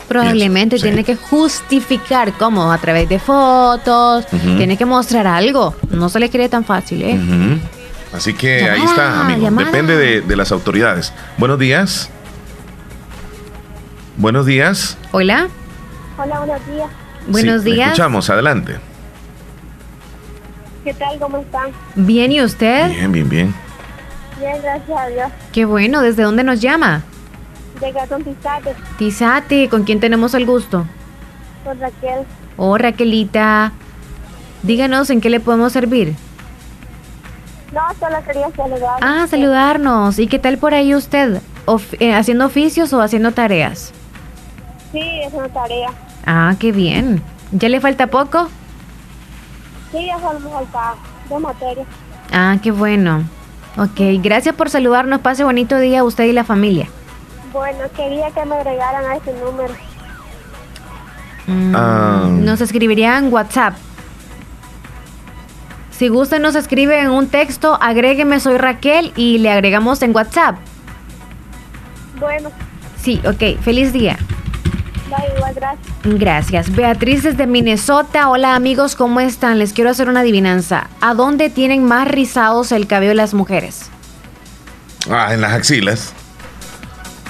Probablemente 0.09 0.79
tiene 0.81 1.05
que 1.05 1.15
justificar 1.15 2.33
cómo, 2.33 2.73
a 2.73 2.79
través 2.79 3.09
de 3.09 3.21
fotos, 3.21 4.27
tiene 4.57 4.77
que 4.77 4.85
mostrar 4.85 5.27
algo. 5.29 5.77
No 5.91 6.09
se 6.09 6.19
le 6.19 6.31
cree 6.31 6.49
tan 6.49 6.65
fácil, 6.65 7.03
¿eh? 7.03 7.15
Ujú. 7.15 7.61
Así 8.13 8.35
que 8.35 8.69
ahí 8.69 8.83
está, 8.83 9.21
amigo. 9.21 9.43
llamada. 9.43 9.67
Depende 9.71 9.97
de, 9.97 10.21
de 10.21 10.37
las 10.37 10.51
autoridades. 10.53 11.13
Buenos 11.39 11.59
días. 11.59 12.11
Buenos 14.17 14.47
días. 14.47 14.99
Hola, 15.13 15.49
Hola, 16.19 16.39
buenos 16.41 16.67
días. 16.67 16.89
buenos 17.29 17.63
Sí, 17.63 17.71
días. 17.73 17.87
Escuchamos, 17.89 18.29
adelante. 18.29 18.77
¿Qué 20.85 20.93
tal? 20.95 21.19
¿Cómo 21.19 21.39
están? 21.39 21.71
Bien, 21.95 22.33
¿y 22.33 22.43
usted? 22.43 22.91
Bien, 22.91 23.13
bien, 23.13 23.29
bien. 23.29 23.55
Bien, 24.39 24.57
gracias 24.63 24.99
a 24.99 25.07
Dios. 25.09 25.31
Qué 25.53 25.65
bueno, 25.65 26.03
¿desde 26.03 26.23
dónde 26.23 26.43
nos 26.45 26.61
llama? 26.61 27.03
De 27.81 27.93
Gatón 27.93 28.25
Tizate, 28.25 28.75
Tizate, 28.99 29.69
¿con 29.71 29.85
quién 29.85 30.01
tenemos 30.01 30.35
el 30.35 30.45
gusto? 30.47 30.87
con 31.65 31.79
Raquel. 31.79 32.25
Oh, 32.57 32.77
Raquelita. 32.79 33.73
Díganos 34.63 35.09
en 35.11 35.21
qué 35.21 35.29
le 35.31 35.41
podemos 35.41 35.73
servir. 35.73 36.15
No, 37.73 37.81
solo 38.01 38.17
quería 38.27 38.51
saludar. 38.57 38.99
Ah, 39.01 39.27
saludarnos. 39.29 40.19
¿Y 40.19 40.27
qué 40.27 40.39
tal 40.39 40.59
por 40.59 40.75
ahí 40.75 40.95
usted? 40.95 41.41
Of- 41.67 41.95
eh, 42.01 42.15
¿Haciendo 42.15 42.47
oficios 42.47 42.93
o 42.93 43.01
haciendo 43.01 43.33
tareas? 43.33 43.93
Sí, 44.93 45.01
es 45.25 45.33
una 45.33 45.49
tarea. 45.49 45.91
Ah, 46.27 46.55
qué 46.59 46.73
bien. 46.73 47.23
¿Ya 47.53 47.69
le 47.69 47.81
falta 47.81 48.09
poco? 48.09 48.49
Sí, 49.93 50.07
ya 50.07 50.19
solo 50.19 50.41
me 50.41 50.51
falta 50.51 50.95
dos 51.29 51.41
materias. 51.41 51.87
Ah, 52.33 52.57
qué 52.63 52.71
bueno. 52.73 53.25
Ok, 53.77 54.01
gracias 54.21 54.55
por 54.55 54.69
saludarnos. 54.69 55.21
Pase 55.21 55.45
bonito 55.45 55.79
día 55.79 56.01
a 56.01 56.05
usted 56.05 56.25
y 56.25 56.33
la 56.33 56.43
familia. 56.45 56.89
Bueno, 57.53 57.79
quería 57.97 58.31
que 58.33 58.45
me 58.45 58.57
agregaran 58.57 59.05
a 59.05 59.17
ese 59.17 59.33
número. 59.35 59.75
Mm, 61.47 61.75
Ah. 61.77 62.27
Nos 62.31 62.61
escribiría 62.61 63.17
en 63.19 63.33
WhatsApp. 63.33 63.75
Si 66.01 66.09
gusta, 66.09 66.39
nos 66.39 66.55
escribe 66.55 66.99
en 66.99 67.11
un 67.11 67.29
texto, 67.29 67.77
agrégueme, 67.79 68.41
soy 68.41 68.57
Raquel 68.57 69.13
y 69.17 69.37
le 69.37 69.51
agregamos 69.51 70.01
en 70.01 70.17
WhatsApp. 70.17 70.57
Bueno, 72.19 72.51
Sí, 73.03 73.21
ok, 73.27 73.61
feliz 73.63 73.93
día. 73.93 74.17
da 75.11 75.19
igual, 75.37 75.53
gracias. 75.55 75.89
Gracias. 76.05 76.75
Beatriz 76.75 77.23
desde 77.25 77.47
Minnesota. 77.47 78.31
Hola 78.31 78.55
amigos, 78.55 78.97
¿cómo 78.97 79.21
están? 79.21 79.59
Les 79.59 79.75
quiero 79.75 79.91
hacer 79.91 80.09
una 80.09 80.21
adivinanza. 80.21 80.89
¿A 81.03 81.13
dónde 81.13 81.51
tienen 81.51 81.85
más 81.85 82.09
rizados 82.09 82.73
el 82.73 82.87
cabello 82.87 83.13
las 83.13 83.35
mujeres? 83.35 83.91
Ah, 85.11 85.35
en 85.35 85.43
las 85.43 85.53
axilas, 85.53 86.15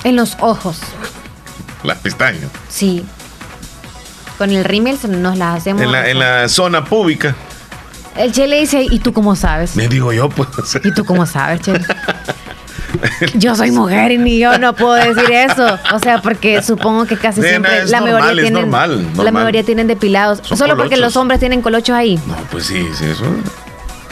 En 0.04 0.14
los 0.14 0.36
ojos. 0.38 0.80
las 1.82 1.98
pestañas. 1.98 2.48
Sí. 2.68 3.04
Con 4.38 4.50
el 4.50 4.62
rímel 4.62 4.96
se 4.96 5.08
nos 5.08 5.36
las 5.36 5.56
hacemos. 5.56 5.82
En 5.82 5.90
la, 5.90 6.08
en 6.08 6.20
la 6.20 6.48
zona 6.48 6.84
pública. 6.84 7.34
El 8.16 8.32
Che 8.32 8.46
le 8.46 8.60
dice, 8.60 8.82
¿y 8.82 8.98
tú 8.98 9.12
cómo 9.12 9.36
sabes? 9.36 9.76
Me 9.76 9.88
digo 9.88 10.12
yo, 10.12 10.28
pues. 10.28 10.48
¿Y 10.84 10.92
tú 10.94 11.04
cómo 11.04 11.26
sabes, 11.26 11.60
Che? 11.62 11.72
Yo 13.34 13.54
soy 13.54 13.70
mujer 13.70 14.10
y 14.10 14.18
ni 14.18 14.38
yo 14.38 14.58
no 14.58 14.74
puedo 14.74 14.94
decir 14.94 15.30
eso. 15.30 15.78
O 15.94 15.98
sea, 16.00 16.20
porque 16.20 16.60
supongo 16.60 17.06
que 17.06 17.16
casi 17.16 17.40
Nena, 17.40 17.50
siempre 17.50 17.78
es 17.82 17.90
la 17.90 18.00
normal, 18.00 18.20
mayoría 18.20 18.42
tienen 18.42 18.62
normal, 18.62 19.06
la 19.16 19.30
mayoría 19.30 19.62
tienen 19.62 19.86
depilados. 19.86 20.40
Son 20.42 20.58
Solo 20.58 20.76
porque 20.76 20.96
los 20.96 21.16
hombres 21.16 21.38
tienen 21.38 21.62
colochos 21.62 21.94
ahí. 21.94 22.18
No, 22.26 22.34
pues 22.50 22.66
sí, 22.66 22.84
sí, 22.98 23.04
eso. 23.04 23.24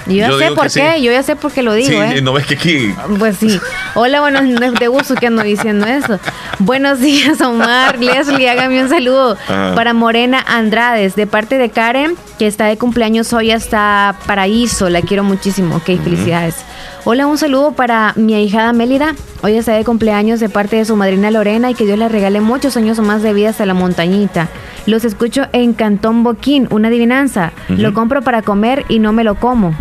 Yo 0.09 0.39
sé 0.39 0.52
por 0.52 0.70
sí. 0.70 0.80
qué, 0.80 1.02
yo 1.02 1.12
ya 1.12 1.22
sé 1.22 1.36
por 1.36 1.52
qué 1.52 1.62
lo 1.62 1.74
digo, 1.74 1.89
sí, 1.89 1.97
¿eh? 1.97 2.22
no 2.22 2.32
ves 2.32 2.47
que 2.47 2.55
aquí. 2.55 2.94
Pues 3.18 3.36
sí. 3.36 3.60
Hola, 3.94 4.20
buenos 4.20 4.44
días. 4.44 4.74
De 4.74 4.89
gusto 4.89 5.14
que 5.14 5.26
ando 5.26 5.43
diciendo 5.43 5.86
eso. 5.86 6.18
Buenos 6.59 7.01
días, 7.01 7.40
Omar. 7.40 7.98
Leslie, 7.98 8.48
hágame 8.48 8.82
un 8.82 8.89
saludo 8.89 9.36
para 9.47 9.94
Morena 9.94 10.44
Andrades, 10.47 11.14
de 11.14 11.26
parte 11.26 11.59
de 11.59 11.70
Karen, 11.70 12.16
que 12.39 12.47
está 12.47 12.66
de 12.66 12.76
cumpleaños 12.76 13.32
hoy 13.32 13.51
hasta 13.51 14.16
Paraíso. 14.26 14.89
La 14.89 15.02
quiero 15.02 15.24
muchísimo. 15.24 15.76
Ok, 15.76 15.86
felicidades. 16.02 16.56
Hola, 17.05 17.26
un 17.26 17.39
saludo 17.39 17.72
para 17.72 18.12
mi 18.16 18.35
ahijada 18.35 18.72
Mélida. 18.72 19.14
Hoy 19.43 19.56
está 19.56 19.72
de 19.72 19.85
cumpleaños 19.85 20.40
de 20.40 20.48
parte 20.48 20.76
de 20.76 20.85
su 20.85 20.97
madrina 20.97 21.30
Lorena 21.30 21.70
y 21.70 21.74
que 21.74 21.85
Dios 21.85 21.98
le 21.98 22.09
regale 22.09 22.40
muchos 22.40 22.76
años 22.76 22.98
más 22.98 23.22
de 23.22 23.32
vida 23.32 23.51
hasta 23.51 23.66
la 23.66 23.74
montañita. 23.74 24.48
Los 24.86 25.05
escucho 25.05 25.47
en 25.52 25.74
Cantón 25.74 26.22
Boquín, 26.22 26.66
una 26.70 26.89
adivinanza. 26.89 27.52
Lo 27.68 27.94
compro 27.94 28.22
para 28.22 28.43
comer 28.43 28.85
y 28.89 28.98
no 28.98 29.12
me 29.12 29.24
lo 29.24 29.36
como. 29.36 29.74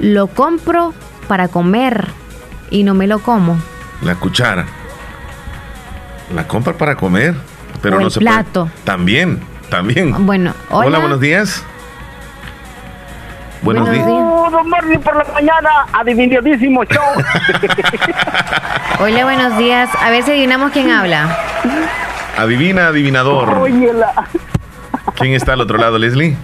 Lo 0.00 0.26
compro 0.26 0.92
para 1.28 1.48
comer 1.48 2.06
y 2.70 2.82
no 2.84 2.94
me 2.94 3.06
lo 3.06 3.18
como. 3.20 3.56
La 4.02 4.14
cuchara. 4.16 4.66
La 6.34 6.46
compra 6.46 6.74
para 6.74 6.96
comer. 6.96 7.34
Pero 7.82 7.96
O 7.96 8.00
no 8.00 8.06
el 8.06 8.12
se 8.12 8.20
puede- 8.20 8.30
plato. 8.32 8.68
También, 8.84 9.40
también. 9.70 10.26
Bueno, 10.26 10.52
hola. 10.70 10.86
Hola, 10.88 10.98
buenos 10.98 11.20
días. 11.20 11.64
Buenos, 13.62 13.90
días. 13.90 14.06
Don 14.06 14.68
Marvin 14.68 15.00
por 15.00 15.16
la 15.16 15.24
mañana, 15.32 15.70
adivinadísimo 15.92 16.84
show. 16.84 17.02
Hola, 19.00 19.24
buenos 19.24 19.56
días. 19.58 19.88
A 20.00 20.10
ver 20.10 20.22
si 20.22 20.30
adivinamos 20.30 20.70
quién 20.72 20.90
habla. 20.90 21.36
Adivina, 22.38 22.88
adivinador. 22.88 23.48
Oye, 23.58 23.92
la- 23.92 24.26
¿Quién 25.16 25.32
está 25.32 25.54
al 25.54 25.60
otro 25.62 25.78
lado, 25.78 25.98
Leslie? 25.98 26.36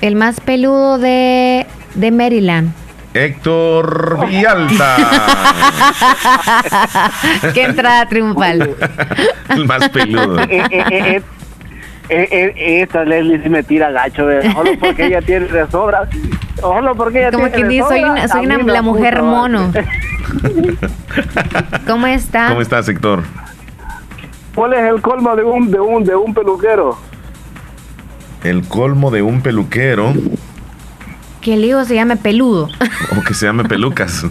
El 0.00 0.16
más 0.16 0.38
peludo 0.40 0.98
de, 0.98 1.66
de 1.94 2.10
Maryland. 2.10 2.72
Héctor 3.14 4.26
Villalta. 4.26 4.96
Qué 7.54 7.62
entrada 7.62 8.08
triunfal. 8.08 8.74
El 9.50 9.66
más 9.66 9.88
peludo. 9.90 10.40
Eh, 10.40 11.22
eh, 12.10 12.28
eh, 12.30 12.82
esta 12.82 13.04
Leslie 13.04 13.42
sí 13.42 13.48
me 13.48 13.62
tira 13.62 13.90
gacho, 13.90 14.26
¿verdad? 14.26 14.52
solo 14.52 14.70
porque 14.78 15.06
ella 15.06 15.22
tiene 15.22 15.46
de 15.46 15.66
sobra. 15.70 16.08
Solo 16.60 16.94
porque 16.94 17.20
ella 17.20 17.30
Como 17.30 17.44
tiene 17.50 17.56
quien 17.56 17.68
dice, 17.68 17.88
soy, 17.88 18.00
sobra, 18.00 18.12
una, 18.12 18.28
soy 18.28 18.46
una- 18.46 18.58
la 18.72 18.82
mujer 18.82 19.22
mono. 19.22 19.72
¿Cómo 21.86 22.06
está? 22.06 22.48
¿Cómo 22.48 22.60
estás, 22.60 22.88
Héctor? 22.88 23.22
¿Cuál 24.54 24.74
es 24.74 24.80
el 24.80 25.00
colmo 25.00 25.34
de 25.36 25.44
un 25.44 25.70
de 25.70 25.80
un 25.80 26.04
de 26.04 26.14
un 26.16 26.34
peluquero? 26.34 26.98
El 28.42 28.66
colmo 28.68 29.10
de 29.10 29.22
un 29.22 29.40
peluquero 29.40 30.12
Que 31.44 31.54
el 31.54 31.64
hijo 31.64 31.84
se 31.84 31.94
llame 31.94 32.16
peludo. 32.16 32.68
o 33.16 33.20
que 33.22 33.34
se 33.34 33.46
llame 33.46 33.64
pelucas. 33.64 34.24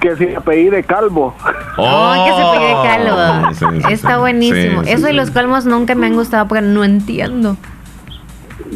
Que 0.00 0.16
se 0.16 0.36
apellide 0.36 0.82
calvo. 0.82 1.34
Oh, 1.78 2.24
que 2.26 2.32
se 2.32 2.58
pide 2.58 2.74
calvo. 2.82 3.54
Sí, 3.54 3.64
sí, 3.86 3.92
Está 3.94 4.14
sí. 4.14 4.20
buenísimo. 4.20 4.80
Sí, 4.82 4.86
sí, 4.88 4.92
Eso 4.92 5.06
de 5.06 5.12
sí. 5.12 5.16
los 5.16 5.30
colmos 5.30 5.64
nunca 5.64 5.94
me 5.94 6.06
han 6.08 6.14
gustado 6.14 6.46
porque 6.48 6.62
no 6.62 6.84
entiendo. 6.84 7.56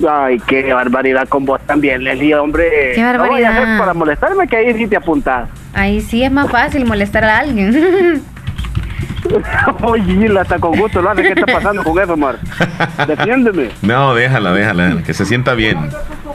Ay, 0.09 0.41
qué 0.47 0.73
barbaridad 0.73 1.29
con 1.29 1.45
vos 1.45 1.61
también, 1.67 2.05
Leslie, 2.05 2.35
hombre. 2.37 2.93
Qué 2.95 3.03
No 3.03 3.27
voy 3.27 3.43
a 3.43 3.49
hacer 3.51 3.61
barbaridad. 3.61 3.79
para 3.79 3.95
molestarme 3.95 4.47
que 4.49 4.57
ahí 4.57 4.75
sí 4.75 4.87
te 4.87 4.97
apuntás. 4.97 5.49
Ahí 5.75 6.01
sí 6.01 6.23
es 6.23 6.31
más 6.33 6.51
fácil 6.51 6.85
molestar 6.87 7.25
a 7.25 7.39
alguien. 7.41 8.23
Oye, 9.83 10.39
hasta 10.39 10.59
con 10.59 10.79
gusto 10.79 11.03
lo 11.03 11.11
hace. 11.11 11.23
¿Qué 11.23 11.29
está 11.41 11.47
pasando 11.53 11.83
con 11.83 11.99
eso, 12.01 12.17
Mar? 12.17 12.39
Defiéndeme. 13.07 13.69
No, 13.83 14.15
déjala, 14.15 14.53
déjala, 14.53 15.03
que 15.05 15.13
se 15.13 15.27
sienta 15.27 15.55
bien. 15.55 15.77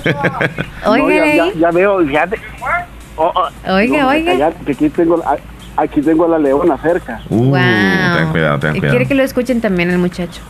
No, 0.85 1.51
ya, 1.55 1.71
veo, 1.71 2.01
ya 2.03 2.27
te... 2.27 2.37
Oh, 3.15 3.31
oh. 3.35 3.73
Oiga, 3.73 4.01
No, 4.03 4.09
oiga. 4.09 4.51
aquí 4.67 4.89
tengo, 4.89 5.17
la- 5.17 5.37
aquí 5.77 6.01
tengo 6.01 6.25
a 6.25 6.29
la 6.29 6.39
leona 6.39 6.77
cerca. 6.77 7.21
Uh, 7.29 7.45
Wow. 7.49 7.53
ten 8.17 8.29
cuidado, 8.31 8.59
ten 8.59 8.71
cuidado. 8.71 8.89
Quiere 8.91 9.05
que 9.07 9.13
lo 9.15 9.23
escuchen 9.23 9.61
también 9.61 9.89
el 9.91 9.97
muchacho. 9.99 10.41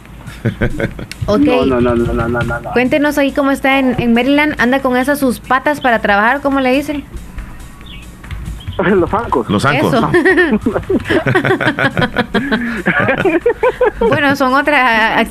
Ok. 1.25 1.39
No, 1.39 1.65
no, 1.65 1.79
no, 1.81 1.95
no, 1.95 2.13
no, 2.13 2.27
no, 2.27 2.41
no. 2.41 2.59
no. 2.59 2.71
Cuéntenos 2.71 3.17
ahí 3.17 3.31
cómo 3.31 3.51
está 3.51 3.79
en, 3.79 3.95
en 4.01 4.13
Maryland. 4.13 4.55
¿Anda 4.59 4.81
con 4.81 4.97
esas 4.97 5.19
sus 5.19 5.39
patas 5.39 5.79
para 5.81 5.99
trabajar? 5.99 6.41
¿Cómo 6.41 6.59
le 6.59 6.71
dicen? 6.73 7.03
Los 8.77 9.09
zancos. 9.09 9.49
Los 9.49 9.61
zancos. 9.63 9.93
Eso. 9.93 10.11
bueno, 13.99 14.35
son 14.35 14.53
otras, 14.53 15.27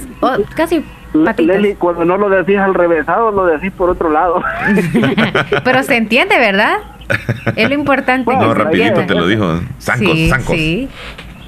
casi 0.55 0.85
patitas. 1.12 1.47
Leslie, 1.56 1.74
cuando 1.76 2.05
no 2.05 2.16
lo 2.16 2.28
decís 2.28 2.59
al 2.59 2.74
revésado, 2.74 3.30
lo 3.30 3.47
decís 3.47 3.70
por 3.72 3.90
otro 3.90 4.10
lado. 4.10 4.43
Pero 5.64 5.82
se 5.82 5.97
entiende, 5.97 6.39
¿verdad? 6.39 6.78
Es 7.56 7.68
lo 7.68 7.74
importante. 7.74 8.34
No, 8.34 8.55
rapidito 8.55 9.05
te 9.06 9.14
lo 9.14 9.26
dijo. 9.26 9.60
Zancos, 9.80 10.12
Sí, 10.12 10.28
zancos. 10.30 10.55
sí. 10.56 10.89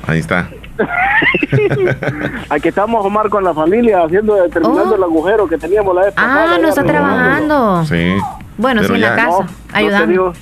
Ahí 0.06 0.18
está. 0.18 0.48
Aquí 2.50 2.68
estamos, 2.68 3.04
Omar, 3.06 3.28
con 3.28 3.44
la 3.44 3.54
familia, 3.54 4.02
haciendo, 4.04 4.34
terminando 4.48 4.90
Oh. 4.92 4.96
el 4.96 5.02
agujero 5.04 5.46
que 5.48 5.56
teníamos 5.58 5.94
la 5.94 6.02
vez 6.02 6.14
Ah, 6.16 6.56
ya 6.60 6.68
está 6.68 6.84
trabajando. 6.84 7.84
Sí. 7.86 8.14
Bueno, 8.58 8.82
Pero 8.82 8.94
sí, 8.94 9.00
en 9.00 9.00
ya- 9.00 9.10
la 9.10 9.16
casa, 9.16 9.38
No, 9.42 9.46
ayudando. 9.72 10.32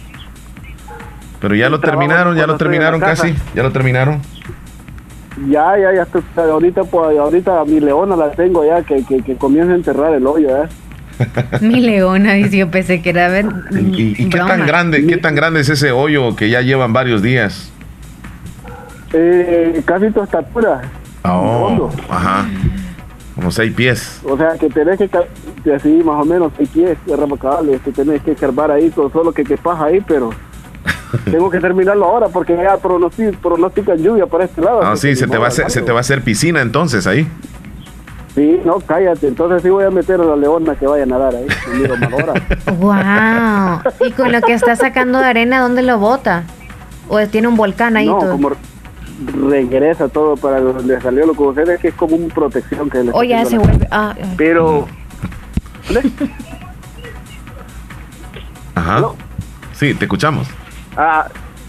Pero 1.41 1.55
ya 1.55 1.69
lo 1.69 1.81
terminaron, 1.81 2.37
ya 2.37 2.47
lo 2.47 2.57
terminaron 2.57 3.01
casi. 3.01 3.35
Ya 3.55 3.63
lo 3.63 3.73
terminaron. 3.73 4.21
Ya, 5.49 5.77
ya, 5.79 5.93
ya 5.95 6.03
estoy, 6.03 6.23
ahorita, 6.37 6.85
pues, 6.85 7.19
ahorita 7.19 7.65
mi 7.65 7.81
leona 7.81 8.17
la 8.17 8.31
tengo 8.33 8.65
ya, 8.65 8.83
que, 8.83 9.05
que, 9.05 9.23
que 9.23 9.37
comienza 9.37 9.73
a 9.73 9.77
enterrar 9.77 10.15
el 10.15 10.27
hoyo, 10.27 10.65
¿eh? 10.65 10.69
Mi 11.61 11.81
leona, 11.81 12.33
dice, 12.35 12.57
yo 12.59 12.71
pensé 12.71 13.03
que 13.03 13.11
era... 13.11 13.29
ven- 13.29 13.53
¿Y, 13.73 14.23
y 14.23 14.29
qué 14.29 14.39
tan 14.39 14.67
grande, 14.67 15.07
qué 15.07 15.17
tan 15.19 15.35
grande 15.35 15.61
es 15.61 15.69
ese 15.69 15.93
hoyo 15.93 16.35
que 16.37 16.49
ya 16.51 16.61
llevan 16.63 16.93
varios 16.93 17.23
días? 17.23 17.71
Eh, 19.13 19.83
casi 19.85 20.11
tu 20.11 20.23
estatura, 20.23 20.83
Oh, 21.25 21.89
ajá. 22.11 22.47
Como 23.37 23.51
seis 23.53 23.73
pies. 23.73 24.21
o 24.25 24.37
sea, 24.37 24.59
que 24.59 24.69
tenés 24.69 24.99
que, 24.99 25.71
así 25.73 26.03
más 26.05 26.21
o 26.21 26.25
menos, 26.25 26.53
seis 26.57 26.69
pies 26.71 26.99
irrevocables, 27.07 27.81
que 27.83 27.93
tenés 27.93 28.23
que 28.23 28.33
escarbar 28.33 28.71
ahí, 28.73 28.91
con 28.91 29.13
solo 29.13 29.33
que 29.33 29.45
quepas 29.45 29.81
ahí, 29.81 30.01
pero 30.07 30.31
tengo 31.31 31.51
que 31.51 31.61
terminarlo 31.61 32.05
ahora 32.07 32.29
porque 32.29 32.55
ya 32.57 32.77
pronosti- 32.79 33.37
pronostican 33.37 33.99
lluvia 33.99 34.27
para 34.27 34.45
este 34.45 34.61
lado. 34.61 34.83
Ah, 34.83 34.97
sí, 34.97 35.15
se 35.17 35.27
te, 35.27 35.39
va 35.39 35.47
a 35.47 35.49
hacer, 35.49 35.71
se 35.71 35.83
te 35.83 35.93
va 35.93 35.99
a 35.99 36.01
hacer 36.01 36.23
piscina 36.23 36.61
entonces 36.61 37.07
ahí. 37.07 37.27
Sí, 38.35 38.61
no, 38.65 38.79
cállate, 38.81 39.29
entonces 39.29 39.63
sí 39.63 39.69
voy 39.69 39.85
a 39.85 39.91
meter 39.91 40.19
a 40.21 40.25
la 40.25 40.37
leona 40.37 40.75
que 40.75 40.87
vaya 40.87 41.03
a 41.03 41.07
nadar 41.07 41.35
ahí. 41.37 41.47
Wow. 42.79 42.95
Y 44.09 44.13
con 44.13 44.33
lo 44.33 44.41
que 44.41 44.55
está 44.55 44.75
sacando 44.75 45.19
de 45.19 45.27
arena, 45.27 45.61
¿dónde 45.61 45.83
lo 45.83 45.99
bota? 45.99 46.45
¿O 47.09 47.19
tiene 47.27 47.49
un 47.49 47.57
volcán 47.57 47.97
ahí 47.97 48.07
No, 48.07 48.19
todo? 48.19 48.33
como 48.33 48.51
regresa 49.49 50.09
todo 50.09 50.37
para 50.37 50.61
donde 50.61 50.99
salió 51.01 51.27
lo 51.27 51.35
que 51.35 51.43
ustedes 51.43 51.81
que 51.81 51.89
es 51.89 51.95
como 51.95 52.17
una 52.17 52.33
protección 52.35 52.89
que 52.89 52.99
le 52.99 53.05
está 53.07 53.19
O 53.19 53.23
ya 53.23 53.45
se 53.45 53.59
vuelve... 53.59 53.87
ah, 53.91 54.15
ah. 54.21 54.27
Pero, 54.39 54.87
Ajá. 58.75 59.03
Sí, 59.75 59.95
te 59.95 60.05
escuchamos. 60.07 60.49
Ah, 60.97 61.29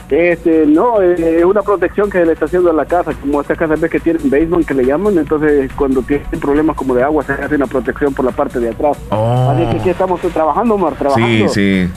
este, 0.10 0.66
no, 0.68 1.02
eh, 1.02 1.40
es 1.40 1.46
una 1.46 1.62
protección 1.62 2.10
que 2.10 2.24
le 2.24 2.34
está 2.34 2.46
haciendo 2.46 2.70
a 2.70 2.74
la 2.74 2.86
casa, 2.86 3.14
como 3.14 3.42
estas 3.42 3.58
casas 3.58 3.80
ves 3.80 3.90
que 3.90 4.00
tienen 4.00 4.30
basement 4.30 4.66
que 4.66 4.74
le 4.74 4.86
llaman, 4.86 5.18
entonces 5.18 5.72
cuando 5.76 6.02
tienen 6.04 6.28
problemas 6.40 6.76
como 6.76 6.94
de 6.94 7.04
agua 7.04 7.24
se 7.24 7.34
hace 7.34 7.56
una 7.56 7.68
protección 7.68 8.14
por 8.14 8.26
la 8.26 8.32
parte 8.32 8.60
de 8.60 8.70
atrás. 8.70 8.98
Oh. 9.10 9.50
Así 9.52 9.66
que 9.72 9.78
aquí 9.80 9.90
estamos 9.90 10.22
trabajando, 10.22 10.76
Omar, 10.76 10.94
trabajando. 10.94 11.50
Sí, 11.50 11.88
sí. 11.88 11.90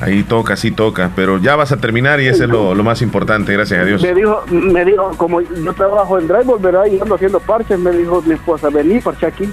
Ahí 0.00 0.22
toca, 0.22 0.56
sí 0.56 0.70
toca. 0.70 1.10
Pero 1.14 1.38
ya 1.38 1.56
vas 1.56 1.72
a 1.72 1.76
terminar 1.76 2.20
y 2.20 2.26
eso 2.26 2.44
es 2.44 2.50
lo, 2.50 2.74
lo 2.74 2.82
más 2.82 3.02
importante, 3.02 3.52
gracias 3.52 3.80
a 3.80 3.84
Dios. 3.84 4.02
Me 4.02 4.14
dijo, 4.14 4.42
me 4.50 4.84
dijo, 4.84 5.12
como 5.16 5.40
yo 5.42 5.72
trabajo 5.74 6.18
en 6.18 6.26
Driveway, 6.26 6.60
¿verdad? 6.60 6.86
Y 6.86 6.98
ando 6.98 7.14
haciendo 7.14 7.38
parches, 7.40 7.78
me 7.78 7.90
dijo 7.92 8.22
mi 8.22 8.34
esposa, 8.34 8.70
vení, 8.70 9.00
parche 9.00 9.26
aquí. 9.26 9.48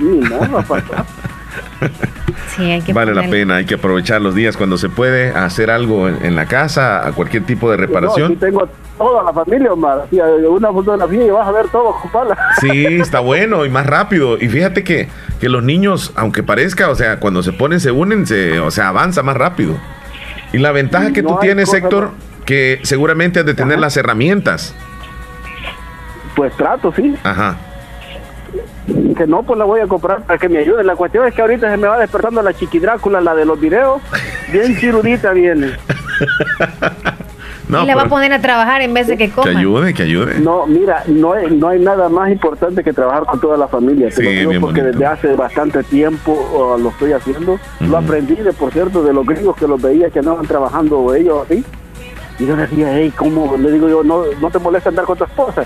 Y 0.00 0.04
nada, 0.04 0.62
parchar. 0.62 1.04
Sí, 2.56 2.70
hay 2.70 2.82
que 2.82 2.92
Vale 2.92 3.14
la 3.14 3.28
pena, 3.28 3.56
hay 3.56 3.64
que 3.64 3.74
aprovechar 3.74 4.20
los 4.20 4.34
días 4.34 4.56
cuando 4.56 4.76
se 4.78 4.88
puede 4.88 5.30
hacer 5.30 5.70
algo 5.70 6.08
en, 6.08 6.24
en 6.24 6.36
la 6.36 6.46
casa, 6.46 7.06
a 7.06 7.12
cualquier 7.12 7.44
tipo 7.44 7.70
de 7.70 7.76
No, 7.76 7.80
reparación. 7.86 8.36
tengo 8.36 8.68
toda 8.98 9.22
la 9.22 9.32
familia, 9.32 9.72
Omar. 9.72 10.06
Una 10.48 10.70
fotografía 10.70 11.24
y 11.24 11.30
vas 11.30 11.48
a 11.48 11.52
ver 11.52 11.68
todo. 11.68 11.94
Sí, 12.60 12.84
está 12.86 13.20
bueno 13.20 13.64
y 13.64 13.70
más 13.70 13.86
rápido. 13.86 14.36
Y 14.38 14.48
fíjate 14.48 14.84
que, 14.84 15.08
que 15.40 15.48
los 15.48 15.62
niños, 15.62 16.12
aunque 16.14 16.42
parezca, 16.42 16.88
o 16.90 16.94
sea, 16.94 17.18
cuando 17.20 17.42
se 17.42 17.52
ponen, 17.52 17.80
se 17.80 17.90
unen, 17.90 18.26
se, 18.26 18.60
o 18.60 18.70
sea, 18.70 18.88
avanza 18.88 19.22
más 19.22 19.36
rápido. 19.36 19.74
Y 20.52 20.58
la 20.58 20.72
ventaja 20.72 21.12
que 21.12 21.22
No 21.22 21.30
tú 21.30 21.38
tienes, 21.40 21.66
cosa 21.66 21.78
Héctor, 21.78 22.10
que 22.44 22.80
seguramente 22.82 23.40
has 23.40 23.46
de 23.46 23.54
tener 23.54 23.78
las 23.78 23.96
herramientas. 23.96 24.74
Pues 26.36 26.54
trato, 26.56 26.92
sí. 26.94 27.14
Ajá. 27.24 27.56
Que 28.86 29.26
no, 29.26 29.42
pues 29.42 29.58
la 29.58 29.64
voy 29.64 29.80
a 29.80 29.86
comprar 29.86 30.22
para 30.22 30.38
que 30.38 30.48
me 30.48 30.58
ayude. 30.58 30.82
La 30.82 30.96
cuestión 30.96 31.26
es 31.26 31.34
que 31.34 31.42
ahorita 31.42 31.70
se 31.70 31.76
me 31.76 31.86
va 31.86 31.98
despertando 31.98 32.42
la 32.42 32.52
chiqui 32.52 32.78
Drácula, 32.78 33.20
la 33.20 33.34
de 33.34 33.44
los 33.44 33.60
videos. 33.60 34.02
Bien 34.50 34.76
chirudita 34.80 35.32
viene. 35.32 35.72
No, 37.68 37.84
y 37.84 37.86
la 37.86 37.94
va 37.94 38.02
a 38.02 38.08
poner 38.08 38.32
a 38.32 38.40
trabajar 38.40 38.82
en 38.82 38.92
vez 38.92 39.06
de 39.06 39.16
que 39.16 39.28
que 39.28 39.32
coma. 39.32 39.58
ayude, 39.58 39.94
que 39.94 40.02
ayude. 40.02 40.40
No, 40.40 40.66
mira, 40.66 41.04
no 41.06 41.32
hay, 41.32 41.50
no 41.50 41.68
hay 41.68 41.80
nada 41.80 42.08
más 42.08 42.30
importante 42.30 42.82
que 42.84 42.92
trabajar 42.92 43.24
con 43.24 43.40
toda 43.40 43.56
la 43.56 43.68
familia. 43.68 44.10
Sí, 44.10 44.22
bien 44.22 44.60
porque 44.60 44.82
bonito. 44.82 44.98
desde 44.98 45.06
hace 45.06 45.34
bastante 45.34 45.82
tiempo 45.84 46.32
oh, 46.52 46.76
lo 46.76 46.90
estoy 46.90 47.12
haciendo. 47.12 47.58
Lo 47.80 47.96
aprendí, 47.96 48.34
de, 48.34 48.52
por 48.52 48.72
cierto, 48.72 49.02
de 49.02 49.14
los 49.14 49.24
gringos 49.24 49.56
que 49.56 49.66
los 49.66 49.80
veía 49.80 50.10
que 50.10 50.18
andaban 50.18 50.46
trabajando 50.46 51.14
ellos 51.14 51.46
así. 51.46 51.64
Y 52.38 52.46
yo 52.46 52.56
decía, 52.56 52.88
hey, 52.92 53.12
¿cómo? 53.16 53.56
Le 53.56 53.70
digo 53.70 53.88
yo, 53.88 54.02
no, 54.02 54.24
no 54.40 54.50
te 54.50 54.58
molesta 54.58 54.90
andar 54.90 55.04
con 55.04 55.16
tu 55.16 55.24
esposa. 55.24 55.64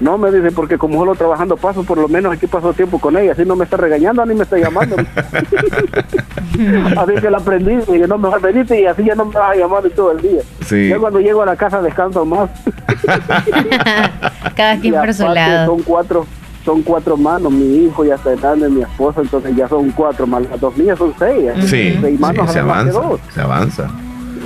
No, 0.00 0.18
me 0.18 0.32
dice, 0.32 0.50
porque 0.50 0.78
como 0.78 0.98
solo 0.98 1.14
trabajando 1.14 1.56
paso, 1.56 1.84
por 1.84 1.96
lo 1.98 2.08
menos 2.08 2.32
aquí 2.32 2.48
paso 2.48 2.72
tiempo 2.72 2.98
con 2.98 3.16
ella, 3.16 3.32
así 3.32 3.44
no 3.44 3.54
me 3.54 3.64
está 3.64 3.76
regañando 3.76 4.24
ni 4.26 4.34
me 4.34 4.42
está 4.42 4.58
llamando. 4.58 4.96
así 6.96 7.12
que 7.20 7.30
la 7.30 7.38
aprendí, 7.38 7.78
y 7.92 7.98
yo 8.00 8.06
no 8.06 8.18
mejor 8.18 8.40
venite 8.40 8.80
y 8.80 8.86
así 8.86 9.04
ya 9.04 9.14
no 9.14 9.26
me 9.26 9.34
vas 9.34 9.52
a 9.52 9.54
llamar 9.54 9.82
todo 9.94 10.12
el 10.12 10.20
día. 10.20 10.40
Sí. 10.66 10.88
Ya 10.88 10.98
cuando 10.98 11.20
llego 11.20 11.42
a 11.42 11.46
la 11.46 11.56
casa 11.56 11.80
descanso 11.82 12.24
más. 12.24 12.50
Cada 14.56 14.78
quien 14.80 14.94
por 14.94 15.14
su 15.14 15.26
lado. 15.28 15.66
Son 15.66 15.82
cuatro, 15.82 16.26
son 16.64 16.82
cuatro 16.82 17.16
manos, 17.16 17.52
mi 17.52 17.84
hijo 17.84 18.04
ya 18.04 18.14
está 18.16 18.34
grande, 18.34 18.68
mi 18.68 18.82
esposa, 18.82 19.20
entonces 19.20 19.54
ya 19.56 19.68
son 19.68 19.90
cuatro, 19.90 20.26
más 20.26 20.42
las 20.48 20.60
dos 20.60 20.76
niñas 20.76 20.98
son 20.98 21.14
seis. 21.18 21.44
¿eh? 21.44 21.54
Sí, 21.62 21.98
seis 22.00 22.00
sí, 22.00 22.16
manos 22.18 22.52
se 22.52 22.58
avanza, 22.58 23.00
dos. 23.00 23.20
se 23.32 23.40
avanza. 23.40 23.90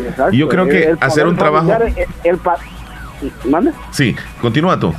Exacto. 0.06 0.35
Y 0.35 0.39
yo 0.39 0.48
creo 0.48 0.66
que 0.66 0.85
El 0.90 0.98
hacer 1.01 1.27
un 1.27 1.36
trabajo- 1.36 1.70
El, 1.73 1.94
el 2.24 2.36
pa- 2.39 2.59
¿Mande? 3.48 3.73
Sí, 3.93 4.14
continúa 4.43 4.78
tú. 4.78 4.93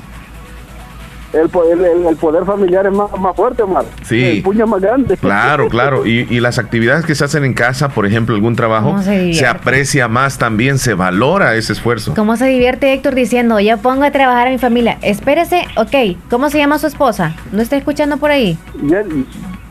El, 1.34 1.50
el- 1.72 2.06
el- 2.08 2.16
poder 2.16 2.46
familiar 2.46 2.86
es 2.88 2.94
más, 2.94 3.12
más 3.20 3.36
fuerte, 3.36 3.64
Omar. 3.64 3.86
Sí. 4.04 4.24
El 4.24 4.42
puño 4.44 4.64
es 4.66 4.70
más 4.70 4.82
grande. 4.82 5.18
Claro, 5.22 5.68
claro. 5.68 6.06
Y, 6.06 6.26
y 6.30 6.40
las 6.40 6.58
actividades 6.60 7.06
que 7.06 7.16
se 7.16 7.24
hacen 7.26 7.44
en 7.44 7.54
casa, 7.54 7.90
por 7.90 8.06
ejemplo, 8.06 8.34
algún 8.36 8.56
trabajo, 8.56 8.90
¿Cómo 8.92 9.02
se 9.04 9.46
aprecia 9.48 10.08
más 10.08 10.38
también, 10.38 10.78
se 10.78 10.94
valora 10.94 11.56
ese 11.56 11.74
esfuerzo. 11.74 12.14
¿Cómo 12.16 12.38
se 12.38 12.46
divierte 12.46 12.94
Héctor 12.94 13.16
diciendo, 13.16 13.60
ya 13.60 13.78
pongo 13.78 14.04
a 14.04 14.12
trabajar 14.12 14.48
a 14.48 14.52
mi 14.52 14.58
familia? 14.58 14.98
Espérese, 15.02 15.66
ok, 15.76 16.18
¿cómo 16.30 16.50
se 16.50 16.58
llama 16.60 16.80
su 16.80 16.88
esposa? 16.88 17.36
¿No 17.52 17.62
está 17.62 17.76
escuchando 17.78 18.18
por 18.18 18.32
ahí? 18.32 18.58
Jen- 18.88 19.26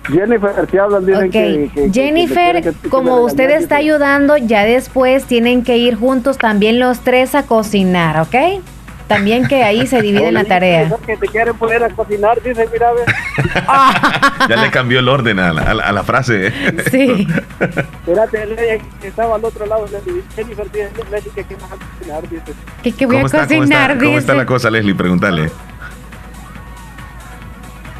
Jennifer, 0.09 0.67
te 0.71 0.79
hablan, 0.79 1.05
dicen 1.05 1.27
Ok, 1.27 1.33
que, 1.33 1.41
que- 1.43 1.71
que- 1.75 1.83
que 1.83 1.93
Jennifer, 1.93 2.63
que- 2.63 2.73
que 2.73 2.89
como 2.89 3.21
usted 3.23 3.51
está 3.51 3.77
ayudando, 3.77 4.37
ya 4.37 4.65
después 4.65 5.25
tienen 5.25 5.65
que 5.65 5.79
ir 5.79 5.97
juntos 5.97 6.39
también 6.39 6.79
los 6.79 7.01
tres 7.01 7.35
a 7.35 7.43
cocinar, 7.45 8.21
¿ok? 8.21 8.61
También 9.09 9.47
que 9.47 9.63
ahí 9.63 9.87
se 9.87 10.03
divide 10.03 10.33
la 10.33 10.45
tarea. 10.45 10.91
Que 11.07 11.17
te 11.17 11.29
quieren 11.29 11.57
poner 11.57 11.85
a 11.85 11.89
cocinar, 11.91 12.43
dice, 12.43 12.69
mira, 12.73 12.93
ve. 12.93 13.05
Ya 14.49 14.57
le 14.57 14.71
cambió 14.71 14.99
el 14.99 15.09
orden 15.09 15.39
a 15.39 15.53
la, 15.53 15.63
a 15.63 15.75
la- 15.75 15.85
a 15.85 15.93
la 15.93 16.03
frase. 16.03 16.53
Sí. 16.91 17.27
Espérate, 17.61 18.81
estaba 19.03 19.37
al 19.37 19.45
otro 19.45 19.65
lado, 19.67 19.87
Leslie. 19.93 20.23
Jennifer 20.35 20.67
dice, 20.73 20.91
Leslie, 21.11 21.33
que 21.35 21.45
qué 21.45 21.55
vas 21.55 21.71
a 21.73 21.77
cocinar, 21.77 22.29
dice. 22.29 22.43
Que, 22.83 22.93
que 22.93 23.07
voy 23.07 23.17
a 23.17 23.19
¿Cómo 23.21 23.27
está, 23.27 23.47
cómo 23.47 23.61
cocinar, 23.61 23.91
está- 23.93 24.05
cómo 24.05 24.19
está 24.19 24.35
la 24.35 24.47
cosa, 24.47 24.71
Leslie? 24.71 24.95
Pregúntale. 24.97 25.51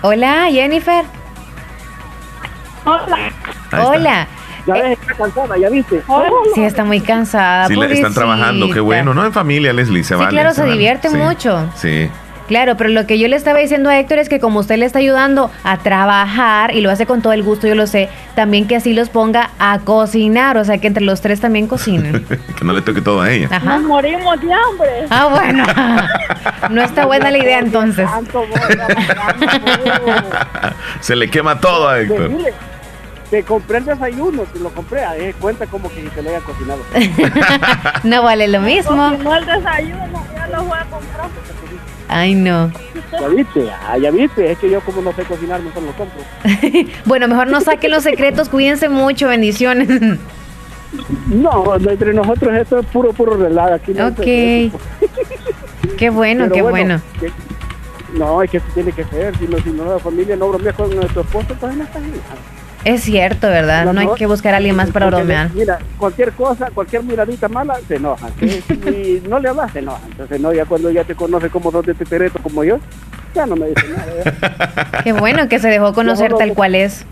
Hola, 0.03 0.49
Jennifer. 0.51 1.05
Hola. 2.85 3.17
Ahí 3.17 3.31
está. 3.71 3.87
Hola. 3.89 4.29
Ya 4.67 4.75
ves, 4.75 4.99
está 5.01 5.15
cansada, 5.15 5.57
¿ya 5.59 5.69
viste? 5.71 6.03
Sí, 6.55 6.65
está 6.65 6.85
muy 6.85 7.01
cansada. 7.01 7.67
Sí, 7.69 7.81
están 7.81 8.15
trabajando, 8.15 8.71
qué 8.71 8.81
bueno, 8.81 9.15
¿no? 9.15 9.25
En 9.25 9.33
familia, 9.33 9.73
Leslie, 9.73 10.05
se 10.05 10.15
Sí, 10.15 10.21
vale. 10.21 10.31
claro, 10.31 10.53
se 10.55 10.65
divierte 10.65 11.09
Sí, 11.09 11.17
mucho. 11.17 11.71
Sí. 11.77 12.09
Claro, 12.49 12.77
pero 12.77 12.91
lo 12.91 13.09
que 13.09 13.19
yo 13.19 13.27
le 13.27 13.35
estaba 13.35 13.59
diciendo 13.59 13.91
a 13.91 13.99
Héctor 13.99 14.19
es 14.19 14.29
que 14.29 14.39
como 14.39 14.61
usted 14.61 14.77
le 14.77 14.87
está 14.87 15.01
ayudando 15.01 15.51
a 15.65 15.79
trabajar 15.79 16.73
y 16.77 16.81
lo 16.81 16.93
hace 16.93 17.05
con 17.05 17.21
todo 17.21 17.33
el 17.33 17.43
gusto, 17.43 17.67
yo 17.67 17.75
lo 17.75 17.89
sé, 17.89 18.09
también 18.37 18.69
que 18.69 18.77
así 18.77 18.93
los 18.93 19.09
ponga 19.09 19.51
a 19.59 19.81
cocinar, 19.81 20.57
o 20.57 20.65
sea 20.65 20.79
que 20.79 20.87
entre 20.87 21.03
los 21.03 21.21
tres 21.21 21.41
también 21.41 21.67
cocinen. 21.67 22.25
que 22.57 22.65
no 22.65 22.73
le 22.73 22.83
toque 22.83 23.01
todo 23.01 23.23
a 23.23 23.33
ella. 23.33 23.49
Ajá. 23.51 23.79
Nos 23.79 23.83
morimos 23.83 24.41
de 24.41 24.53
hambre. 24.53 24.91
Ah, 25.11 25.27
bueno. 25.31 25.65
No 26.71 26.83
está 26.83 27.05
buena 27.07 27.31
la 27.31 27.39
idea 27.39 27.59
entonces. 27.59 28.09
Se 31.01 31.17
le 31.17 31.29
quema 31.31 31.61
todo 31.61 31.89
a 31.89 32.01
Héctor. 32.01 32.31
Te 33.31 33.43
compré 33.43 33.79
el 33.79 33.85
desayuno, 33.87 34.43
te 34.45 34.61
lo 34.61 34.71
compré, 34.71 35.05
a 35.05 35.17
él 35.17 35.35
cuenta 35.41 35.67
como 35.67 35.89
que 35.91 36.03
te 36.03 36.23
lo 36.23 36.29
haya 36.31 36.41
cocinado. 36.41 36.81
No 38.05 38.23
vale 38.23 38.47
lo 38.47 38.61
mismo. 38.61 39.11
No 39.11 39.35
el 39.35 39.45
desayuno, 39.47 40.25
ya 40.35 40.47
lo 40.47 40.65
voy 40.65 40.79
a 40.79 40.85
comprar. 40.85 41.29
Ay, 42.09 42.35
no. 42.37 42.71
¿Ya 43.21 43.27
viste? 43.29 43.69
Ah, 43.89 43.99
ya 43.99 44.13
viste, 44.13 44.53
es 44.53 44.59
que 44.59 44.71
yo 44.71 44.81
como 44.83 45.03
no 45.03 45.13
sé 45.13 45.25
cocinar, 45.25 45.61
mejor 45.61 45.83
lo 45.83 45.93
compro. 45.93 46.21
Bueno, 47.05 47.27
mejor 47.27 47.49
no 47.49 47.61
saquen 47.61 47.91
los 47.91 48.05
secretos, 48.05 48.49
cuídense 48.49 48.89
mucho, 48.89 49.29
bendiciones. 49.29 49.89
No, 51.27 51.75
entre 51.75 52.15
nosotros 52.15 52.55
esto 52.57 52.79
es 52.79 52.87
puro, 52.87 53.13
puro 53.13 53.37
relajo. 53.37 53.75
Aquí 53.75 53.93
no 53.93 54.07
hay 54.07 54.71
Ok. 54.71 55.97
Qué 55.99 56.11
bueno, 56.11 56.45
Pero 56.45 56.55
qué 56.55 56.63
bueno. 56.63 57.01
que- 57.21 57.33
no, 58.17 58.41
es 58.41 58.51
que 58.51 58.59
así 58.59 58.67
tiene 58.73 58.93
que 58.93 59.05
ser, 59.05 59.37
si 59.37 59.47
no, 59.47 59.59
si 59.59 59.71
no 59.71 59.85
la 59.85 59.99
familia 59.99 60.37
no 60.37 60.49
bromea 60.49 60.73
con 60.73 60.95
nuestro 60.95 61.23
esposo, 61.23 61.49
pues 61.61 61.77
no 61.77 61.85
está 61.85 61.99
bien. 61.99 62.21
Es 62.87 63.03
cierto, 63.03 63.49
¿verdad? 63.49 63.93
No 63.93 63.99
hay 64.01 64.07
que 64.17 64.27
buscar 64.27 64.55
a 64.55 64.59
alguien 64.59 64.77
más 64.77 64.93
para 64.93 65.07
bromear. 65.07 65.51
Mira, 65.53 65.81
cualquier 65.99 66.31
cosa, 66.31 66.71
cualquier 66.73 67.03
miradita 67.03 67.49
mala, 67.49 67.81
se 67.89 67.97
enoja. 67.97 68.29
Si 68.39 69.23
no 69.29 69.41
le 69.41 69.49
hablas, 69.49 69.73
se 69.73 69.81
enoja. 69.81 70.03
Entonces, 70.09 70.41
no, 70.41 70.53
ya 70.53 70.65
cuando 70.67 70.89
ya 70.93 71.03
te 71.03 71.17
conoce 71.17 71.51
como 71.51 71.73
dos 71.73 71.85
de 71.85 71.95
tetereto 71.95 72.39
como 72.41 72.63
yo, 72.63 72.79
ya 73.35 73.45
no 73.45 73.57
me 73.57 73.71
dice 73.71 73.89
nada. 73.89 74.13
ya. 74.25 75.01
Qué 75.03 75.13
bueno 75.13 75.49
que 75.49 75.59
se 75.59 75.67
dejó 75.67 75.93
conocer 75.95 76.31
No, 76.31 76.35
no, 76.37 76.39
tal 76.39 76.49
no. 76.51 76.55
cual 76.55 76.77
es. 76.77 77.05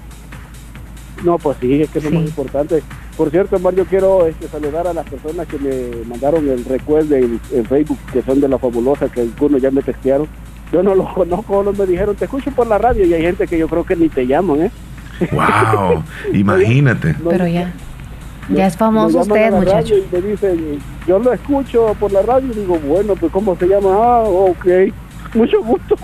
No, 1.24 1.38
pues 1.38 1.56
sí, 1.60 1.82
es 1.82 1.90
que 1.90 1.98
es 1.98 2.04
lo 2.04 2.12
más 2.12 2.28
importante. 2.28 2.80
Por 3.16 3.30
cierto, 3.32 3.56
Omar, 3.56 3.74
yo 3.74 3.84
quiero 3.84 4.26
este, 4.26 4.46
saludar 4.46 4.86
a 4.86 4.92
las 4.94 5.08
personas 5.10 5.48
que 5.48 5.58
me 5.58 6.04
mandaron 6.06 6.48
el 6.48 6.64
recuerdo 6.64 7.16
en, 7.16 7.40
en 7.52 7.64
Facebook, 7.66 7.98
que 8.12 8.22
son 8.22 8.40
de 8.40 8.46
la 8.46 8.58
fabulosa, 8.58 9.08
que 9.08 9.22
algunos 9.22 9.60
ya 9.60 9.72
me 9.72 9.82
textearon. 9.82 10.28
Yo 10.72 10.84
no 10.84 10.94
los 10.94 11.12
conozco, 11.14 11.52
solo 11.52 11.72
me 11.72 11.84
dijeron, 11.84 12.14
te 12.14 12.26
escucho 12.26 12.52
por 12.52 12.68
la 12.68 12.78
radio, 12.78 13.04
y 13.04 13.12
hay 13.12 13.22
gente 13.22 13.48
que 13.48 13.58
yo 13.58 13.66
creo 13.66 13.84
que 13.84 13.96
ni 13.96 14.08
te 14.08 14.24
llaman, 14.24 14.62
¿eh? 14.62 14.70
Wow, 15.32 16.02
imagínate. 16.32 17.14
Pero 17.28 17.46
ya. 17.46 17.72
Ya 18.50 18.66
es 18.66 18.76
famoso 18.76 19.20
usted, 19.20 19.52
muchacho. 19.52 19.94
Y 19.96 20.04
me 20.12 20.20
dicen, 20.20 20.78
yo 21.06 21.18
lo 21.18 21.32
escucho 21.32 21.96
por 21.98 22.12
la 22.12 22.22
radio 22.22 22.52
y 22.52 22.60
digo, 22.60 22.78
bueno, 22.78 23.14
pues 23.16 23.32
¿cómo 23.32 23.56
se 23.56 23.66
llama? 23.66 23.90
Ah, 23.90 24.22
ok, 24.22 24.66
mucho 25.34 25.62
gusto. 25.62 25.96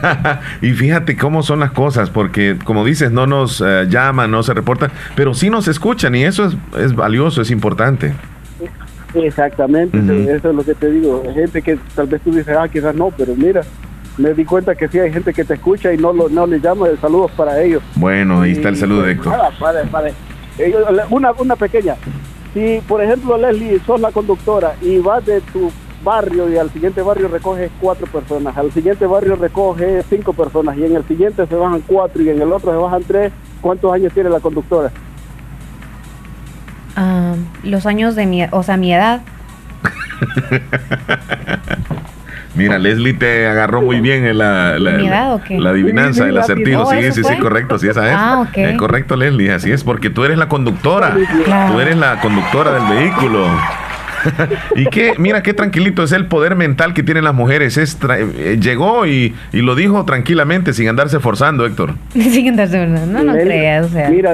y 0.62 0.72
fíjate 0.72 1.16
cómo 1.16 1.42
son 1.42 1.60
las 1.60 1.70
cosas, 1.70 2.10
porque 2.10 2.56
como 2.64 2.84
dices, 2.84 3.12
no 3.12 3.26
nos 3.26 3.62
eh, 3.64 3.86
llaman, 3.88 4.30
no 4.30 4.42
se 4.42 4.52
reportan, 4.54 4.90
pero 5.14 5.34
sí 5.34 5.48
nos 5.48 5.68
escuchan 5.68 6.14
y 6.14 6.24
eso 6.24 6.46
es, 6.46 6.56
es 6.78 6.94
valioso, 6.94 7.42
es 7.42 7.50
importante. 7.50 8.12
Exactamente, 9.14 9.98
eso 10.34 10.50
es 10.50 10.54
lo 10.54 10.64
que 10.64 10.74
te 10.74 10.90
digo. 10.90 11.22
Hay 11.26 11.34
gente 11.34 11.62
que 11.62 11.78
tal 11.94 12.06
vez 12.06 12.20
tú 12.20 12.32
dices, 12.32 12.54
ah, 12.56 12.68
quizás 12.68 12.94
no, 12.94 13.10
pero 13.16 13.34
mira, 13.34 13.62
me 14.18 14.32
di 14.34 14.44
cuenta 14.44 14.74
que 14.74 14.88
sí 14.88 14.98
hay 14.98 15.12
gente 15.12 15.32
que 15.34 15.44
te 15.44 15.54
escucha 15.54 15.92
y 15.92 15.98
no 15.98 16.12
lo, 16.12 16.28
no 16.28 16.46
le 16.46 16.60
llama. 16.60 16.86
Saludos 17.00 17.30
para 17.32 17.60
ellos. 17.62 17.82
Bueno, 17.96 18.40
ahí 18.42 18.52
está 18.52 18.68
el 18.70 18.76
saludo 18.76 19.02
de 19.02 19.12
Héctor. 19.12 19.32
Nada, 19.32 19.50
para- 19.58 19.82
para- 19.84 20.10
una, 21.10 21.32
una 21.32 21.56
pequeña. 21.56 21.96
Si, 22.54 22.80
por 22.88 23.02
ejemplo, 23.02 23.36
Leslie, 23.36 23.78
sos 23.86 24.00
la 24.00 24.10
conductora 24.12 24.74
y 24.80 24.98
vas 24.98 25.24
de 25.26 25.40
tu 25.42 25.70
barrio 26.02 26.48
y 26.48 26.56
al 26.56 26.70
siguiente 26.70 27.02
barrio 27.02 27.28
recoges 27.28 27.70
cuatro 27.80 28.06
personas, 28.06 28.56
al 28.56 28.70
siguiente 28.72 29.04
barrio 29.06 29.34
recoges 29.36 30.06
cinco 30.08 30.32
personas 30.32 30.76
y 30.78 30.84
en 30.84 30.94
el 30.96 31.04
siguiente 31.04 31.46
se 31.46 31.54
bajan 31.54 31.82
cuatro 31.86 32.22
y 32.22 32.30
en 32.30 32.40
el 32.40 32.50
otro 32.52 32.70
se 32.70 32.76
bajan 32.78 33.02
tres, 33.02 33.32
¿cuántos 33.60 33.92
años 33.92 34.12
tiene 34.14 34.30
la 34.30 34.40
conductora? 34.40 34.90
Ah, 36.94 37.34
los 37.64 37.84
años 37.86 38.14
de 38.14 38.24
mi, 38.26 38.44
o 38.50 38.62
sea, 38.62 38.76
mi 38.76 38.94
edad. 38.94 39.20
Mira, 42.56 42.78
Leslie 42.78 43.12
te 43.14 43.46
agarró 43.46 43.82
muy 43.82 44.00
bien 44.00 44.24
en 44.26 44.38
la, 44.38 44.78
la, 44.78 44.92
¿Mi 44.92 45.06
edad 45.08 45.40
la- 45.50 45.70
adivinanza, 45.70 46.26
el 46.28 46.36
acertijo. 46.38 46.82
Oh, 46.82 46.90
Sí, 46.90 46.98
¿eso 46.98 47.22
sí, 47.22 47.34
sí, 47.34 47.38
correcto, 47.38 47.78
sí, 47.78 47.88
esa 47.88 48.06
es. 48.08 48.14
Ah, 48.16 48.46
correcto, 48.78 49.14
Leslie, 49.16 49.52
así 49.52 49.70
es, 49.70 49.84
porque 49.84 50.10
tú 50.10 50.24
eres 50.24 50.38
la 50.38 50.48
conductora. 50.48 51.14
Claro. 51.44 51.74
Tú 51.74 51.80
eres 51.80 51.96
la 51.96 52.20
conductora 52.20 52.72
del 52.72 52.98
vehículo. 52.98 53.46
y 54.76 54.84
qué, 54.86 55.14
mira 55.18 55.42
qué 55.42 55.54
tranquilito 55.54 56.02
es 56.02 56.12
el 56.12 56.26
poder 56.26 56.56
mental 56.56 56.94
que 56.94 57.02
tienen 57.02 57.24
las 57.24 57.34
mujeres. 57.34 57.76
Es 57.76 57.96
eh, 58.08 58.58
llegó 58.60 59.06
y, 59.06 59.34
y 59.52 59.58
lo 59.62 59.74
dijo 59.74 60.04
tranquilamente, 60.04 60.72
sin 60.72 60.88
andarse 60.88 61.20
forzando, 61.20 61.66
Héctor. 61.66 61.94
Sin 62.12 62.48
andarse 62.48 62.78
burlando. 62.80 63.22
No, 63.22 63.32
no 63.32 63.38
creas, 63.38 63.86
o 63.86 63.88
sea. 63.88 64.08
Mira, 64.10 64.32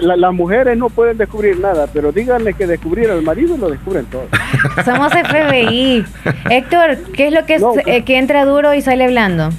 la- 0.00 0.16
las 0.16 0.32
mujeres 0.32 0.76
no 0.78 0.88
pueden 0.88 1.18
descubrir 1.18 1.58
nada, 1.60 1.86
pero 1.92 2.12
díganle 2.12 2.54
que 2.54 2.66
descubrir 2.66 3.10
al 3.10 3.22
marido 3.22 3.54
y 3.56 3.58
lo 3.58 3.70
descubren 3.70 4.04
todo. 4.06 4.26
Somos 4.84 5.12
FBI. 5.12 6.04
Héctor, 6.50 6.98
¿qué 7.14 7.28
es 7.28 7.32
lo 7.32 7.44
que, 7.46 7.54
es- 7.56 7.62
eh, 7.86 8.02
que 8.04 8.18
entra 8.18 8.44
duro 8.44 8.74
y 8.74 8.82
sale 8.82 9.04
hablando? 9.04 9.50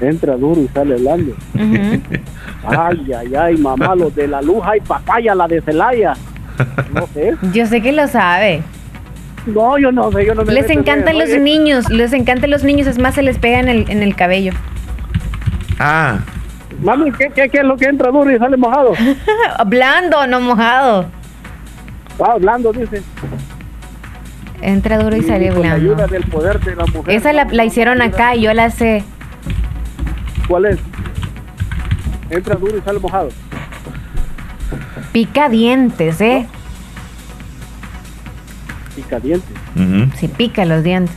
Entra 0.00 0.36
duro 0.36 0.60
y 0.60 0.68
sale 0.68 0.94
hablando. 0.94 1.32
Ujú. 1.54 2.00
Ay, 2.66 3.12
ay, 3.16 3.34
ay, 3.34 3.56
mamá, 3.56 3.94
los 3.94 4.14
de 4.14 4.26
la 4.26 4.42
luz 4.42 4.58
hay 4.64 4.80
papaya, 4.80 5.34
la 5.34 5.46
de 5.46 5.60
Celaya. 5.62 6.14
No 6.92 7.06
sé. 7.08 7.34
Yo 7.52 7.66
sé 7.66 7.80
que 7.82 7.92
lo 7.92 8.06
sabe. 8.08 8.62
No, 9.46 9.76
yo 9.78 9.92
no 9.92 10.10
sé, 10.10 10.24
yo 10.24 10.34
no 10.34 10.44
me 10.44 10.52
Les 10.52 10.70
encantan 10.70 11.18
los 11.18 11.28
Oye, 11.28 11.40
niños, 11.40 11.90
les 11.90 12.12
encantan 12.14 12.50
los 12.50 12.64
niños, 12.64 12.86
es 12.86 12.98
más, 12.98 13.14
se 13.14 13.22
les 13.22 13.38
pega 13.38 13.60
en 13.60 13.68
el, 13.68 13.90
en 13.90 14.02
el 14.02 14.16
cabello. 14.16 14.52
Ah, 15.78 16.18
Mami, 16.82 17.12
¿qué, 17.12 17.30
qué, 17.34 17.48
qué 17.50 17.58
es 17.58 17.64
lo 17.64 17.76
que 17.76 17.84
entra 17.86 18.10
duro 18.10 18.30
y 18.34 18.38
sale 18.38 18.56
mojado? 18.56 18.92
Blando, 19.66 20.26
no 20.26 20.40
mojado. 20.40 21.06
Ah, 22.24 22.36
blando, 22.38 22.72
dice. 22.72 23.02
Entra 24.62 24.98
duro 24.98 25.16
y 25.16 25.22
Sí, 25.22 25.28
sale 25.28 25.48
con 25.50 25.62
la 25.62 25.74
blando. 25.76 25.92
ayuda 25.92 26.06
del 26.06 26.24
poder 26.24 26.60
de 26.60 26.76
la 26.76 26.86
mujer. 26.86 27.14
Esa 27.14 27.32
la, 27.32 27.44
la 27.44 27.64
hicieron 27.64 28.00
acá 28.00 28.34
y 28.36 28.42
yo 28.42 28.54
la 28.54 28.70
sé. 28.70 29.04
¿Cuál 30.48 30.66
es? 30.66 30.78
Entra 32.30 32.54
duro 32.54 32.76
y 32.78 32.80
sale 32.80 32.98
mojado. 32.98 33.28
Pica 35.14 35.48
dientes, 35.48 36.20
¿eh? 36.20 36.44
Y 38.96 39.02
caliente. 39.02 39.46
ujú. 39.76 40.10
Sí, 40.18 40.26
pica 40.26 40.64
los 40.64 40.82
dientes. 40.82 41.14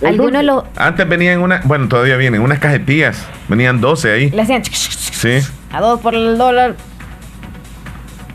¿Es 0.00 0.08
Algunos 0.08 0.42
lo 0.42 0.66
Antes 0.76 1.06
venían 1.06 1.40
una, 1.42 1.60
bueno, 1.64 1.86
todavía 1.88 2.16
vienen 2.16 2.40
unas 2.40 2.60
cajetillas. 2.60 3.26
Venían 3.48 3.78
12 3.82 4.10
ahí. 4.10 4.30
le 4.30 4.40
hacían 4.40 4.64
Sí. 4.64 5.38
a 5.70 5.80
dos 5.82 6.00
por 6.00 6.14
el 6.14 6.38
dólar. 6.38 6.76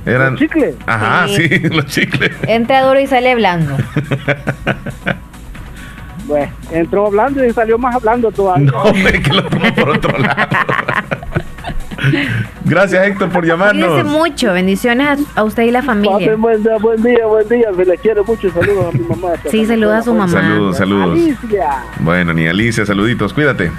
Eran. 0.05 0.37
chicles? 0.37 0.75
Ajá, 0.85 1.27
Sí. 1.27 1.47
sí, 1.49 1.59
los 1.69 1.87
chicles. 1.87 2.31
Entra 2.43 2.83
duro 2.83 2.99
y 2.99 3.07
sale 3.07 3.33
blando. 3.33 3.75
Bueno, 6.27 6.51
entró 6.71 7.07
hablando 7.07 7.43
y 7.43 7.51
salió 7.53 7.79
más 7.79 7.95
hablando 7.95 8.31
todavía. 8.31 8.69
No, 8.71 8.83
hombre, 8.83 9.19
que 9.19 9.33
lo 9.33 9.49
por 9.49 9.89
otro 9.89 10.15
lado. 10.19 10.47
Gracias, 12.65 13.07
Héctor, 13.07 13.29
por 13.29 13.45
llamarnos. 13.45 13.89
Cuídese 13.89 14.09
mucho. 14.09 14.53
Bendiciones 14.53 15.19
a, 15.35 15.39
a 15.39 15.43
usted 15.43 15.63
y 15.63 15.71
la 15.71 15.81
familia. 15.81 16.17
Pasen 16.17 16.41
buen 16.41 16.63
día, 16.63 16.77
buen 16.77 17.01
día, 17.01 17.25
buen 17.25 17.47
día. 17.47 17.69
Se 17.75 17.85
le 17.85 17.97
quiere 17.97 18.21
mucho. 18.21 18.51
Saludos 18.51 18.93
a 18.93 18.97
mi 18.97 19.03
mamá. 19.03 19.29
Sí, 19.49 19.65
saluda 19.65 19.99
a 19.99 20.03
su 20.03 20.13
mamá. 20.13 20.31
Saludos, 20.31 20.77
saludos. 20.77 21.11
Alicia. 21.11 21.83
Bueno, 21.99 22.33
ni 22.33 22.47
Alicia, 22.47 22.85
saluditos, 22.85 23.33
cuídate. 23.33 23.71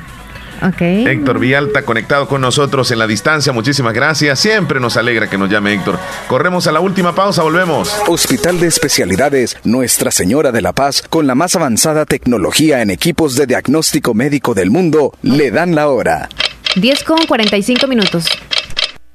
Ok. 0.62 0.80
Héctor 0.80 1.38
Vialta 1.38 1.82
conectado 1.82 2.28
con 2.28 2.42
nosotros 2.42 2.90
en 2.90 2.98
la 2.98 3.06
distancia, 3.06 3.52
muchísimas 3.52 3.94
gracias. 3.94 4.38
Siempre 4.38 4.78
nos 4.78 4.96
alegra 4.96 5.28
que 5.28 5.38
nos 5.38 5.48
llame 5.48 5.72
Héctor. 5.72 5.98
Corremos 6.28 6.66
a 6.66 6.72
la 6.72 6.80
última 6.80 7.14
pausa, 7.14 7.42
volvemos. 7.42 7.90
Hospital 8.08 8.60
de 8.60 8.66
Especialidades 8.66 9.56
Nuestra 9.64 10.10
Señora 10.10 10.52
de 10.52 10.60
la 10.60 10.72
Paz, 10.72 11.02
con 11.08 11.26
la 11.26 11.34
más 11.34 11.56
avanzada 11.56 12.04
tecnología 12.04 12.82
en 12.82 12.90
equipos 12.90 13.36
de 13.36 13.46
diagnóstico 13.46 14.12
médico 14.12 14.52
del 14.54 14.70
mundo, 14.70 15.14
le 15.22 15.50
dan 15.50 15.74
la 15.74 15.88
hora. 15.88 16.28
10 16.76 17.04
con 17.04 17.18
45 17.26 17.86
minutos. 17.86 18.26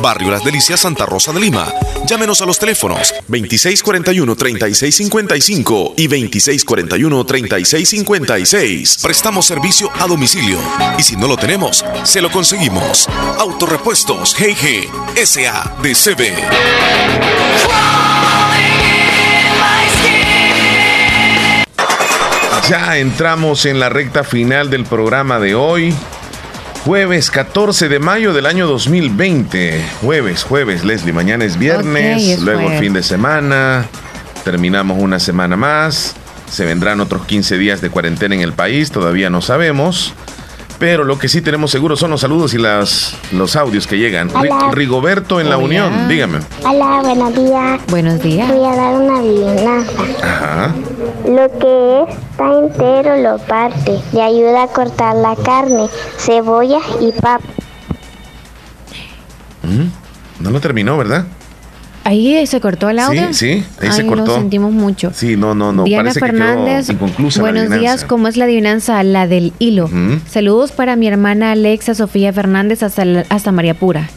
Barrio 0.00 0.30
Las 0.30 0.44
Delicias, 0.44 0.80
Santa 0.80 1.06
Rosa 1.06 1.32
de 1.32 1.40
Lima. 1.40 1.72
Llámenos 2.06 2.42
a 2.42 2.46
los 2.46 2.58
teléfonos 2.58 3.14
2641-3655 3.28 5.94
y 5.96 6.08
2641-3656. 6.08 9.02
Prestamos 9.02 9.46
servicio 9.46 9.90
a 9.98 10.06
domicilio 10.06 10.58
y 10.98 11.02
si 11.02 11.16
no 11.16 11.26
lo 11.28 11.36
tenemos, 11.36 11.84
se 12.04 12.20
lo 12.20 12.30
conseguimos. 12.30 13.08
Autorepuestos 13.38 14.36
GG 14.36 14.90
SADCB. 15.24 16.22
Ya 22.68 22.96
entramos 22.96 23.66
en 23.66 23.80
la 23.80 23.88
recta 23.88 24.24
final 24.24 24.70
del 24.70 24.84
programa 24.84 25.38
de 25.38 25.54
hoy. 25.54 25.94
Jueves 26.84 27.30
14 27.30 27.88
de 27.88 28.00
mayo 28.00 28.32
del 28.32 28.44
año 28.44 28.66
2020. 28.66 29.84
Jueves, 30.00 30.42
jueves, 30.42 30.84
Leslie. 30.84 31.12
Mañana 31.12 31.44
es 31.44 31.56
viernes, 31.56 32.40
luego 32.40 32.72
el 32.72 32.80
fin 32.80 32.92
de 32.92 33.04
semana. 33.04 33.86
Terminamos 34.42 34.98
una 35.00 35.20
semana 35.20 35.56
más. 35.56 36.16
Se 36.50 36.64
vendrán 36.64 37.00
otros 37.00 37.24
15 37.24 37.56
días 37.56 37.80
de 37.80 37.90
cuarentena 37.90 38.34
en 38.34 38.40
el 38.40 38.52
país, 38.52 38.90
todavía 38.90 39.30
no 39.30 39.42
sabemos. 39.42 40.12
Pero 40.82 41.04
lo 41.04 41.16
que 41.16 41.28
sí 41.28 41.40
tenemos 41.42 41.70
seguro 41.70 41.96
son 41.96 42.10
los 42.10 42.22
saludos 42.22 42.54
y 42.54 42.58
las, 42.58 43.14
los 43.30 43.54
audios 43.54 43.86
que 43.86 43.98
llegan. 43.98 44.28
Hola. 44.34 44.68
Rigoberto 44.72 45.40
en 45.40 45.48
la. 45.48 45.56
Unión, 45.56 46.08
dígame. 46.08 46.40
Hola, 46.68 47.02
buenos 47.02 47.34
días. 47.36 47.80
Buenos 47.86 48.20
días. 48.20 48.48
Voy 48.52 48.66
a 48.66 48.74
dar 48.74 48.94
una 49.00 49.18
adivinanza. 49.18 49.92
Ajá. 50.24 50.74
Lo 51.24 51.48
que 51.60 52.12
está 52.32 52.52
entero 52.58 53.16
lo 53.18 53.38
parte. 53.46 54.00
Le 54.12 54.22
ayuda 54.22 54.64
a 54.64 54.66
cortar 54.66 55.14
la 55.14 55.36
carne, 55.36 55.86
cebolla 56.18 56.80
y 57.00 57.12
papa. 57.12 57.44
Mm, 59.62 60.42
No 60.42 60.50
lo 60.50 60.60
terminó, 60.60 60.98
¿verdad? 60.98 61.26
Ahí 62.04 62.46
se 62.46 62.60
cortó 62.60 62.90
el 62.90 62.98
audio. 62.98 63.28
Sí, 63.32 63.34
sí, 63.34 63.64
ahí 63.80 63.92
se 63.92 64.06
cortó. 64.06 64.26
Lo 64.26 64.34
sentimos 64.36 64.72
mucho. 64.72 65.12
Sí, 65.14 65.36
no, 65.36 65.54
no, 65.54 65.72
no. 65.72 65.84
Diana 65.84 66.10
Parece 66.10 66.20
Fernández, 66.20 66.86
que 66.88 66.96
quedó 66.96 67.40
buenos 67.40 67.70
días. 67.70 68.04
¿Cómo 68.04 68.28
es 68.28 68.36
la 68.36 68.44
adivinanza? 68.44 69.02
La 69.02 69.26
del 69.26 69.52
hilo. 69.58 69.90
Saludos 70.28 70.72
para 70.72 70.96
mi 70.96 71.06
hermana 71.06 71.52
Alexa 71.52 71.94
Sofía 71.94 72.32
Fernández 72.32 72.82
hasta, 72.82 73.24
hasta 73.28 73.52
María 73.52 73.74
Pura. 73.74 74.08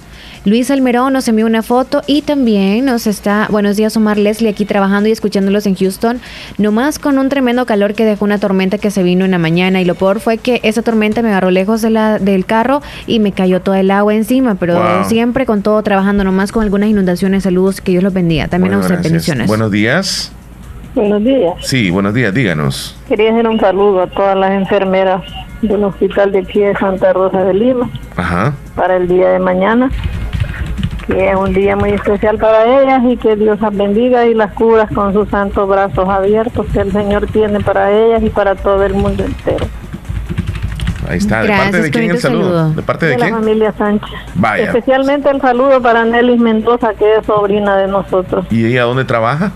Luis 0.46 0.70
Almerón 0.70 1.14
nos 1.14 1.28
envió 1.28 1.48
una 1.48 1.64
foto 1.64 2.04
y 2.06 2.22
también 2.22 2.86
nos 2.86 3.08
está, 3.08 3.48
buenos 3.50 3.78
días 3.78 3.98
Omar 3.98 4.18
Leslie, 4.20 4.48
aquí 4.52 4.64
trabajando 4.66 5.10
y 5.10 5.12
escuchándolos 5.12 5.66
en 5.66 5.74
Houston, 5.76 6.20
nomás 6.60 7.00
con 7.00 7.18
un 7.18 7.30
tremendo 7.30 7.66
calor 7.66 7.96
que 7.96 8.06
dejó 8.06 8.26
una 8.26 8.38
tormenta 8.38 8.78
que 8.78 8.92
se 8.92 9.02
vino 9.02 9.26
en 9.26 9.32
la 9.32 9.40
mañana 9.40 9.82
y 9.82 9.86
lo 9.86 9.96
peor 9.96 10.20
fue 10.20 10.38
que 10.38 10.60
esa 10.62 10.84
tormenta 10.84 11.24
me 11.24 11.30
agarró 11.30 11.50
lejos 11.50 11.82
de 11.82 11.90
la, 11.90 12.20
del 12.20 12.46
carro 12.46 12.84
y 13.08 13.20
me 13.20 13.32
cayó 13.32 13.60
toda 13.62 13.80
el 13.80 13.90
agua 13.90 14.14
encima, 14.14 14.54
pero 14.54 14.76
Wow. 14.76 15.06
siempre 15.10 15.48
con 15.48 15.64
todo 15.64 15.82
trabajando, 15.82 16.24
nomás 16.24 16.52
con 16.52 16.62
algunas 16.62 16.90
inundaciones, 16.90 17.44
saludos, 17.44 17.82
que 17.82 17.92
Dios 17.94 18.04
los 18.04 18.14
bendiga. 18.14 18.48
También 18.48 18.74
Bueno, 18.74 18.86
a 18.86 18.88
usted, 18.98 19.02
bendiciones. 19.04 19.48
Buenos 19.48 19.72
días. 19.72 20.32
Buenos 20.94 21.24
días. 21.24 21.54
Sí, 21.62 21.90
buenos 21.90 22.14
días, 22.14 22.34
díganos. 22.34 22.96
Quería 23.08 23.32
hacer 23.32 23.48
un 23.48 23.60
saludo 23.60 24.02
a 24.04 24.08
todas 24.08 24.38
las 24.38 24.52
enfermeras 24.52 25.24
del 25.62 25.84
Hospital 25.86 26.32
de 26.32 26.44
Pie 26.44 26.68
de 26.68 26.76
Santa 26.76 27.14
Rosa 27.14 27.44
de 27.44 27.54
Lima 27.54 27.90
Ajá. 28.16 28.54
para 28.76 28.98
el 28.98 29.08
día 29.08 29.30
de 29.30 29.40
mañana, 29.40 29.90
que 31.08 31.30
es 31.30 31.36
un 31.36 31.54
día 31.54 31.76
muy 31.76 31.92
especial 31.92 32.38
para 32.38 32.82
ellas 32.82 33.02
y 33.08 33.18
que 33.18 33.36
Dios 33.36 33.60
las 33.62 33.76
bendiga 33.76 34.26
y 34.26 34.34
las 34.34 34.54
cubra 34.54 34.88
con 34.88 35.14
sus 35.14 35.30
santos 35.30 35.68
brazos 35.70 36.08
abiertos 36.10 36.66
que 36.74 36.80
el 36.80 36.92
Señor 36.92 37.28
tiene 37.28 37.60
para 37.60 37.92
ellas 37.92 38.24
y 38.24 38.30
para 38.30 38.56
todo 38.56 38.84
el 38.84 38.94
mundo 38.94 39.24
entero. 39.24 39.66
Ahí 41.08 41.18
está. 41.20 41.42
¿De 41.42 41.48
Gracias, 41.48 41.66
parte 41.72 41.82
de 41.84 41.92
quién 41.92 42.10
el 42.12 42.18
saludo? 42.20 42.44
saludo. 42.58 42.70
¿De 42.74 42.82
parte 42.82 43.06
de, 43.06 43.12
de 43.12 43.18
la 43.20 43.26
quién? 43.26 43.36
familia 43.38 43.74
Sánchez. 43.78 44.10
Vaya. 44.34 44.64
Especialmente 44.66 45.30
el 45.30 45.40
saludo 45.40 45.80
para 45.82 46.04
Nelly 46.04 46.40
Mendoza, 46.40 46.94
que 46.96 47.18
es 47.18 47.26
sobrina 47.28 47.78
de 47.78 47.88
nosotros, 47.88 48.46
¿Y 48.50 48.66
ella 48.66 48.84
dónde 48.84 49.06
trabaja? 49.06 49.52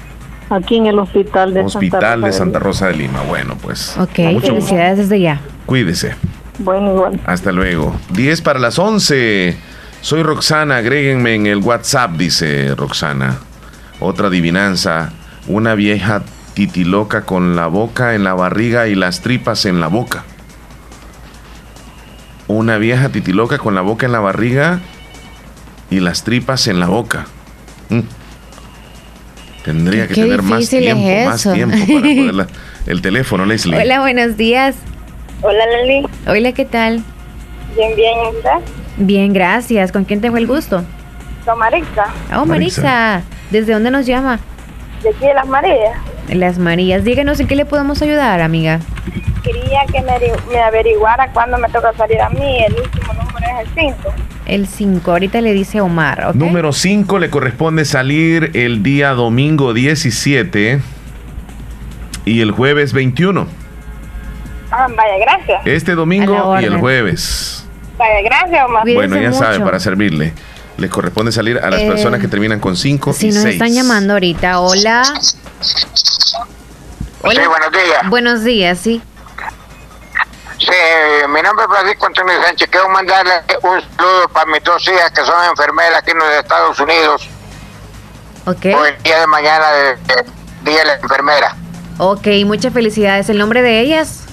aquí 0.51 0.77
en 0.77 0.85
el 0.87 0.97
hospital 0.99 1.53
de 1.53 1.61
Santa 1.61 1.77
Hospital 1.77 2.21
Rosa 2.21 2.25
de 2.27 2.33
Santa 2.33 2.59
Lima. 2.59 2.65
Rosa 2.65 2.87
de 2.87 2.93
Lima. 2.95 3.19
Bueno, 3.27 3.55
pues. 3.61 3.97
Ok, 3.97 4.19
mucho 4.33 4.47
felicidades 4.47 4.97
desde 4.99 5.19
ya. 5.21 5.39
Cuídese. 5.65 6.15
Bueno, 6.59 6.91
igual. 6.93 7.19
Hasta 7.25 7.51
luego. 7.51 7.95
10 8.13 8.41
para 8.41 8.59
las 8.59 8.77
11. 8.77 9.57
Soy 10.01 10.23
Roxana, 10.23 10.77
agréguenme 10.77 11.35
en 11.35 11.45
el 11.47 11.57
WhatsApp, 11.57 12.11
dice 12.11 12.73
Roxana. 12.75 13.37
Otra 13.99 14.27
adivinanza. 14.27 15.11
Una 15.47 15.75
vieja 15.75 16.23
titiloca 16.53 17.21
con 17.25 17.55
la 17.55 17.67
boca 17.67 18.15
en 18.15 18.23
la 18.23 18.33
barriga 18.33 18.87
y 18.87 18.95
las 18.95 19.21
tripas 19.21 19.65
en 19.65 19.81
la 19.81 19.87
boca. 19.87 20.23
Una 22.47 22.77
vieja 22.77 23.09
titiloca 23.09 23.57
con 23.57 23.75
la 23.75 23.81
boca 23.81 24.05
en 24.05 24.11
la 24.13 24.19
barriga 24.19 24.79
y 25.89 25.99
las 25.99 26.23
tripas 26.23 26.67
en 26.67 26.79
la 26.79 26.87
boca. 26.87 27.25
Mm. 27.89 27.99
Tendría 29.63 30.07
que 30.07 30.13
Qué 30.13 30.21
tener 30.23 30.41
más 30.41 30.61
es 30.63 30.69
tiempo, 30.69 31.03
más 31.25 31.41
eso. 31.41 31.53
tiempo 31.53 31.77
para 31.77 31.89
poderla. 32.01 32.47
El 32.85 33.01
teléfono, 33.01 33.45
Leslie. 33.45 33.77
Hola, 33.77 33.99
buenos 33.99 34.37
días. 34.37 34.75
Hola 35.41 35.63
Leli, 35.67 36.05
Hola, 36.27 36.51
¿qué 36.53 36.65
tal? 36.65 37.03
Bien, 37.75 37.95
bien, 37.95 38.13
¿y 38.25 38.35
¿usted? 38.37 38.49
Bien, 38.97 39.33
gracias. 39.33 39.91
¿Con 39.91 40.03
quién 40.05 40.21
tengo 40.21 40.37
el 40.37 40.47
gusto? 40.47 40.83
Soy 41.45 41.57
Marixa, 41.57 42.05
Oh, 42.35 42.45
Marisa. 42.45 43.21
¿Desde 43.49 43.73
dónde 43.73 43.91
nos 43.91 44.05
llama? 44.05 44.39
de 45.01 45.09
aquí 45.09 45.25
de 45.25 45.33
Las 45.33 45.47
Marías. 45.47 45.97
Las 46.29 46.59
Marías. 46.59 47.03
Díganos 47.05 47.39
en 47.39 47.47
qué 47.47 47.55
le 47.55 47.65
podemos 47.65 48.01
ayudar, 48.01 48.41
amiga. 48.41 48.79
Quería 49.43 49.79
que 49.91 50.01
me, 50.01 50.59
averiguara 50.59 51.31
cuándo 51.31 51.57
me 51.57 51.69
toca 51.69 51.93
salir 51.93 52.19
a 52.21 52.29
mí, 52.29 52.59
el 52.67 52.73
último 52.75 53.13
número 53.13 53.47
es 53.61 53.67
el 53.67 53.93
5. 53.93 54.13
El 54.45 54.67
5, 54.67 55.11
ahorita 55.11 55.39
le 55.41 55.53
dice 55.53 55.79
Omar. 55.79 56.25
¿ok? 56.27 56.35
Número 56.35 56.73
5 56.73 57.17
le 57.19 57.29
corresponde 57.29 57.85
salir 57.85 58.51
el 58.55 58.83
día 58.83 59.11
domingo 59.11 59.73
17 59.73 60.81
y 62.25 62.41
el 62.41 62.51
jueves 62.51 62.91
21. 62.91 63.47
Ah, 64.71 64.87
vaya, 64.95 65.17
gracias. 65.19 65.61
Este 65.65 65.95
domingo 65.95 66.59
y 66.59 66.65
el 66.65 66.77
jueves. 66.77 67.63
Vaya, 67.97 68.21
gracias, 68.23 68.65
Omar. 68.65 68.83
bueno, 68.93 69.17
ya 69.17 69.33
sabe, 69.33 69.53
mucho. 69.55 69.65
para 69.65 69.79
servirle. 69.79 70.33
Le 70.77 70.89
corresponde 70.89 71.31
salir 71.31 71.57
a 71.59 71.69
las 71.69 71.81
Eh, 71.81 71.87
personas 71.87 72.21
que 72.21 72.27
terminan 72.29 72.59
con 72.59 72.77
5 72.77 73.11
Si 73.13 73.27
y 73.27 73.31
nos 73.31 73.43
6. 73.43 73.55
están 73.55 73.73
llamando 73.73 74.13
ahorita, 74.13 74.59
hola. 74.61 75.03
Hola. 77.21 77.41
Sí, 77.41 77.47
buenos 77.47 77.71
días. 77.71 78.09
Buenos 78.09 78.43
días, 78.45 78.79
sí. 78.79 79.01
Sí, 80.57 80.67
mi 81.29 81.41
nombre 81.41 81.65
es 81.65 81.71
Francisco 81.71 82.05
Antonio 82.05 82.33
Sánchez. 82.45 82.69
Quiero 82.69 82.89
mandarle 82.89 83.31
un 83.63 83.81
saludo 83.97 84.29
para 84.33 84.45
mis 84.51 84.63
dos 84.63 84.81
hijas 84.87 85.11
que 85.11 85.21
son 85.25 85.35
enfermeras 85.49 85.99
aquí 86.01 86.11
en 86.11 86.17
los 86.19 86.27
Estados 86.35 86.79
Unidos. 86.79 87.29
Ok. 88.45 88.65
Hoy, 88.65 88.89
el 88.95 89.03
día 89.03 89.19
de 89.19 89.27
mañana, 89.27 89.71
de, 89.71 89.95
de- 89.95 90.25
Día 90.63 90.79
de 90.79 90.85
la 90.85 90.93
Enfermera. 90.95 91.55
Ok, 91.97 92.27
muchas 92.45 92.73
felicidades. 92.73 93.29
¿El 93.29 93.37
nombre 93.37 93.61
de 93.61 93.79
ellas? 93.81 94.25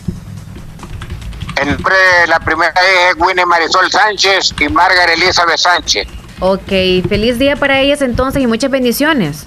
El 1.57 1.69
nombre 1.71 1.95
de 2.21 2.27
la 2.27 2.39
primera 2.41 2.73
es 3.09 3.17
Winnie 3.17 3.47
Marisol 3.47 3.91
Sánchez 3.91 4.55
y 4.61 4.69
Margaret 4.69 5.17
Elizabeth 5.17 5.57
Sánchez. 5.59 6.07
Ok, 6.41 6.69
feliz 7.09 7.39
día 7.39 7.57
para 7.57 7.81
ellas 7.81 8.03
entonces 8.03 8.43
y 8.43 8.47
muchas 8.47 8.71
bendiciones. 8.71 9.47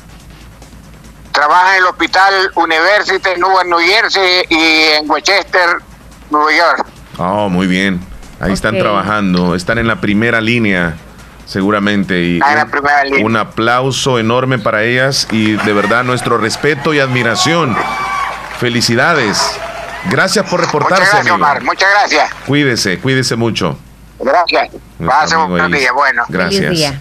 Trabaja 1.31 1.73
en 1.77 1.83
el 1.83 1.85
Hospital 1.89 2.51
University 2.55 3.29
Newark, 3.37 3.67
New 3.67 3.77
Jersey 3.79 4.43
y 4.49 4.97
en 4.97 5.09
Westchester, 5.09 5.77
Nueva 6.31 6.51
York. 6.51 6.85
Oh, 7.17 7.47
muy 7.49 7.67
bien. 7.67 8.01
Ahí 8.39 8.53
están 8.53 8.77
trabajando, 8.77 9.53
están 9.55 9.77
en 9.77 9.87
la 9.87 10.01
primera 10.01 10.41
línea, 10.41 10.95
seguramente. 11.45 12.19
Y 12.23 12.33
Están 12.37 12.51
en 12.51 12.57
la 12.57 12.63
un- 12.65 12.71
primera 12.71 13.03
línea. 13.03 13.25
Un 13.25 13.35
aplauso 13.37 14.17
enorme 14.17 14.57
para 14.57 14.83
ellas 14.83 15.27
y 15.31 15.51
de 15.53 15.73
verdad 15.73 16.03
nuestro 16.03 16.37
respeto 16.37 16.93
y 16.93 16.99
admiración. 16.99 17.77
Felicidades. 18.59 19.37
Gracias 20.09 20.45
por 20.45 20.59
Muchas 20.59 20.73
reportarse, 20.73 21.03
gracias, 21.03 21.21
amigo. 21.21 21.35
Omar. 21.35 21.63
Muchas 21.63 21.89
gracias. 21.89 22.33
Cuídese, 22.45 22.99
cuídese 22.99 23.35
mucho. 23.35 23.77
Gracias. 24.19 24.69
Pase 25.05 25.35
un 25.35 25.49
buen 25.49 25.71
día. 25.71 25.91
Bueno. 25.91 26.23
Gracias. 26.29 26.93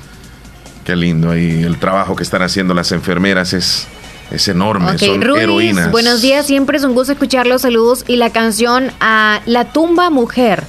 Qué 0.84 0.96
lindo 0.96 1.32
ahí 1.32 1.62
el 1.64 1.78
trabajo 1.78 2.16
que 2.16 2.22
están 2.22 2.42
haciendo 2.42 2.72
las 2.74 2.92
enfermeras 2.92 3.52
es, 3.52 3.86
es 4.30 4.48
enorme, 4.48 4.92
Ok, 4.92 4.98
son 4.98 5.22
Ruiz, 5.22 5.42
heroínas. 5.42 5.90
buenos 5.90 6.20
días, 6.22 6.46
siempre 6.46 6.76
es 6.78 6.84
un 6.84 6.94
gusto 6.94 7.12
escuchar 7.12 7.46
los 7.46 7.62
saludos 7.62 8.04
y 8.08 8.16
la 8.16 8.30
canción 8.30 8.90
a 9.00 9.40
La 9.46 9.72
tumba 9.72 10.10
mujer. 10.10 10.64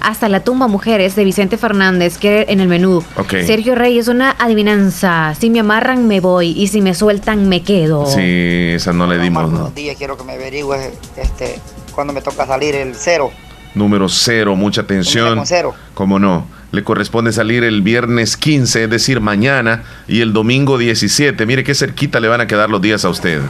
Hasta 0.00 0.28
la 0.28 0.40
tumba 0.40 0.66
mujer 0.66 1.00
es 1.00 1.14
de 1.14 1.22
Vicente 1.24 1.56
Fernández, 1.56 2.18
que 2.18 2.46
en 2.48 2.58
el 2.60 2.66
menú. 2.66 3.04
Ok. 3.16 3.34
Sergio 3.46 3.76
Rey 3.76 3.98
es 3.98 4.08
una 4.08 4.34
adivinanza. 4.38 5.34
Si 5.38 5.48
me 5.48 5.60
amarran, 5.60 6.08
me 6.08 6.18
voy. 6.18 6.50
Y 6.60 6.66
si 6.66 6.80
me 6.82 6.92
sueltan, 6.92 7.48
me 7.48 7.62
quedo. 7.62 8.04
Sí, 8.06 8.72
esa 8.74 8.92
no 8.92 9.06
le 9.06 9.18
dimos. 9.18 9.44
¿no? 9.44 9.50
Buenos 9.50 9.74
días, 9.76 9.96
quiero 9.96 10.16
que 10.16 10.24
me 10.24 10.32
averigüe 10.32 10.90
este, 11.16 11.60
cuando 11.94 12.12
me 12.12 12.20
toca 12.20 12.46
salir 12.46 12.74
el 12.74 12.96
cero. 12.96 13.30
Número 13.74 14.08
cero, 14.08 14.56
mucha 14.56 14.80
atención. 14.82 15.36
con 15.36 15.46
cero. 15.46 15.74
¿Cómo 15.94 16.18
no? 16.18 16.46
Le 16.72 16.84
corresponde 16.84 17.32
salir 17.32 17.64
el 17.64 17.82
viernes 17.82 18.36
15, 18.36 18.84
es 18.84 18.90
decir, 18.90 19.20
mañana, 19.20 19.82
y 20.06 20.20
el 20.20 20.32
domingo 20.32 20.78
17. 20.78 21.44
Mire 21.46 21.64
qué 21.64 21.74
cerquita 21.74 22.20
le 22.20 22.28
van 22.28 22.40
a 22.40 22.46
quedar 22.46 22.70
los 22.70 22.80
días 22.80 23.04
a 23.04 23.08
usted. 23.08 23.40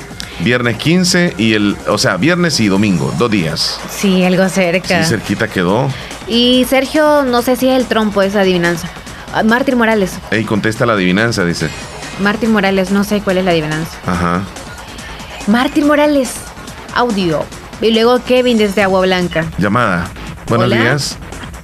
Viernes 0.41 0.77
15 0.79 1.35
y 1.37 1.53
el, 1.53 1.77
o 1.87 1.99
sea, 1.99 2.17
viernes 2.17 2.59
y 2.61 2.69
domingo, 2.69 3.13
dos 3.19 3.31
días. 3.31 3.79
Sí, 3.91 4.25
algo 4.25 4.49
cerca. 4.49 5.03
Sí, 5.05 5.11
cerquita 5.11 5.49
quedó. 5.49 5.89
y 6.29 6.65
Sergio, 6.69 7.23
no 7.25 7.43
sé 7.43 7.57
si 7.57 7.69
es 7.69 7.77
el 7.77 7.87
trompo 7.87 8.23
esa 8.23 8.41
adivinanza. 8.41 8.89
Ah, 9.35 9.43
Martín 9.43 9.77
Morales. 9.77 10.13
Ey, 10.31 10.45
contesta 10.45 10.87
la 10.87 10.95
adivinanza, 10.95 11.45
dice. 11.45 11.69
Martín 12.21 12.53
Morales, 12.53 12.91
no 12.91 13.05
sé 13.05 13.21
cuál 13.21 13.39
es 13.39 13.45
la 13.45 13.51
adivinanza. 13.53 13.93
Ajá. 14.07 14.43
Martín 15.47 15.87
Morales, 15.87 16.31
audio. 16.95 17.45
Y 17.81 17.93
luego 17.93 18.23
Kevin 18.25 18.59
desde 18.59 18.83
Agua 18.83 19.01
Blanca. 19.01 19.45
Llamada. 19.59 20.07
Buenos 20.47 20.67
Hola. 20.67 20.77
días. 20.77 21.19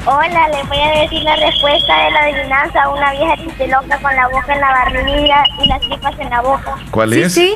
Hola, 0.07 0.49
les 0.49 0.69
voy 0.69 0.79
a 0.79 1.01
decir 1.03 1.23
la 1.23 1.35
respuesta 1.37 2.05
de 2.05 2.11
la 2.13 2.21
adivinanza. 2.21 2.89
Una 2.91 3.13
vieja 3.13 3.35
triste 3.37 3.67
loca 3.69 3.99
con 4.01 4.15
la 4.15 4.29
boca 4.29 4.55
en 4.55 4.61
la 4.61 4.69
barriga 4.69 5.45
y 5.63 5.67
las 5.69 5.81
tripas 5.81 6.15
en 6.21 6.31
la 6.31 6.41
boca. 6.43 6.77
¿Cuál 6.91 7.13
Sí, 7.13 7.23
es? 7.23 7.35
sí. 7.35 7.55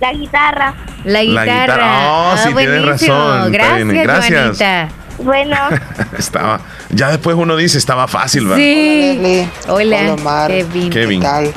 La 0.00 0.12
guitarra. 0.12 0.74
La 1.04 1.22
La 1.22 1.22
guitarra. 1.22 1.62
guitarra. 1.62 2.12
Oh, 2.12 2.30
Ah, 2.32 2.36
sí, 2.36 2.54
tienes 2.54 2.82
buenísimo. 2.82 3.16
razón. 3.16 3.52
Gracias, 3.52 3.88
gracias. 3.88 4.56
Juanita. 4.56 4.88
Bueno. 5.18 5.56
Estaba. 6.18 6.60
Ya 6.90 7.08
después 7.08 7.34
uno 7.36 7.56
dice, 7.56 7.78
estaba 7.78 8.06
fácil, 8.06 8.44
¿verdad? 8.46 8.58
Sí. 8.62 9.48
Hola, 9.68 9.96
Hola, 10.02 10.12
Omar. 10.12 10.50
Kevin. 10.50 10.90
Kevin. 10.90 11.20
¿Qué 11.20 11.26
tal? 11.26 11.52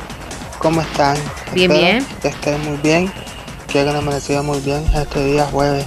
¿Cómo 0.58 0.80
están? 0.80 1.18
Bien, 1.52 1.70
Espero 1.70 1.86
bien. 1.92 2.06
Que 2.22 2.28
estén 2.28 2.64
muy 2.64 2.78
bien. 2.78 3.12
Que 3.68 3.80
hayan 3.80 3.96
amanecido 3.96 4.42
muy 4.42 4.58
bien 4.60 4.82
este 4.94 5.22
día 5.22 5.44
jueves. 5.44 5.84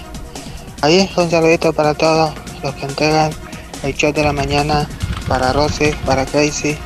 Ahí 0.84 1.10
un 1.16 1.32
saludito 1.32 1.72
para 1.72 1.94
todos 1.94 2.34
los 2.62 2.76
que 2.76 2.86
entregan 2.86 3.32
el 3.84 3.94
show 3.94 4.12
de 4.12 4.22
la 4.22 4.34
mañana. 4.34 4.86
Para 5.30 5.54
Rosy, 5.54 5.94
para 6.06 6.26
Casey, 6.26 6.78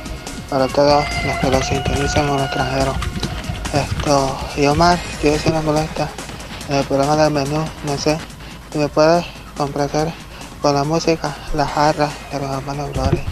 para 0.48 0.68
todos 0.68 1.04
los 1.26 1.36
que 1.38 1.50
lo 1.50 1.60
sintonizan 1.60 2.28
en 2.28 2.34
el 2.36 2.44
extranjero. 2.44 2.94
Esto, 3.74 4.38
y 4.56 4.66
Omar, 4.66 5.00
quiero 5.20 5.34
decir 5.34 5.50
una 5.50 5.62
molesta. 5.62 6.08
En 6.68 6.76
el 6.76 6.84
programa 6.84 7.16
del 7.16 7.32
menú, 7.32 7.64
no 7.86 7.98
sé, 7.98 8.16
si 8.72 8.78
me 8.78 8.86
puedes 8.86 9.26
complacer 9.56 10.12
con 10.62 10.76
la 10.76 10.84
música, 10.84 11.36
las 11.54 11.68
jarras 11.68 12.12
de 12.30 12.38
los 12.38 12.52
hermanos 12.52 12.90
Flores. 12.92 13.24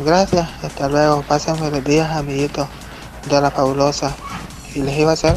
Gracias, 0.00 0.46
hasta 0.62 0.86
luego. 0.90 1.22
Pasen 1.22 1.56
buenos 1.56 1.82
días, 1.82 2.14
amiguitos 2.14 2.68
de 3.30 3.40
la 3.40 3.50
fabulosa. 3.50 4.14
Y 4.74 4.82
les 4.82 4.98
iba 4.98 5.12
a 5.12 5.14
hacer 5.14 5.34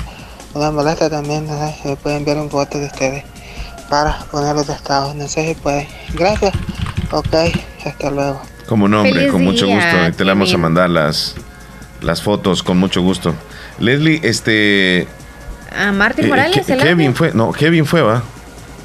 una 0.53 0.72
molestia 0.72 1.10
también, 1.10 1.48
no 1.48 1.57
sé 1.57 1.73
me 1.85 1.95
pueden 1.95 2.18
enviar 2.18 2.38
un 2.39 2.49
voto 2.49 2.77
de 2.77 2.88
ustedes 2.88 3.37
para 3.90 4.20
poner 4.32 4.56
los 4.56 4.70
estados. 4.70 5.16
No 5.16 5.28
sé 5.28 5.48
si 5.48 5.56
pueden. 5.56 5.88
Gracias. 6.14 6.54
Ok, 7.12 7.34
hasta 7.86 8.10
luego. 8.12 8.42
Como 8.68 8.88
nombre, 8.88 9.14
Feliz 9.14 9.32
con 9.32 9.44
mucho 9.44 9.68
gusto. 9.68 10.12
Te 10.16 10.26
le 10.26 10.32
vamos 10.32 10.54
a 10.54 10.58
mandar 10.58 10.90
las, 10.90 11.36
las 12.02 12.22
fotos 12.22 12.64
con 12.64 12.78
mucho 12.78 13.02
gusto. 13.02 13.34
Leslie, 13.80 14.20
este. 14.24 15.08
A 15.76 15.92
Martín 15.92 16.26
eh, 16.26 16.30
Morales, 16.30 16.70
el 16.70 16.80
Kevin 16.80 17.16
fue, 17.16 17.32
no, 17.34 17.52
Kevin 17.52 17.86
fue, 17.86 18.02
va. 18.02 18.24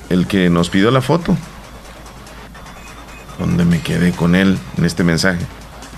El 0.09 0.27
que 0.27 0.51
nos 0.51 0.69
pidió 0.71 0.91
la 0.91 1.01
foto. 1.01 1.37
Donde 3.39 3.65
me 3.65 3.81
quedé 3.81 4.13
con 4.13 4.35
él 4.35 4.59
en 4.77 4.85
este 4.85 5.03
mensaje. 5.03 5.41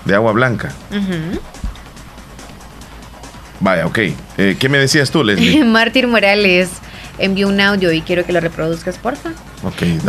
De 0.05 0.15
agua 0.15 0.31
blanca. 0.31 0.71
Vaya, 3.59 3.85
ok. 3.85 3.99
Eh, 4.37 4.57
¿Qué 4.59 4.69
me 4.69 4.77
decías 4.77 5.11
tú, 5.11 5.23
Leslie? 5.23 5.63
Martín 5.65 6.09
Morales 6.09 6.69
envió 7.17 7.47
un 7.47 7.59
audio 7.59 7.91
y 7.91 8.01
quiero 8.01 8.25
que 8.25 8.33
lo 8.33 8.39
reproduzcas, 8.39 8.97
porfa. 8.97 9.31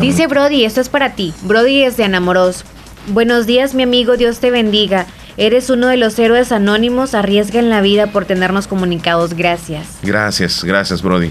Dice 0.01 0.27
Brody, 0.27 0.65
esto 0.65 0.81
es 0.81 0.89
para 0.89 1.15
ti. 1.15 1.33
Brody 1.43 1.83
es 1.83 1.97
de 1.97 2.05
Anamoros. 2.05 2.65
Buenos 3.09 3.47
días, 3.47 3.75
mi 3.75 3.83
amigo, 3.83 4.17
Dios 4.17 4.41
te 4.41 4.51
bendiga. 4.51 5.07
Eres 5.37 5.69
uno 5.71 5.89
de 5.89 5.97
los 5.97 6.19
héroes 6.19 6.51
anónimos, 6.51 7.15
arriesgan 7.15 7.69
la 7.69 7.81
vida 7.81 8.07
por 8.09 8.25
tenernos 8.25 8.67
comunicados. 8.67 9.35
Gracias. 9.35 9.99
Gracias, 10.03 10.65
gracias, 10.65 11.03
Brody. 11.03 11.31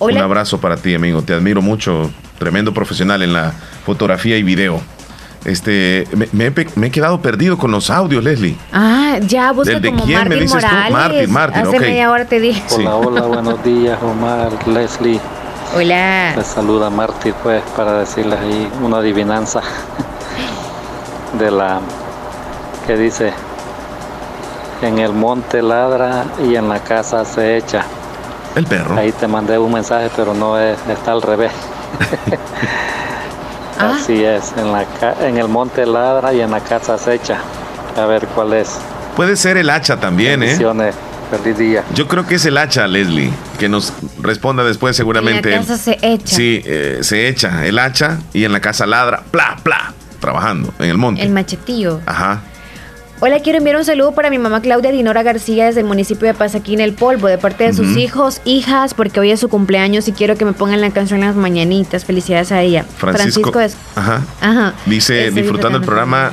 Hola. 0.00 0.16
Un 0.16 0.22
abrazo 0.22 0.60
para 0.60 0.76
ti, 0.76 0.94
amigo. 0.94 1.22
Te 1.22 1.32
admiro 1.34 1.62
mucho. 1.62 2.10
Tremendo 2.38 2.74
profesional 2.74 3.22
en 3.22 3.32
la 3.32 3.52
fotografía 3.86 4.36
y 4.36 4.42
video. 4.42 4.82
Este, 5.44 6.08
me, 6.16 6.26
me 6.32 6.46
he, 6.46 6.66
me 6.76 6.86
he 6.86 6.90
quedado 6.90 7.20
perdido 7.20 7.58
con 7.58 7.70
los 7.70 7.90
audios, 7.90 8.24
Leslie. 8.24 8.56
Ah, 8.72 9.18
ya 9.20 9.52
busca 9.52 9.74
¿Del 9.74 9.82
de 9.82 9.90
como 9.90 10.04
quién 10.04 10.18
me 10.20 10.24
Martín 10.30 10.40
dices 10.46 10.64
tú? 10.64 10.92
Martín, 10.92 11.32
Martín, 11.32 11.62
Hace 11.62 11.76
ok. 11.76 11.80
media 11.82 12.10
hora 12.10 12.24
te 12.24 12.40
dije. 12.40 12.62
Hola, 12.70 12.96
hola, 12.96 13.22
buenos 13.22 13.62
días, 13.62 13.98
Omar, 14.02 14.50
Leslie. 14.66 15.20
Hola. 15.76 16.34
Les 16.36 16.46
saluda 16.46 16.88
Marty, 16.88 17.32
pues, 17.42 17.62
para 17.76 17.98
decirles 17.98 18.38
ahí 18.38 18.70
una 18.82 18.98
adivinanza 18.98 19.60
de 21.38 21.50
la 21.50 21.80
que 22.86 22.96
dice: 22.96 23.32
En 24.82 24.98
el 24.98 25.12
monte 25.12 25.60
ladra 25.62 26.24
y 26.48 26.54
en 26.56 26.68
la 26.68 26.78
casa 26.80 27.24
se 27.24 27.58
echa. 27.58 27.84
El 28.54 28.64
perro. 28.66 28.96
Ahí 28.96 29.10
te 29.12 29.26
mandé 29.26 29.58
un 29.58 29.72
mensaje, 29.72 30.08
pero 30.16 30.32
no 30.32 30.58
es, 30.58 30.78
está 30.88 31.12
al 31.12 31.20
revés. 31.22 31.52
Ah. 33.78 33.96
Así 34.00 34.22
es, 34.24 34.52
en, 34.56 34.72
la 34.72 34.84
ca- 35.00 35.16
en 35.26 35.36
el 35.38 35.48
monte 35.48 35.84
ladra 35.86 36.32
y 36.32 36.40
en 36.40 36.50
la 36.50 36.60
casa 36.60 36.96
se 36.98 37.14
echa. 37.14 37.38
A 37.96 38.06
ver 38.06 38.26
cuál 38.34 38.52
es. 38.54 38.78
Puede 39.16 39.36
ser 39.36 39.56
el 39.56 39.70
hacha 39.70 39.98
también, 40.00 40.42
¿eh? 40.42 40.56
Feliz 41.30 41.56
día. 41.58 41.84
Yo 41.94 42.06
creo 42.06 42.26
que 42.26 42.34
es 42.36 42.44
el 42.46 42.58
hacha, 42.58 42.86
Leslie, 42.86 43.30
que 43.58 43.68
nos 43.68 43.92
responda 44.20 44.62
después 44.62 44.94
seguramente. 44.96 45.48
En 45.54 45.60
la 45.60 45.66
casa 45.66 45.78
se 45.78 45.98
echa. 46.02 46.36
Sí, 46.36 46.62
eh, 46.64 46.98
se 47.02 47.28
echa 47.28 47.64
el 47.66 47.78
hacha 47.78 48.18
y 48.32 48.44
en 48.44 48.52
la 48.52 48.60
casa 48.60 48.86
ladra, 48.86 49.22
pla, 49.30 49.56
pla, 49.62 49.92
trabajando 50.20 50.72
en 50.78 50.90
el 50.90 50.98
monte. 50.98 51.22
El 51.22 51.30
machetillo. 51.30 52.00
Ajá. 52.06 52.42
Hola, 53.26 53.40
quiero 53.40 53.56
enviar 53.56 53.76
un 53.76 53.86
saludo 53.86 54.12
para 54.12 54.28
mi 54.28 54.36
mamá 54.36 54.60
Claudia 54.60 54.92
Dinora 54.92 55.22
García 55.22 55.64
desde 55.64 55.80
el 55.80 55.86
municipio 55.86 56.28
de 56.28 56.34
Pasaquín 56.34 56.82
El 56.82 56.92
Polvo, 56.92 57.26
de 57.26 57.38
parte 57.38 57.64
de 57.64 57.72
sus 57.72 57.96
hijos, 57.96 58.42
hijas, 58.44 58.92
porque 58.92 59.18
hoy 59.18 59.30
es 59.30 59.40
su 59.40 59.48
cumpleaños 59.48 60.06
y 60.08 60.12
quiero 60.12 60.36
que 60.36 60.44
me 60.44 60.52
pongan 60.52 60.82
la 60.82 60.90
canción 60.90 61.20
Las 61.20 61.34
Mañanitas. 61.34 62.04
Felicidades 62.04 62.52
a 62.52 62.60
ella. 62.60 62.84
Francisco. 62.98 63.58
es. 63.60 63.78
Ajá. 63.94 64.20
Ajá. 64.42 64.74
Dice, 64.84 65.30
disfrutando 65.30 65.78
el 65.78 65.84
programa 65.84 66.32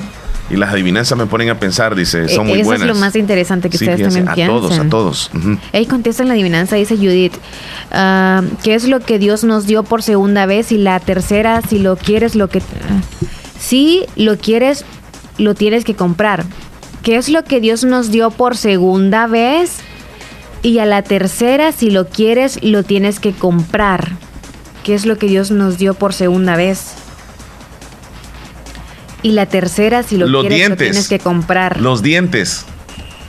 Y 0.49 0.57
las 0.57 0.73
adivinanzas 0.73 1.17
me 1.17 1.27
ponen 1.27 1.49
a 1.51 1.57
pensar, 1.57 1.95
dice, 1.95 2.27
son 2.27 2.47
muy 2.47 2.59
Eso 2.59 2.65
buenas. 2.65 2.89
es 2.89 2.93
lo 2.93 2.99
más 2.99 3.15
interesante 3.15 3.69
que 3.69 3.77
Sí, 3.77 3.85
ustedes 3.85 3.95
fíjense, 3.99 4.17
también 4.25 4.29
a 4.29 4.35
piensan. 4.35 4.53
todos, 4.57 4.79
a 4.79 4.89
todos. 4.89 5.31
Ujú. 5.33 5.57
Ey, 5.71 5.85
contesta 5.85 6.23
en 6.23 6.27
la 6.27 6.33
adivinanza, 6.33 6.75
dice 6.75 6.97
Judith. 6.97 7.35
ah, 7.93 8.41
¿Qué 8.63 8.75
es 8.75 8.85
lo 8.89 8.99
que 8.99 9.17
Dios 9.17 9.45
nos 9.45 9.65
dio 9.65 9.83
por 9.83 10.03
segunda 10.03 10.45
vez? 10.45 10.73
Y 10.73 10.77
la 10.77 10.99
tercera, 10.99 11.61
si 11.61 11.79
lo 11.79 11.95
quieres, 11.95 12.35
lo 12.35 12.49
que... 12.49 12.59
ah, 12.59 12.99
si 13.57 14.03
lo 14.17 14.35
quieres, 14.37 14.83
lo 15.37 15.55
tienes 15.55 15.85
que 15.85 15.95
comprar. 15.95 16.43
¿Qué 17.03 17.17
es 17.17 17.29
lo 17.29 17.43
que 17.43 17.59
Dios 17.59 17.83
nos 17.83 18.11
dio 18.11 18.29
por 18.31 18.55
segunda 18.57 19.27
vez? 19.27 19.77
Y 20.61 20.77
a 20.79 20.85
la 20.85 21.01
tercera, 21.01 21.71
si 21.71 21.89
lo 21.89 22.07
quieres, 22.07 22.59
lo 22.63 22.83
tienes 22.83 23.19
que 23.19 23.31
comprar. 23.33 24.11
¿Qué 24.83 24.93
es 24.93 25.05
lo 25.05 25.17
que 25.17 25.27
Dios 25.27 25.49
nos 25.51 25.77
dio 25.77 25.93
por 25.95 26.13
segunda 26.13 26.55
vez? 26.55 26.93
Y 29.23 29.31
la 29.31 29.45
tercera, 29.47 30.03
si 30.03 30.17
lo 30.17 30.27
Los 30.27 30.41
quieres, 30.41 30.57
dientes. 30.59 30.87
lo 30.87 30.91
tienes 30.91 31.07
que 31.09 31.19
comprar. 31.19 31.79
Los 31.79 32.01
dientes. 32.01 32.65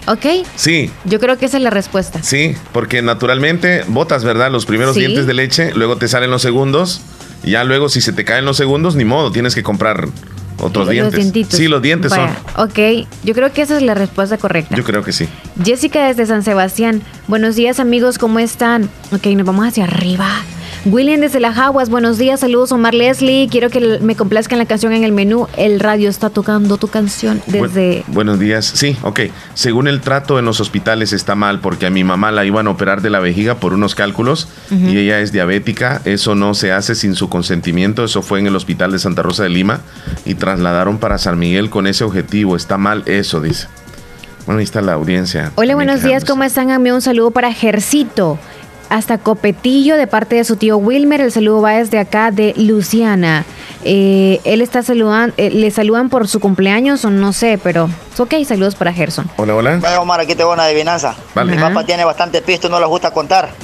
¿Ok? 0.07 0.27
Sí, 0.57 0.91
Yo 1.05 1.21
creo 1.21 1.39
que 1.39 1.47
esa 1.47 1.59
es 1.59 1.63
la 1.63 1.71
respuesta. 1.71 2.23
sí, 2.23 2.55
porque 2.73 3.03
naturalmente 3.03 3.85
botas, 3.87 4.25
¿verdad? 4.25 4.51
Los 4.51 4.67
primeros 4.67 4.95
Sí. 4.95 5.01
dientes 5.01 5.27
de 5.27 5.35
leche, 5.35 5.73
luego 5.75 5.97
te 5.97 6.09
salen 6.09 6.31
los 6.31 6.43
segundos. 6.43 7.03
Y 7.45 7.53
ya 7.53 7.65
luego, 7.65 7.89
si 7.89 8.01
se 8.01 8.13
te 8.13 8.25
caen 8.25 8.45
los 8.45 8.57
segundos, 8.57 8.97
ni 8.97 9.05
modo, 9.05 9.31
tienes 9.33 9.55
que 9.55 9.63
comprar 9.63 10.09
otros 10.59 10.87
Los 10.87 10.91
dientes. 10.93 11.15
dientitos. 11.15 11.59
Sí, 11.59 11.69
los 11.69 11.83
dientes 11.83 12.11
Vaya, 12.11 12.37
Ok, 12.57 13.07
yo 13.25 13.35
creo 13.35 13.53
que 13.53 13.63
esa 13.63 13.77
es 13.77 13.83
la 13.83 13.95
respuesta 13.95 14.37
correcta. 14.39 14.71
son. 14.71 14.79
Yo 14.79 14.85
creo 14.85 15.03
que 15.03 15.13
sí. 15.13 15.29
Jessica 15.65 16.07
desde 16.07 16.27
San 16.27 16.43
Sebastián. 16.43 17.03
Buenos 17.29 17.57
días 17.57 17.81
amigos, 17.81 18.19
¿cómo 18.19 18.39
están? 18.39 18.89
Ok, 19.13 19.27
nos 19.27 19.47
vamos 19.47 19.67
hacia 19.67 19.85
arriba. 19.85 20.29
William 20.85 21.21
desde 21.21 21.39
Las 21.39 21.59
Aguas, 21.59 21.91
buenos 21.91 22.19
días, 22.19 22.41
saludos 22.41 22.73
Omar 22.73 22.93
Leslie. 22.93 23.47
Quiero 23.49 23.71
que 23.71 24.01
me 24.01 24.17
complazcan 24.17 24.59
la 24.59 24.67
canción 24.67 24.93
en 24.93 25.05
el 25.05 25.13
menú. 25.13 25.47
El 25.57 25.79
radio 25.79 26.11
está 26.11 26.29
tocando 26.29 26.77
tu 26.77 26.89
canción 26.89 27.41
desde... 27.47 28.01
Bu- 28.03 28.05
buenos 28.09 28.41
días. 28.41 28.65
Sí, 28.67 28.97
ok. 29.03 29.21
Según 29.55 29.87
el 29.87 30.01
trato 30.01 30.41
en 30.41 30.45
los 30.45 30.59
hospitales 30.59 31.13
está 31.13 31.37
mal 31.37 31.61
porque 31.61 31.87
a 31.87 31.91
mi 31.91 32.03
mamá 32.03 32.33
la 32.33 32.45
iban 32.45 32.67
a 32.67 32.71
operar 32.71 33.01
de 33.01 33.11
la 33.11 33.21
vejiga 33.21 33.55
por 33.57 33.75
unos 33.75 33.95
cálculos 33.95 34.49
y 34.73 34.97
ella 34.99 35.21
es 35.21 35.31
diabética. 35.31 36.03
Eso 36.05 36.35
no 36.35 36.53
se 36.55 36.73
hace 36.73 36.97
sin 36.97 37.15
su 37.15 37.29
consentimiento. 37.29 38.03
Eso 38.05 38.21
fue 38.21 38.41
en 38.41 38.49
el 38.49 38.57
hospital 38.57 38.91
de 38.91 38.99
Santa 38.99 39.23
Rosa 39.23 39.45
de 39.45 39.51
Lima 39.51 39.83
y 40.25 40.35
trasladaron 40.35 40.99
para 40.99 41.17
San 41.19 41.39
Miguel 41.39 41.71
con 41.71 41.87
ese 41.87 42.03
objetivo. 42.03 42.57
Está 42.57 42.77
mal 42.77 43.05
eso, 43.07 43.41
dice. 43.41 43.69
Bueno, 44.47 44.59
ahí 44.59 44.65
está 44.65 44.81
la 44.83 44.95
audiencia. 44.95 45.53
Hola, 45.55 45.77
buenos 45.77 46.03
días, 46.03 46.25
¿cómo 46.25 46.43
están? 46.43 46.71
Envío 46.71 46.97
un 46.97 47.01
saludo 47.03 47.31
para 47.31 47.53
Jercito. 47.53 48.41
Hasta 48.89 49.17
Copetillo 49.19 49.97
de 49.97 50.07
parte 50.07 50.37
de 50.37 50.45
su 50.45 50.57
tío 50.57 50.77
Wilmer. 50.77 51.21
El 51.23 51.33
saludo 51.33 51.63
va 51.63 51.73
desde 51.73 51.99
acá 51.99 52.31
de 52.31 52.53
Luciana. 52.57 53.45
Eh, 53.85 54.41
él 54.45 54.61
está 54.61 54.83
saludando, 54.83 55.35
eh, 55.39 55.51
le 55.51 55.71
saludan 55.71 56.09
por 56.11 56.29
su 56.29 56.41
cumpleaños 56.41 57.05
o 57.05 57.11
no 57.11 57.33
sé, 57.33 57.59
pero 57.63 57.89
es 58.13 58.21
ok, 58.21 58.35
saludos 58.47 58.75
para 58.75 58.93
Gerson. 58.93 59.31
Hola, 59.37 59.55
hola. 59.55 59.79
Vaya 59.81 60.01
Omar, 60.01 60.21
aquí 60.21 60.35
tengo 60.35 60.53
una 60.53 60.65
adivinanza. 60.65 61.15
Vale. 61.35 61.53
Mi 61.57 61.61
papá 61.61 61.85
tiene 61.85 62.05
bastante 62.05 62.43
pisto 62.43 62.69
y 62.69 62.71
no 62.71 62.79
les 62.79 62.89
gusta 62.89 63.11
contar. 63.13 63.49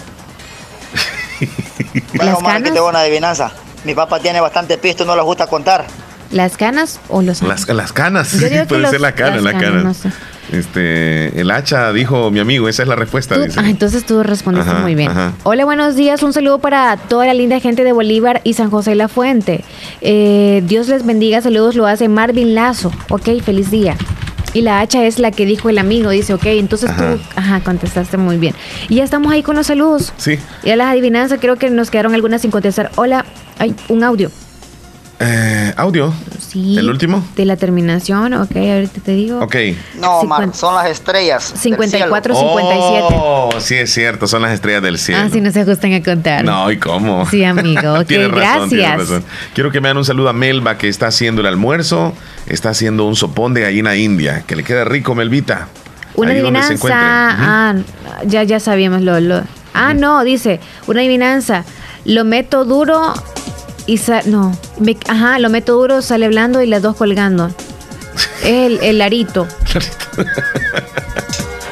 Vaya 2.14 2.30
¿Las 2.32 2.38
Omar, 2.38 2.52
aquí 2.54 2.62
canas? 2.64 2.74
tengo 2.74 2.88
una 2.88 3.00
adivinanza. 3.00 3.52
Mi 3.84 3.94
papá 3.94 4.18
tiene 4.20 4.40
bastante 4.40 4.76
pisto 4.78 5.04
y 5.04 5.06
no 5.06 5.14
les 5.14 5.24
gusta 5.24 5.46
contar. 5.46 5.84
¿Las 6.30 6.56
canas 6.56 7.00
o 7.08 7.22
los 7.22 7.42
Las, 7.42 7.68
las 7.68 7.92
canas. 7.92 8.32
Yo 8.32 8.48
digo 8.48 8.62
que 8.62 8.66
Puede 8.66 8.82
los- 8.82 8.90
ser 8.90 9.00
la 9.00 9.12
cana, 9.12 9.36
las 9.36 9.44
la 9.44 9.52
canas, 9.52 9.68
cana. 9.70 9.82
no 9.82 9.94
sé. 9.94 10.10
Este, 10.52 11.40
el 11.40 11.50
hacha 11.50 11.92
dijo 11.92 12.30
mi 12.30 12.40
amigo, 12.40 12.68
esa 12.68 12.82
es 12.82 12.88
la 12.88 12.96
respuesta. 12.96 13.34
Tú- 13.34 13.42
dice. 13.42 13.60
ah, 13.60 13.68
entonces 13.68 14.04
tú 14.04 14.22
respondiste 14.22 14.70
Ajá, 14.70 14.80
muy 14.80 14.94
bien. 14.94 15.10
ajá. 15.10 15.32
Hola, 15.44 15.64
buenos 15.64 15.94
días. 15.96 16.22
Un 16.22 16.32
saludo 16.32 16.58
para 16.58 16.96
toda 16.96 17.26
la 17.26 17.34
linda 17.34 17.60
gente 17.60 17.84
de 17.84 17.92
Bolívar 17.92 18.40
y 18.44 18.54
San 18.54 18.70
José 18.70 18.94
La 18.94 19.08
Fuente. 19.08 19.64
Eh, 20.00 20.62
Dios 20.66 20.88
les 20.88 21.04
bendiga. 21.04 21.40
Saludos 21.42 21.74
lo 21.76 21.86
hace 21.86 22.08
Marvin 22.08 22.54
Lazo. 22.54 22.90
Ok, 23.10 23.28
feliz 23.44 23.70
día. 23.70 23.96
Y 24.54 24.62
la 24.62 24.80
hacha 24.80 25.04
es 25.04 25.18
la 25.18 25.30
que 25.30 25.44
dijo 25.44 25.68
el 25.68 25.76
amigo. 25.78 26.08
Dice, 26.10 26.32
ok, 26.32 26.46
entonces 26.46 26.88
Ajá. 26.90 27.14
tú, 27.16 27.20
ajá, 27.36 27.60
contestaste 27.60 28.16
muy 28.16 28.38
bien. 28.38 28.54
Y 28.88 28.96
ya 28.96 29.04
estamos 29.04 29.30
ahí 29.30 29.42
con 29.42 29.56
los 29.56 29.66
saludos. 29.66 30.12
Sí. 30.16 30.38
Y 30.64 30.70
a 30.70 30.76
las 30.76 30.88
adivinanzas 30.90 31.38
creo 31.40 31.56
que 31.56 31.68
nos 31.68 31.90
quedaron 31.90 32.14
algunas 32.14 32.40
sin 32.40 32.50
contestar. 32.50 32.90
Hola, 32.96 33.26
hay 33.58 33.74
un 33.88 34.02
audio. 34.02 34.30
Eh, 35.20 35.74
audio. 35.76 36.12
Sí. 36.38 36.78
¿El 36.78 36.88
último? 36.88 37.24
De 37.34 37.44
la 37.44 37.56
terminación, 37.56 38.34
ok, 38.34 38.54
ahorita 38.56 39.00
te 39.04 39.12
digo. 39.12 39.40
Ok. 39.40 39.56
No, 40.00 40.20
Omar, 40.20 40.54
son 40.54 40.74
las 40.76 40.86
estrellas. 40.88 41.50
del 41.50 41.60
54, 41.60 42.34
cielo. 42.34 42.48
57. 42.50 43.14
Oh, 43.18 43.50
sí 43.58 43.74
es 43.74 43.92
cierto, 43.92 44.28
son 44.28 44.42
las 44.42 44.52
estrellas 44.52 44.80
del 44.82 44.96
cielo. 44.96 45.22
Ah, 45.26 45.28
si 45.32 45.40
no 45.40 45.50
se 45.50 45.60
ajustan 45.62 45.92
a 45.94 46.02
contar. 46.04 46.44
No, 46.44 46.70
¿y 46.70 46.78
cómo? 46.78 47.26
Sí, 47.28 47.42
amigo. 47.44 47.78
Ok, 47.98 48.10
razón, 48.10 48.70
gracias. 48.70 48.98
razón. 48.98 49.24
Quiero 49.54 49.72
que 49.72 49.80
me 49.80 49.88
den 49.88 49.96
un 49.96 50.04
saludo 50.04 50.28
a 50.28 50.32
Melba 50.32 50.78
que 50.78 50.88
está 50.88 51.08
haciendo 51.08 51.40
el 51.40 51.48
almuerzo, 51.48 52.14
está 52.46 52.70
haciendo 52.70 53.04
un 53.06 53.16
sopón 53.16 53.54
de 53.54 53.62
gallina 53.62 53.96
india, 53.96 54.44
que 54.46 54.54
le 54.56 54.62
queda 54.62 54.84
rico, 54.84 55.14
Melvita. 55.16 55.68
Una 56.14 56.30
Ahí 56.30 56.38
adivinanza. 56.38 56.86
Ah, 56.92 57.74
ya, 58.24 58.44
ya 58.44 58.60
sabíamos 58.60 59.02
lo, 59.02 59.18
lo- 59.20 59.42
Ah, 59.74 59.94
no, 59.94 60.22
dice, 60.24 60.60
una 60.86 61.00
adivinanza. 61.00 61.64
Lo 62.04 62.24
meto 62.24 62.64
duro 62.64 63.12
y 63.88 63.98
sa- 63.98 64.22
no. 64.24 64.56
me- 64.78 64.96
ajá, 65.08 65.38
lo 65.40 65.48
meto 65.50 65.72
duro, 65.72 66.00
sale 66.02 66.28
blando 66.28 66.62
y 66.62 66.66
las 66.68 66.82
dos 66.82 66.94
colgando. 66.96 67.48
Es 68.42 68.44
el, 68.44 68.78
el 68.82 69.00
arito. 69.00 69.48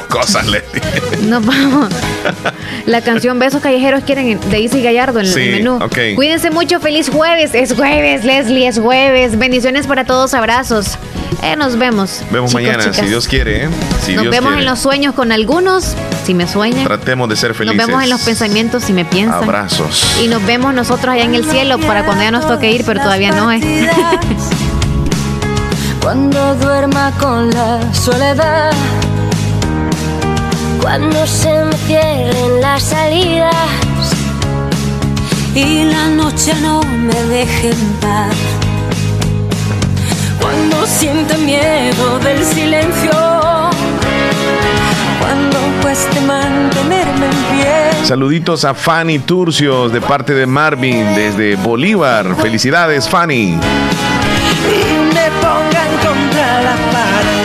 Cosas, 0.09 0.47
le 0.47 0.63
No 1.23 1.41
vamos. 1.41 1.91
La 2.87 3.01
canción 3.03 3.39
Besos 3.41 3.61
Callejeros 3.63 4.05
quieren 4.05 4.39
de 4.49 4.59
Easy 4.61 4.81
Gallardo 4.83 5.19
en 5.21 5.27
Sí, 5.27 5.41
el 5.41 5.57
menú. 5.65 5.79
Cuídense 6.15 6.51
mucho, 6.51 6.79
feliz 6.81 7.11
jueves. 7.11 7.51
Es 7.53 7.75
jueves, 7.75 8.25
Leslie, 8.25 8.69
es 8.69 8.79
jueves. 8.79 9.37
Bendiciones 9.39 9.87
para 9.89 10.05
todos, 10.05 10.35
abrazos. 10.35 10.97
Eh, 11.43 11.57
nos 11.57 11.77
vemos. 11.77 12.23
Vemos 12.31 12.51
chicos, 12.51 12.63
mañana, 12.63 12.85
chicas. 12.85 12.99
si 13.01 13.07
Dios 13.07 13.27
quiere. 13.27 13.65
¿eh? 13.65 13.69
Si 14.05 14.15
Nos 14.15 14.23
Dios 14.23 14.33
vemos 14.33 14.51
quiere. 14.53 14.63
en 14.63 14.71
los 14.71 14.79
sueños 14.79 15.15
con 15.15 15.33
algunos, 15.33 15.95
si 16.25 16.33
me 16.35 16.47
sueñan. 16.47 16.85
Tratemos 16.85 17.29
de 17.29 17.35
ser 17.37 17.55
felices. 17.55 17.77
Nos 17.77 17.87
vemos 17.89 18.03
en 18.05 18.11
los 18.11 18.21
pensamientos, 18.23 18.85
si 18.85 18.93
me 18.93 19.05
piensan. 19.05 19.43
Abrazos. 19.43 20.07
Y 20.23 20.29
nos 20.29 20.45
vemos 20.47 20.73
nosotros 20.73 21.13
allá 21.13 21.25
en 21.25 21.35
el 21.35 21.45
cielo 21.45 21.79
para 21.79 22.05
cuando 22.05 22.23
ya 22.23 22.31
nos 22.31 22.47
toque 22.47 22.71
ir, 22.71 22.85
pero 22.87 23.01
todavía 23.03 23.33
no 23.33 23.51
es. 23.51 23.65
Cuando 26.01 26.55
duerma 26.55 27.11
con 27.19 27.51
la 27.51 27.81
soledad, 27.93 28.71
cuando 30.87 31.27
se 31.27 31.65
me 31.65 31.77
cierren 31.79 32.61
las 32.61 32.81
salidas 32.81 33.57
y 35.53 35.83
la 35.83 36.07
noche 36.11 36.55
no 36.63 36.81
me 36.81 37.23
deje 37.25 37.71
en 37.71 37.93
paz. 38.01 38.37
Cuando 40.41 40.87
sienta 40.87 41.37
miedo 41.39 42.21
del 42.21 42.45
silencio, 42.45 43.11
cuando 45.19 45.59
cueste 45.83 46.21
mantenerme 46.21 47.27
en 47.27 47.59
pie. 47.59 48.05
Saluditos 48.05 48.65
a 48.65 48.73
Fanny 48.73 49.19
Turcios 49.19 49.93
de 49.93 50.01
parte 50.01 50.35
de 50.35 50.47
Marvin 50.47 51.17
desde 51.17 51.57
Bolívar. 51.57 52.37
Felicidades, 52.37 53.09
Fanny. 53.09 53.59
y 53.59 55.15
me 55.15 55.31
pongan 55.41 55.91
contra 56.01 56.63
la 56.63 56.77
pared. 56.93 57.36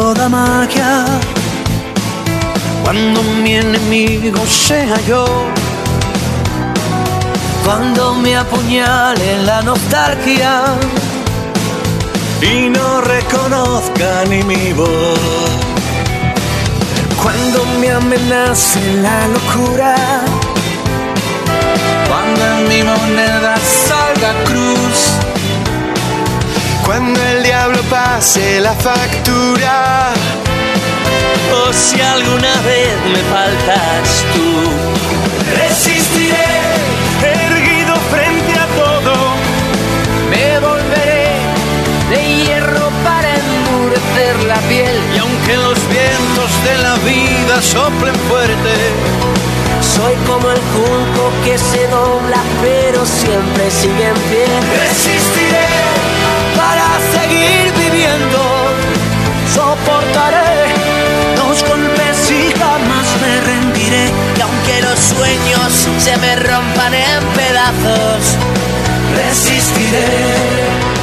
Toda 0.00 0.30
magia, 0.30 1.04
cuando 2.82 3.22
mi 3.42 3.52
enemigo 3.56 4.40
sea 4.46 4.98
yo, 5.06 5.24
cuando 7.64 8.14
me 8.14 8.34
apuñale 8.34 9.42
la 9.48 9.60
nostalgia. 9.60 10.52
Y 12.40 12.70
no 12.70 13.02
reconozca 13.02 14.24
ni 14.30 14.42
mi 14.42 14.72
voz. 14.72 15.20
Cuando 17.22 17.58
me 17.80 17.90
amenace 17.90 18.80
la 19.06 19.18
locura, 19.34 19.94
cuando 22.08 22.44
mi 22.68 22.80
moneda 22.90 23.54
salga 23.86 24.30
cruz, 24.48 24.98
cuando 26.90 27.22
el 27.22 27.44
diablo 27.44 27.80
pase 27.88 28.60
la 28.60 28.74
factura, 28.74 30.12
o 31.54 31.72
si 31.72 32.00
alguna 32.00 32.52
vez 32.62 32.96
me 33.12 33.22
faltas 33.30 34.24
tú, 34.34 34.50
resistiré 35.56 36.48
erguido 37.22 37.94
frente 38.10 38.58
a 38.58 38.66
todo, 38.82 39.14
me 40.30 40.58
volveré 40.58 41.36
de 42.10 42.34
hierro 42.34 42.90
para 43.04 43.36
endurecer 43.36 44.42
la 44.48 44.58
piel. 44.68 44.96
Y 45.14 45.18
aunque 45.18 45.56
los 45.58 45.78
vientos 45.90 46.50
de 46.64 46.76
la 46.82 46.96
vida 47.06 47.62
soplen 47.62 48.16
fuerte, 48.28 48.74
soy 49.80 50.16
como 50.26 50.50
el 50.50 50.60
junco 50.74 51.30
que 51.44 51.56
se 51.56 51.86
dobla 51.86 52.42
pero 52.60 53.06
siempre 53.06 53.70
sigue 53.70 54.08
en 54.08 54.20
pie. 54.28 54.46
Resistiré 54.88 55.70
para 56.60 56.88
seguir 57.16 57.72
viviendo, 57.84 58.40
soportaré 59.54 60.74
los 61.36 61.64
golpes 61.64 62.30
y 62.30 62.52
jamás 62.58 63.06
me 63.22 63.40
rendiré. 63.50 64.04
Y 64.36 64.40
aunque 64.46 64.82
los 64.82 64.98
sueños 64.98 65.88
se 65.98 66.16
me 66.18 66.36
rompan 66.36 66.92
en 66.94 67.22
pedazos, 67.40 68.36
resistiré. 69.16 70.99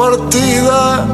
Partida, 0.00 1.06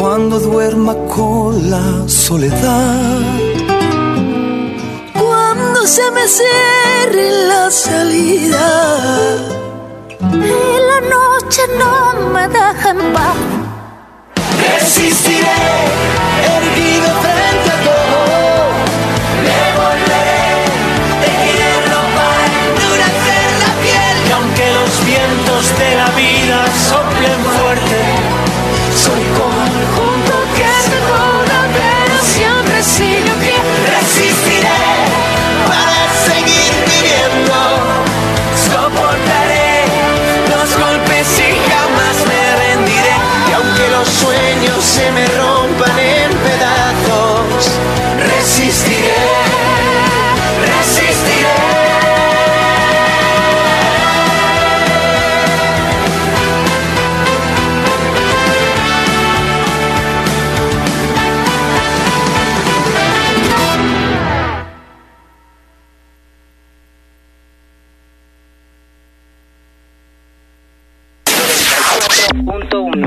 cuando 0.00 0.40
duerma 0.40 0.94
con 1.14 1.70
la 1.70 2.08
soledad, 2.08 3.20
Cuando 5.12 5.86
se 5.86 6.10
me 6.10 6.26
cierre 6.26 7.26
la 7.50 7.70
salida. 7.70 8.66
Y 10.50 10.74
la 10.90 11.00
noche 11.16 11.62
no 11.78 11.94
me 12.32 12.48
deja 12.48 12.90
en 12.90 13.12
paz. 13.12 13.36
Resistiré, 14.58 15.93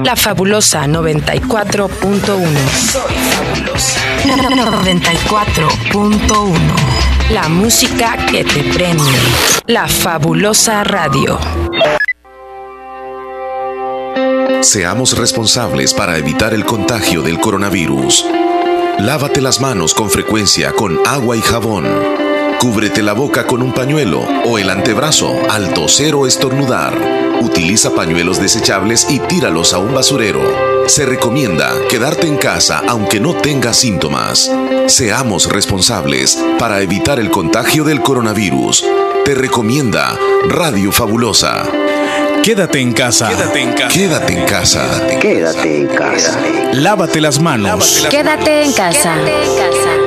La 0.07 0.15
fabulosa 0.15 0.87
94.1. 0.87 1.91
Soy 2.79 3.13
fabulosa. 3.29 3.99
94.1. 4.23 6.55
La 7.31 7.49
música 7.49 8.15
que 8.31 8.45
te 8.45 8.63
prende. 8.73 9.03
La 9.65 9.85
fabulosa 9.89 10.85
radio. 10.85 11.37
Seamos 14.61 15.17
responsables 15.17 15.93
para 15.93 16.17
evitar 16.17 16.53
el 16.53 16.63
contagio 16.63 17.21
del 17.21 17.41
coronavirus. 17.41 18.25
Lávate 18.99 19.41
las 19.41 19.59
manos 19.59 19.93
con 19.93 20.09
frecuencia 20.09 20.71
con 20.71 21.05
agua 21.05 21.35
y 21.35 21.41
jabón. 21.41 22.16
Cúbrete 22.59 23.03
la 23.03 23.13
boca 23.13 23.45
con 23.45 23.61
un 23.61 23.71
pañuelo 23.71 24.21
o 24.45 24.57
el 24.57 24.69
antebrazo 24.69 25.35
al 25.49 25.73
toser 25.73 26.15
o 26.15 26.25
estornudar. 26.25 26.97
Utiliza 27.41 27.93
pañuelos 27.93 28.41
desechables 28.41 29.07
y 29.09 29.19
tíralos 29.19 29.73
a 29.73 29.77
un 29.77 29.93
basurero. 29.93 30.41
Se 30.87 31.05
recomienda 31.05 31.73
quedarte 31.89 32.25
en 32.27 32.37
casa 32.37 32.81
aunque 32.87 33.19
no 33.19 33.35
tengas 33.35 33.77
síntomas. 33.77 34.51
Seamos 34.87 35.51
responsables 35.51 36.43
para 36.57 36.81
evitar 36.81 37.19
el 37.19 37.29
contagio 37.29 37.83
del 37.83 38.01
coronavirus. 38.01 38.85
Te 39.23 39.35
recomienda 39.35 40.17
Radio 40.47 40.91
Fabulosa. 40.91 41.63
Quédate 42.43 42.79
en 42.79 42.93
casa. 42.93 43.27
Quédate 43.27 43.61
en 43.61 43.73
casa. 43.73 43.93
Quédate 43.93 44.33
en 44.33 44.45
casa. 44.45 45.07
Quédate 45.19 45.77
en 45.81 45.87
casa. 45.87 46.39
Lávate 46.73 47.21
las 47.21 47.39
manos. 47.39 48.07
Quédate 48.09 48.63
en 48.63 48.71
casa. 48.71 49.15
En 49.15 50.06